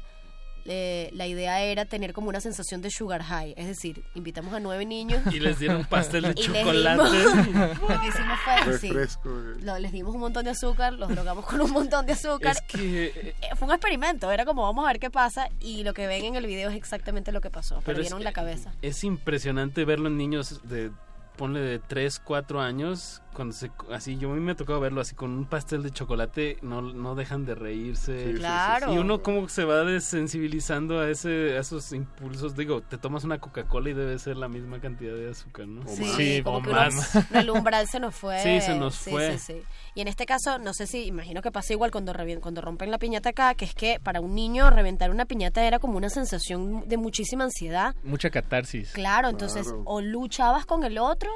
eh, 0.66 1.10
la 1.14 1.28
idea 1.28 1.62
era 1.62 1.86
tener 1.86 2.12
como 2.14 2.30
una 2.30 2.42
sensación 2.42 2.82
de 2.82 2.90
sugar 2.92 3.22
high. 3.24 3.54
Es 3.58 3.68
decir, 3.68 4.04
invitamos 4.16 4.54
a 4.54 4.60
nueve 4.60 4.86
niños. 4.86 5.22
Y 5.34 5.40
les 5.40 5.60
dieron 5.60 5.86
pastel 5.86 6.24
de 6.24 6.30
y 6.36 6.48
les 6.48 6.64
chocolate. 6.64 7.04
dimos- 7.04 7.80
lo 7.90 8.02
que 8.02 8.08
hicimos 8.08 8.40
fue, 8.44 8.78
sí, 8.80 8.90
Refresco, 8.90 9.30
lo- 9.62 9.80
les 9.80 9.92
dimos 9.92 10.14
un 10.16 10.22
montón 10.22 10.44
de 10.46 10.52
azúcar, 10.52 10.94
los 10.94 11.10
drogamos 11.10 11.46
con 11.46 11.62
un 11.62 11.72
montón 11.72 12.06
de 12.06 12.14
azúcar. 12.14 12.56
Es 12.56 12.62
que 12.64 13.06
Eh, 13.06 13.56
Fue 13.56 13.68
un 13.68 13.74
experimento, 13.74 14.32
era 14.32 14.46
como 14.46 14.64
vamos 14.64 14.84
a 14.86 14.88
ver 14.88 15.00
qué 15.00 15.10
pasa 15.10 15.50
y 15.60 15.84
lo 15.84 15.94
que 15.94 16.08
ven 16.08 16.26
en 16.26 16.36
el 16.36 16.46
video 16.48 16.70
es 16.70 16.76
exactamente 16.76 17.32
lo 17.32 17.42
que 17.42 17.50
pasó. 17.52 17.82
Pero 17.86 17.94
es 18.00 18.06
Perdieron 18.06 18.24
la 18.24 18.34
cabeza. 18.34 18.72
es 18.82 19.04
impresionante 19.04 19.86
verlo 19.86 20.08
en 20.08 20.18
niños 20.18 20.62
de 20.64 20.92
ponle 21.38 21.60
de 21.60 21.80
3, 21.80 22.20
4 22.22 22.62
años 22.62 23.22
cuando 23.36 23.54
se 23.54 23.70
así 23.92 24.18
yo 24.18 24.32
a 24.32 24.34
mí 24.36 24.40
me 24.40 24.54
ha 24.54 24.56
tocado 24.56 24.80
verlo 24.80 25.02
así 25.02 25.14
con 25.14 25.32
un 25.32 25.46
pastel 25.46 25.84
de 25.84 25.92
chocolate 25.92 26.58
no, 26.64 26.82
no 26.82 27.14
dejan 27.16 27.46
de 27.46 27.54
reírse 27.54 28.24
Sí, 28.26 28.32
sí, 28.34 28.38
Claro. 28.40 28.94
y 28.94 28.98
uno 28.98 29.22
como 29.22 29.48
se 29.50 29.66
va 29.66 29.84
desensibilizando 29.84 31.00
a 31.00 31.10
ese 31.10 31.56
a 31.58 31.60
esos 31.60 31.92
impulsos 31.92 32.56
digo 32.56 32.82
te 32.82 32.98
tomas 32.98 33.24
una 33.24 33.40
Coca 33.40 33.68
Cola 33.68 33.90
y 33.90 33.94
debe 33.94 34.18
ser 34.18 34.38
la 34.38 34.48
misma 34.48 34.80
cantidad 34.80 35.14
de 35.14 35.30
azúcar 35.30 35.68
no 35.68 35.86
Sí, 35.88 36.42
como 36.44 36.58
o 36.58 36.62
que 36.64 36.70
uno- 36.70 36.80
más 36.80 37.16
el 37.34 37.50
umbral 37.50 37.88
se 37.88 38.00
nos 38.00 38.16
fue. 38.16 38.40
Sí, 38.42 38.62
se 38.62 38.76
nos 38.78 38.98
fue. 38.98 39.38
sí, 39.38 39.54
sí. 39.54 39.62
Y 39.94 40.02
en 40.02 40.08
este 40.08 40.26
caso, 40.26 40.58
no 40.60 40.74
sé 40.74 40.88
si, 40.88 41.06
imagino 41.06 41.42
que 41.42 41.52
pasa 41.52 41.74
igual 41.74 41.92
cuando, 41.92 42.14
cuando 42.42 42.62
rompen 42.62 42.92
la 42.92 42.98
piñata 42.98 43.30
acá, 43.30 43.54
que 43.54 43.66
es 43.66 43.74
que 43.76 44.00
para 44.02 44.20
un 44.22 44.34
niño 44.36 44.70
reventar 44.70 45.10
una 45.12 45.26
piñata 45.26 45.64
era 45.66 45.80
como 45.80 45.98
una 45.98 46.10
sensación 46.10 46.88
de 46.88 46.98
muchísima 46.98 47.44
ansiedad. 47.46 47.96
Mucha 48.04 48.30
catarsis. 48.30 48.92
Claro, 48.92 49.30
entonces 49.30 49.74
o 49.86 50.02
luchabas 50.02 50.66
con 50.66 50.84
el 50.84 50.98
otro 50.98 51.32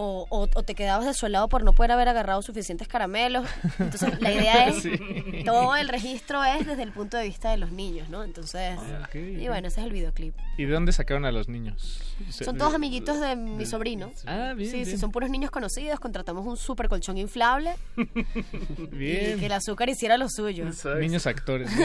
o, 0.00 0.26
o- 0.30 0.48
o 0.54 0.62
te 0.62 0.76
quedabas 0.76 1.06
desolado 1.06 1.48
por 1.48 1.64
no 1.64 1.72
poder 1.72 1.90
haber 1.90 2.08
agarrado 2.08 2.40
suficientes 2.42 2.86
caramelos. 2.86 3.48
Entonces 3.80 4.20
la 4.20 4.32
idea 4.32 4.68
es, 4.68 4.82
Sí. 4.82 4.92
todo 5.44 5.74
el 5.74 5.88
registro 5.88 6.44
es 6.44 6.64
desde 6.66 6.84
el 6.84 6.92
punto 6.92 7.16
de 7.16 7.24
vista 7.24 7.50
de 7.50 7.56
los 7.56 7.72
niños, 7.72 8.08
¿no? 8.08 8.22
Entonces, 8.22 8.78
Ok. 9.04 9.16
y 9.16 9.48
bueno, 9.48 9.66
ese 9.68 9.80
es 9.80 9.86
el 9.86 9.92
videoclip. 9.92 10.34
¿Y 10.56 10.66
de 10.66 10.72
dónde 10.72 10.92
sacaron 10.92 11.24
a 11.24 11.32
los 11.32 11.48
niños? 11.48 12.00
Son 12.30 12.56
todos 12.56 12.74
amiguitos 12.74 13.20
de 13.20 13.34
mi 13.34 13.66
sobrino. 13.66 14.12
Ah, 14.26 14.52
bien, 14.56 14.70
Sí, 14.70 14.84
sí, 14.84 14.98
son 14.98 15.10
puros 15.10 15.30
niños 15.30 15.50
conocidos. 15.50 15.98
Contratamos 15.98 16.46
un 16.46 16.56
super 16.56 16.88
colchón 16.88 17.18
inflable 17.18 17.74
Bien. 18.90 19.36
y 19.36 19.40
que 19.40 19.46
el 19.46 19.52
azúcar 19.52 19.88
hiciera 19.88 20.16
lo 20.16 20.28
suyo. 20.28 20.64
Niños 21.00 21.26
actores. 21.26 21.70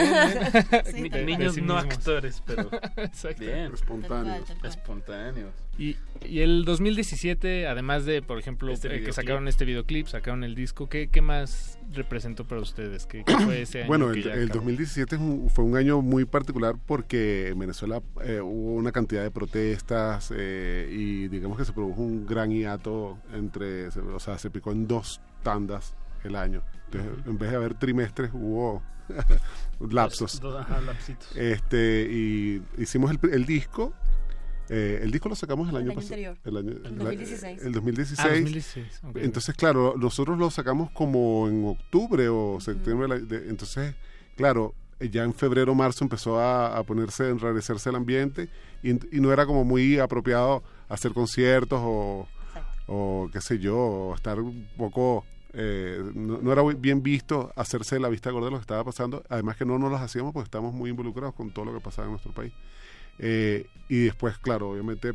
Sí, 0.86 1.10
niños 1.10 1.58
no 1.58 1.78
actores 1.78 2.42
pero 2.46 2.70
Exacto. 2.98 3.40
bien 3.44 3.72
Espontáneos. 3.74 4.26
Tal 4.26 4.28
cual, 4.28 4.46
tal 4.46 4.58
cual. 4.60 4.72
espontáneos 4.72 5.54
Y, 5.78 5.98
y 6.24 6.42
el 6.42 6.66
2017, 6.66 7.66
además 7.68 8.06
de, 8.06 8.22
por 8.22 8.38
ejemplo, 8.38 8.72
Este 8.72 8.96
eh, 8.96 9.04
que 9.04 9.12
sacaron 9.12 9.48
este 9.48 9.66
videoclip, 9.66 10.06
sacaron 10.08 10.44
el 10.44 10.54
disco, 10.54 10.88
¿qué, 10.88 11.08
qué 11.08 11.22
más 11.24 11.80
representó 11.92 12.46
para 12.48 12.62
ustedes? 12.62 13.08
¿Qué, 13.08 13.24
qué 13.24 13.36
fue 13.40 13.64
ese 13.64 13.80
año? 13.82 13.88
Bueno, 13.88 14.12
el, 14.12 14.20
el 14.28 14.44
acabó? 14.46 14.60
2017 14.60 15.16
es 15.16 15.22
un- 15.22 15.50
fue 15.50 15.66
un 15.66 15.76
año 15.76 16.02
muy 16.04 16.26
particular 16.26 16.76
porque 16.86 17.48
en 17.50 17.58
Venezuela 17.58 18.04
eh, 18.24 18.40
hubo 18.40 18.76
una 18.76 18.92
cantidad 18.92 19.24
de 19.24 19.32
protestas 19.32 20.32
eh, 20.36 20.88
y 20.92 21.28
digamos 21.28 21.58
que 21.58 21.66
se 21.66 21.74
produjo 21.74 22.02
un 22.02 22.26
gran 22.28 22.52
hiato 22.52 23.18
entre, 23.34 23.88
o 23.88 24.20
sea, 24.20 24.38
se 24.38 24.52
picó 24.52 24.72
en 24.72 24.88
dos 24.88 25.22
tandas 25.42 25.96
el 26.24 26.36
año. 26.36 26.62
Entonces, 26.92 27.26
en 27.26 27.38
vez 27.40 27.50
de 27.50 27.56
haber 27.58 27.74
trimestres, 27.74 28.30
hubo 28.32 28.84
lapsos. 29.90 30.40
Dos- 30.40 30.62
ajá, 30.62 30.82
lapsitos. 30.82 31.36
Este, 31.36 32.08
y 32.12 32.62
hicimos 32.78 33.12
el, 33.12 33.20
el 33.34 33.46
disco. 33.46 33.94
Eh, 34.70 35.00
el 35.04 35.12
disco 35.12 35.30
lo 35.30 35.36
sacamos 35.36 35.70
el 35.70 35.76
El 35.76 35.82
año 35.82 35.92
año 35.92 35.96
pasado. 35.96 36.14
anterior. 36.14 36.38
El, 36.46 36.58
año, 36.58 36.70
El 36.72 36.86
el- 36.86 36.98
2016. 36.98 37.62
el 37.64 37.72
2016. 37.74 38.20
Ah, 38.20 38.30
2016, 38.30 39.00
ok. 39.04 39.18
Entonces, 39.18 39.56
claro, 39.56 39.96
nosotros 39.98 40.38
lo 40.38 40.50
sacamos 40.52 40.90
como 40.92 41.48
en 41.48 41.66
octubre 41.66 42.28
o 42.30 42.60
septiembre. 42.60 43.20
de- 43.22 43.50
entonces, 43.50 43.96
claro, 44.38 44.74
eh, 45.00 45.10
ya 45.10 45.24
en 45.24 45.34
febrero, 45.34 45.76
marzo 45.76 46.04
empezó 46.06 46.40
a, 46.40 46.78
a 46.78 46.84
ponerse, 46.84 47.24
a 47.26 47.30
enrarecerse 47.30 47.90
el 47.90 47.96
ambiente 47.96 48.50
y, 48.82 48.92
y 49.16 49.20
no 49.22 49.32
era 49.34 49.46
como 49.46 49.64
muy 49.66 50.00
apropiado 50.00 50.64
hacer 50.90 51.14
conciertos 51.14 51.80
o, 51.84 52.28
o 52.88 53.30
qué 53.34 53.42
sé 53.42 53.60
yo, 53.60 53.78
o 53.78 54.16
estar 54.16 54.40
un 54.40 54.68
poco... 54.78 55.26
eh, 55.54 56.02
no, 56.16 56.40
no 56.42 56.52
era 56.52 56.62
bien 56.64 57.02
visto 57.04 57.52
hacerse 57.56 58.00
la 58.00 58.10
vista 58.10 58.30
gorda 58.32 58.46
de 58.48 58.52
lo 58.52 58.58
que 58.58 58.62
estaba 58.62 58.84
pasando. 58.84 59.24
Además 59.30 59.56
que 59.58 59.66
no 59.66 59.78
nos 59.78 59.92
las 59.92 60.02
hacíamos 60.02 60.34
porque 60.34 60.46
estábamos 60.48 60.74
muy 60.74 60.90
involucrados 60.90 61.34
con 61.36 61.52
todo 61.52 61.66
lo 61.66 61.74
que 61.74 61.80
pasaba 61.80 62.06
en 62.06 62.12
nuestro 62.12 62.32
país. 62.34 62.54
Eh, 63.20 63.68
y 63.90 64.06
después, 64.06 64.38
claro, 64.38 64.72
obviamente 64.72 65.14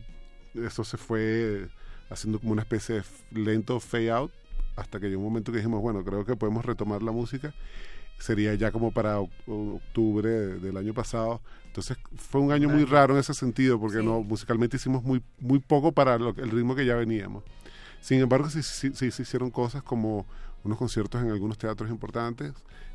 eso 0.55 0.85
se 0.85 0.97
fue 0.97 1.69
haciendo 2.11 2.39
como 2.41 2.53
una 2.53 2.63
especie 2.63 2.97
de 2.97 3.41
lento 3.41 3.81
fade 3.81 4.11
out 4.11 4.33
hasta 4.77 5.01
que 5.01 5.09
llegó 5.09 5.21
un 5.21 5.29
momento 5.29 5.51
que 5.53 5.59
dijimos, 5.59 5.83
bueno, 5.83 6.05
creo 6.05 6.25
que 6.25 6.37
podemos 6.37 6.65
retomar 6.65 7.03
la 7.03 7.13
música. 7.13 7.53
Sería 8.19 8.55
ya 8.55 8.73
como 8.73 8.93
para 8.93 9.21
oc- 9.21 9.31
octubre 9.47 10.29
de- 10.29 10.59
del 10.61 10.77
año 10.77 10.93
pasado. 10.95 11.41
Entonces 11.67 11.97
fue 12.17 12.41
un 12.41 12.51
año 12.53 12.69
muy 12.69 12.85
raro 12.85 13.15
en 13.15 13.21
ese 13.21 13.35
sentido 13.35 13.79
porque 13.79 14.03
no 14.03 14.23
musicalmente 14.23 14.77
hicimos 14.77 15.05
muy 15.05 15.23
muy 15.39 15.61
poco 15.61 15.93
para 15.93 16.19
lo 16.19 16.31
el 16.31 16.51
ritmo 16.51 16.75
que 16.75 16.85
ya 16.85 16.97
veníamos. 16.97 17.45
Sin 18.01 18.21
embargo, 18.21 18.49
sí, 18.51 18.63
sí- 18.63 18.91
sí 18.95 19.11
se 19.11 19.23
hicieron 19.23 19.51
cosas 19.51 19.83
como 19.83 20.27
unos 20.65 20.79
conciertos 20.79 21.23
en 21.23 21.31
algunos 21.31 21.59
teatros 21.59 21.91
importantes. 21.91 22.53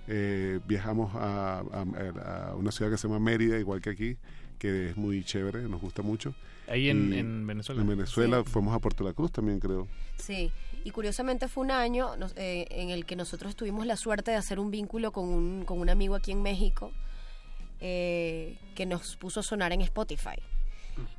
Eh, 0.08 0.60
viajamos 0.68 1.14
a, 1.16 1.60
a- 1.60 2.50
a 2.52 2.56
una 2.56 2.72
ciudad 2.72 2.92
que 2.92 2.98
se 2.98 3.08
llama 3.08 3.20
Mérida, 3.22 3.58
igual 3.58 3.80
que 3.80 3.90
aquí, 3.92 4.18
que 4.64 4.90
es 4.92 4.98
muy 4.98 5.26
chévere, 5.26 5.64
nos 5.68 5.82
gusta 5.82 6.02
mucho. 6.02 6.34
Ahí 6.70 6.88
en- 6.90 7.12
en 7.12 7.46
Venezuela. 7.46 7.82
En 7.82 7.88
Venezuela, 7.90 8.44
fuimos 8.46 8.74
a 8.74 8.80
Puerto 8.80 9.04
La 9.04 9.12
Cruz 9.12 9.30
también, 9.34 9.60
creo. 9.60 9.90
Sí, 10.18 10.50
y 10.86 10.92
curiosamente 10.92 11.50
fue 11.50 11.66
un 11.66 11.72
año 11.72 12.16
nos- 12.16 12.34
eh, 12.38 12.66
en 12.70 12.90
el 12.90 13.06
que 13.06 13.18
nosotros 13.18 13.58
tuvimos 13.58 13.86
la 13.86 13.98
suerte 13.98 14.32
de 14.32 14.38
hacer 14.38 14.60
un 14.62 14.72
vínculo 14.72 15.12
con 15.12 15.26
un, 15.28 15.66
con 15.66 15.80
un 15.82 15.90
amigo 15.90 16.16
aquí 16.16 16.32
en 16.32 16.42
México 16.42 16.94
eh, 17.82 18.58
que 18.76 18.86
nos 18.86 19.18
puso 19.18 19.42
a 19.42 19.44
sonar 19.44 19.74
en 19.74 19.82
Spotify. 19.82 20.38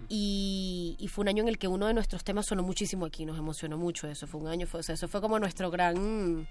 Y, 0.09 0.97
y 0.99 1.09
fue 1.09 1.23
un 1.23 1.29
año 1.29 1.43
en 1.43 1.49
el 1.49 1.59
que 1.59 1.69
uno 1.69 1.87
de 1.87 1.93
nuestros 1.95 2.25
temas 2.25 2.47
sonó 2.47 2.63
muchísimo 2.63 3.05
aquí, 3.05 3.27
nos 3.27 3.37
emocionó 3.39 3.77
mucho 3.77 4.07
eso. 4.09 4.27
Fue 4.27 4.41
un 4.41 4.47
año, 4.49 4.67
fue, 4.67 4.81
o 4.81 4.83
sea, 4.83 4.95
eso 4.95 5.09
fue 5.09 5.21
como 5.21 5.39
nuestro 5.39 5.71
gran. 5.71 6.49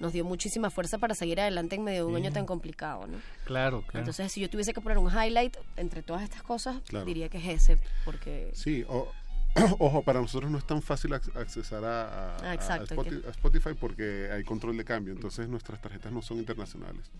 Nos 0.00 0.12
dio 0.12 0.24
muchísima 0.24 0.70
fuerza 0.70 0.98
para 0.98 1.14
seguir 1.14 1.40
adelante 1.40 1.74
en 1.76 1.82
medio 1.82 2.06
de 2.06 2.10
un 2.12 2.16
año 2.16 2.30
tan 2.32 2.46
complicado, 2.46 3.06
¿no? 3.08 3.18
Claro, 3.44 3.82
claro. 3.82 3.98
Entonces, 3.98 4.30
si 4.30 4.40
yo 4.40 4.48
tuviese 4.48 4.72
que 4.72 4.80
poner 4.80 4.98
un 4.98 5.10
highlight 5.10 5.56
entre 5.76 6.02
todas 6.02 6.22
estas 6.22 6.42
cosas, 6.42 6.76
Claro. 6.88 7.04
diría 7.04 7.28
que 7.28 7.38
es 7.38 7.62
ese, 7.62 7.78
porque. 8.04 8.50
Sí, 8.54 8.84
o- 8.88 9.10
ojo, 9.80 10.02
para 10.02 10.20
nosotros 10.20 10.50
no 10.52 10.58
es 10.58 10.64
tan 10.66 10.82
fácil 10.82 11.10
ac- 11.12 11.34
accesar 11.36 11.84
a, 11.84 12.02
a- 12.04 12.36
Ah, 12.36 12.50
a 12.50 12.54
exacto, 12.54 12.94
Spoti- 12.94 13.22
que- 13.22 13.26
a 13.26 13.30
Spotify 13.30 13.70
porque 13.74 14.28
hay 14.32 14.44
control 14.44 14.76
de 14.76 14.84
cambio, 14.84 15.12
entonces 15.12 15.48
nuestras 15.48 15.80
tarjetas 15.80 16.12
no 16.12 16.22
son 16.22 16.38
internacionales. 16.38 17.10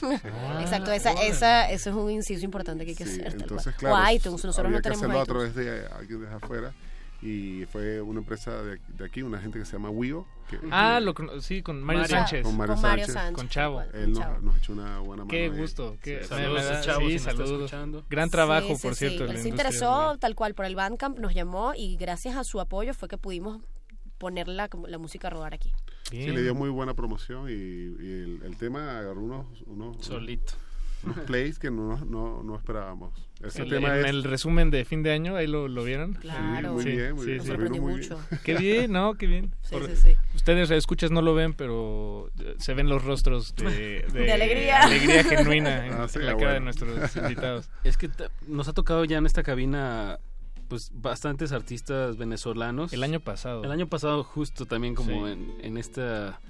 Exacto, 0.60 0.92
esa, 0.92 1.12
esa, 1.24 1.70
eso 1.70 1.90
es 1.90 1.96
un 1.96 2.10
inciso 2.10 2.44
importante 2.44 2.84
que 2.84 2.90
hay 2.90 2.96
que 2.96 3.06
Sí, 3.06 3.20
hacer. 3.20 3.32
entonces, 3.40 3.74
claro, 3.74 3.96
o 3.96 4.10
iTunes, 4.12 4.44
nosotros 4.44 4.70
no 4.70 4.76
que 4.76 4.82
tenemos 4.82 5.02
hacerlo 5.02 5.20
a 5.20 5.26
través 5.26 5.54
de 5.54 5.86
alguien 5.88 6.20
desde 6.20 6.34
afuera 6.34 6.72
y 7.20 7.64
fue 7.66 8.00
una 8.00 8.20
empresa 8.20 8.62
de, 8.62 8.78
de 8.88 9.04
aquí, 9.04 9.22
una 9.22 9.38
gente 9.40 9.58
que 9.58 9.64
se 9.64 9.72
llama 9.72 9.90
Wio. 9.90 10.26
Que, 10.48 10.58
Ah, 10.70 10.98
lo 11.00 11.14
sí, 11.40 11.62
con 11.62 11.82
Mario, 11.82 12.02
Mario. 12.02 12.16
Sánchez. 12.16 12.42
Con 12.44 12.56
Mario 12.56 12.74
Con 12.74 12.82
Mario 12.82 13.04
Sánchez. 13.06 13.14
Sánchez, 13.22 13.36
Con 13.36 13.48
Chavo. 13.48 13.82
Él 13.92 14.10
nos, 14.12 14.18
Chavo. 14.20 14.38
nos 14.40 14.54
ha 14.54 14.58
hecho 14.58 14.72
una 14.72 14.98
buena 15.00 15.24
mano. 15.24 15.28
Qué 15.30 15.48
gusto. 15.50 15.96
Qué- 16.02 16.20
sí. 16.22 16.28
Saludos 16.28 16.64
da- 16.64 16.80
Chavo, 16.80 17.00
sí, 17.00 17.12
si 17.12 17.18
saludos. 17.18 17.72
Gran 18.08 18.30
trabajo, 18.30 18.68
Sí, 18.68 18.76
sí, 18.76 18.82
por 18.82 18.94
sí. 18.94 19.08
cierto. 19.08 19.24
Él 19.30 19.38
se 19.38 19.48
interesó 19.48 20.16
tal 20.18 20.34
cual 20.34 20.54
por 20.54 20.64
el 20.64 20.74
Bandcamp, 20.76 21.18
nos 21.18 21.34
llamó 21.34 21.72
y 21.76 21.96
gracias 21.96 22.36
a 22.36 22.44
su 22.44 22.60
apoyo 22.60 22.94
fue 22.94 23.08
que 23.08 23.18
pudimos 23.18 23.60
poner 24.16 24.48
la, 24.48 24.68
la 24.86 24.98
música 24.98 25.26
a 25.28 25.30
rodar 25.30 25.54
aquí. 25.54 25.70
Sí, 26.10 26.26
le 26.28 26.42
dio 26.42 26.54
muy 26.54 26.70
buena 26.70 26.94
promoción 26.94 27.48
y, 27.50 27.52
y 27.52 27.54
el, 28.22 28.40
el 28.44 28.56
tema 28.56 28.98
agarró 28.98 29.20
unos, 29.22 29.46
unos, 29.66 29.98
Solito. 30.04 30.54
unos 31.04 31.18
plays 31.20 31.58
que 31.58 31.70
no, 31.70 32.02
no, 32.06 32.42
no 32.42 32.56
esperábamos. 32.56 33.27
Ese 33.42 33.62
El- 33.62 33.68
tema 33.70 33.94
en 33.96 34.04
es, 34.04 34.10
el 34.10 34.24
resumen 34.24 34.70
de 34.70 34.84
fin 34.84 35.02
de 35.04 35.12
año, 35.12 35.36
ahí 35.36 35.46
lo, 35.46 35.68
lo 35.68 35.84
vieron. 35.84 36.14
Claro. 36.14 36.72
muy 36.72 36.84
bien, 36.84 37.14
muy 37.14 37.24
bien. 37.26 37.38
Nos 37.38 37.46
sorprendió 37.46 37.80
muy 37.82 37.94
mucho. 37.94 38.18
Qué 38.42 38.54
bien, 38.56 38.90
¿no? 38.92 39.14
Qué 39.14 39.26
bien. 39.28 39.52
Sí, 39.62 39.70
Por- 39.76 39.86
sí, 39.88 39.96
sí. 39.96 40.16
Ustedes 40.34 40.70
escuchas 40.72 41.10
no 41.12 41.22
lo 41.22 41.34
ven, 41.34 41.54
pero 41.54 42.30
se 42.58 42.74
ven 42.74 42.88
los 42.88 43.04
rostros 43.04 43.54
de, 43.54 44.04
De 44.12 44.32
alegría. 44.32 44.80
alegría 44.82 45.22
genuina 45.24 45.86
en, 45.86 45.92
Ah, 46.00 46.08
sí, 46.08 46.18
en 46.18 46.26
la 46.26 46.36
cara 46.36 46.54
de 46.54 46.60
nuestros 46.60 47.16
invitados. 47.16 47.70
Es 47.84 47.96
que 47.96 48.10
nos 48.48 48.66
ha 48.68 48.72
tocado 48.72 49.04
ya 49.04 49.18
en 49.18 49.26
esta 49.26 49.42
cabina 49.44 50.18
pues 50.68 50.90
bastantes 50.92 51.52
artistas 51.52 52.16
venezolanos. 52.18 52.92
El 52.92 53.02
año 53.02 53.20
pasado. 53.20 53.64
El 53.64 53.70
año 53.70 53.86
pasado 53.86 54.22
justo 54.24 54.66
también 54.66 54.94
como 54.94 55.26
Sí. 55.26 55.32
en, 55.32 55.54
en 55.62 55.78
esta 55.78 56.40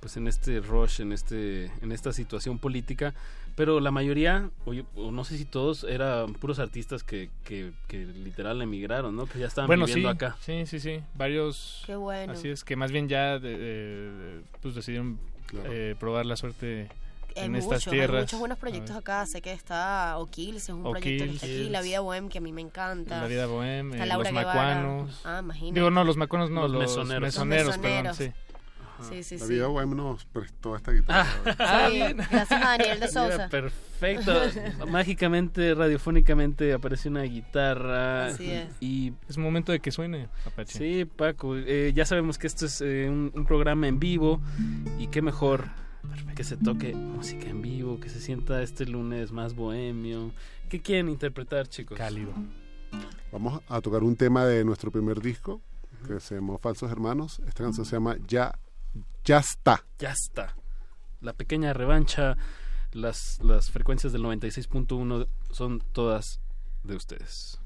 pues 0.00 0.16
en 0.16 0.28
este 0.28 0.60
rush, 0.60 1.00
en 1.00 1.12
este 1.12 1.64
en 1.82 1.90
esta 1.90 2.12
situación 2.12 2.58
política, 2.60 3.14
pero 3.58 3.80
la 3.80 3.90
mayoría 3.90 4.48
o, 4.64 4.72
yo- 4.72 4.84
o 4.96 5.10
no 5.10 5.24
sé 5.24 5.36
si 5.36 5.44
todos 5.44 5.82
eran 5.84 6.32
puros 6.34 6.60
artistas 6.60 7.02
que, 7.02 7.28
que, 7.44 7.72
que 7.88 8.06
literal 8.06 8.62
emigraron, 8.62 9.14
¿no? 9.16 9.26
Que 9.26 9.40
ya 9.40 9.46
estaban 9.48 9.66
Bueno, 9.66 9.86
sí, 9.86 9.94
viviendo 9.96 10.10
acá. 10.26 10.36
sí, 10.40 10.64
sí, 10.64 10.78
sí. 10.80 11.00
Varios. 11.14 11.82
Qué 11.84 11.96
bueno. 11.96 12.32
Así 12.32 12.48
es, 12.48 12.62
que 12.64 12.76
más 12.76 12.92
bien 12.92 13.08
ya 13.08 13.38
de- 13.40 13.58
de- 13.58 14.40
pues 14.62 14.74
decidieron 14.76 15.18
eh, 15.66 15.96
probar 15.98 16.24
la 16.26 16.36
suerte 16.36 16.88
Hay 17.36 17.46
en 17.46 17.52
muchos, 17.52 17.64
estas 17.72 17.86
hay 17.88 17.92
tierras. 17.98 18.22
muchos 18.22 18.38
buenos 18.38 18.58
proyectos 18.58 18.94
acá. 18.96 19.26
Sé 19.26 19.42
que 19.42 19.52
está 19.52 20.16
O'Kills, 20.18 20.62
es 20.64 20.68
un 20.68 20.82
proyecto 20.82 21.24
que 21.24 21.30
está 21.32 21.46
aquí. 21.46 21.68
La 21.70 21.80
Vida 21.82 21.98
Bohem, 22.00 22.28
que 22.28 22.38
a 22.38 22.40
mí 22.40 22.52
me 22.52 22.60
encanta. 22.60 23.20
La 23.22 23.26
vida 23.26 23.46
bohem, 23.46 23.92
eh, 23.94 24.06
los 24.06 24.22
Guevara. 24.24 24.32
macuanos. 24.32 25.20
Ah, 25.24 25.40
imagínate. 25.42 25.74
Digo, 25.80 25.90
no, 25.90 26.04
los 26.04 26.16
macuanos 26.16 26.50
no, 26.50 26.62
Los 26.62 26.70
los, 26.72 26.80
mesoneros. 26.96 27.22
mesoneros, 27.22 27.66
Los 27.66 27.78
perdón, 27.78 28.14
sí. 28.14 28.30
Sí, 29.08 29.22
sí, 29.22 29.38
la 29.38 29.46
sí. 29.46 29.60
web 29.60 29.88
nos 29.88 30.24
prestó 30.26 30.76
esta 30.76 30.92
guitarra. 30.92 31.26
Ah, 31.58 31.88
Sí, 31.90 31.98
gracias 32.14 32.52
a 32.52 32.58
Daniel 32.76 33.00
de 33.00 33.06
Mira, 33.06 33.08
Sousa. 33.08 33.48
perfecto. 33.48 34.32
Mágicamente, 34.90 35.74
radiofónicamente 35.74 36.72
aparece 36.72 37.08
una 37.08 37.22
guitarra. 37.22 38.26
Así 38.26 38.50
es. 38.50 38.68
Y 38.80 39.12
Es 39.28 39.38
momento 39.38 39.72
de 39.72 39.80
que 39.80 39.90
suene, 39.90 40.28
Apache. 40.46 40.78
Sí, 40.78 41.04
Paco, 41.04 41.56
eh, 41.56 41.92
ya 41.94 42.04
sabemos 42.04 42.38
que 42.38 42.46
esto 42.46 42.66
es 42.66 42.80
eh, 42.80 43.06
un, 43.08 43.30
un 43.34 43.44
programa 43.44 43.86
en 43.88 43.98
vivo 44.00 44.40
y 44.98 45.06
qué 45.08 45.22
mejor 45.22 45.66
que 46.34 46.44
se 46.44 46.56
toque 46.56 46.94
música 46.94 47.48
en 47.48 47.60
vivo, 47.62 47.98
que 48.00 48.08
se 48.08 48.20
sienta 48.20 48.62
este 48.62 48.86
lunes 48.86 49.32
más 49.32 49.54
bohemio. 49.54 50.32
¿Qué 50.68 50.80
quieren 50.80 51.08
interpretar, 51.08 51.68
chicos? 51.68 51.98
Cálido. 51.98 52.32
Vamos 53.32 53.60
a 53.68 53.80
tocar 53.80 54.02
un 54.02 54.16
tema 54.16 54.44
de 54.46 54.64
nuestro 54.64 54.90
primer 54.90 55.20
disco 55.20 55.60
que 56.06 56.20
se 56.20 56.36
llamó 56.36 56.58
Falsos 56.58 56.90
Hermanos. 56.90 57.40
Esta 57.46 57.64
canción 57.64 57.84
se 57.84 57.92
llama 57.96 58.16
Ya, 58.26 58.58
ya 59.24 59.38
está. 59.38 59.84
Ya 59.98 60.10
está. 60.10 60.54
La 61.20 61.32
pequeña 61.32 61.72
revancha, 61.72 62.36
las, 62.92 63.38
las 63.42 63.70
frecuencias 63.70 64.12
del 64.12 64.22
96.1 64.22 65.26
son 65.50 65.82
todas 65.92 66.40
de 66.84 66.96
ustedes. 66.96 67.60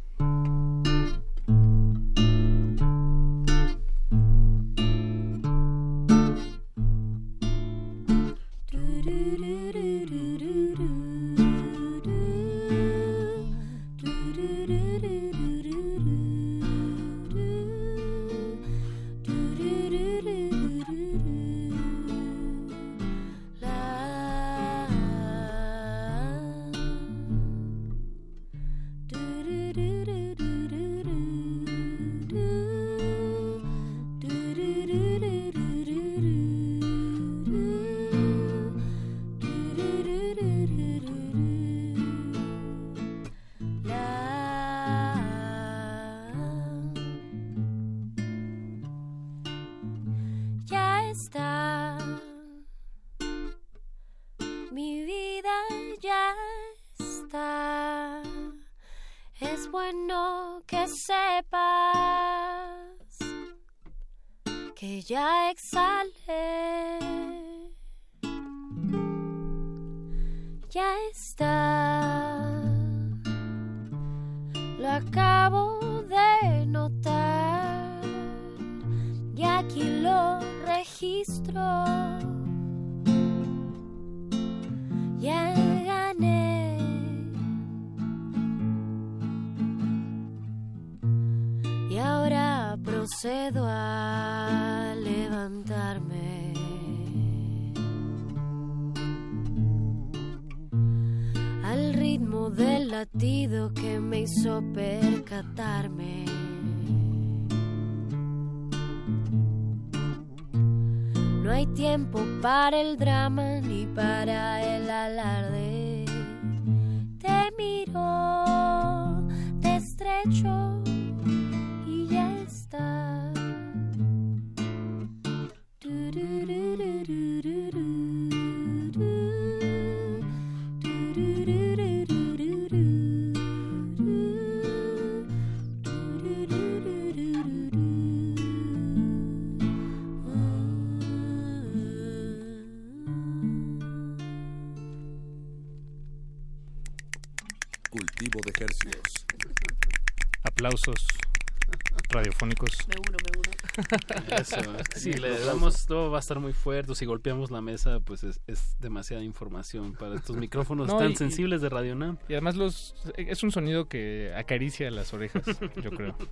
Eso, 154.53 154.71
si 154.95 155.13
le 155.15 155.39
damos, 155.41 155.87
todo 155.87 156.11
va 156.11 156.19
a 156.19 156.21
estar 156.21 156.39
muy 156.41 156.53
fuerte. 156.53 156.95
Si 156.95 157.05
golpeamos 157.07 157.51
la 157.51 157.61
mesa, 157.61 158.01
pues 158.01 158.23
es, 158.25 158.41
es 158.47 158.77
demasiada 158.81 159.23
información 159.23 159.95
para 159.95 160.15
estos 160.17 160.37
micrófonos 160.37 160.89
No, 160.89 160.99
tan 160.99 161.13
y- 161.13 161.17
sensibles 161.17 161.61
de 161.61 161.69
Radio 161.69 161.95
Nam. 161.95 162.19
Y 162.29 162.33
además 162.35 162.57
los 162.57 162.95
es 163.17 163.43
un 163.43 163.51
sonido 163.53 163.89
que 163.89 164.33
acaricia 164.37 164.91
las 164.91 165.13
orejas, 165.15 165.43
yo 165.83 165.91
creo. 165.91 166.17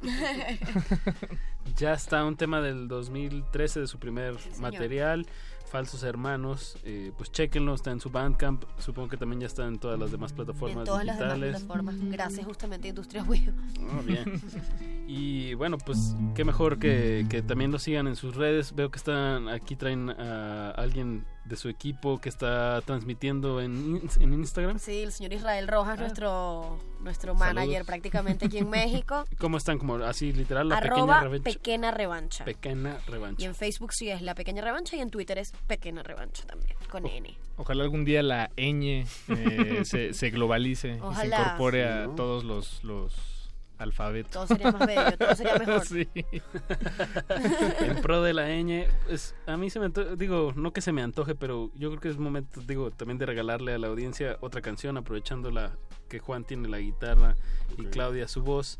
Ya 1.76 1.92
está 1.94 2.24
un 2.24 2.36
tema 2.36 2.60
del 2.60 2.88
2013 2.88 3.80
de 3.80 3.86
su 3.86 3.98
primer 3.98 4.34
material, 4.58 5.26
Falsos 5.70 6.02
Hermanos, 6.02 6.76
eh, 6.84 7.12
pues 7.16 7.30
chequenlo, 7.30 7.74
está 7.74 7.92
en 7.92 8.00
su 8.00 8.10
Bandcamp, 8.10 8.64
supongo 8.78 9.08
que 9.08 9.16
también 9.16 9.40
ya 9.40 9.46
está 9.46 9.66
en 9.66 9.78
todas 9.78 9.98
las 9.98 10.10
demás 10.10 10.32
plataformas 10.32 10.78
en 10.78 10.84
todas 10.84 11.02
digitales. 11.04 11.28
las 11.30 11.40
demás 11.40 11.62
plataformas, 11.62 12.10
gracias 12.10 12.44
justamente 12.44 12.88
a 12.88 12.90
Industrias 12.90 13.28
Wii. 13.28 13.50
Ah, 13.90 14.02
bien. 14.04 14.42
Y 15.06 15.54
bueno, 15.54 15.78
pues 15.78 16.14
qué 16.34 16.44
mejor 16.44 16.78
que, 16.78 17.26
que 17.28 17.42
también 17.42 17.70
lo 17.72 17.78
sigan 17.78 18.06
en 18.06 18.16
sus 18.16 18.36
redes. 18.36 18.74
Veo 18.74 18.90
que 18.90 18.96
están 18.96 19.48
aquí 19.48 19.76
traen 19.76 20.10
a 20.10 20.70
alguien 20.70 21.24
de 21.50 21.56
su 21.56 21.68
equipo 21.68 22.18
que 22.20 22.28
está 22.30 22.80
transmitiendo 22.86 23.60
en, 23.60 24.00
en 24.20 24.32
Instagram. 24.32 24.78
Sí, 24.78 25.02
el 25.02 25.12
señor 25.12 25.32
Israel 25.34 25.68
Rojas, 25.68 25.98
nuestro 25.98 26.78
nuestro 27.00 27.34
manager 27.34 27.64
Saludos. 27.72 27.86
prácticamente 27.86 28.46
aquí 28.46 28.58
en 28.58 28.70
México. 28.70 29.24
¿Cómo 29.38 29.56
están? 29.58 29.78
Como 29.78 29.96
así 29.96 30.32
literal 30.32 30.68
la 30.68 30.76
Arroba 30.78 31.20
pequeña 31.20 31.20
revancha. 31.20 31.44
pequeña 31.44 31.90
revancha. 31.90 32.44
Pequeña 32.44 32.98
revancha. 33.08 33.42
Y 33.42 33.46
en 33.46 33.54
Facebook 33.54 33.92
sí 33.92 34.08
es 34.10 34.22
la 34.22 34.34
pequeña 34.34 34.62
revancha 34.62 34.96
y 34.96 35.00
en 35.00 35.10
Twitter 35.10 35.36
es 35.38 35.52
pequeña 35.66 36.02
revancha 36.02 36.44
también, 36.46 36.76
con 36.88 37.06
N. 37.06 37.36
Ojalá 37.56 37.82
algún 37.82 38.04
día 38.04 38.22
la 38.22 38.50
ñ 38.56 39.04
eh, 39.28 39.80
se, 39.84 40.14
se 40.14 40.30
globalice 40.30 40.88
y 40.88 40.94
se 40.94 41.00
Ojalá. 41.02 41.40
incorpore 41.40 41.86
a 41.88 42.02
Sí, 42.04 42.08
¿no? 42.08 42.14
todos 42.14 42.44
los, 42.44 42.84
los 42.84 43.12
alfabetos. 43.80 44.32
Todo 44.32 44.46
sería 44.46 44.70
más 44.70 44.86
bello, 44.86 45.16
todo 45.18 45.34
sería 45.34 45.54
mejor. 45.58 45.86
Sí. 45.86 46.08
en 47.80 48.02
pro 48.02 48.22
de 48.22 48.34
la 48.34 48.48
ñ, 48.48 48.86
pues 49.06 49.34
a 49.46 49.56
mí 49.56 49.70
se 49.70 49.80
me 49.80 49.86
antoja, 49.86 50.14
digo, 50.16 50.52
no 50.54 50.72
que 50.72 50.80
se 50.80 50.92
me 50.92 51.02
antoje, 51.02 51.34
pero 51.34 51.70
yo 51.74 51.88
creo 51.90 52.00
que 52.00 52.08
es 52.10 52.18
momento, 52.18 52.60
digo, 52.60 52.90
también 52.90 53.18
de 53.18 53.26
regalarle 53.26 53.74
a 53.74 53.78
la 53.78 53.88
audiencia 53.88 54.36
otra 54.40 54.60
canción, 54.60 54.96
aprovechando 54.96 55.50
la 55.50 55.72
que 56.08 56.18
Juan 56.18 56.44
tiene 56.44 56.68
la 56.68 56.78
guitarra 56.78 57.36
y 57.78 57.86
Claudia 57.86 58.28
su 58.28 58.42
voz. 58.42 58.78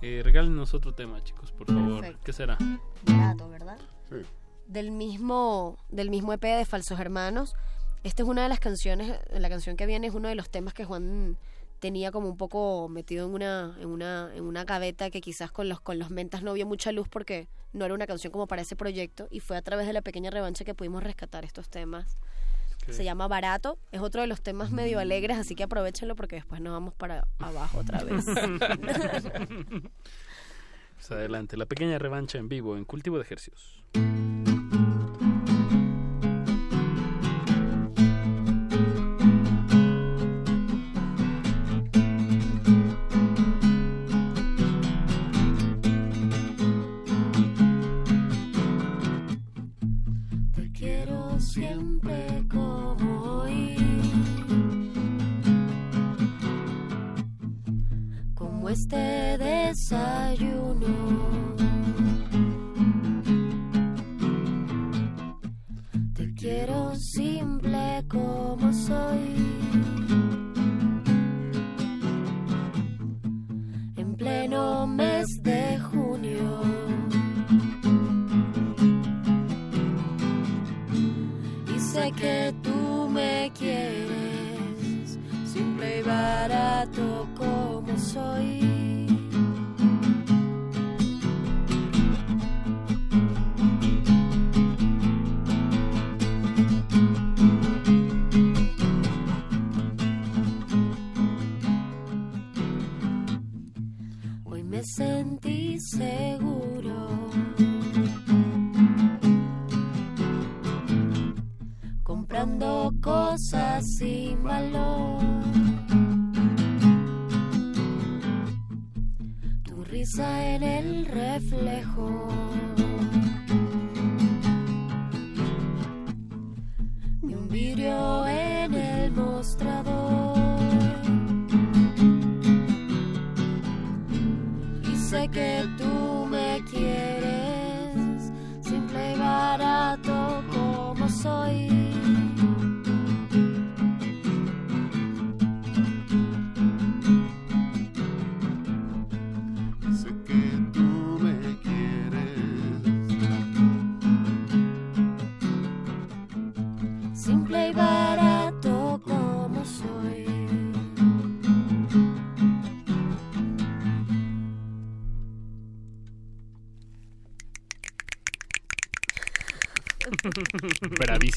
Eh, 0.00 0.22
regálenos 0.24 0.74
otro 0.74 0.94
tema, 0.94 1.22
chicos, 1.24 1.52
por 1.52 1.66
favor. 1.66 2.00
Perfecto. 2.00 2.22
¿Qué 2.24 2.32
será? 2.32 2.56
Sí. 2.58 4.16
Del 4.66 4.90
mismo, 4.92 5.76
del 5.88 6.08
mismo 6.08 6.32
EP 6.32 6.42
de 6.42 6.64
Falsos 6.64 7.00
Hermanos. 7.00 7.54
Esta 8.04 8.22
es 8.22 8.28
una 8.28 8.44
de 8.44 8.48
las 8.48 8.60
canciones, 8.60 9.18
la 9.32 9.48
canción 9.48 9.76
que 9.76 9.86
viene 9.86 10.06
es 10.06 10.14
uno 10.14 10.28
de 10.28 10.36
los 10.36 10.50
temas 10.50 10.72
que 10.72 10.84
Juan 10.84 11.36
tenía 11.78 12.10
como 12.10 12.28
un 12.28 12.36
poco 12.36 12.88
metido 12.88 13.26
en 13.26 13.34
una, 13.34 13.76
en 13.80 13.88
una, 13.88 14.30
en 14.34 14.44
una 14.44 14.64
gaveta 14.64 15.10
que 15.10 15.20
quizás 15.20 15.50
con 15.50 15.68
los, 15.68 15.80
con 15.80 15.98
los 15.98 16.10
mentas 16.10 16.42
no 16.42 16.52
vio 16.54 16.66
mucha 16.66 16.92
luz 16.92 17.08
porque 17.08 17.48
no 17.72 17.84
era 17.84 17.94
una 17.94 18.06
canción 18.06 18.32
como 18.32 18.46
para 18.46 18.62
ese 18.62 18.76
proyecto 18.76 19.28
y 19.30 19.40
fue 19.40 19.56
a 19.56 19.62
través 19.62 19.86
de 19.86 19.92
la 19.92 20.02
pequeña 20.02 20.30
revancha 20.30 20.64
que 20.64 20.74
pudimos 20.74 21.02
rescatar 21.02 21.44
estos 21.44 21.68
temas. 21.68 22.18
Se 22.90 23.04
llama 23.04 23.28
Barato, 23.28 23.78
es 23.92 24.00
otro 24.00 24.22
de 24.22 24.26
los 24.26 24.40
temas 24.40 24.70
medio 24.70 24.98
alegres, 24.98 25.36
así 25.36 25.54
que 25.54 25.62
aprovechenlo 25.62 26.16
porque 26.16 26.36
después 26.36 26.62
nos 26.62 26.72
vamos 26.72 26.94
para 26.94 27.28
abajo 27.38 27.78
otra 27.78 28.02
vez. 28.02 28.24
Pues 30.98 31.12
adelante, 31.12 31.56
la 31.56 31.66
pequeña 31.66 31.96
revancha 31.96 32.38
en 32.38 32.48
vivo 32.48 32.76
en 32.76 32.84
Cultivo 32.84 33.18
de 33.18 33.22
Ejercicios. 33.22 33.84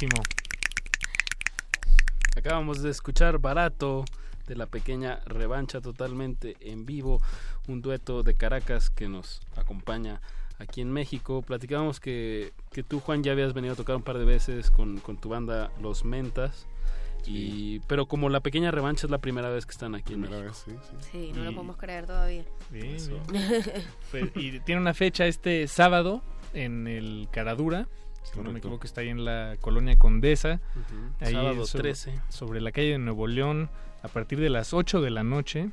Bravísimo. 0.01 0.23
Acabamos 2.35 2.81
de 2.81 2.89
escuchar 2.89 3.37
Barato 3.39 4.05
de 4.47 4.55
la 4.55 4.65
pequeña 4.65 5.19
revancha 5.25 5.79
totalmente 5.81 6.55
en 6.61 6.85
vivo, 6.85 7.21
un 7.67 7.81
dueto 7.81 8.23
de 8.23 8.33
Caracas 8.35 8.89
que 8.89 9.07
nos 9.07 9.41
acompaña 9.55 10.21
aquí 10.57 10.81
en 10.81 10.91
México. 10.91 11.41
Platicábamos 11.43 11.99
que, 11.99 12.53
que 12.71 12.83
tú, 12.83 12.99
Juan, 12.99 13.23
ya 13.23 13.33
habías 13.33 13.53
venido 13.53 13.73
a 13.73 13.77
tocar 13.77 13.95
un 13.95 14.01
par 14.03 14.17
de 14.17 14.25
veces 14.25 14.71
con, 14.71 14.97
con 14.99 15.17
tu 15.17 15.29
banda 15.29 15.71
Los 15.79 16.03
Mentas. 16.03 16.67
Y, 17.27 17.81
pero 17.81 18.07
como 18.07 18.29
la 18.29 18.39
pequeña 18.39 18.71
revancha 18.71 19.05
es 19.05 19.11
la 19.11 19.19
primera 19.19 19.49
vez 19.49 19.67
que 19.67 19.73
están 19.73 19.93
aquí 19.93 20.13
en 20.13 20.21
México. 20.21 20.51
Sí, 21.11 21.31
no 21.35 21.43
lo 21.43 21.51
Y- 21.51 21.53
podemos 21.53 21.77
creer 21.77 22.07
todavía. 22.07 22.43
Bien, 22.71 22.97
bien. 23.29 23.43
Pues, 24.09 24.31
y 24.35 24.59
tiene 24.61 24.81
una 24.81 24.95
fecha 24.95 25.27
este 25.27 25.67
sábado 25.67 26.23
en 26.53 26.87
el 26.87 27.27
Caradura. 27.31 27.87
Si 28.23 28.39
no 28.39 28.51
me 28.51 28.59
equivoco, 28.59 28.85
está 28.85 29.01
ahí 29.01 29.09
en 29.09 29.25
la 29.25 29.57
colonia 29.59 29.97
Condesa. 29.97 30.59
Ahí 31.19 31.33
Sábado 31.33 31.65
sobre, 31.65 31.83
13. 31.83 32.19
sobre 32.29 32.61
la 32.61 32.71
calle 32.71 32.91
de 32.91 32.97
Nuevo 32.99 33.27
León, 33.27 33.69
a 34.03 34.07
partir 34.07 34.39
de 34.39 34.49
las 34.49 34.73
8 34.73 35.01
de 35.01 35.09
la 35.09 35.23
noche. 35.23 35.69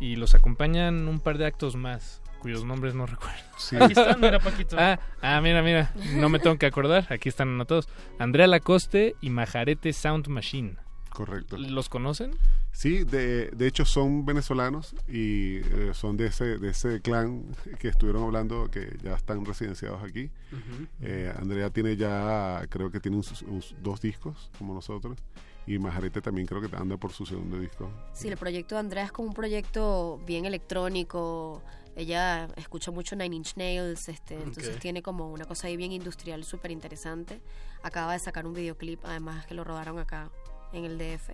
Y 0.00 0.16
los 0.16 0.34
acompañan 0.34 1.06
un 1.08 1.20
par 1.20 1.38
de 1.38 1.46
actos 1.46 1.76
más, 1.76 2.20
cuyos 2.40 2.64
nombres 2.64 2.94
no 2.94 3.06
recuerdo. 3.06 3.38
Sí. 3.56 3.76
Aquí 3.76 3.92
están, 3.92 4.20
mira, 4.20 4.40
Paquito. 4.40 4.76
ah, 4.78 4.98
ah, 5.22 5.40
mira, 5.40 5.62
mira. 5.62 5.92
No 6.16 6.28
me 6.28 6.40
tengo 6.40 6.58
que 6.58 6.66
acordar. 6.66 7.06
Aquí 7.10 7.28
están 7.28 7.48
anotados. 7.48 7.88
Andrea 8.18 8.46
Lacoste 8.48 9.14
y 9.20 9.30
Majarete 9.30 9.92
Sound 9.92 10.26
Machine. 10.28 10.76
Correcto. 11.14 11.56
¿Los 11.56 11.88
conocen? 11.88 12.32
Sí, 12.72 13.04
de, 13.04 13.50
de 13.52 13.66
hecho 13.68 13.84
son 13.84 14.26
venezolanos 14.26 14.94
y 15.08 15.58
eh, 15.58 15.92
son 15.94 16.16
de 16.16 16.26
ese, 16.26 16.58
de 16.58 16.68
ese 16.70 17.00
clan 17.00 17.44
que 17.78 17.88
estuvieron 17.88 18.24
hablando, 18.24 18.68
que 18.68 18.98
ya 19.02 19.14
están 19.14 19.44
residenciados 19.44 20.02
aquí. 20.02 20.30
Eh, 21.00 21.32
Andrea 21.38 21.70
tiene 21.70 21.96
ya, 21.96 22.66
creo 22.68 22.90
que 22.90 22.98
tiene 22.98 23.16
un- 23.16 23.24
un- 23.46 23.62
dos 23.80 24.00
discos, 24.00 24.50
como 24.58 24.74
nosotros. 24.74 25.16
Y 25.66 25.78
Majarete 25.78 26.20
también 26.20 26.46
creo 26.46 26.60
que 26.60 26.76
anda 26.76 26.96
por 26.98 27.12
su 27.12 27.24
segundo 27.24 27.58
disco. 27.58 27.88
Sí, 28.12 28.28
el 28.28 28.36
proyecto 28.36 28.74
de 28.74 28.80
Andrea 28.80 29.04
es 29.04 29.12
como 29.12 29.28
un 29.28 29.34
proyecto 29.34 30.20
bien 30.26 30.44
electrónico. 30.44 31.62
Ella 31.96 32.48
escucha 32.56 32.90
mucho 32.90 33.14
Nine 33.14 33.36
Inch 33.36 33.56
Nails, 33.56 34.08
este, 34.08 34.34
entonces 34.34 34.78
tiene 34.80 35.00
como 35.00 35.30
una 35.32 35.44
cosa 35.44 35.68
ahí 35.68 35.76
bien 35.76 35.92
industrial, 35.92 36.42
súper 36.44 36.72
interesante. 36.72 37.40
Acaba 37.84 38.14
de 38.14 38.18
sacar 38.18 38.46
un 38.48 38.52
videoclip, 38.52 38.98
además 39.04 39.46
que 39.46 39.54
lo 39.54 39.62
rodaron 39.62 40.00
acá 40.00 40.28
en 40.74 40.84
el 40.84 40.98
DF. 40.98 41.30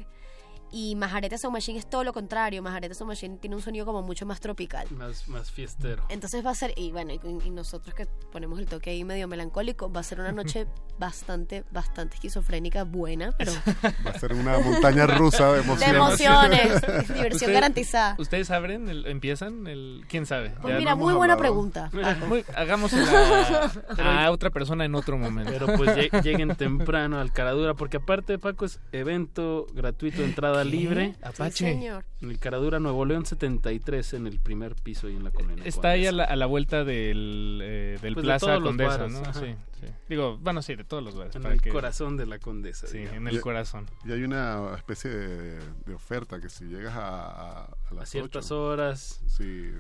Y 0.73 0.95
Majarete 0.95 1.37
Sound 1.39 1.55
Machine 1.55 1.79
es 1.79 1.89
todo 1.89 2.05
lo 2.05 2.13
contrario. 2.13 2.63
Majarete 2.63 2.95
Sound 2.95 3.09
Machine 3.11 3.37
tiene 3.39 3.57
un 3.57 3.63
sonido 3.63 3.85
como 3.87 4.03
mucho 4.03 4.25
más 4.27 4.41
tropical. 4.41 4.87
Más, 4.91 5.27
más 5.29 5.51
fiestero. 5.51 6.03
Entonces 6.09 6.45
va 6.47 6.51
a 6.51 6.55
ser, 6.55 6.73
y 6.77 6.93
bueno, 6.93 7.13
y, 7.13 7.21
y 7.47 7.51
nosotros 7.51 7.95
que 7.95 8.07
ponemos 8.33 8.59
el 8.61 8.67
toque 8.67 8.91
ahí 8.91 9.03
medio 9.05 9.27
melancólico, 9.29 9.91
va 9.91 10.01
a 10.01 10.05
ser 10.05 10.21
una 10.21 10.33
noche 10.33 10.67
bastante, 10.99 11.65
bastante 11.73 12.15
esquizofrénica, 12.17 12.85
buena, 12.85 13.33
pero 13.37 13.53
Va 14.07 14.11
a 14.11 14.19
ser 14.19 14.33
una 14.35 14.59
montaña 14.59 15.07
rusa 15.07 15.53
de 15.53 15.61
emociones. 15.61 15.91
De 15.91 15.97
emociones. 15.97 16.83
Diversión 17.09 17.33
¿Ustedes- 17.33 17.53
garantizada. 17.55 18.15
¿Ustedes 18.19 18.51
abren? 18.51 18.89
el- 18.89 19.07
¿Empiezan? 19.07 19.67
El, 19.67 20.05
¿Quién 20.09 20.27
sabe? 20.27 20.51
Pues 20.63 20.77
mira, 20.77 20.93
no 20.93 20.99
muy 20.99 21.15
buena 21.15 21.35
hablado. 21.35 21.53
pregunta. 21.55 21.91
Ah, 22.05 22.17
hagámosela 22.57 23.73
a 23.99 24.31
otra 24.31 24.51
persona 24.51 24.85
en 24.85 24.95
otro 24.95 25.19
momento. 25.19 25.51
Pero 25.53 25.67
pues 25.77 25.91
lle- 25.97 26.23
lleguen 26.23 26.55
temprano 26.57 27.19
al 27.19 27.33
Caradura, 27.33 27.75
porque 27.75 27.97
aparte, 27.99 28.39
Paco, 28.39 28.65
es 28.65 28.81
evento 28.93 29.67
gratuito, 29.75 30.23
entrada 30.23 30.60
¿Qué? 30.65 30.71
libre. 30.71 31.15
Apache. 31.23 31.51
Sí, 31.53 31.65
señor. 31.65 32.05
En 32.21 32.31
el 32.31 32.39
Caradura 32.39 32.81
Nuevo 32.81 33.05
León 33.05 33.25
73, 33.27 34.15
en 34.15 34.27
el 34.27 34.39
primer 34.41 34.75
piso 34.75 35.09
y 35.09 35.17
en 35.17 35.25
la 35.25 35.31
colonia. 35.31 35.65
Está 35.65 35.91
ahí 35.91 36.07
a 36.07 36.13
la, 36.13 36.25
a 36.25 36.37
la 36.37 36.47
vuelta 36.47 36.85
del, 36.85 37.61
eh, 37.63 37.99
del 38.03 38.15
Pues 38.15 38.25
de 38.25 38.29
Plaza 38.29 38.61
Condesa, 38.61 38.97
bares, 38.99 39.13
¿no? 39.13 39.33
Sí, 39.35 39.55
sí. 39.81 39.87
Digo, 40.09 40.37
bueno, 40.39 40.61
sí, 40.61 40.75
de 40.75 40.85
todos 40.85 41.03
los 41.03 41.15
bares. 41.17 41.35
En 41.37 41.43
para 41.43 41.55
el 41.55 41.63
que- 41.63 41.71
corazón 41.71 42.17
de 42.19 42.27
la 42.27 42.39
condesa. 42.39 42.87
Sí, 42.87 42.99
digamos. 42.99 43.17
en 43.19 43.29
el 43.29 43.41
corazón. 43.41 43.87
Y 44.05 44.13
hay 44.13 44.23
una 44.23 44.75
especie 44.77 45.11
de, 45.11 45.59
de 45.87 45.95
oferta 45.95 46.39
que 46.41 46.51
si 46.51 46.67
llegas 46.67 46.95
a, 46.95 47.31
a, 47.31 47.65
a 47.65 47.95
las 47.95 48.03
A 48.03 48.07
ciertas 48.07 48.47
8, 48.51 48.63
horas. 48.63 49.23
Sí. 49.27 49.71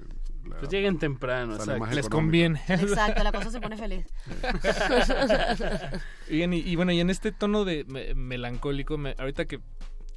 la- 0.48 0.56
Pues 0.56 0.70
lleguen 0.70 0.98
temprano, 0.98 1.56
exacto. 1.56 1.78
más 1.80 1.94
Les 1.94 2.06
económico. 2.06 2.16
conviene. 2.16 2.62
Exacto, 2.68 3.22
la 3.22 3.32
cosa 3.32 3.50
se 3.50 3.60
pone 3.60 3.76
feliz. 3.76 4.06
Bien, 6.30 6.52
y, 6.54 6.58
y 6.60 6.76
bueno, 6.76 6.92
y 6.92 7.00
en 7.00 7.10
este 7.10 7.32
tono 7.32 7.64
de 7.64 7.84
me- 7.88 8.14
melancólico, 8.14 8.96
me- 8.98 9.14
ahorita 9.18 9.44
que 9.46 9.60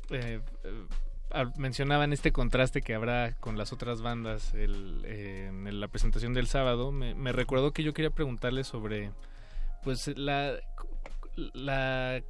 eh, 0.09 0.41
eh, 0.63 1.45
mencionaban 1.57 2.13
este 2.13 2.31
contraste 2.31 2.81
que 2.81 2.93
habrá 2.93 3.33
con 3.39 3.57
las 3.57 3.73
otras 3.73 4.01
bandas 4.01 4.53
el, 4.53 5.01
eh, 5.05 5.47
en 5.47 5.79
la 5.79 5.87
presentación 5.87 6.33
del 6.33 6.47
sábado, 6.47 6.91
me, 6.91 7.15
me 7.15 7.31
recordó 7.31 7.71
que 7.71 7.83
yo 7.83 7.93
quería 7.93 8.11
preguntarle 8.11 8.63
sobre, 8.63 9.11
pues, 9.83 10.11
la, 10.17 10.53
la 11.35 12.21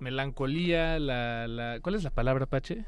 melancolía, 0.00 0.98
la, 0.98 1.46
la... 1.48 1.80
¿Cuál 1.80 1.96
es 1.96 2.02
la 2.04 2.10
palabra, 2.10 2.46
Pache? 2.46 2.84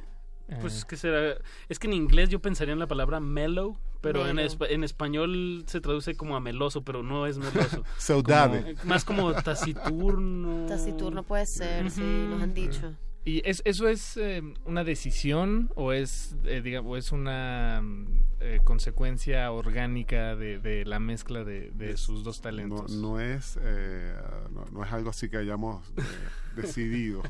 Pues 0.60 0.82
Eh, 0.82 0.84
que 0.88 0.96
será. 0.96 1.36
Es 1.68 1.78
que 1.78 1.86
en 1.86 1.92
inglés 1.92 2.28
yo 2.28 2.40
pensaría 2.40 2.72
en 2.72 2.80
la 2.80 2.88
palabra 2.88 3.20
mellow, 3.20 3.78
pero 4.00 4.26
en, 4.26 4.36
Mellow. 4.36 4.50
espa- 4.52 4.66
en 4.70 4.82
español 4.82 5.62
se 5.66 5.80
traduce 5.80 6.16
como 6.16 6.34
a 6.36 6.40
meloso, 6.40 6.82
pero 6.82 7.02
no 7.04 7.26
es 7.26 7.38
meloso. 7.38 7.84
Saudade. 7.98 8.74
Como- 8.74 8.88
más 8.88 9.04
como 9.04 9.32
taciturno. 9.34 10.66
Taciturno 10.66 11.22
puede 11.22 11.46
ser, 11.46 11.88
sí, 11.90 12.00
nos 12.02 12.42
han 12.42 12.52
dicho. 12.54 12.94
¿Y 13.22 13.42
es, 13.48 13.60
eso 13.66 13.86
es 13.86 14.16
eh, 14.16 14.42
una 14.64 14.82
decisión 14.82 15.70
o 15.76 15.92
es, 15.92 16.34
eh, 16.44 16.62
digamos, 16.62 16.98
es 16.98 17.12
una 17.12 17.80
mm, 17.82 18.06
eh, 18.40 18.60
consecuencia 18.64 19.52
orgánica 19.52 20.34
de, 20.36 20.58
de 20.58 20.86
la 20.86 20.98
mezcla 21.00 21.44
de, 21.44 21.70
de 21.72 21.98
sus 21.98 22.24
dos 22.24 22.38
No, 22.38 22.42
talentos? 22.42 22.90
no 22.92 23.20
es 23.20 23.58
eh, 23.62 24.14
no, 24.50 24.64
no 24.72 24.82
es 24.84 24.90
algo 24.92 25.10
así 25.10 25.28
que 25.28 25.36
hayamos 25.36 25.86
eh, 25.98 26.02
decidido. 26.56 27.22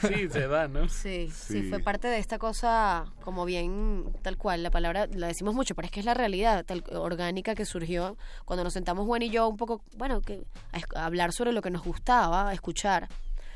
sí, 0.00 0.28
se 0.30 0.48
da, 0.48 0.66
¿no? 0.68 0.88
Sí, 0.88 1.28
sí, 1.30 1.60
Sí. 1.60 1.68
fue 1.68 1.80
parte 1.80 2.08
de 2.08 2.18
esta 2.18 2.38
cosa 2.38 3.04
como 3.20 3.44
bien 3.44 4.06
tal 4.22 4.38
cual, 4.38 4.62
la 4.62 4.70
palabra 4.70 5.06
la 5.14 5.26
decimos 5.26 5.54
mucho, 5.54 5.74
pero 5.74 5.84
es 5.86 5.92
que 5.92 6.00
es 6.00 6.06
la 6.06 6.14
realidad 6.14 6.64
tal, 6.64 6.84
orgánica 6.94 7.54
que 7.54 7.66
surgió 7.66 8.16
cuando 8.46 8.64
nos 8.64 8.72
sentamos 8.72 9.04
Juan 9.06 9.20
y 9.20 9.28
yo 9.28 9.46
un 9.46 9.58
poco, 9.58 9.82
bueno, 9.98 10.22
que 10.22 10.42
a, 10.72 11.00
a 11.00 11.04
hablar 11.04 11.32
sobre 11.32 11.52
lo 11.52 11.60
que 11.60 11.70
nos 11.70 11.84
gustaba, 11.84 12.48
a 12.48 12.54
escuchar. 12.54 13.08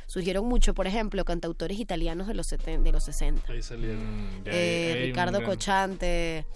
Surgieron 0.06 0.46
mucho, 0.46 0.72
por 0.72 0.86
ejemplo, 0.86 1.24
cantautores 1.24 1.78
italianos 1.80 2.26
de 2.28 2.34
los, 2.34 2.50
seten- 2.52 2.82
de 2.82 2.92
los 2.92 3.04
60. 3.04 3.52
Ahí 3.52 3.60
salieron. 3.62 4.00
Eh, 4.44 5.02
Ricardo 5.06 5.42
Cochante, 5.42 6.46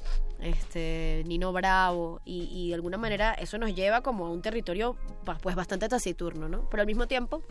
este, 0.41 1.23
Nino 1.27 1.53
Bravo, 1.53 2.21
y, 2.25 2.49
y 2.53 2.69
de 2.69 2.75
alguna 2.77 2.97
manera 2.97 3.33
eso 3.35 3.59
nos 3.59 3.75
lleva 3.75 4.03
como 4.03 4.27
a 4.27 4.31
un 4.31 4.41
territorio 4.43 4.97
pues 5.43 5.57
bastante 5.57 5.89
taciturno, 5.89 6.49
¿no? 6.49 6.69
Pero 6.71 6.81
al 6.83 6.87
mismo 6.87 7.07
tiempo, 7.07 7.43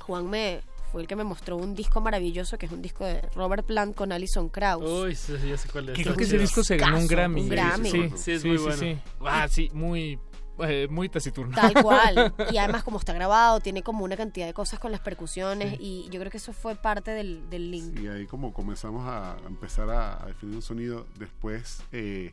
Juan 0.00 0.28
me 0.28 0.60
fue 0.90 1.02
el 1.02 1.06
que 1.08 1.16
me 1.16 1.24
mostró 1.24 1.56
un 1.56 1.74
disco 1.74 2.00
maravilloso 2.00 2.56
que 2.56 2.64
es 2.66 2.72
un 2.72 2.80
disco 2.82 3.04
de 3.04 3.20
Robert 3.34 3.66
Plant 3.66 3.94
con 3.94 4.10
Alison 4.10 4.48
Krauss. 4.48 4.84
Uy, 4.84 5.14
sí, 5.14 5.34
sí, 5.40 5.48
ya 5.50 5.56
sé 5.58 5.68
cuál 5.70 5.90
es. 5.90 5.98
Creo 6.02 6.16
que 6.16 6.24
ese 6.24 6.38
disco 6.38 6.64
se 6.64 6.76
ganó 6.78 6.98
un 6.98 7.06
Grammy. 7.06 7.42
un 7.42 7.48
Grammy. 7.48 7.90
Sí, 7.90 8.10
Sí, 8.16 8.32
es 8.32 8.42
sí, 8.42 8.48
muy 8.48 8.56
sí, 8.58 8.64
bueno. 8.64 8.78
sí. 8.78 8.98
Ah, 9.20 9.46
sí, 9.48 9.70
muy, 9.74 10.18
eh, 10.60 10.88
muy 10.90 11.08
taciturno. 11.08 11.54
Tal 11.54 11.74
cual. 11.82 12.34
Y 12.52 12.58
además 12.58 12.82
como 12.84 12.98
está 12.98 13.12
grabado, 13.12 13.60
tiene 13.60 13.82
como 13.82 14.04
una 14.04 14.16
cantidad 14.16 14.46
de 14.46 14.54
cosas 14.54 14.78
con 14.78 14.90
las 14.92 15.00
percusiones 15.00 15.76
y 15.80 16.08
yo 16.10 16.18
creo 16.20 16.30
que 16.30 16.38
eso 16.38 16.52
fue 16.52 16.74
parte 16.76 17.10
del, 17.12 17.48
del 17.50 17.70
link. 17.70 17.98
Y 18.00 18.08
ahí 18.08 18.26
como 18.26 18.52
comenzamos 18.52 19.06
a 19.06 19.36
empezar 19.46 19.90
a, 19.90 20.22
a 20.22 20.26
definir 20.26 20.56
un 20.56 20.62
sonido, 20.62 21.06
después 21.18 21.82
eh, 21.92 22.32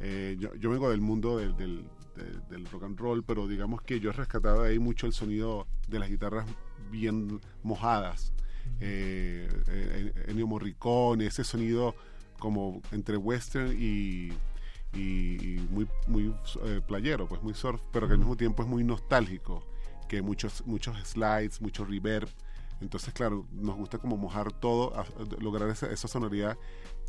eh, 0.00 0.36
yo, 0.38 0.54
yo 0.56 0.70
vengo 0.70 0.90
del 0.90 1.00
mundo 1.00 1.36
del, 1.38 1.56
del, 1.56 1.84
de- 2.16 2.40
del 2.56 2.66
rock 2.66 2.84
and 2.84 2.98
roll, 2.98 3.22
pero 3.24 3.46
digamos 3.46 3.82
que 3.82 4.00
yo 4.00 4.10
he 4.10 4.12
rescatado 4.12 4.62
de 4.62 4.70
ahí 4.70 4.78
mucho 4.78 5.06
el 5.06 5.12
sonido 5.12 5.66
de 5.88 5.98
las 5.98 6.08
guitarras 6.08 6.46
bien 6.90 7.40
mojadas. 7.62 8.32
Eh, 8.80 9.48
eh, 9.68 10.12
Ennio 10.28 10.46
Morricone, 10.46 11.26
ese 11.26 11.44
sonido 11.44 11.94
como 12.38 12.80
entre 12.90 13.16
western 13.16 13.72
y, 13.78 14.30
y- 14.92 15.56
y 15.56 15.68
muy, 15.70 15.88
muy 16.06 16.34
eh, 16.64 16.80
playero, 16.86 17.26
pues 17.28 17.42
muy 17.42 17.54
surf, 17.54 17.80
pero 17.92 18.06
que 18.06 18.12
al 18.14 18.18
mismo 18.18 18.36
tiempo 18.36 18.62
es 18.62 18.68
muy 18.68 18.84
nostálgico, 18.84 19.66
que 20.08 20.22
muchos, 20.22 20.64
muchos 20.66 20.96
slides, 21.06 21.60
mucho 21.60 21.84
reverb. 21.84 22.28
Entonces, 22.80 23.14
claro, 23.14 23.46
nos 23.52 23.76
gusta 23.76 23.98
como 23.98 24.16
mojar 24.16 24.52
todo, 24.52 24.96
a- 24.96 25.02
a 25.02 25.40
lograr 25.40 25.68
esa, 25.70 25.86
esa 25.90 26.08
sonoridad 26.08 26.58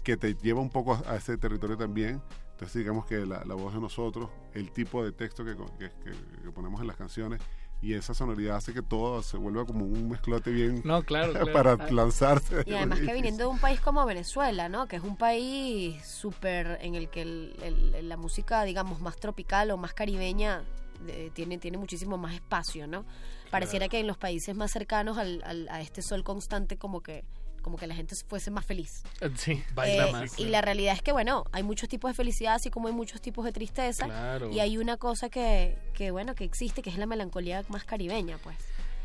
que 0.03 0.17
te 0.17 0.35
lleva 0.35 0.61
un 0.61 0.69
poco 0.69 0.93
a, 0.93 1.03
a 1.11 1.15
ese 1.15 1.37
territorio 1.37 1.77
también. 1.77 2.21
Entonces, 2.51 2.75
digamos 2.79 3.05
que 3.05 3.25
la, 3.25 3.43
la 3.45 3.55
voz 3.55 3.73
de 3.73 3.79
nosotros, 3.79 4.29
el 4.53 4.71
tipo 4.71 5.03
de 5.03 5.11
texto 5.11 5.43
que, 5.43 5.55
que- 5.79 5.89
que- 6.03 6.41
que 6.43 6.51
ponemos 6.51 6.79
en 6.81 6.87
las 6.87 6.95
canciones 6.95 7.41
y 7.83 7.93
esa 7.93 8.13
sonoridad 8.13 8.55
hace 8.55 8.73
que 8.73 8.81
todo 8.81 9.21
se 9.21 9.35
vuelva 9.37 9.65
como 9.65 9.83
un 9.85 10.09
mezclote 10.09 10.49
bien 10.51 10.81
No, 10.85 11.03
claro, 11.03 11.33
claro. 11.33 11.51
para 11.53 11.91
lanzarse. 11.91 12.63
Y 12.65 12.73
además 12.73 12.99
que 13.01 13.13
viniendo 13.13 13.43
de 13.43 13.49
un 13.49 13.59
país 13.59 13.79
como 13.81 14.05
Venezuela, 14.05 14.69
¿no? 14.69 14.87
Que 14.87 14.95
es 14.95 15.03
un 15.03 15.17
país 15.17 16.01
súper 16.05 16.79
en 16.81 16.95
el 16.95 17.09
que 17.09 17.21
el- 17.23 17.55
el- 17.61 18.07
la 18.09 18.15
música, 18.17 18.63
digamos, 18.63 19.01
más 19.01 19.17
tropical 19.17 19.69
o 19.71 19.77
más 19.77 19.93
caribeña 19.93 20.63
eh, 21.07 21.29
tiene, 21.33 21.57
tiene 21.57 21.77
muchísimo 21.77 22.17
más 22.17 22.33
espacio, 22.33 22.87
¿no? 22.87 23.03
Pareciera 23.51 23.89
que 23.89 23.99
en 23.99 24.07
los 24.07 24.17
países 24.17 24.55
más 24.55 24.71
cercanos 24.71 25.17
al, 25.17 25.43
al- 25.45 25.67
a 25.69 25.81
este 25.81 26.01
sol 26.01 26.23
constante 26.23 26.77
como 26.77 27.01
que 27.01 27.25
como 27.63 27.77
que 27.77 27.87
la 27.87 27.95
gente 27.95 28.15
fuese 28.27 28.51
más 28.51 28.65
feliz. 28.65 29.01
Sí, 29.37 29.63
Baila 29.73 30.09
Eh, 30.09 30.11
más. 30.11 30.37
Y 30.39 30.45
la 30.45 30.61
realidad 30.61 30.93
es 30.93 31.01
que, 31.01 31.11
bueno, 31.11 31.45
hay 31.51 31.63
muchos 31.63 31.89
tipos 31.89 32.11
de 32.11 32.15
felicidad, 32.15 32.53
así 32.55 32.69
como 32.69 32.87
hay 32.89 32.93
muchos 32.93 33.19
tipos 33.21 33.43
de 33.45 33.51
tristeza. 33.51 34.05
Claro. 34.05 34.51
Y 34.51 34.59
hay 34.59 34.77
una 34.77 34.97
cosa 34.97 35.29
que, 35.29 35.77
que, 35.95 36.11
bueno, 36.11 36.35
que 36.35 36.43
existe, 36.43 36.81
que 36.83 36.91
es 36.91 36.97
la 36.97 37.07
melancolía 37.07 37.63
más 37.69 37.83
caribeña, 37.85 38.37
pues. 38.43 38.57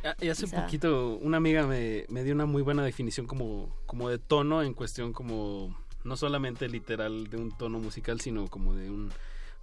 Ah, 0.05 0.15
Y 0.21 0.29
hace 0.29 0.45
Quizá. 0.45 0.63
poquito 0.65 1.17
una 1.23 1.39
amiga 1.39 1.67
me, 1.67 2.05
me 2.09 2.23
dio 2.23 2.35
una 2.35 2.47
muy 2.47 2.63
buena 2.63 2.85
definición 2.85 3.27
como, 3.27 3.75
como 3.87 4.09
de 4.11 4.19
tono 4.19 4.63
en 4.63 4.75
cuestión 4.75 5.13
como 5.13 5.75
no 6.05 6.17
solamente 6.17 6.69
literal 6.69 7.29
de 7.31 7.37
un 7.37 7.51
tono 7.57 7.79
musical, 7.81 8.21
sino 8.21 8.47
como 8.49 8.75
de 8.75 8.91
un- 8.91 9.13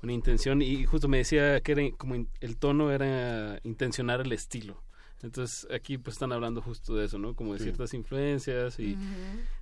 una 0.03 0.11
intención. 0.11 0.61
Y 0.61 0.85
justo 0.85 1.07
me 1.07 1.17
decía 1.17 1.61
que 1.61 1.71
era 1.71 1.83
como 1.97 2.15
in- 2.15 2.29
el 2.41 2.57
tono 2.57 2.91
era 2.91 3.59
intencionar 3.63 4.21
el 4.21 4.31
estilo. 4.33 4.81
Entonces 5.23 5.65
aquí 5.73 5.97
pues 5.97 6.15
están 6.15 6.31
hablando 6.33 6.61
justo 6.61 6.93
de 6.95 7.05
eso, 7.05 7.17
¿no? 7.17 7.35
Como 7.35 7.53
de 7.53 7.59
Sí. 7.59 7.63
ciertas 7.65 7.93
influencias 7.93 8.79
y... 8.79 8.97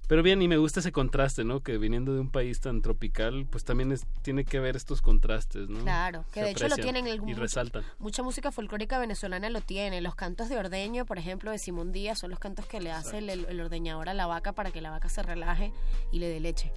Pero 0.07 0.21
bien, 0.21 0.41
y 0.41 0.47
me 0.49 0.57
gusta 0.57 0.81
ese 0.81 0.91
contraste, 0.91 1.45
¿no? 1.45 1.61
Que 1.61 1.77
viniendo 1.77 2.13
de 2.13 2.19
un 2.19 2.29
país 2.29 2.59
tan 2.59 2.81
tropical, 2.81 3.45
pues 3.49 3.63
también 3.63 3.91
es, 3.93 4.05
tiene 4.21 4.43
que 4.43 4.59
ver 4.59 4.75
estos 4.75 5.01
contrastes, 5.01 5.69
¿no? 5.69 5.79
Claro, 5.79 6.25
que 6.33 6.41
Se 6.41 6.45
de 6.47 6.51
hecho 6.51 6.67
lo 6.67 6.75
tienen 6.75 7.07
el- 7.07 7.15
Y 7.15 7.19
mucho- 7.21 7.39
resaltan. 7.39 7.83
Mucha 7.99 8.21
música 8.23 8.51
folclórica 8.51 8.99
venezolana 8.99 9.49
lo 9.49 9.61
tiene. 9.61 10.01
Los 10.01 10.15
cantos 10.15 10.49
de 10.49 10.57
ordeño, 10.57 11.05
por 11.05 11.17
ejemplo, 11.19 11.51
de 11.51 11.57
Simón 11.57 11.93
Díaz, 11.93 12.19
son 12.19 12.31
los 12.31 12.39
cantos 12.39 12.65
que 12.65 12.81
le 12.81 12.91
hace 12.91 13.19
el, 13.19 13.29
el 13.29 13.61
ordeñador 13.61 14.09
a 14.09 14.13
la 14.13 14.25
vaca 14.27 14.51
para 14.51 14.71
que 14.71 14.81
la 14.81 14.89
vaca 14.91 15.07
se 15.07 15.23
relaje 15.23 15.71
y 16.11 16.19
le 16.19 16.27
dé 16.27 16.41
leche. 16.41 16.73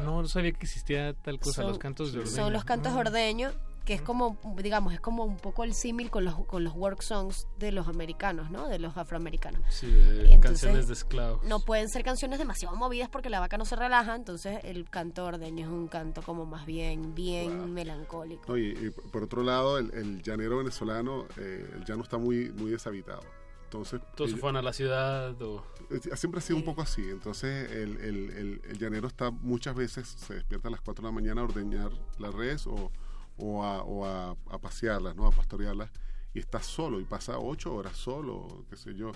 No, 0.00 0.22
no 0.22 0.28
sabía 0.28 0.52
que 0.52 0.64
existía 0.64 1.12
tal 1.14 1.38
cosa, 1.38 1.62
Son- 1.62 1.70
los 1.70 1.78
cantos 1.78 2.12
de 2.12 2.20
ordeño. 2.20 2.34
Son 2.36 2.52
los 2.52 2.64
cantos 2.64 2.92
de 2.92 2.98
Ah. 2.98 3.02
ordeño 3.02 3.52
que 3.88 3.94
es 3.94 4.02
como, 4.02 4.38
digamos, 4.58 4.92
es 4.92 5.00
como 5.00 5.24
un 5.24 5.38
poco 5.38 5.64
el 5.64 5.72
símil 5.72 6.10
con 6.10 6.22
los, 6.22 6.34
con 6.44 6.62
los 6.62 6.74
work 6.74 7.00
songs 7.00 7.46
de 7.58 7.72
los 7.72 7.88
americanos, 7.88 8.50
¿no? 8.50 8.68
De 8.68 8.78
los 8.78 8.98
afroamericanos. 8.98 9.62
Sí, 9.70 9.86
de 9.90 10.38
canciones 10.40 10.88
de 10.88 10.92
esclavos. 10.92 11.42
No 11.46 11.60
pueden 11.60 11.88
ser 11.88 12.04
canciones 12.04 12.38
demasiado 12.38 12.76
movidas 12.76 13.08
porque 13.08 13.30
la 13.30 13.40
vaca 13.40 13.56
no 13.56 13.64
se 13.64 13.76
relaja, 13.76 14.14
entonces 14.14 14.58
el 14.64 14.90
canto 14.90 15.24
ordeño 15.24 15.64
es 15.64 15.72
un 15.72 15.88
canto 15.88 16.20
como 16.20 16.44
más 16.44 16.66
bien, 16.66 17.14
bien 17.14 17.72
melancólico. 17.72 18.52
Oye, 18.52 18.74
y 18.78 18.90
por 19.08 19.22
otro 19.22 19.42
lado, 19.42 19.78
el, 19.78 19.90
el 19.94 20.22
llanero 20.22 20.58
venezolano, 20.58 21.24
eh, 21.38 21.70
el 21.74 21.84
llano 21.86 22.02
está 22.02 22.18
muy, 22.18 22.50
muy 22.50 22.70
deshabitado. 22.72 23.22
Entonces, 23.64 24.00
Todos 24.16 24.28
se 24.30 24.34
ellos- 24.34 24.40
fueron 24.40 24.56
a 24.58 24.62
la 24.62 24.74
ciudad 24.74 25.40
o... 25.40 25.64
Eh, 25.90 26.14
Siempre 26.14 26.40
ha 26.40 26.42
sido 26.42 26.58
un 26.58 26.64
poco 26.64 26.82
así. 26.82 27.02
Entonces, 27.08 27.70
el, 27.72 27.96
el, 28.02 28.30
el, 28.32 28.62
el 28.68 28.78
llanero 28.78 29.08
está 29.08 29.30
muchas 29.30 29.74
veces, 29.74 30.08
se 30.08 30.34
despierta 30.34 30.68
a 30.68 30.70
las 30.72 30.82
4 30.82 31.00
de 31.02 31.08
la 31.08 31.12
mañana 31.12 31.40
a 31.40 31.44
ordeñar 31.44 31.90
la 32.18 32.30
res 32.30 32.66
o, 32.66 32.90
o, 33.38 33.64
a, 33.64 33.82
o 33.82 34.04
a, 34.04 34.30
a 34.50 34.58
pasearlas, 34.58 35.14
¿no? 35.16 35.26
A 35.26 35.30
pastorearlas. 35.30 35.90
Y 36.34 36.40
está 36.40 36.60
solo 36.62 37.00
y 37.00 37.04
pasa 37.04 37.38
8 37.38 37.74
horas 37.74 37.96
solo, 37.96 38.64
qué 38.68 38.76
sé 38.76 38.94
yo. 38.94 39.12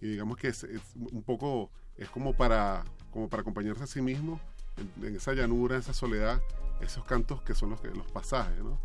Y 0.00 0.06
digamos 0.08 0.36
que 0.36 0.48
es, 0.48 0.64
es 0.64 0.80
un 0.96 1.22
poco, 1.22 1.70
es 1.96 2.08
como 2.10 2.32
para, 2.34 2.84
como 3.12 3.28
para 3.28 3.42
acompañarse 3.42 3.84
a 3.84 3.86
sí 3.86 4.00
mismo 4.02 4.40
en, 4.98 5.06
en 5.06 5.16
esa 5.16 5.32
llanura, 5.34 5.74
en 5.76 5.80
esa 5.82 5.92
soledad, 5.94 6.40
esos 6.80 7.04
cantos 7.04 7.40
que 7.42 7.54
son 7.54 7.70
los, 7.70 7.82
los 7.84 8.10
pasajes, 8.10 8.58
¿no? 8.62 8.78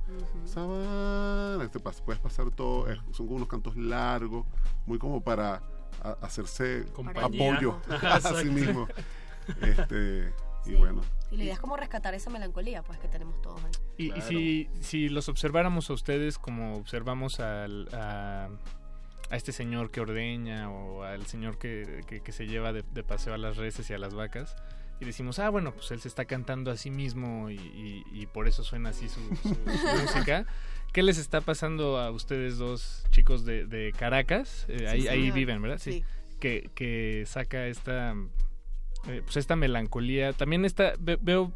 Sabana, 0.45 1.67
te 1.71 1.79
pas- 1.79 2.01
puedes 2.03 2.21
pasar 2.21 2.51
todo, 2.51 2.87
es- 2.89 2.99
son 3.11 3.25
como 3.25 3.37
unos 3.37 3.47
cantos 3.47 3.75
largos, 3.75 4.45
muy 4.85 4.97
como 4.99 5.21
para 5.21 5.61
a- 6.03 6.17
hacerse 6.21 6.85
Compañía. 6.93 7.53
apoyo 7.53 7.79
a 8.03 8.19
sí 8.21 8.49
mismo. 8.49 8.87
Este, 9.61 10.31
Y 10.69 10.75
bueno, 10.75 11.01
Y 11.31 11.37
la 11.37 11.43
idea 11.43 11.53
es 11.53 11.59
como 11.59 11.77
rescatar 11.77 12.13
esa 12.13 12.29
melancolía, 12.29 12.81
pues, 12.83 12.99
que 12.99 13.07
tenemos 13.07 13.41
todos 13.41 13.63
ahí. 13.63 13.71
Y, 13.97 14.13
y 14.17 14.21
si, 14.21 14.69
si 14.81 15.09
los 15.09 15.29
observáramos 15.29 15.89
a 15.89 15.93
ustedes 15.93 16.37
como 16.37 16.75
observamos 16.75 17.39
al, 17.39 17.87
a, 17.93 18.49
a 19.29 19.35
este 19.35 19.51
señor 19.51 19.91
que 19.91 20.01
ordeña 20.01 20.69
o 20.71 21.03
al 21.03 21.25
señor 21.25 21.57
que, 21.57 22.01
que- 22.07 22.21
que 22.21 22.31
se 22.31 22.47
lleva 22.47 22.73
de, 22.73 22.83
de 22.93 23.03
paseo 23.03 23.33
a 23.33 23.37
las 23.37 23.57
reses 23.57 23.89
y 23.89 23.93
a 23.93 23.97
las 23.97 24.13
vacas, 24.13 24.55
y 25.01 25.05
decimos, 25.05 25.39
ah, 25.39 25.49
bueno, 25.49 25.71
pues 25.73 25.91
él 25.91 26.01
se 26.01 26.07
está 26.09 26.25
cantando 26.25 26.71
a 26.71 26.77
sí 26.77 26.89
mismo 26.91 27.49
y, 27.49 27.55
y- 27.55 28.03
y 28.11 28.25
por 28.25 28.47
eso 28.47 28.63
suena 28.63 28.89
así 28.89 29.07
su, 29.07 29.21
su- 29.37 29.49
su 29.55 29.55
música. 30.01 30.45
¿Qué 30.91 31.03
les 31.03 31.19
está 31.19 31.39
pasando 31.41 31.99
a 31.99 32.09
ustedes 32.11 32.57
dos 32.57 33.03
chicos 33.11 33.45
de, 33.45 33.65
de 33.65 33.93
Caracas? 33.97 34.65
Eh, 34.67 34.79
Sí, 34.79 34.85
ahí, 34.87 35.07
ahí 35.07 35.31
viven, 35.31 35.61
¿verdad? 35.61 35.77
Sí. 35.79 36.03
Que, 36.39 36.69
que 36.73 37.23
saca 37.27 37.67
esta, 37.67 38.15
eh, 39.07 39.21
pues 39.23 39.37
esta 39.37 39.55
melancolía. 39.55 40.33
También 40.33 40.65
está, 40.65 40.93
ve- 40.99 41.19
veo 41.21 41.51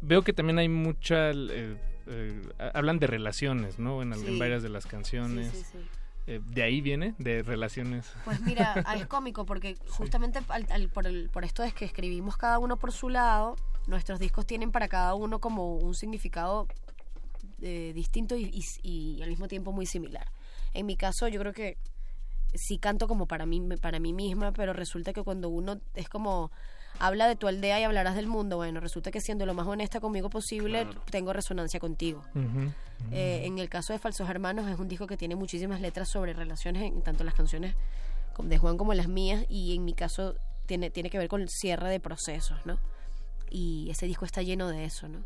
veo 0.00 0.22
que 0.22 0.32
también 0.32 0.58
hay 0.58 0.68
mucha 0.68 1.30
eh, 1.30 1.76
eh, 2.06 2.42
ha- 2.58 2.68
hablan 2.78 2.98
de 2.98 3.06
relaciones 3.06 3.78
no 3.78 4.02
en, 4.02 4.12
al- 4.12 4.20
en 4.20 4.34
Sí. 4.34 4.38
varias 4.38 4.62
de 4.62 4.68
las 4.68 4.84
canciones 4.86 5.50
Sí, 5.50 5.56
sí, 5.58 5.64
sí. 5.72 5.78
Eh, 6.26 6.40
de 6.44 6.62
ahí 6.62 6.80
viene 6.82 7.14
de 7.18 7.42
relaciones 7.42 8.10
Pues 8.24 8.40
mira, 8.40 8.74
es 8.96 9.06
cómico 9.06 9.46
porque 9.46 9.76
justamente 9.88 10.40
al- 10.48 10.66
al- 10.70 10.88
por, 10.90 11.06
el- 11.06 11.30
por 11.30 11.44
esto 11.44 11.62
es 11.62 11.72
que 11.72 11.84
escribimos 11.86 12.36
cada 12.36 12.58
uno 12.58 12.76
por 12.78 12.92
su 12.92 13.08
lado, 13.08 13.56
nuestros 13.86 14.18
discos 14.18 14.46
tienen 14.46 14.72
para 14.72 14.88
cada 14.88 15.14
uno 15.14 15.38
como 15.38 15.76
un 15.76 15.94
significado 15.94 16.66
eh, 17.62 17.92
distinto 17.94 18.36
y, 18.36 18.44
y- 18.82 19.16
y 19.18 19.22
al 19.22 19.28
mismo 19.30 19.48
tiempo 19.48 19.72
muy 19.72 19.86
similar. 19.86 20.26
En 20.74 20.84
mi 20.86 20.96
caso 20.96 21.28
yo 21.28 21.40
creo 21.40 21.52
que 21.54 21.78
sí 22.54 22.78
canto 22.78 23.08
como 23.08 23.26
para 23.26 23.46
mí, 23.46 23.60
para 23.80 23.98
mí 23.98 24.12
misma, 24.12 24.52
pero 24.52 24.72
resulta 24.72 25.12
que 25.12 25.22
cuando 25.22 25.48
uno 25.48 25.80
es 25.94 26.08
como 26.08 26.50
habla 26.98 27.26
de 27.26 27.36
tu 27.36 27.48
aldea 27.48 27.80
y 27.80 27.84
hablarás 27.84 28.14
del 28.14 28.26
mundo, 28.26 28.56
bueno, 28.56 28.80
resulta 28.80 29.10
que 29.10 29.20
siendo 29.20 29.46
lo 29.46 29.54
más 29.54 29.66
honesta 29.66 30.00
conmigo 30.00 30.30
posible, 30.30 30.86
tengo 31.10 31.32
resonancia 31.32 31.80
contigo. 31.80 32.22
Eh, 33.10 33.42
en 33.44 33.58
el 33.58 33.68
caso 33.68 33.92
de 33.92 33.98
Falsos 33.98 34.28
Hermanos 34.28 34.68
es 34.68 34.78
un 34.78 34.88
disco 34.88 35.06
que 35.06 35.16
tiene 35.16 35.34
muchísimas 35.34 35.80
letras 35.80 36.08
sobre 36.08 36.32
relaciones, 36.32 36.84
en 36.84 37.02
tanto 37.02 37.24
las 37.24 37.34
canciones 37.34 37.74
de 38.38 38.58
Juan 38.58 38.76
como 38.76 38.94
las 38.94 39.08
mías, 39.08 39.44
y 39.48 39.74
en 39.74 39.84
mi 39.84 39.94
caso 39.94 40.36
tiene, 40.66 40.90
tiene 40.90 41.10
que 41.10 41.18
ver 41.18 41.28
con 41.28 41.40
el 41.40 41.48
cierre 41.48 41.88
de 41.88 42.00
procesos, 42.00 42.64
¿no? 42.64 42.78
Y 43.50 43.88
ese 43.90 44.06
disco 44.06 44.24
está 44.24 44.42
lleno 44.42 44.68
de 44.68 44.84
eso, 44.84 45.08
¿no? 45.08 45.24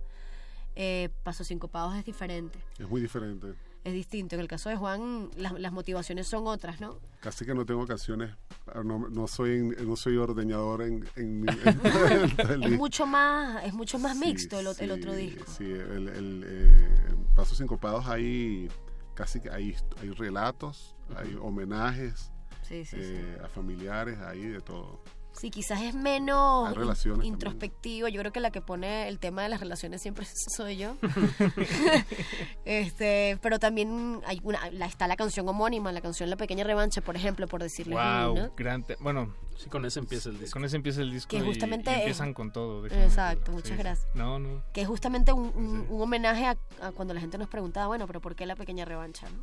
Eh, 0.74 1.08
Pasos 1.22 1.48
Sincopados 1.48 1.96
es 1.96 2.04
diferente, 2.04 2.58
es 2.78 2.88
muy 2.88 3.00
diferente. 3.00 3.54
Es 3.84 3.92
distinto. 3.92 4.34
En 4.34 4.40
el 4.40 4.48
caso 4.48 4.68
de 4.68 4.76
Juan 4.76 5.30
las, 5.36 5.52
las 5.58 5.72
motivaciones 5.72 6.26
son 6.26 6.46
otras, 6.46 6.80
¿no? 6.80 6.98
Casi 7.20 7.44
que 7.44 7.54
no 7.54 7.64
tengo 7.66 7.86
canciones, 7.86 8.30
ah, 8.66 8.82
no, 8.84 9.08
no 9.08 9.26
soy 9.26 9.60
no 9.84 9.96
soy 9.96 10.16
ordeñador 10.16 10.82
en, 10.82 11.04
en, 11.16 11.46
en- 12.50 12.62
Es 12.64 12.70
mucho 12.72 13.06
más, 13.06 13.64
es 13.64 13.72
mucho 13.74 13.98
más 13.98 14.16
Sí, 14.18 14.24
mixto 14.26 14.60
el, 14.60 14.66
o- 14.68 14.70
el 14.70 14.76
sí, 14.76 14.90
otro 14.90 15.14
disco. 15.14 15.44
Sí, 15.56 15.64
el, 15.64 16.08
el, 16.08 16.44
eh, 16.46 17.14
Pasos 17.34 17.58
Sincopados 17.58 18.06
hay 18.06 18.68
casi 19.14 19.40
que 19.40 19.50
hay, 19.50 19.74
hay 20.00 20.10
relatos, 20.10 20.94
hay 21.16 21.36
homenajes 21.40 22.30
Sí, 22.62 22.84
sí, 22.84 22.96
eh, 23.00 23.38
a 23.42 23.48
familiares, 23.48 24.18
hay 24.18 24.42
de 24.44 24.60
todo. 24.60 25.02
Sí, 25.32 25.50
quizás 25.50 25.80
es 25.82 25.94
menos 25.94 26.68
in- 26.70 26.74
también. 26.74 27.22
introspectivo. 27.24 28.08
Yo 28.08 28.20
creo 28.20 28.32
que 28.32 28.40
la 28.40 28.50
que 28.50 28.60
pone 28.60 29.06
el 29.08 29.18
tema 29.20 29.42
de 29.44 29.48
las 29.48 29.60
relaciones 29.60 30.02
siempre 30.02 30.26
soy 30.56 30.76
yo. 30.78 30.96
este, 32.64 33.38
pero 33.42 33.58
también 33.58 34.20
hay 34.26 34.40
una, 34.42 34.70
la, 34.70 34.86
está 34.86 35.06
la 35.06 35.16
canción 35.16 35.48
homónima, 35.48 35.92
la 35.92 36.00
canción 36.00 36.28
La 36.30 36.36
Pequeña 36.36 36.64
Revancha, 36.64 37.00
por 37.00 37.16
ejemplo, 37.16 37.46
por 37.46 37.62
decirles 37.62 37.94
wow 37.96 38.50
gran 38.56 38.82
te- 38.82 38.96
bueno 39.00 39.34
sí 39.56 39.68
con 39.68 39.84
ese 39.84 39.98
empieza 40.00 40.28
el 40.28 40.38
disco 40.38 40.54
con 40.54 40.64
ese 40.64 40.76
empieza 40.76 41.00
el 41.02 41.10
disco 41.12 41.30
Que 41.30 41.38
y- 41.38 41.46
justamente 41.46 41.90
y, 41.90 41.94
es- 41.94 41.98
empiezan 42.00 42.34
con 42.34 42.52
todo 42.52 42.84
Exacto, 42.86 43.52
muchas 43.52 43.70
sí. 43.72 43.76
gracias. 43.76 44.08
no 44.14 44.38
no 44.38 44.62
Que 44.72 44.82
es 44.82 44.88
justamente 44.88 45.32
un, 45.32 45.52
un- 45.54 45.86
un 45.88 46.02
homenaje 46.02 46.46
a, 46.46 46.56
a 46.82 46.92
cuando 46.92 47.14
la 47.14 47.20
gente 47.20 47.38
nos 47.38 47.48
preguntaba, 47.48 47.86
bueno, 47.88 48.06
pero 48.06 48.20
¿por 48.20 48.34
qué 48.34 48.46
La 48.46 48.56
Pequeña 48.56 48.84
Revancha? 48.84 49.28
¿no? 49.30 49.42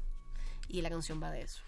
Y 0.67 0.81
la 0.81 0.89
canción 0.89 1.21
va 1.21 1.31
de 1.31 1.41
eso. 1.43 1.61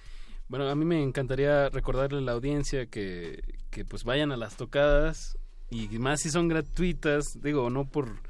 Bueno, 0.50 0.70
a 0.70 0.76
mí 0.76 0.86
me 0.86 1.04
encantaría 1.04 1.70
recordarle 1.70 2.20
a 2.20 2.22
la 2.22 2.32
audiencia 2.32 2.86
que, 2.86 3.44
que 3.70 3.84
pues 3.84 4.04
vayan 4.04 4.32
a 4.32 4.38
las 4.38 4.56
tocadas 4.56 5.38
y 5.70 5.88
más 6.00 6.22
si 6.22 6.30
son 6.30 6.48
gratuitas, 6.48 7.26
digo, 7.42 7.70
no 7.70 7.86
por, 7.86 8.22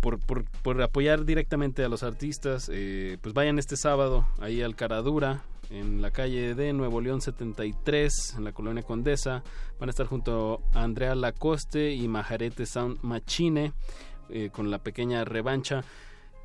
por, 0.00 0.18
por, 0.18 0.44
por 0.44 0.82
apoyar 0.82 1.24
directamente 1.24 1.82
a 1.84 1.88
los 1.88 2.02
artistas, 2.02 2.70
eh, 2.72 3.16
pues 3.22 3.34
vayan 3.34 3.58
este 3.58 3.76
sábado 3.76 4.26
ahí 4.38 4.60
al 4.60 4.76
Caradura, 4.76 5.42
en 5.70 6.02
la 6.02 6.10
calle 6.10 6.54
de 6.54 6.72
Nuevo 6.72 7.00
León 7.00 7.20
73, 7.20 8.34
en 8.36 8.44
la 8.44 8.52
colonia 8.52 8.82
Condesa. 8.82 9.42
Van 9.78 9.88
a 9.88 9.90
estar 9.90 10.06
junto 10.06 10.60
a 10.74 10.82
Andrea 10.82 11.14
Lacoste 11.14 11.92
y 11.94 12.08
Majarete 12.08 12.66
Sound 12.66 12.98
Machine 13.02 13.72
eh, 14.28 14.50
con 14.52 14.70
la 14.70 14.78
pequeña 14.78 15.24
revancha. 15.24 15.84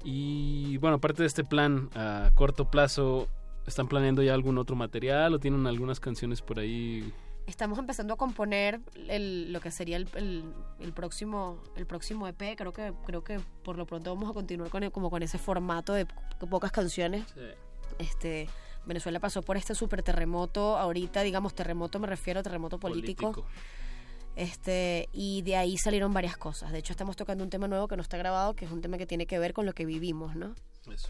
Y 0.04 0.78
bueno, 0.78 0.98
aparte 0.98 1.24
de 1.24 1.28
este 1.28 1.44
plan 1.44 1.90
a 1.96 2.32
corto 2.36 2.70
plazo, 2.70 3.28
¿están 3.66 3.88
planeando 3.88 4.22
ya 4.24 4.34
algún 4.34 4.58
otro 4.58 4.76
material 4.76 5.34
o 5.34 5.40
tienen 5.40 5.66
algunas 5.68 6.00
canciones 6.00 6.42
por 6.42 6.60
ahí? 6.60 7.12
Estamos 7.48 7.78
empezando 7.78 8.14
a 8.16 8.18
componer 8.18 8.80
el- 9.08 9.54
lo 9.54 9.60
que 9.62 9.70
sería 9.70 9.98
el, 9.98 10.08
el- 10.16 10.44
el 10.80 10.94
próximo 10.94 11.62
el 11.76 11.86
próximo 11.86 12.28
EP. 12.28 12.56
Creo 12.56 12.74
que 12.74 12.92
creo 13.06 13.24
que 13.24 13.40
por 13.64 13.78
lo 13.78 13.86
pronto 13.86 14.14
vamos 14.16 14.30
a 14.30 14.34
continuar 14.34 14.70
con 14.72 14.82
el- 14.84 14.92
como 14.92 15.10
con 15.12 15.22
ese 15.22 15.38
formato 15.38 15.94
de 15.94 16.06
po- 16.08 16.48
pocas 16.48 16.72
canciones. 16.72 17.24
Este 18.00 18.50
Venezuela 18.88 19.20
pasó 19.20 19.42
por 19.42 19.58
este 19.58 19.74
super 19.76 20.02
terremoto. 20.04 20.78
Ahorita, 20.78 21.22
digamos, 21.22 21.54
terremoto 21.56 22.00
me 22.00 22.08
refiero 22.08 22.40
a 22.40 22.44
terremoto 22.44 22.80
político. 22.80 23.32
Este, 24.36 25.08
y 25.14 25.44
de 25.44 25.56
ahí 25.56 25.78
salieron 25.78 26.14
varias 26.14 26.36
cosas. 26.38 26.72
De 26.72 26.80
hecho, 26.80 26.92
estamos 26.94 27.16
tocando 27.16 27.44
un 27.44 27.50
tema 27.50 27.68
nuevo 27.68 27.88
que 27.88 27.96
no 27.96 28.02
está 28.02 28.18
grabado, 28.18 28.54
que 28.54 28.66
es 28.66 28.72
un 28.72 28.82
tema 28.82 28.98
que 28.98 29.06
tiene 29.06 29.28
que 29.28 29.40
ver 29.40 29.54
con 29.54 29.66
lo 29.66 29.74
que 29.74 29.86
vivimos, 29.86 30.36
¿no? 30.36 30.54
Eso. 30.92 31.08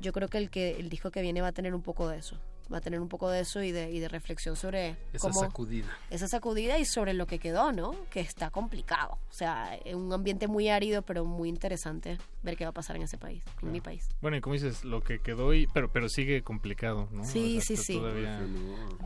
Yo 0.00 0.12
creo 0.12 0.28
que 0.28 0.38
el 0.38 0.50
que 0.50 0.76
el 0.78 0.88
disco 0.88 1.10
que 1.10 1.22
viene 1.22 1.40
va 1.42 1.48
a 1.48 1.52
tener 1.52 1.74
un 1.74 1.82
poco 1.82 2.08
de 2.08 2.18
eso. 2.18 2.36
Va 2.72 2.78
a 2.78 2.80
tener 2.80 3.00
un 3.00 3.08
poco 3.08 3.28
de 3.28 3.40
eso 3.40 3.64
y 3.64 3.72
de, 3.72 3.90
y 3.90 3.98
de 3.98 4.08
reflexión 4.08 4.54
sobre 4.54 4.90
Esa 5.12 5.28
cómo 5.28 5.40
sacudida. 5.40 5.88
esa 6.08 6.28
sacudida 6.28 6.78
y 6.78 6.84
sobre 6.84 7.14
lo 7.14 7.26
que 7.26 7.40
quedó, 7.40 7.72
¿no? 7.72 7.96
Que 8.10 8.20
está 8.20 8.50
complicado. 8.50 9.18
O 9.28 9.32
sea, 9.32 9.74
es 9.84 9.94
un 9.96 10.12
ambiente 10.12 10.46
muy 10.46 10.68
árido, 10.68 11.02
pero 11.02 11.24
muy 11.24 11.48
interesante 11.48 12.16
ver 12.44 12.56
qué 12.56 12.64
va 12.64 12.70
a 12.70 12.72
pasar 12.72 12.94
en 12.94 13.02
ese 13.02 13.18
país, 13.18 13.42
en 13.60 13.72
mi 13.72 13.80
país. 13.80 14.08
bueno 14.20 14.36
y 14.36 14.40
como 14.40 14.52
dices 14.54 14.84
lo 14.84 15.02
que 15.02 15.18
quedó 15.18 15.52
y 15.52 15.66
pero 15.66 15.90
pero 15.92 16.08
sigue 16.08 16.42
complicado 16.42 17.08
no 17.10 17.24
Sí, 17.24 17.58
O 17.58 17.60
sea, 17.60 17.76
sí, 17.76 17.82
sí. 17.82 17.94
todavía 17.98 18.40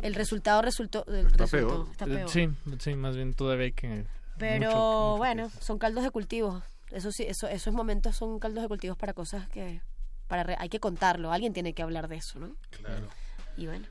El 0.02 0.14
resultado 0.14 0.60
resultó, 0.60 1.06
el 1.08 1.26
está 1.26 1.44
resultó- 1.46 1.68
peor 1.68 1.88
está 1.90 2.04
peor. 2.04 2.28
sí 2.28 2.48
sí 2.80 2.94
más 2.96 3.16
bien 3.16 3.32
todavía 3.32 3.64
hay 3.64 3.72
que 3.72 4.04
Pero 4.38 4.66
mucho- 4.66 4.76
mucho 4.76 5.16
bueno, 5.16 5.50
son 5.60 5.78
caldos 5.78 6.04
de 6.04 6.10
cultivo. 6.10 6.62
Eso 6.90 7.10
sí, 7.12 7.22
eso, 7.26 7.48
esos 7.48 7.72
momentos 7.72 8.14
son 8.14 8.38
caldos 8.38 8.60
de 8.62 8.68
cultivos 8.68 8.98
para 8.98 9.14
cosas 9.14 9.48
que 9.48 9.80
para 10.28 10.44
re- 10.44 10.56
hay 10.59 10.68
que 10.68 10.80
contarlo. 10.80 11.32
Alguien 11.32 11.52
tiene 11.52 11.74
que 11.74 11.82
hablar 11.82 12.09
de 12.09 12.16
eso, 12.16 12.38
¿no? 12.38 12.55
Claro. 12.70 13.09
Y 13.56 13.66
bueno. 13.66 13.86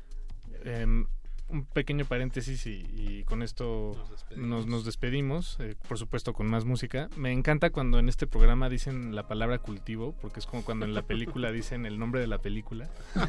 Em, 0.65 1.05
un 1.49 1.65
pequeño 1.65 2.05
paréntesis 2.05 2.65
y, 2.65 2.85
y 2.95 3.23
con 3.26 3.43
esto 3.43 3.91
nos, 4.35 4.65
nos 4.65 4.85
despedimos, 4.85 5.57
eh, 5.60 5.76
por 5.88 5.99
supuesto 5.99 6.34
con 6.34 6.47
más 6.47 6.65
música. 6.65 7.10
Me 7.15 7.31
encanta 7.31 7.69
cuando 7.69 7.99
en 7.99 8.10
este 8.10 8.26
programa 8.27 8.69
dicen 8.69 9.14
la 9.14 9.27
palabra 9.27 9.60
cultivo, 9.60 10.15
porque 10.22 10.39
es 10.39 10.45
como 10.47 10.64
cuando 10.64 10.85
en 10.85 10.93
la 10.95 11.03
película 11.03 11.51
dicen 11.51 11.85
el 11.85 11.99
nombre 11.99 12.22
de 12.22 12.27
la 12.27 12.39
película. 12.39 12.89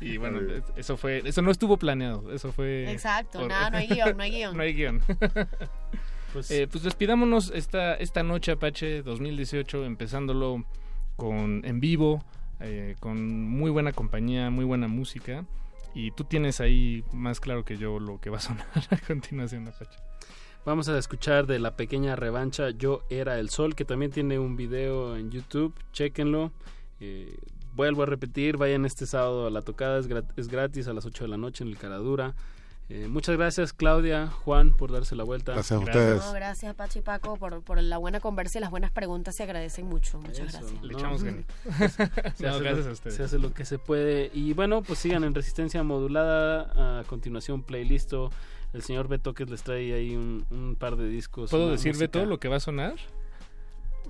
y 0.00 0.16
bueno, 0.16 0.40
eso 0.76 0.96
fue, 0.96 1.22
eso 1.24 1.42
no 1.42 1.50
estuvo 1.50 1.76
planeado, 1.76 2.32
eso 2.32 2.52
fue... 2.52 2.90
Exacto, 2.92 3.40
por- 3.40 3.48
nada, 3.48 3.70
no 3.70 3.78
hay 3.78 3.86
guion, 3.88 4.16
no 4.16 4.22
hay 4.22 4.30
guion. 4.30 4.56
no 4.56 4.62
hay 4.62 4.72
guion. 4.74 5.02
Pues, 6.32 6.50
eh, 6.50 6.66
pues 6.70 6.82
despidámonos 6.84 7.52
esta, 7.54 7.94
esta 7.94 8.22
noche 8.22 8.52
Apache 8.52 9.02
2018, 9.02 9.84
empezándolo 9.84 10.64
con 11.16 11.62
en 11.64 11.80
vivo, 11.80 12.24
eh, 12.60 12.96
con 13.00 13.48
muy 13.48 13.70
buena 13.70 13.92
compañía, 13.92 14.50
muy 14.50 14.64
buena 14.64 14.88
música. 14.88 15.44
Y 15.94 16.10
tú 16.12 16.24
tienes 16.24 16.60
ahí 16.60 17.04
más 17.12 17.38
claro 17.38 17.64
que 17.64 17.76
yo 17.76 18.00
lo 18.00 18.18
que 18.18 18.30
va 18.30 18.38
a 18.38 18.40
sonar 18.40 18.66
a 18.90 18.96
continuación, 18.98 19.68
Apache. 19.68 19.98
Vamos 20.64 20.88
a 20.88 20.96
escuchar 20.96 21.46
de 21.46 21.58
la 21.58 21.74
pequeña 21.74 22.14
revancha 22.14 22.70
Yo 22.70 23.02
era 23.10 23.40
el 23.40 23.50
sol, 23.50 23.74
que 23.74 23.84
también 23.84 24.12
tiene 24.12 24.38
un 24.38 24.56
video 24.56 25.16
en 25.16 25.30
YouTube, 25.30 25.74
chequenlo. 25.92 26.52
Eh, 27.00 27.36
vuelvo 27.74 28.04
a 28.04 28.06
repetir, 28.06 28.56
vayan 28.56 28.84
este 28.84 29.06
sábado 29.06 29.48
a 29.48 29.50
la 29.50 29.62
tocada, 29.62 29.98
es, 29.98 30.08
es 30.36 30.48
gratis 30.48 30.86
a 30.86 30.92
las 30.92 31.04
8 31.04 31.24
de 31.24 31.28
la 31.28 31.36
noche 31.36 31.64
en 31.64 31.70
el 31.70 31.78
Caradura. 31.78 32.34
Eh, 32.94 33.08
muchas 33.08 33.38
gracias 33.38 33.72
Claudia, 33.72 34.26
Juan, 34.26 34.74
por 34.74 34.92
darse 34.92 35.16
la 35.16 35.24
vuelta. 35.24 35.52
Gracias 35.52 35.80
a 35.80 35.82
ustedes. 35.82 36.22
No, 36.22 36.32
gracias 36.32 36.74
Pachi 36.74 36.98
y 36.98 37.02
Paco 37.02 37.38
por, 37.38 37.62
por 37.62 37.82
la 37.82 37.96
buena 37.96 38.20
conversa 38.20 38.58
y 38.58 38.60
las 38.60 38.70
buenas 38.70 38.90
preguntas, 38.90 39.34
se 39.34 39.44
agradecen 39.44 39.86
mucho. 39.86 40.18
Muchas 40.18 40.52
gracias. 40.52 40.82
Le 40.82 40.92
echamos 40.92 41.22
se, 42.36 42.46
hace 42.46 42.60
lo, 42.60 42.94
se 42.94 43.22
hace 43.22 43.38
lo 43.38 43.54
que 43.54 43.64
se 43.64 43.78
puede. 43.78 44.30
Y 44.34 44.52
bueno, 44.52 44.82
pues 44.82 44.98
sigan 44.98 45.24
en 45.24 45.34
Resistencia 45.34 45.82
Modulada. 45.82 47.00
A 47.00 47.04
continuación, 47.04 47.62
playlist. 47.62 48.12
El 48.74 48.82
señor 48.82 49.08
Beto 49.08 49.32
que 49.32 49.46
les 49.46 49.62
trae 49.62 49.94
ahí 49.94 50.14
un, 50.14 50.76
par 50.78 50.96
de 50.96 51.08
discos. 51.08 51.50
¿Puedo 51.50 51.70
decir 51.70 51.96
Beto 51.96 52.26
lo 52.26 52.38
que 52.38 52.48
va 52.48 52.56
a 52.56 52.60
sonar? 52.60 52.96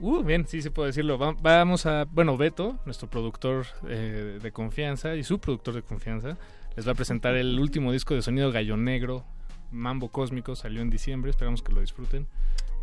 Uh, 0.01 0.25
bien, 0.25 0.45
sí 0.49 0.61
se 0.61 0.73
puede 0.73 0.89
decirlo. 0.89 1.19
vamos 1.19 1.87
a, 1.87 2.07
bueno, 2.11 2.37
Beto, 2.37 2.81
nuestro 2.85 3.09
productor 3.09 3.67
eh, 3.89 4.41
de 4.43 4.51
confianza 4.51 5.15
y 5.15 5.23
su 5.23 5.39
productor 5.39 5.75
de 5.75 5.83
confianza, 5.83 6.37
les 6.77 6.87
va 6.87 6.93
a 6.93 6.95
presentar 6.95 7.35
el 7.35 7.59
último 7.59 7.93
disco 7.93 8.15
de 8.15 8.23
sonido 8.23 8.51
Gallo 8.53 8.77
Negro, 8.77 9.25
Mambo 9.71 10.11
Cósmico, 10.11 10.55
salió 10.57 10.83
en 10.83 10.91
diciembre, 10.91 11.31
esperamos 11.31 11.63
que 11.63 11.73
lo 11.73 11.81
disfruten. 11.81 12.27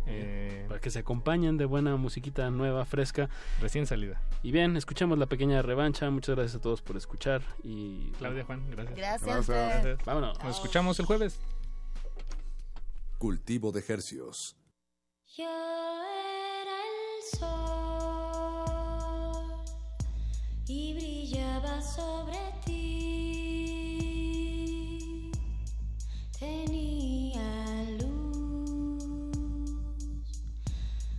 Eh, 0.06 0.64
Para 0.66 0.80
que 0.80 0.90
se 0.90 0.98
acompañen 0.98 1.56
de 1.56 1.66
buena 1.66 1.94
musiquita 1.96 2.50
nueva, 2.50 2.84
fresca. 2.84 3.28
Recién 3.60 3.86
salida. 3.86 4.20
Y 4.42 4.50
bien, 4.50 4.76
escuchamos 4.76 5.18
la 5.18 5.26
pequeña 5.26 5.62
revancha. 5.62 6.10
Muchas 6.10 6.34
gracias 6.36 6.56
a 6.56 6.60
todos 6.60 6.82
por 6.82 6.96
escuchar. 6.96 7.42
Y 7.62 8.10
Claudia, 8.18 8.44
Juan, 8.44 8.68
gracias. 8.70 8.96
Gracias. 8.96 9.46
gracias. 9.46 10.04
Vámonos. 10.04 10.42
Nos 10.42 10.56
escuchamos 10.56 10.98
el 10.98 11.06
jueves. 11.06 11.38
Cultivo 13.18 13.70
de 13.72 13.84
Hercios. 13.86 14.56
Yo 15.36 15.44
era 15.44 16.78
el 16.88 17.38
sol 17.38 17.50
y 20.66 20.94
brillaba 20.94 21.82
sobre 21.82 22.38
ti. 22.64 23.19
Tenía 26.40 27.84
luz 28.00 29.04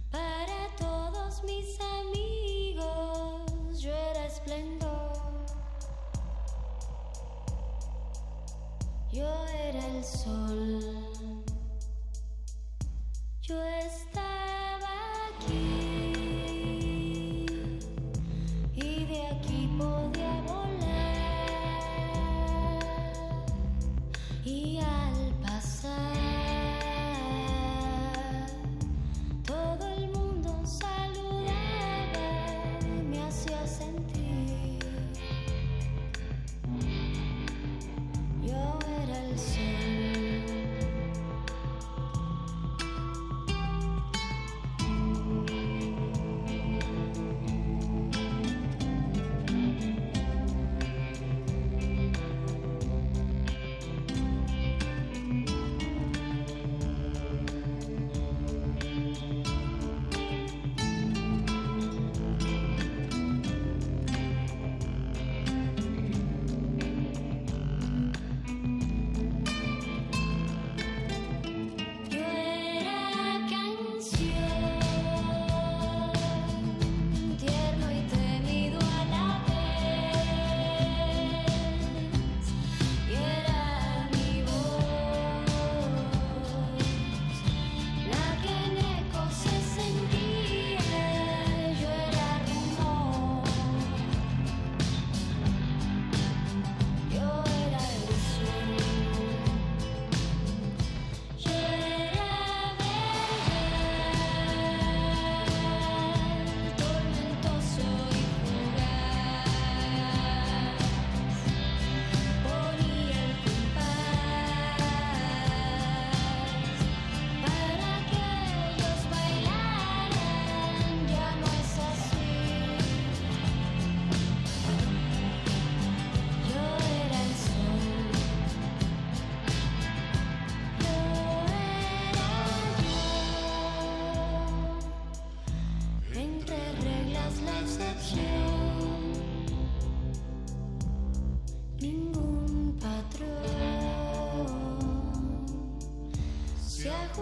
para 0.10 0.68
todos 0.80 1.44
mis 1.44 1.80
amigos. 1.80 3.80
Yo 3.80 3.94
era 3.94 4.26
esplendor. 4.26 5.14
Yo 9.12 9.46
era 9.46 9.86
el 9.90 10.04
sol. 10.04 11.44
Yo 13.44 13.62
estaba 13.62 14.61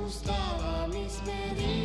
se 0.09 0.31
ajustaba 0.31 0.83
a 0.83 0.87
mis 0.87 1.21
medidas. 1.23 1.78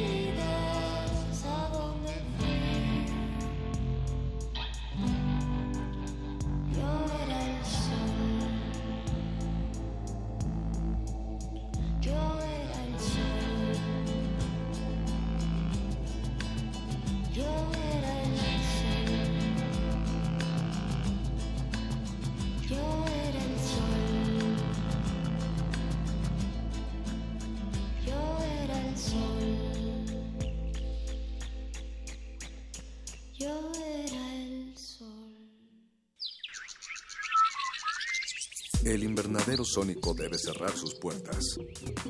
Sónico 39.65 40.15
debe 40.15 40.39
cerrar 40.39 40.77
sus 40.77 40.95
puertas. 40.95 41.57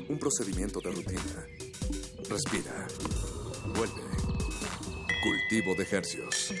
Un 0.09 0.17
procedimiento 0.17 0.79
de 0.79 0.91
rutina. 0.91 1.45
Respira. 2.29 2.87
Vuelve. 3.75 4.01
Cultivo 5.23 5.75
de 5.75 5.87
hercios. 5.89 6.53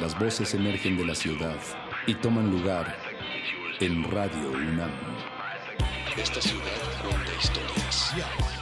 Las 0.00 0.18
voces 0.18 0.52
emergen 0.54 0.96
de 0.96 1.06
la 1.06 1.14
ciudad, 1.14 1.56
y 2.06 2.14
toman 2.14 2.50
lugar 2.50 2.96
en 3.80 4.02
Radio 4.10 4.50
UNAM. 4.50 4.90
Esta 6.16 6.40
ciudad 6.40 7.02
cuenta 7.02 7.32
historias. 7.40 8.61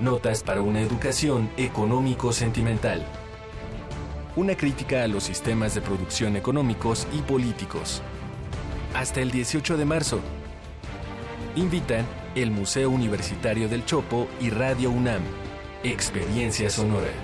Notas 0.00 0.42
para 0.42 0.60
una 0.60 0.80
educación 0.80 1.48
económico-sentimental. 1.56 3.06
Una 4.34 4.56
crítica 4.56 5.04
a 5.04 5.08
los 5.08 5.22
sistemas 5.22 5.76
de 5.76 5.82
producción 5.82 6.34
económicos 6.34 7.06
y 7.12 7.20
políticos. 7.22 8.02
Hasta 8.92 9.20
el 9.20 9.30
18 9.30 9.76
de 9.76 9.84
marzo. 9.84 10.18
Invitan 11.54 12.04
el 12.34 12.50
Museo 12.50 12.90
Universitario 12.90 13.68
del 13.68 13.84
Chopo 13.86 14.26
y 14.40 14.50
Radio 14.50 14.90
UNAM. 14.90 15.22
Experiencia 15.84 16.70
Sonora. 16.70 17.23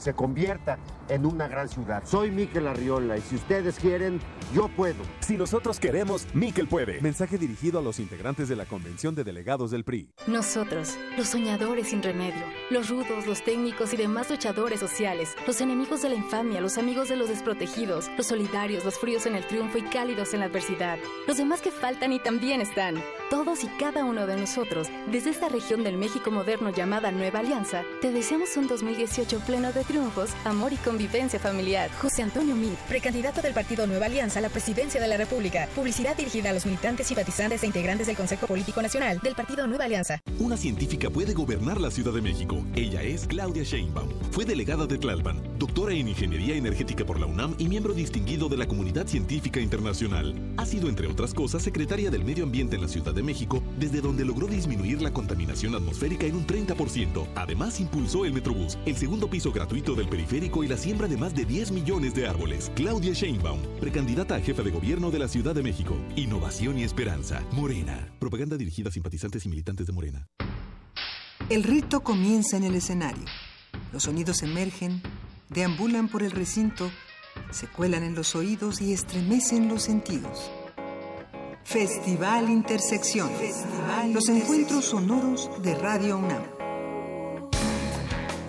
se 0.00 0.14
convierta 0.14 0.78
en 1.08 1.26
una 1.26 1.46
gran 1.46 1.68
ciudad. 1.68 2.02
Soy 2.04 2.30
Miquel 2.30 2.66
Arriola 2.66 3.18
y 3.18 3.20
si 3.20 3.36
ustedes 3.36 3.78
quieren, 3.78 4.20
yo 4.54 4.68
puedo. 4.68 5.02
Si 5.20 5.36
nosotros 5.36 5.78
queremos, 5.78 6.26
Miquel 6.34 6.66
puede. 6.66 7.00
Mensaje 7.00 7.36
dirigido 7.36 7.78
a 7.78 7.82
los 7.82 8.00
integrantes 8.00 8.48
de 8.48 8.56
la 8.56 8.64
Convención 8.64 9.14
de 9.14 9.24
Delegados 9.24 9.70
del 9.70 9.84
PRI. 9.84 10.08
Nosotros, 10.26 10.96
los 11.16 11.28
soñadores 11.28 11.88
sin 11.88 12.02
remedio, 12.02 12.42
los 12.70 12.88
rudos, 12.88 13.26
los 13.26 13.44
técnicos 13.44 13.92
y 13.92 13.96
demás 13.96 14.30
luchadores 14.30 14.80
sociales, 14.80 15.36
los 15.46 15.60
enemigos 15.60 16.02
de 16.02 16.08
la 16.08 16.14
infamia, 16.14 16.60
los 16.60 16.78
amigos 16.78 17.08
de 17.08 17.16
los 17.16 17.28
desprotegidos, 17.28 18.10
los 18.16 18.26
solidarios, 18.26 18.84
los 18.84 18.98
fríos 18.98 19.26
en 19.26 19.34
el 19.34 19.46
triunfo 19.46 19.78
y 19.78 19.82
cálidos 19.82 20.32
en 20.32 20.40
la 20.40 20.46
adversidad, 20.46 20.98
los 21.26 21.36
demás 21.36 21.60
que 21.60 21.70
faltan 21.70 22.12
y 22.12 22.18
también 22.18 22.60
están. 22.60 23.02
Todos 23.28 23.62
y 23.64 23.68
cada 23.78 24.04
uno 24.04 24.26
de 24.26 24.36
nosotros, 24.36 24.88
desde 25.10 25.30
esta 25.30 25.48
región 25.48 25.84
del 25.84 25.96
México 25.96 26.30
moderno 26.30 26.70
llamada 26.70 27.12
Nueva 27.12 27.40
Alianza, 27.40 27.82
te 28.00 28.10
deseamos 28.10 28.56
un 28.56 28.66
2018 28.66 29.40
pleno 29.40 29.72
de 29.72 29.84
triunfos, 29.90 30.30
amor 30.44 30.72
y 30.72 30.76
convivencia 30.76 31.40
familiar. 31.40 31.90
José 32.00 32.22
Antonio 32.22 32.54
Meade, 32.54 32.76
precandidato 32.88 33.42
del 33.42 33.52
Partido 33.52 33.88
Nueva 33.88 34.06
Alianza 34.06 34.38
a 34.38 34.42
la 34.42 34.48
presidencia 34.48 35.00
de 35.00 35.08
la 35.08 35.16
República. 35.16 35.68
Publicidad 35.74 36.16
dirigida 36.16 36.50
a 36.50 36.52
los 36.52 36.64
militantes, 36.64 37.08
simpatizantes 37.08 37.64
e 37.64 37.66
integrantes 37.66 38.06
del 38.06 38.16
Consejo 38.16 38.46
Político 38.46 38.80
Nacional 38.80 39.18
del 39.18 39.34
Partido 39.34 39.66
Nueva 39.66 39.86
Alianza. 39.86 40.20
Una 40.38 40.56
científica 40.56 41.10
puede 41.10 41.34
gobernar 41.34 41.80
la 41.80 41.90
Ciudad 41.90 42.12
de 42.12 42.22
México. 42.22 42.64
Ella 42.76 43.02
es 43.02 43.26
Claudia 43.26 43.64
Sheinbaum. 43.64 44.10
Fue 44.30 44.44
delegada 44.44 44.86
de 44.86 44.96
Tlalpan, 44.96 45.42
doctora 45.58 45.92
en 45.92 46.06
Ingeniería 46.06 46.54
Energética 46.54 47.04
por 47.04 47.18
la 47.18 47.26
UNAM 47.26 47.56
y 47.58 47.66
miembro 47.66 47.92
distinguido 47.92 48.48
de 48.48 48.58
la 48.58 48.68
Comunidad 48.68 49.08
Científica 49.08 49.58
Internacional. 49.58 50.54
Ha 50.56 50.66
sido, 50.66 50.88
entre 50.88 51.08
otras 51.08 51.34
cosas, 51.34 51.62
secretaria 51.62 52.10
del 52.10 52.24
Medio 52.24 52.44
Ambiente 52.44 52.76
en 52.76 52.82
la 52.82 52.88
Ciudad 52.88 53.12
de 53.12 53.24
México, 53.24 53.60
desde 53.78 54.00
donde 54.00 54.24
logró 54.24 54.46
disminuir 54.46 55.02
la 55.02 55.12
contaminación 55.12 55.74
atmosférica 55.74 56.26
en 56.26 56.36
un 56.36 56.46
30%. 56.46 57.26
Además, 57.34 57.80
impulsó 57.80 58.24
el 58.24 58.32
Metrobús, 58.32 58.78
el 58.86 58.96
segundo 58.96 59.28
piso 59.28 59.50
gratuito 59.50 59.79
del 59.80 60.08
periférico 60.08 60.62
y 60.62 60.68
la 60.68 60.76
siembra 60.76 61.08
de 61.08 61.16
más 61.16 61.34
de 61.34 61.44
10 61.44 61.72
millones 61.72 62.14
de 62.14 62.28
árboles. 62.28 62.70
Claudia 62.74 63.12
Sheinbaum, 63.12 63.60
precandidata 63.80 64.36
a 64.36 64.40
jefa 64.40 64.62
de 64.62 64.70
gobierno 64.70 65.10
de 65.10 65.18
la 65.18 65.28
Ciudad 65.28 65.54
de 65.54 65.62
México. 65.62 65.96
Innovación 66.16 66.78
y 66.78 66.84
esperanza. 66.84 67.42
Morena. 67.52 68.12
Propaganda 68.18 68.56
dirigida 68.56 68.90
a 68.90 68.92
simpatizantes 68.92 69.46
y 69.46 69.48
militantes 69.48 69.86
de 69.86 69.92
Morena. 69.92 70.26
El 71.48 71.64
rito 71.64 72.00
comienza 72.00 72.56
en 72.56 72.64
el 72.64 72.74
escenario. 72.74 73.24
Los 73.92 74.04
sonidos 74.04 74.42
emergen, 74.42 75.02
deambulan 75.48 76.08
por 76.08 76.22
el 76.22 76.30
recinto, 76.30 76.90
se 77.50 77.66
cuelan 77.66 78.04
en 78.04 78.14
los 78.14 78.36
oídos 78.36 78.80
y 78.80 78.92
estremecen 78.92 79.68
los 79.68 79.82
sentidos. 79.82 80.50
Festival 81.64 82.50
Intersección. 82.50 83.30
los 84.12 84.28
encuentros 84.28 84.86
sonoros 84.86 85.50
de 85.62 85.74
Radio 85.76 86.18
UNAM. 86.18 86.59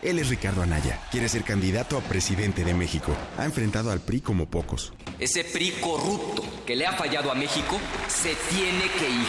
Él 0.00 0.20
es 0.20 0.28
Ricardo 0.28 0.62
Anaya. 0.62 1.00
Quiere 1.10 1.28
ser 1.28 1.42
candidato 1.42 1.98
a 1.98 2.00
presidente 2.00 2.62
de 2.62 2.72
México. 2.72 3.16
Ha 3.36 3.44
enfrentado 3.44 3.90
al 3.90 3.98
PRI 3.98 4.20
como 4.20 4.46
pocos. 4.46 4.92
Ese 5.18 5.42
PRI 5.42 5.72
corrupto 5.80 6.44
que 6.68 6.76
le 6.76 6.86
ha 6.86 6.92
fallado 6.92 7.32
a 7.32 7.34
México 7.34 7.80
se 8.08 8.36
tiene 8.50 8.90
que 8.98 9.08
ir. 9.08 9.26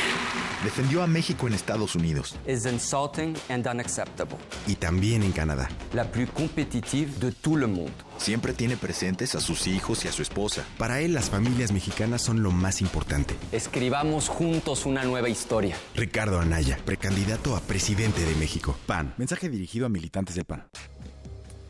Defendió 0.62 1.02
a 1.02 1.08
México 1.08 1.48
en 1.48 1.54
Estados 1.54 1.96
Unidos. 1.96 2.36
Es 2.46 2.66
insulting 2.66 3.34
and 3.48 3.66
unacceptable. 3.66 4.36
Y 4.68 4.76
también 4.76 5.24
en 5.24 5.32
Canadá. 5.32 5.70
La 5.94 6.04
plus 6.04 6.30
competitive 6.32 7.10
de 7.18 7.32
todo 7.32 7.60
el 7.60 7.70
mundo. 7.70 7.94
Siempre 8.18 8.52
tiene 8.52 8.76
presentes 8.76 9.36
a 9.36 9.40
sus 9.40 9.68
hijos 9.68 10.04
y 10.04 10.10
a 10.10 10.12
su 10.12 10.22
esposa. 10.22 10.66
Para 10.78 11.00
él, 11.00 11.14
las 11.14 11.30
familias 11.30 11.72
mexicanas 11.72 12.22
son 12.22 12.44
lo 12.44 12.52
más 12.52 12.82
importante. 12.82 13.36
Escribamos 13.54 14.28
juntos 14.28 14.86
una 14.86 15.06
nueva 15.06 15.30
historia. 15.30 15.78
Ricardo 15.96 16.42
Anaya, 16.42 16.78
precandidato 16.84 17.56
a 17.56 17.62
presidente 17.62 18.26
de 18.26 18.36
México. 18.36 18.78
PAN. 18.86 19.14
Mensaje 19.16 19.48
dirigido 19.48 19.86
a 19.86 19.90
militantes 19.90 20.36
del 20.36 20.44
PAN. 20.44 20.68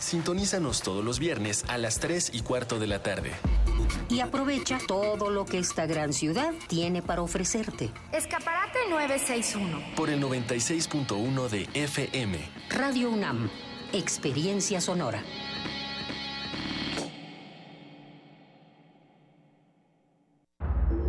Sintonízanos 0.00 0.80
todos 0.80 1.04
los 1.04 1.18
viernes 1.18 1.64
a 1.68 1.76
las 1.76 2.00
3 2.00 2.30
y 2.32 2.40
cuarto 2.40 2.78
de 2.78 2.86
la 2.86 3.02
tarde. 3.02 3.32
Y 4.08 4.20
aprovecha 4.20 4.78
todo 4.88 5.30
lo 5.30 5.44
que 5.44 5.58
esta 5.58 5.86
gran 5.86 6.12
ciudad 6.12 6.52
tiene 6.68 7.02
para 7.02 7.22
ofrecerte. 7.22 7.92
Escaparate 8.12 8.78
961. 8.88 9.94
Por 9.94 10.10
el 10.10 10.20
96.1 10.22 11.48
de 11.48 11.68
FM. 11.74 12.38
Radio 12.70 13.10
UNAM. 13.10 13.50
Experiencia 13.92 14.80
sonora. 14.80 15.22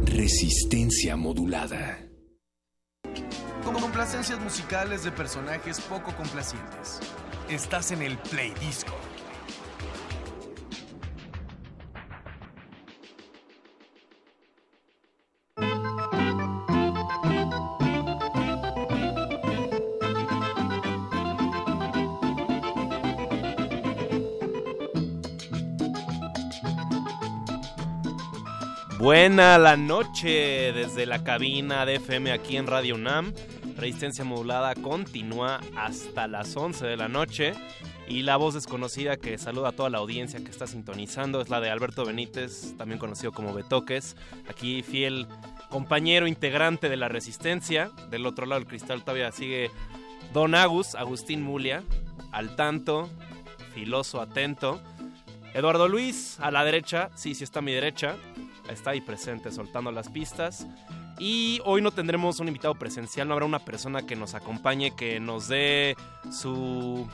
Resistencia 0.04 1.16
modulada. 1.16 2.00
Con 3.64 3.76
complacencias 3.76 4.40
musicales 4.40 5.04
de 5.04 5.12
personajes 5.12 5.80
poco 5.80 6.14
complacientes. 6.16 7.00
Estás 7.52 7.92
en 7.92 8.02
el 8.02 8.18
Play 8.18 8.54
Disco. 8.62 8.94
Buena 28.98 29.58
la 29.58 29.76
noche 29.76 30.72
desde 30.72 31.06
la 31.06 31.26
cabina 31.26 31.86
de 31.86 31.96
FM 31.96 32.32
aquí 32.32 32.56
en 32.56 32.68
Radio 32.68 32.96
UNAM. 32.96 33.34
Resistencia 33.78 34.24
modulada 34.24 34.76
continúa 34.76 35.60
hasta 35.76 36.28
las 36.28 36.56
11 36.56 36.86
de 36.86 36.98
la 36.98 37.08
noche. 37.08 37.54
Y 38.08 38.24
la 38.24 38.36
voz 38.36 38.54
desconocida 38.54 39.18
que 39.18 39.38
saluda 39.38 39.70
a 39.70 39.72
toda 39.72 39.90
la 39.90 40.00
audiencia 40.00 40.44
que 40.44 40.52
está 40.52 40.68
sintonizando 40.68 41.40
es 41.40 41.50
la 41.50 41.62
de 41.62 41.70
Alberto 41.70 42.06
Benítez, 42.06 42.76
también 42.78 43.00
conocido 43.00 43.32
como 43.32 43.54
Betoques. 43.54 44.18
Aquí 44.50 44.84
fiel 44.84 45.28
compañero 45.70 46.28
integrante 46.28 46.90
de 46.90 46.98
la 46.98 47.08
Resistencia. 47.08 47.90
Del 48.10 48.26
otro 48.26 48.46
lado 48.46 48.60
del 48.60 48.68
cristal 48.68 49.04
todavía 49.04 49.32
sigue 49.32 49.72
Don 50.34 50.56
Agus, 50.56 50.96
Agustín 50.96 51.42
Mulia, 51.42 51.84
al 52.32 52.56
tanto, 52.56 53.10
filoso, 53.74 54.22
atento. 54.22 54.82
Eduardo 55.54 55.88
Luis, 55.88 56.40
a 56.40 56.52
la 56.52 56.64
derecha, 56.64 57.10
sí, 57.16 57.36
sí 57.36 57.44
está 57.44 57.60
a 57.60 57.62
mi 57.62 57.74
derecha, 57.74 58.16
está 58.72 58.92
ahí 58.92 59.02
presente 59.02 59.52
soltando 59.52 59.92
las 59.92 60.10
pistas. 60.10 60.68
Y 61.20 61.60
hoy 61.66 61.82
no 61.82 61.92
tendremos 61.92 62.40
un 62.40 62.48
invitado 62.48 62.74
presencial, 62.76 63.28
no 63.28 63.34
habrá 63.34 63.46
una 63.46 63.60
persona 63.60 64.06
que 64.06 64.16
nos 64.16 64.34
acompañe, 64.34 64.96
que 64.96 65.20
nos 65.20 65.48
dé 65.48 65.96
su, 66.32 67.08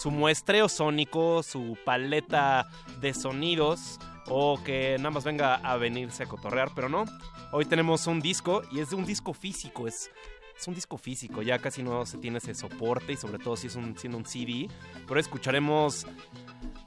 su 0.00 0.10
muestreo 0.10 0.68
sónico, 0.68 1.42
su 1.42 1.78
paleta 1.84 2.68
de 3.00 3.14
sonidos, 3.14 3.98
o 4.26 4.62
que 4.62 4.96
nada 4.98 5.10
más 5.10 5.24
venga 5.24 5.54
a 5.54 5.76
venirse 5.76 6.24
a 6.24 6.26
cotorrear, 6.26 6.72
pero 6.74 6.88
no. 6.88 7.04
Hoy 7.52 7.64
tenemos 7.64 8.06
un 8.06 8.20
disco 8.20 8.62
y 8.70 8.80
es 8.80 8.90
de 8.90 8.96
un 8.96 9.06
disco 9.06 9.32
físico, 9.32 9.86
es, 9.86 10.10
es 10.58 10.68
un 10.68 10.74
disco 10.74 10.98
físico, 10.98 11.42
ya 11.42 11.58
casi 11.58 11.82
no 11.82 12.04
se 12.04 12.18
tiene 12.18 12.38
ese 12.38 12.54
soporte 12.54 13.12
y 13.12 13.16
sobre 13.16 13.38
todo 13.38 13.56
si 13.56 13.68
es 13.68 13.76
un, 13.76 13.96
siendo 13.96 14.18
un 14.18 14.26
CD. 14.26 14.68
Pero 15.06 15.20
escucharemos 15.20 16.06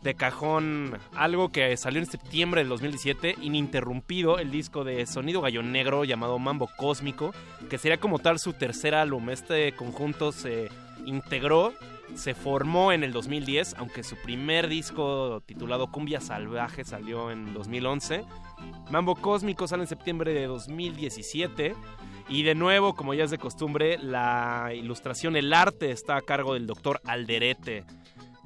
de 0.07 0.15
cajón 0.15 0.97
algo 1.15 1.49
que 1.49 1.75
salió 1.75 1.99
en 1.99 2.05
septiembre 2.05 2.61
del 2.61 2.69
2017, 2.69 3.35
ininterrumpido, 3.41 4.39
el 4.39 4.51
disco 4.51 4.85
de 4.85 5.05
Sonido 5.05 5.41
Gallo 5.41 5.63
Negro 5.63 6.05
llamado 6.05 6.39
Mambo 6.39 6.69
Cósmico, 6.77 7.33
que 7.69 7.77
sería 7.77 7.99
como 7.99 8.17
tal 8.17 8.39
su 8.39 8.53
tercer 8.53 8.95
álbum. 8.95 9.29
Este 9.29 9.73
conjunto 9.73 10.31
se 10.31 10.69
integró, 11.05 11.73
se 12.15 12.33
formó 12.33 12.93
en 12.93 13.03
el 13.03 13.11
2010, 13.11 13.75
aunque 13.79 14.01
su 14.03 14.15
primer 14.15 14.69
disco 14.69 15.43
titulado 15.45 15.91
Cumbia 15.91 16.21
Salvaje 16.21 16.85
salió 16.85 17.29
en 17.29 17.53
2011. 17.53 18.23
Mambo 18.89 19.13
Cósmico 19.15 19.67
sale 19.67 19.83
en 19.83 19.89
septiembre 19.89 20.33
de 20.33 20.47
2017. 20.47 21.75
Y 22.29 22.43
de 22.43 22.55
nuevo, 22.55 22.93
como 22.93 23.13
ya 23.13 23.25
es 23.25 23.31
de 23.31 23.37
costumbre, 23.37 23.97
la 23.97 24.71
ilustración, 24.73 25.35
el 25.35 25.53
arte 25.53 25.91
está 25.91 26.15
a 26.15 26.21
cargo 26.21 26.53
del 26.53 26.65
doctor 26.65 27.01
Alderete. 27.05 27.83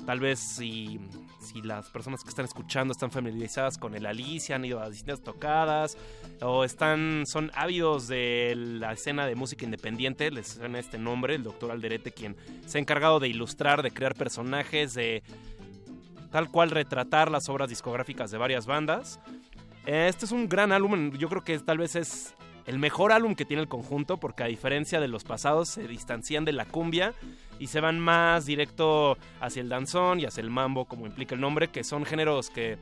Tal 0.05 0.19
vez 0.19 0.39
si, 0.39 0.99
si 1.41 1.61
las 1.61 1.89
personas 1.89 2.23
que 2.23 2.29
están 2.29 2.45
escuchando 2.45 2.91
están 2.91 3.11
familiarizadas 3.11 3.77
con 3.77 3.95
el 3.95 4.05
Alicia, 4.05 4.55
han 4.55 4.65
ido 4.65 4.79
a 4.79 4.89
distintas 4.89 5.21
tocadas 5.21 5.97
o 6.41 6.63
están 6.63 7.23
son 7.25 7.51
ávidos 7.55 8.07
de 8.07 8.53
la 8.55 8.93
escena 8.93 9.25
de 9.25 9.35
música 9.35 9.65
independiente, 9.65 10.31
les 10.31 10.47
suena 10.49 10.79
este 10.79 10.97
nombre, 10.97 11.35
el 11.35 11.43
doctor 11.43 11.71
Alderete, 11.71 12.11
quien 12.11 12.35
se 12.65 12.77
ha 12.77 12.81
encargado 12.81 13.19
de 13.19 13.27
ilustrar, 13.27 13.81
de 13.81 13.91
crear 13.91 14.15
personajes, 14.15 14.93
de 14.93 15.23
tal 16.31 16.49
cual 16.49 16.71
retratar 16.71 17.29
las 17.29 17.49
obras 17.49 17.69
discográficas 17.69 18.31
de 18.31 18.37
varias 18.37 18.65
bandas. 18.65 19.19
Este 19.85 20.25
es 20.25 20.31
un 20.31 20.47
gran 20.47 20.71
álbum, 20.71 21.11
yo 21.17 21.27
creo 21.27 21.43
que 21.43 21.57
tal 21.59 21.79
vez 21.79 21.95
es 21.95 22.35
el 22.65 22.79
mejor 22.79 23.11
álbum 23.11 23.35
que 23.35 23.45
tiene 23.45 23.61
el 23.61 23.67
conjunto, 23.67 24.17
porque 24.17 24.43
a 24.43 24.47
diferencia 24.47 24.99
de 24.99 25.07
los 25.07 25.23
pasados 25.23 25.69
se 25.69 25.87
distancian 25.87 26.45
de 26.45 26.51
la 26.51 26.65
cumbia 26.65 27.13
y 27.59 27.67
se 27.67 27.81
van 27.81 27.99
más 27.99 28.45
directo 28.45 29.17
hacia 29.39 29.61
el 29.61 29.69
danzón 29.69 30.19
y 30.19 30.25
hacia 30.25 30.41
el 30.41 30.49
mambo, 30.49 30.85
como 30.85 31.05
implica 31.05 31.35
el 31.35 31.41
nombre, 31.41 31.69
que 31.69 31.83
son 31.83 32.05
géneros 32.05 32.49
que 32.49 32.77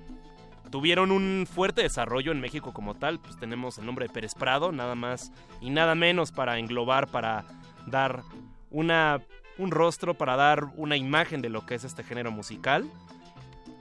tuvieron 0.69 1.11
un 1.11 1.47
fuerte 1.51 1.81
desarrollo 1.81 2.31
en 2.31 2.41
México 2.41 2.73
como 2.73 2.95
tal. 2.95 3.19
Pues 3.19 3.37
tenemos 3.37 3.77
el 3.77 3.85
nombre 3.85 4.07
de 4.07 4.13
Pérez 4.13 4.35
Prado, 4.35 4.71
nada 4.71 4.95
más 4.95 5.31
y 5.61 5.69
nada 5.69 5.95
menos 5.95 6.31
para 6.31 6.59
englobar, 6.59 7.07
para 7.07 7.45
dar 7.87 8.23
una, 8.71 9.21
un 9.57 9.71
rostro, 9.71 10.13
para 10.13 10.35
dar 10.35 10.65
una 10.75 10.97
imagen 10.97 11.41
de 11.41 11.49
lo 11.49 11.65
que 11.65 11.75
es 11.75 11.83
este 11.83 12.03
género 12.03 12.31
musical. 12.31 12.89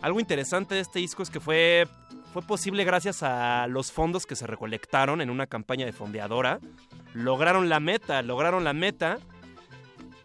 Algo 0.01 0.21
interesante 0.21 0.77
de 0.77 0.81
este 0.81 1.01
disco 1.01 1.23
es 1.23 1.31
que 1.31 1.41
fue, 1.41 1.89
fue 2.33 2.43
posible 2.43 2.85
gracias 2.85 3.23
a 3.23 3.67
los 3.69 3.91
fondos 3.91 4.27
que 4.27 4.37
se 4.37 4.47
recolectaron 4.47 5.21
en 5.21 5.31
una 5.31 5.47
campaña 5.47 5.87
de 5.87 5.93
fondeadora. 5.93 6.61
Lograron 7.15 7.69
la 7.69 7.81
meta, 7.81 8.23
lograron 8.23 8.65
la 8.65 8.73
meta. 8.73 9.19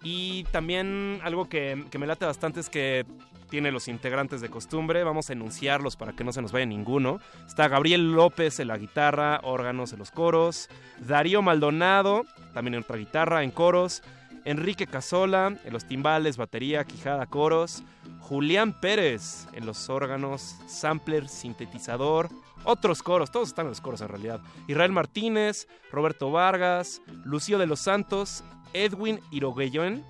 Y 0.03 0.43
también 0.51 1.21
algo 1.23 1.47
que, 1.47 1.87
me 1.97 2.07
late 2.07 2.25
bastante 2.25 2.59
es 2.59 2.69
que 2.69 3.05
tiene 3.49 3.71
los 3.71 3.87
integrantes 3.87 4.41
de 4.41 4.49
costumbre. 4.49 5.03
Vamos 5.03 5.29
a 5.29 5.33
enunciarlos 5.33 5.95
para 5.95 6.11
que 6.13 6.25
no 6.25 6.33
se 6.33 6.41
nos 6.41 6.51
vaya 6.51 6.65
ninguno. 6.65 7.19
Está 7.47 7.69
Gabriel 7.69 8.11
López 8.11 8.59
en 8.59 8.67
la 8.67 8.77
guitarra, 8.77 9.39
órganos 9.43 9.93
en 9.93 9.99
los 9.99 10.11
coros. 10.11 10.69
Darío 10.99 11.41
Maldonado, 11.41 12.25
también 12.53 12.73
en 12.73 12.81
otra 12.81 12.97
guitarra, 12.97 13.43
en 13.43 13.51
coros. 13.51 14.03
Enrique 14.45 14.87
Casola 14.87 15.57
en 15.63 15.73
los 15.73 15.85
timbales, 15.85 16.37
batería, 16.37 16.83
quijada, 16.83 17.25
coros. 17.25 17.83
Julián 18.19 18.79
Pérez 18.79 19.47
en 19.53 19.65
los 19.65 19.89
órganos, 19.89 20.55
sampler, 20.67 21.27
sintetizador, 21.27 22.29
otros 22.63 23.03
coros, 23.03 23.31
todos 23.31 23.49
están 23.49 23.65
en 23.65 23.71
los 23.71 23.81
coros 23.81 24.01
en 24.01 24.07
realidad. 24.07 24.41
Israel 24.67 24.91
Martínez, 24.91 25.67
Roberto 25.91 26.31
Vargas, 26.31 27.01
Lucio 27.25 27.57
de 27.57 27.67
los 27.67 27.81
Santos, 27.81 28.43
Edwin 28.73 29.19
Iroguellén, 29.31 30.05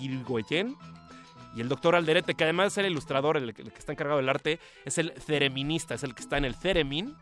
Irigoyen 0.00 0.76
y 1.54 1.60
el 1.60 1.68
doctor 1.68 1.94
Alderete, 1.94 2.34
que 2.34 2.44
además 2.44 2.66
de 2.66 2.70
ser 2.70 2.84
el 2.86 2.92
ilustrador, 2.92 3.36
el, 3.36 3.52
que 3.52 3.62
está 3.62 3.92
encargado 3.92 4.18
del 4.18 4.28
arte, 4.28 4.58
es 4.84 4.98
el 4.98 5.12
cereminista, 5.20 5.94
es 5.94 6.02
el 6.02 6.14
que 6.14 6.22
está 6.22 6.38
en 6.38 6.44
el 6.44 6.54
ceremin. 6.54 7.14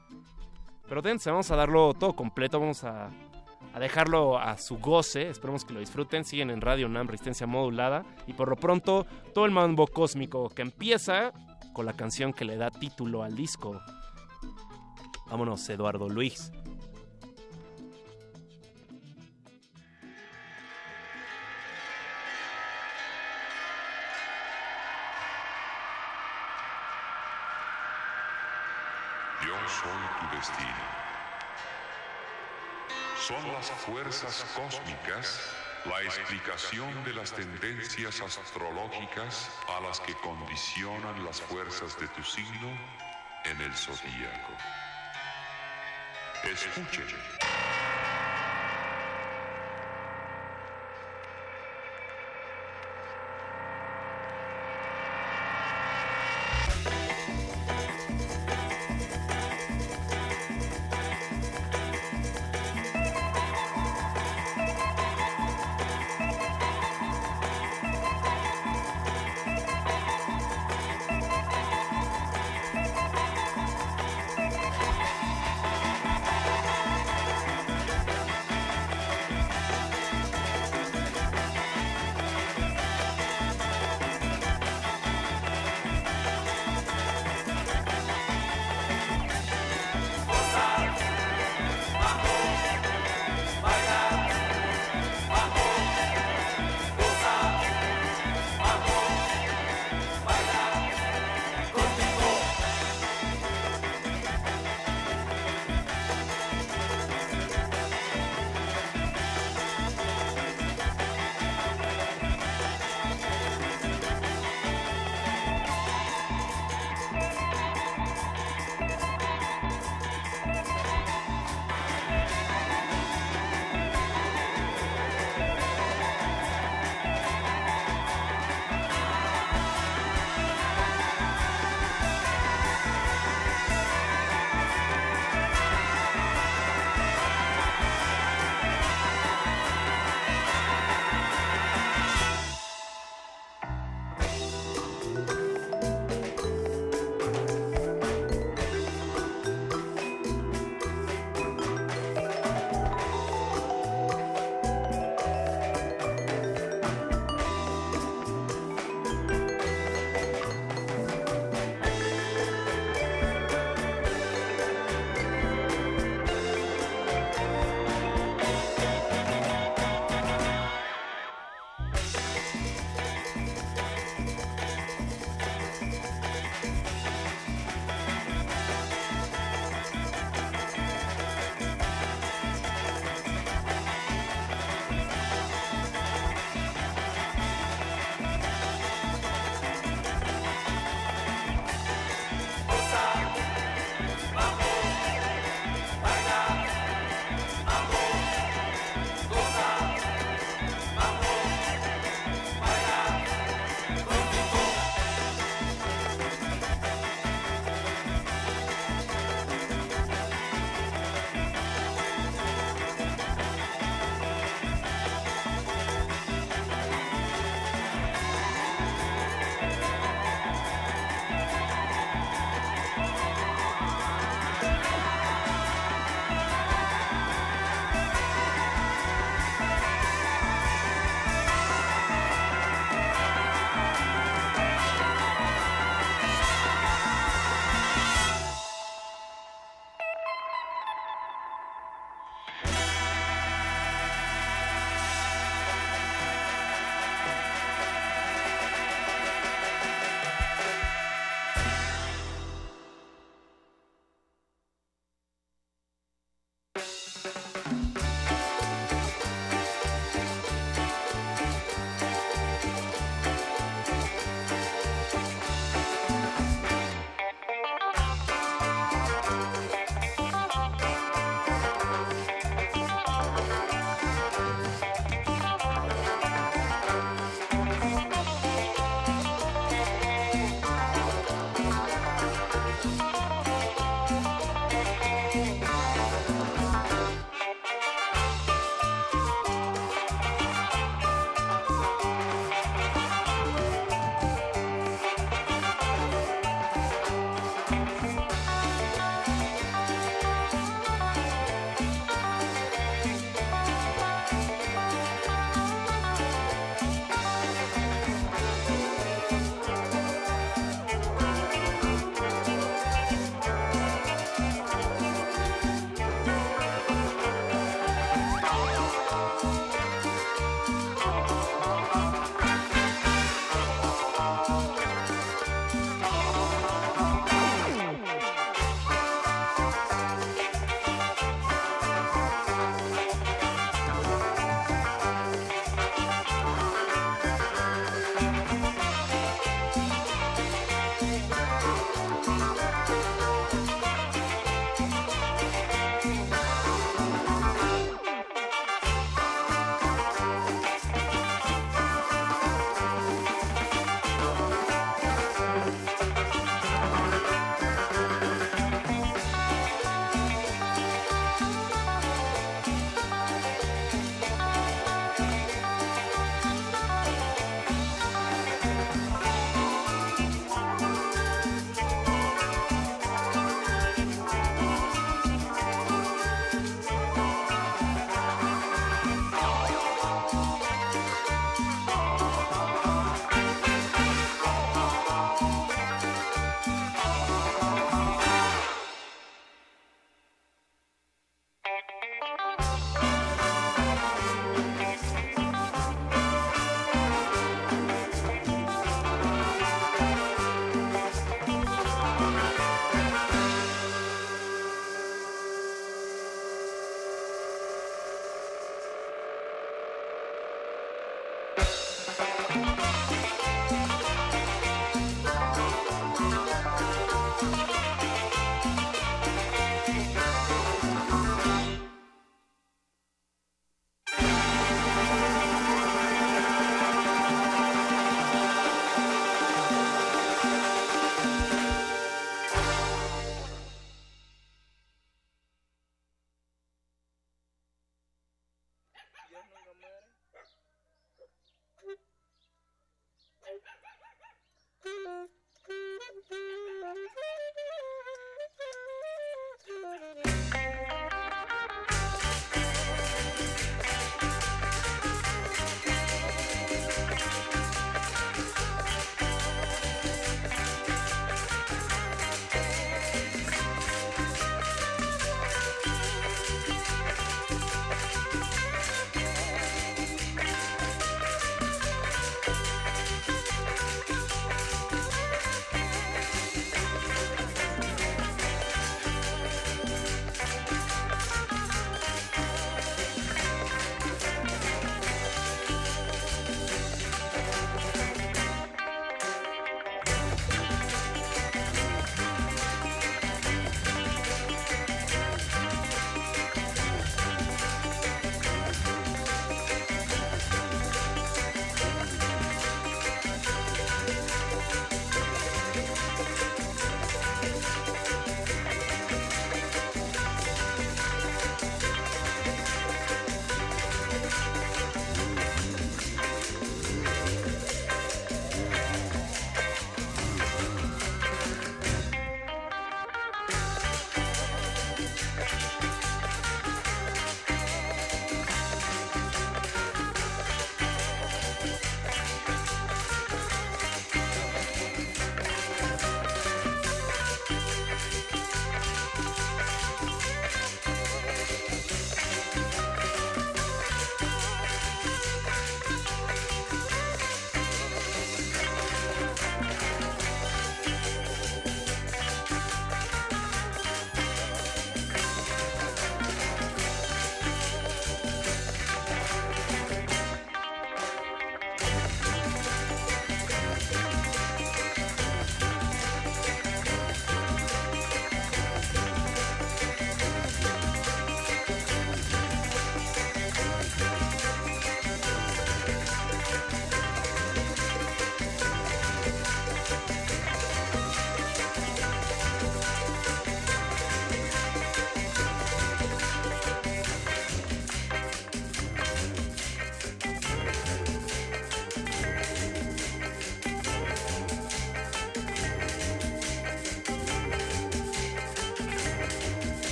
Pero 0.88 1.02
dense, 1.02 1.30
vamos 1.30 1.50
a 1.50 1.56
darlo 1.56 1.94
todo 1.94 2.14
completo, 2.14 2.60
vamos 2.60 2.84
a, 2.84 3.10
a 3.72 3.78
dejarlo 3.78 4.38
a 4.38 4.58
su 4.58 4.78
goce, 4.78 5.28
esperemos 5.28 5.64
que 5.64 5.72
lo 5.72 5.80
disfruten, 5.80 6.24
siguen 6.24 6.50
en 6.50 6.60
Radio 6.60 6.88
NAM 6.88 7.06
Resistencia 7.06 7.46
Modulada 7.46 8.04
y 8.26 8.32
por 8.32 8.48
lo 8.48 8.56
pronto 8.56 9.06
todo 9.34 9.44
el 9.46 9.52
mambo 9.52 9.86
cósmico 9.86 10.48
que 10.48 10.62
empieza 10.62 11.32
con 11.72 11.86
la 11.86 11.92
canción 11.92 12.32
que 12.32 12.44
le 12.44 12.56
da 12.56 12.70
título 12.70 13.22
al 13.22 13.36
disco. 13.36 13.80
Vámonos, 15.30 15.68
Eduardo 15.68 16.08
Luis. 16.08 16.50
Yo 29.46 29.54
soy 29.68 29.90
tu 30.20 30.36
destino. 30.36 31.09
Son 33.20 33.52
las 33.52 33.70
fuerzas 33.70 34.44
cósmicas 34.56 35.54
la 35.84 36.02
explicación 36.02 37.04
de 37.04 37.14
las 37.14 37.32
tendencias 37.32 38.20
astrológicas 38.20 39.50
a 39.68 39.80
las 39.80 40.00
que 40.00 40.12
condicionan 40.14 41.24
las 41.24 41.40
fuerzas 41.40 41.98
de 41.98 42.06
tu 42.08 42.22
signo 42.22 42.68
en 43.44 43.60
el 43.60 43.74
zodíaco. 43.74 44.52
Escuchen. 46.44 47.06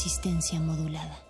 Resistencia 0.00 0.58
modulada. 0.58 1.29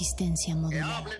Resistencia 0.00 0.56
modulada. 0.56 1.10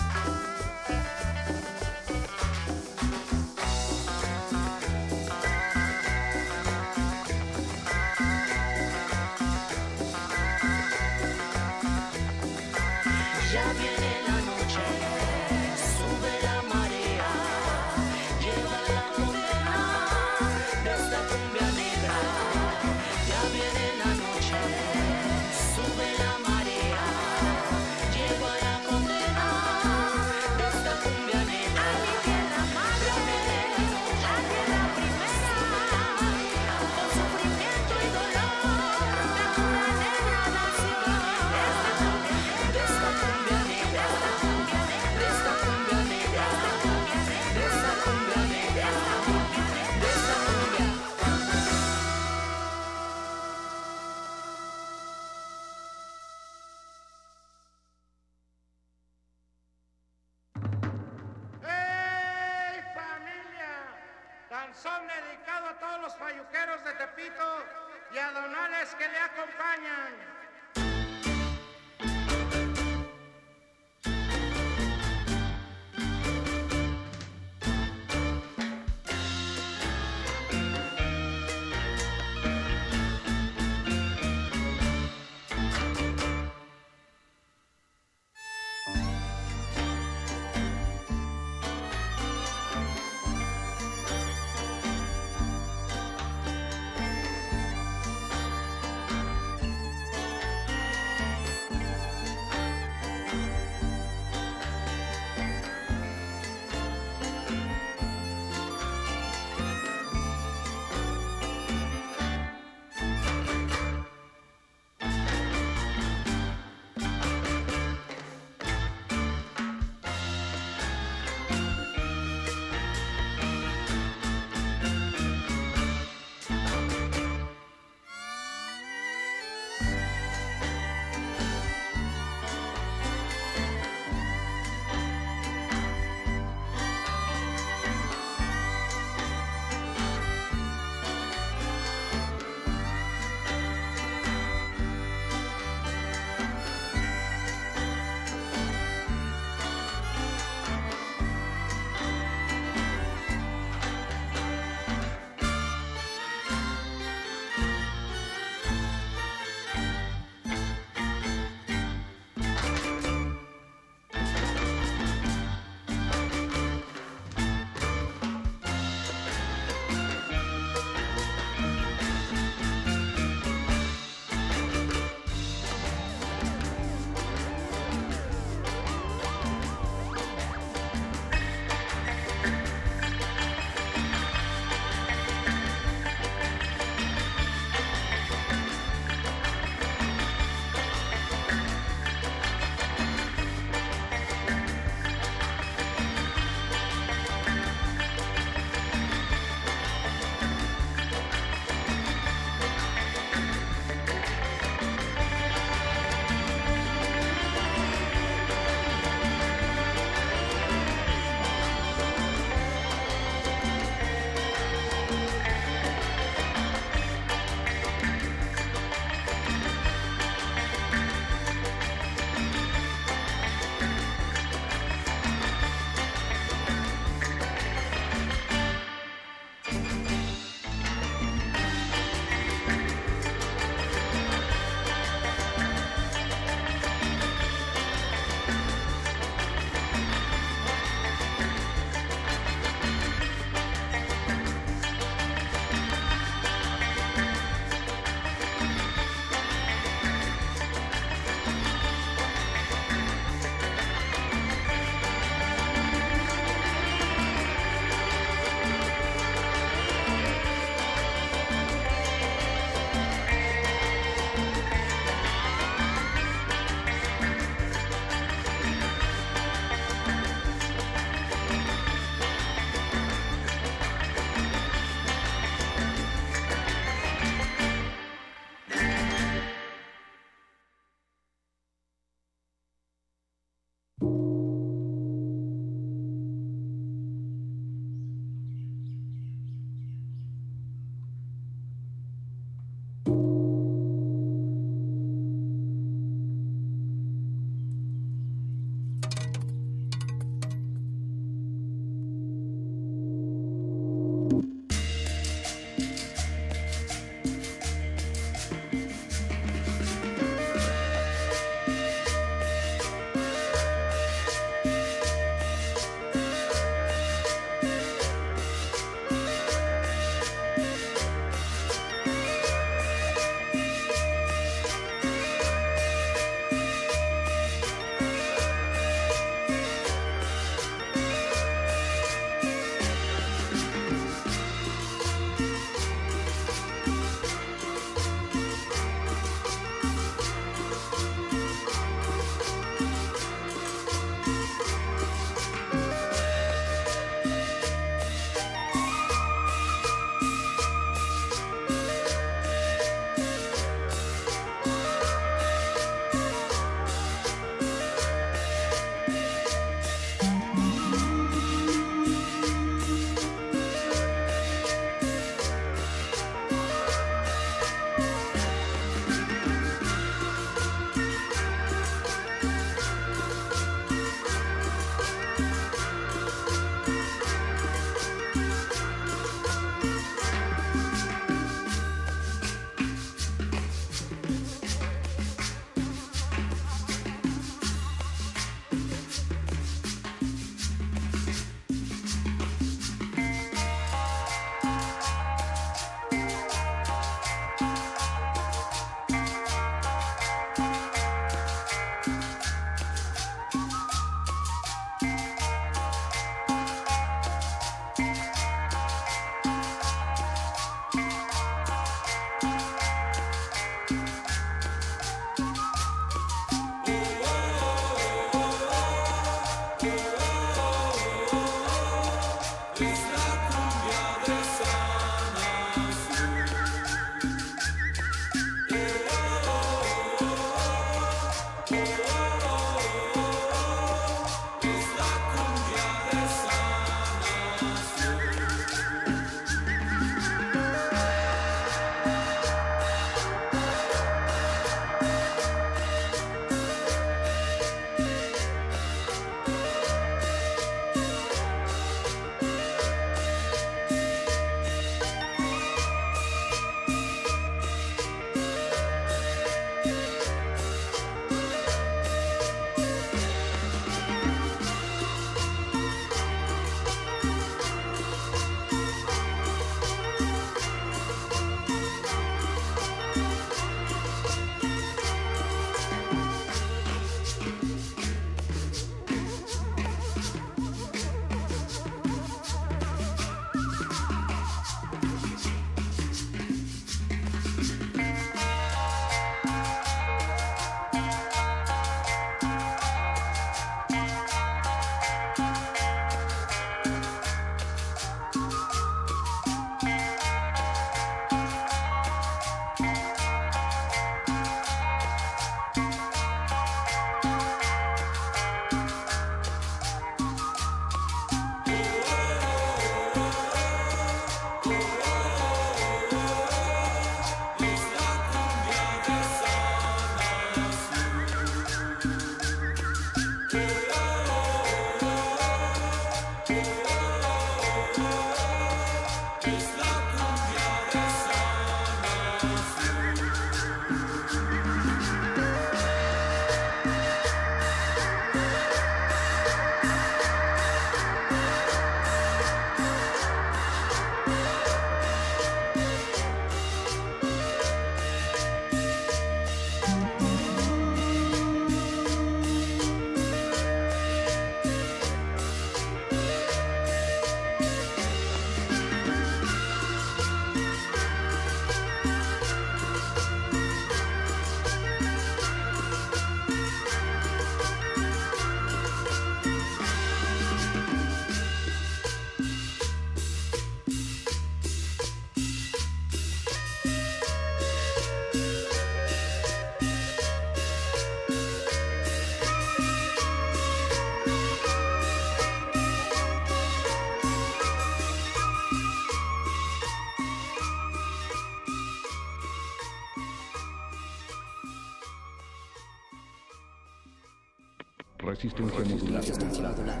Resistencia 598.42 598.82
modulada. 598.82 600.00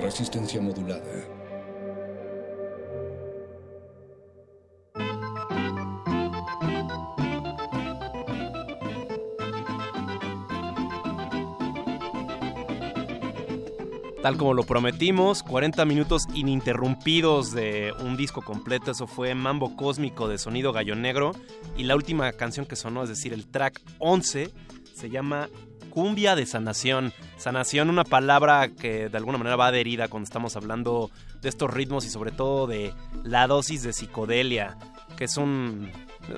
Resistencia 0.00 0.62
modulada. 0.62 1.38
Tal 14.22 14.36
como 14.36 14.54
lo 14.54 14.62
prometimos, 14.62 15.42
40 15.42 15.84
minutos 15.84 16.26
ininterrumpidos 16.32 17.50
de 17.50 17.92
un 17.98 18.16
disco 18.16 18.42
completo, 18.42 18.92
eso 18.92 19.08
fue 19.08 19.34
Mambo 19.34 19.74
Cósmico 19.74 20.28
de 20.28 20.38
Sonido 20.38 20.72
Gallo 20.72 20.94
Negro. 20.94 21.32
Y 21.76 21.84
la 21.84 21.96
última 21.96 22.30
canción 22.32 22.66
que 22.66 22.76
sonó, 22.76 23.02
es 23.02 23.08
decir, 23.08 23.32
el 23.32 23.48
track 23.48 23.80
11, 23.98 24.52
se 24.98 25.10
llama 25.10 25.48
Cumbia 25.90 26.34
de 26.34 26.44
Sanación. 26.44 27.12
Sanación, 27.36 27.88
una 27.88 28.04
palabra 28.04 28.68
que 28.68 29.08
de 29.08 29.16
alguna 29.16 29.38
manera 29.38 29.56
va 29.56 29.68
adherida 29.68 30.08
cuando 30.08 30.24
estamos 30.24 30.56
hablando 30.56 31.10
de 31.40 31.48
estos 31.48 31.72
ritmos 31.72 32.04
y 32.04 32.10
sobre 32.10 32.32
todo 32.32 32.66
de 32.66 32.92
la 33.22 33.46
dosis 33.46 33.84
de 33.84 33.92
psicodelia, 33.92 34.76
que 35.16 35.24
es 35.24 35.36
un, 35.36 35.92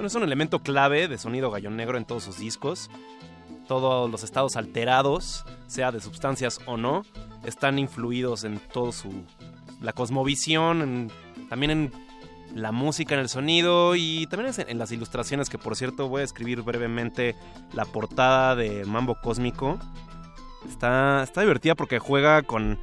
es 0.05 0.15
un 0.15 0.23
elemento 0.23 0.59
clave 0.61 1.09
de 1.09 1.17
Sonido 1.17 1.51
Gallo 1.51 1.71
Negro 1.71 1.97
en 1.97 2.05
todos 2.05 2.25
sus 2.25 2.39
discos. 2.39 2.91
Todos 3.67 4.11
los 4.11 4.25
estados 4.25 4.57
alterados, 4.57 5.45
sea 5.67 5.93
de 5.93 6.01
sustancias 6.01 6.59
o 6.67 6.77
no, 6.77 7.05
están 7.45 7.79
influidos 7.79 8.45
en 8.45 8.59
todo 8.59 8.93
su 8.93 9.25
la 9.81 9.93
cosmovisión, 9.95 11.11
también 11.49 11.71
en 11.71 11.93
la 12.55 12.73
música, 12.73 13.15
en 13.15 13.21
el 13.21 13.29
sonido 13.29 13.95
y 13.97 14.27
también 14.27 14.53
en, 14.67 14.79
las 14.79 14.93
ilustraciones 14.93 15.49
que 15.49 15.59
por 15.59 15.77
cierto 15.77 16.09
voy 16.09 16.23
a 16.23 16.25
escribir 16.25 16.63
brevemente 16.63 17.37
la 17.73 17.85
portada 17.85 18.57
de 18.57 18.85
Mambo 18.85 19.17
Cósmico. 19.21 19.79
Está, 20.69 21.23
está 21.23 21.41
divertida 21.41 21.75
porque 21.75 21.99
juega 21.99 22.43
con 22.43 22.79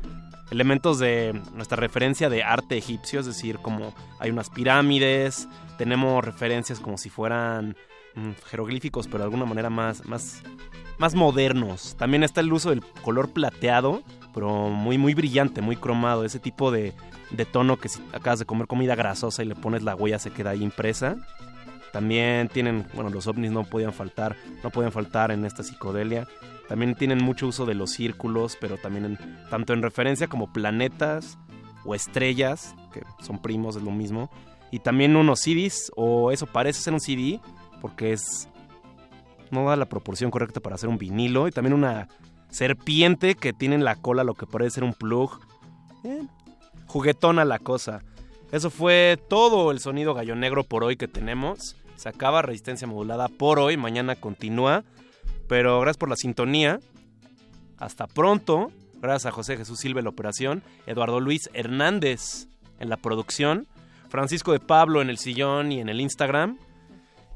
elementos 0.51 0.99
de 0.99 1.39
nuestra 1.53 1.77
referencia 1.77 2.29
de 2.29 2.43
arte 2.43 2.77
egipcio, 2.77 3.19
es 3.19 3.25
decir, 3.25 3.59
como 3.59 3.93
hay 4.19 4.31
unas 4.31 4.49
pirámides, 4.49 5.47
tenemos 5.77 6.23
referencias 6.23 6.79
como 6.79 6.97
si 6.97 7.09
fueran 7.09 7.75
mm, 8.15 8.31
jeroglíficos, 8.45 9.07
pero 9.07 9.19
de 9.19 9.23
alguna 9.25 9.45
manera 9.45 9.69
más, 9.69 10.05
más, 10.05 10.41
más 10.97 11.15
modernos. 11.15 11.95
También 11.97 12.23
está 12.23 12.41
el 12.41 12.51
uso 12.53 12.69
del 12.69 12.83
color 13.01 13.31
plateado, 13.31 14.03
pero 14.38 14.69
muy, 14.69 14.99
muy 14.99 15.16
brillante, 15.16 15.61
muy 15.61 15.77
cromado. 15.77 16.24
Ese 16.24 16.38
tipo 16.38 16.69
de, 16.69 16.93
de 17.32 17.45
tono 17.45 17.77
que 17.77 17.90
si 17.90 17.99
acabas 18.14 18.38
de 18.38 18.45
comer 18.45 18.67
comida 18.67 18.93
grasosa 18.93 19.41
y 19.41 19.48
le 19.48 19.56
pones 19.56 19.82
la 19.82 19.95
huella 19.95 20.19
se 20.19 20.30
queda 20.30 20.51
ahí 20.51 20.61
impresa. 20.61 21.16
También 21.91 22.48
tienen, 22.48 22.85
bueno, 22.93 23.09
los 23.09 23.25
ovnis 23.25 23.49
no 23.49 23.64
podían 23.64 23.93
faltar, 23.93 24.35
no 24.64 24.69
podían 24.69 24.91
faltar 24.91 25.32
en 25.32 25.43
esta 25.43 25.64
psicodelia. 25.64 26.27
También 26.67 26.93
tienen 26.93 27.17
mucho 27.17 27.48
uso 27.48 27.66
de 27.66 27.74
los 27.74 27.90
círculos, 27.90 28.59
pero 28.61 28.77
también 28.77 29.06
en, 29.06 29.17
tanto 29.49 29.74
en 29.74 29.82
referencia 29.82 30.27
como 30.27 30.53
planetas 30.53 31.40
o 31.83 31.95
estrellas, 31.95 32.75
que 32.93 33.01
son 33.24 33.41
primos, 33.41 33.75
es 33.75 33.82
lo 33.82 33.90
mismo. 33.90 34.30
Y 34.69 34.82
también 34.82 35.16
unos 35.16 35.40
CDs, 35.40 35.91
o 35.95 36.32
eso 36.32 36.45
parece 36.45 36.80
ser 36.82 36.93
un 36.93 36.99
CD, 36.99 37.40
porque 37.82 38.14
es 38.14 38.48
no 39.49 39.67
da 39.67 39.75
la 39.75 39.90
proporción 39.90 40.30
correcta 40.30 40.59
para 40.59 40.75
hacer 40.75 40.90
un 40.90 40.99
vinilo. 40.99 41.48
Y 41.48 41.51
también 41.51 41.74
una 41.74 42.07
serpiente 42.50 43.35
que 43.35 43.53
tiene 43.53 43.76
en 43.76 43.84
la 43.84 43.95
cola 43.95 44.24
lo 44.24 44.34
que 44.34 44.45
parece 44.45 44.76
ser 44.76 44.84
un 44.84 44.93
plug. 44.93 45.40
Eh, 46.03 46.24
juguetona 46.85 47.45
la 47.45 47.59
cosa. 47.59 48.03
Eso 48.51 48.69
fue 48.69 49.19
todo 49.30 49.72
el 49.72 49.80
sonido 49.80 50.14
gallo 50.14 50.35
negro 50.35 50.64
por 50.64 50.84
hoy 50.84 50.95
que 50.95 51.08
tenemos. 51.08 51.76
Se 51.95 52.09
acaba 52.09 52.42
resistencia 52.42 52.88
modulada 52.88 53.27
por 53.27 53.59
hoy. 53.59 53.76
Mañana 53.76 54.16
continúa. 54.16 54.84
Pero 55.48 55.80
gracias 55.82 55.98
por 55.98 56.09
la 56.09 56.16
sintonía. 56.16 56.80
Hasta 57.77 58.08
pronto. 58.08 58.72
Gracias 59.01 59.27
a 59.27 59.35
José 59.35 59.58
Jesús 59.58 59.80
Silva 59.80 60.01
la 60.01 60.09
operación. 60.09 60.64
Eduardo 60.85 61.19
Luis 61.19 61.50
Hernández 61.53 62.48
en 62.80 62.90
la 62.90 62.98
producción. 62.98 63.67
Francisco 64.09 64.53
de 64.53 64.59
Pablo 64.59 65.01
en 65.01 65.09
el 65.09 65.17
sillón 65.17 65.72
y 65.72 65.82
en 65.82 65.90
el 65.90 66.00
Instagram. 66.00 66.58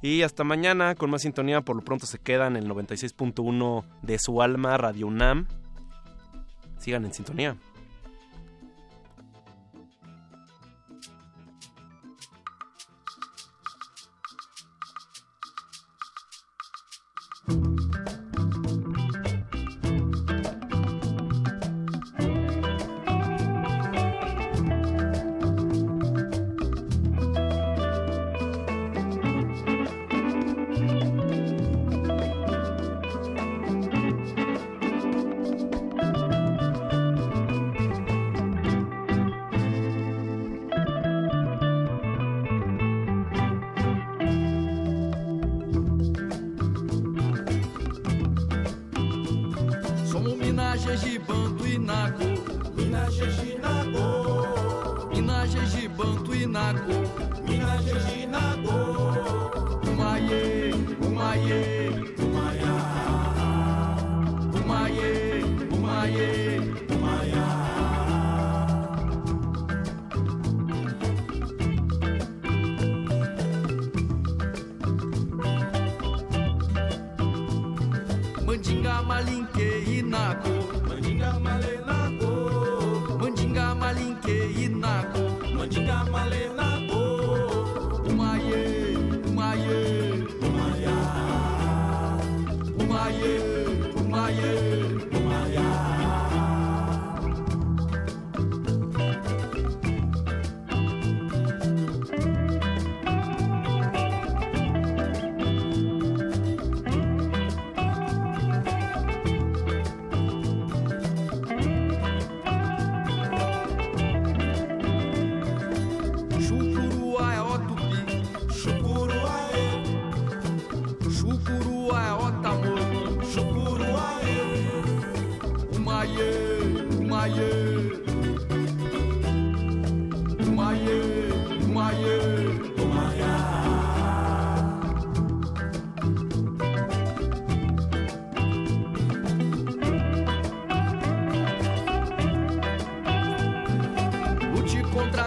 Y 0.01 0.23
hasta 0.23 0.43
mañana 0.43 0.95
con 0.95 1.09
más 1.11 1.21
sintonía. 1.21 1.61
Por 1.61 1.75
lo 1.75 1.83
pronto 1.83 2.05
se 2.05 2.19
quedan 2.19 2.55
en 2.55 2.63
el 2.63 2.69
96.1 2.69 3.85
de 4.01 4.19
su 4.19 4.41
alma, 4.41 4.77
Radio 4.77 5.07
UNAM. 5.07 5.47
Sigan 6.79 7.05
en 7.05 7.13
sintonía. 7.13 7.57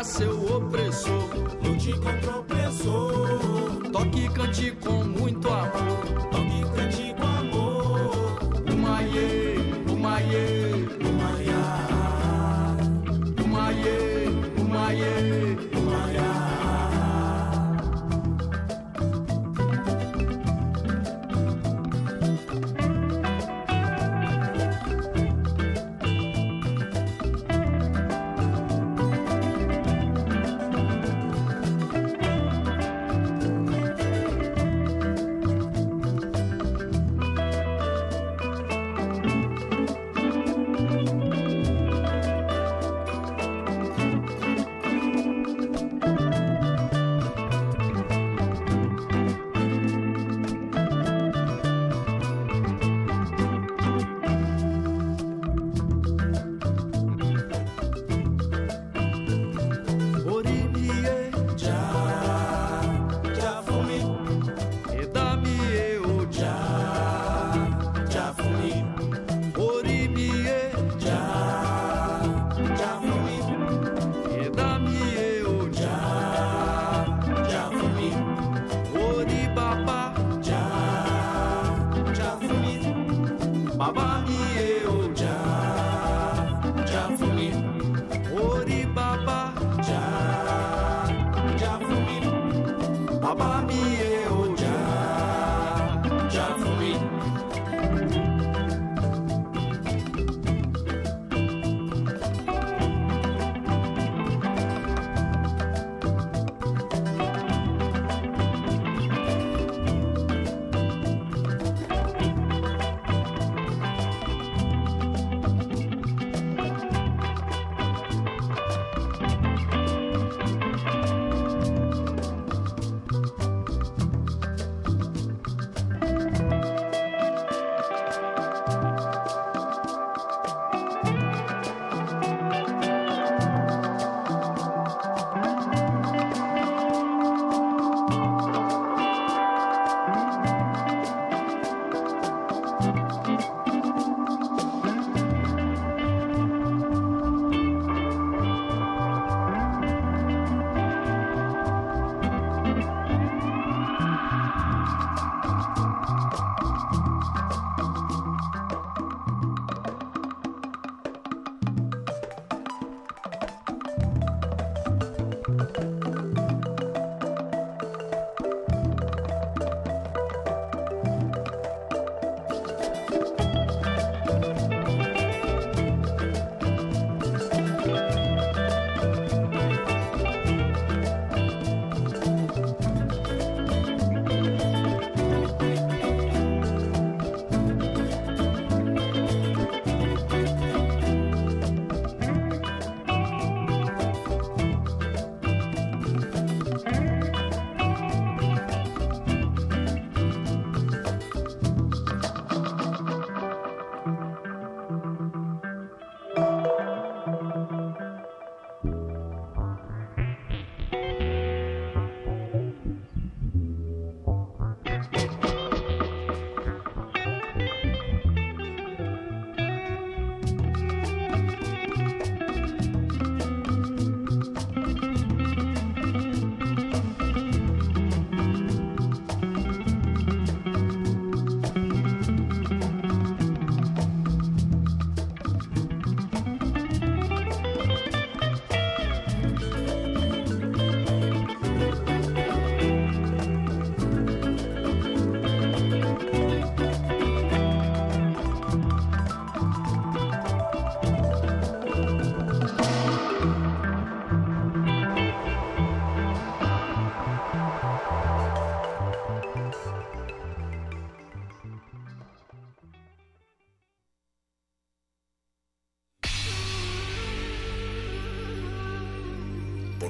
seu 0.05 0.57
opressor. 0.57 1.29
Lute 1.65 1.93
contra 1.95 2.37
o 2.37 2.41
opressor. 2.41 3.91
Toque, 3.91 4.27
e 4.27 4.29
cante 4.29 4.71
com 4.73 5.04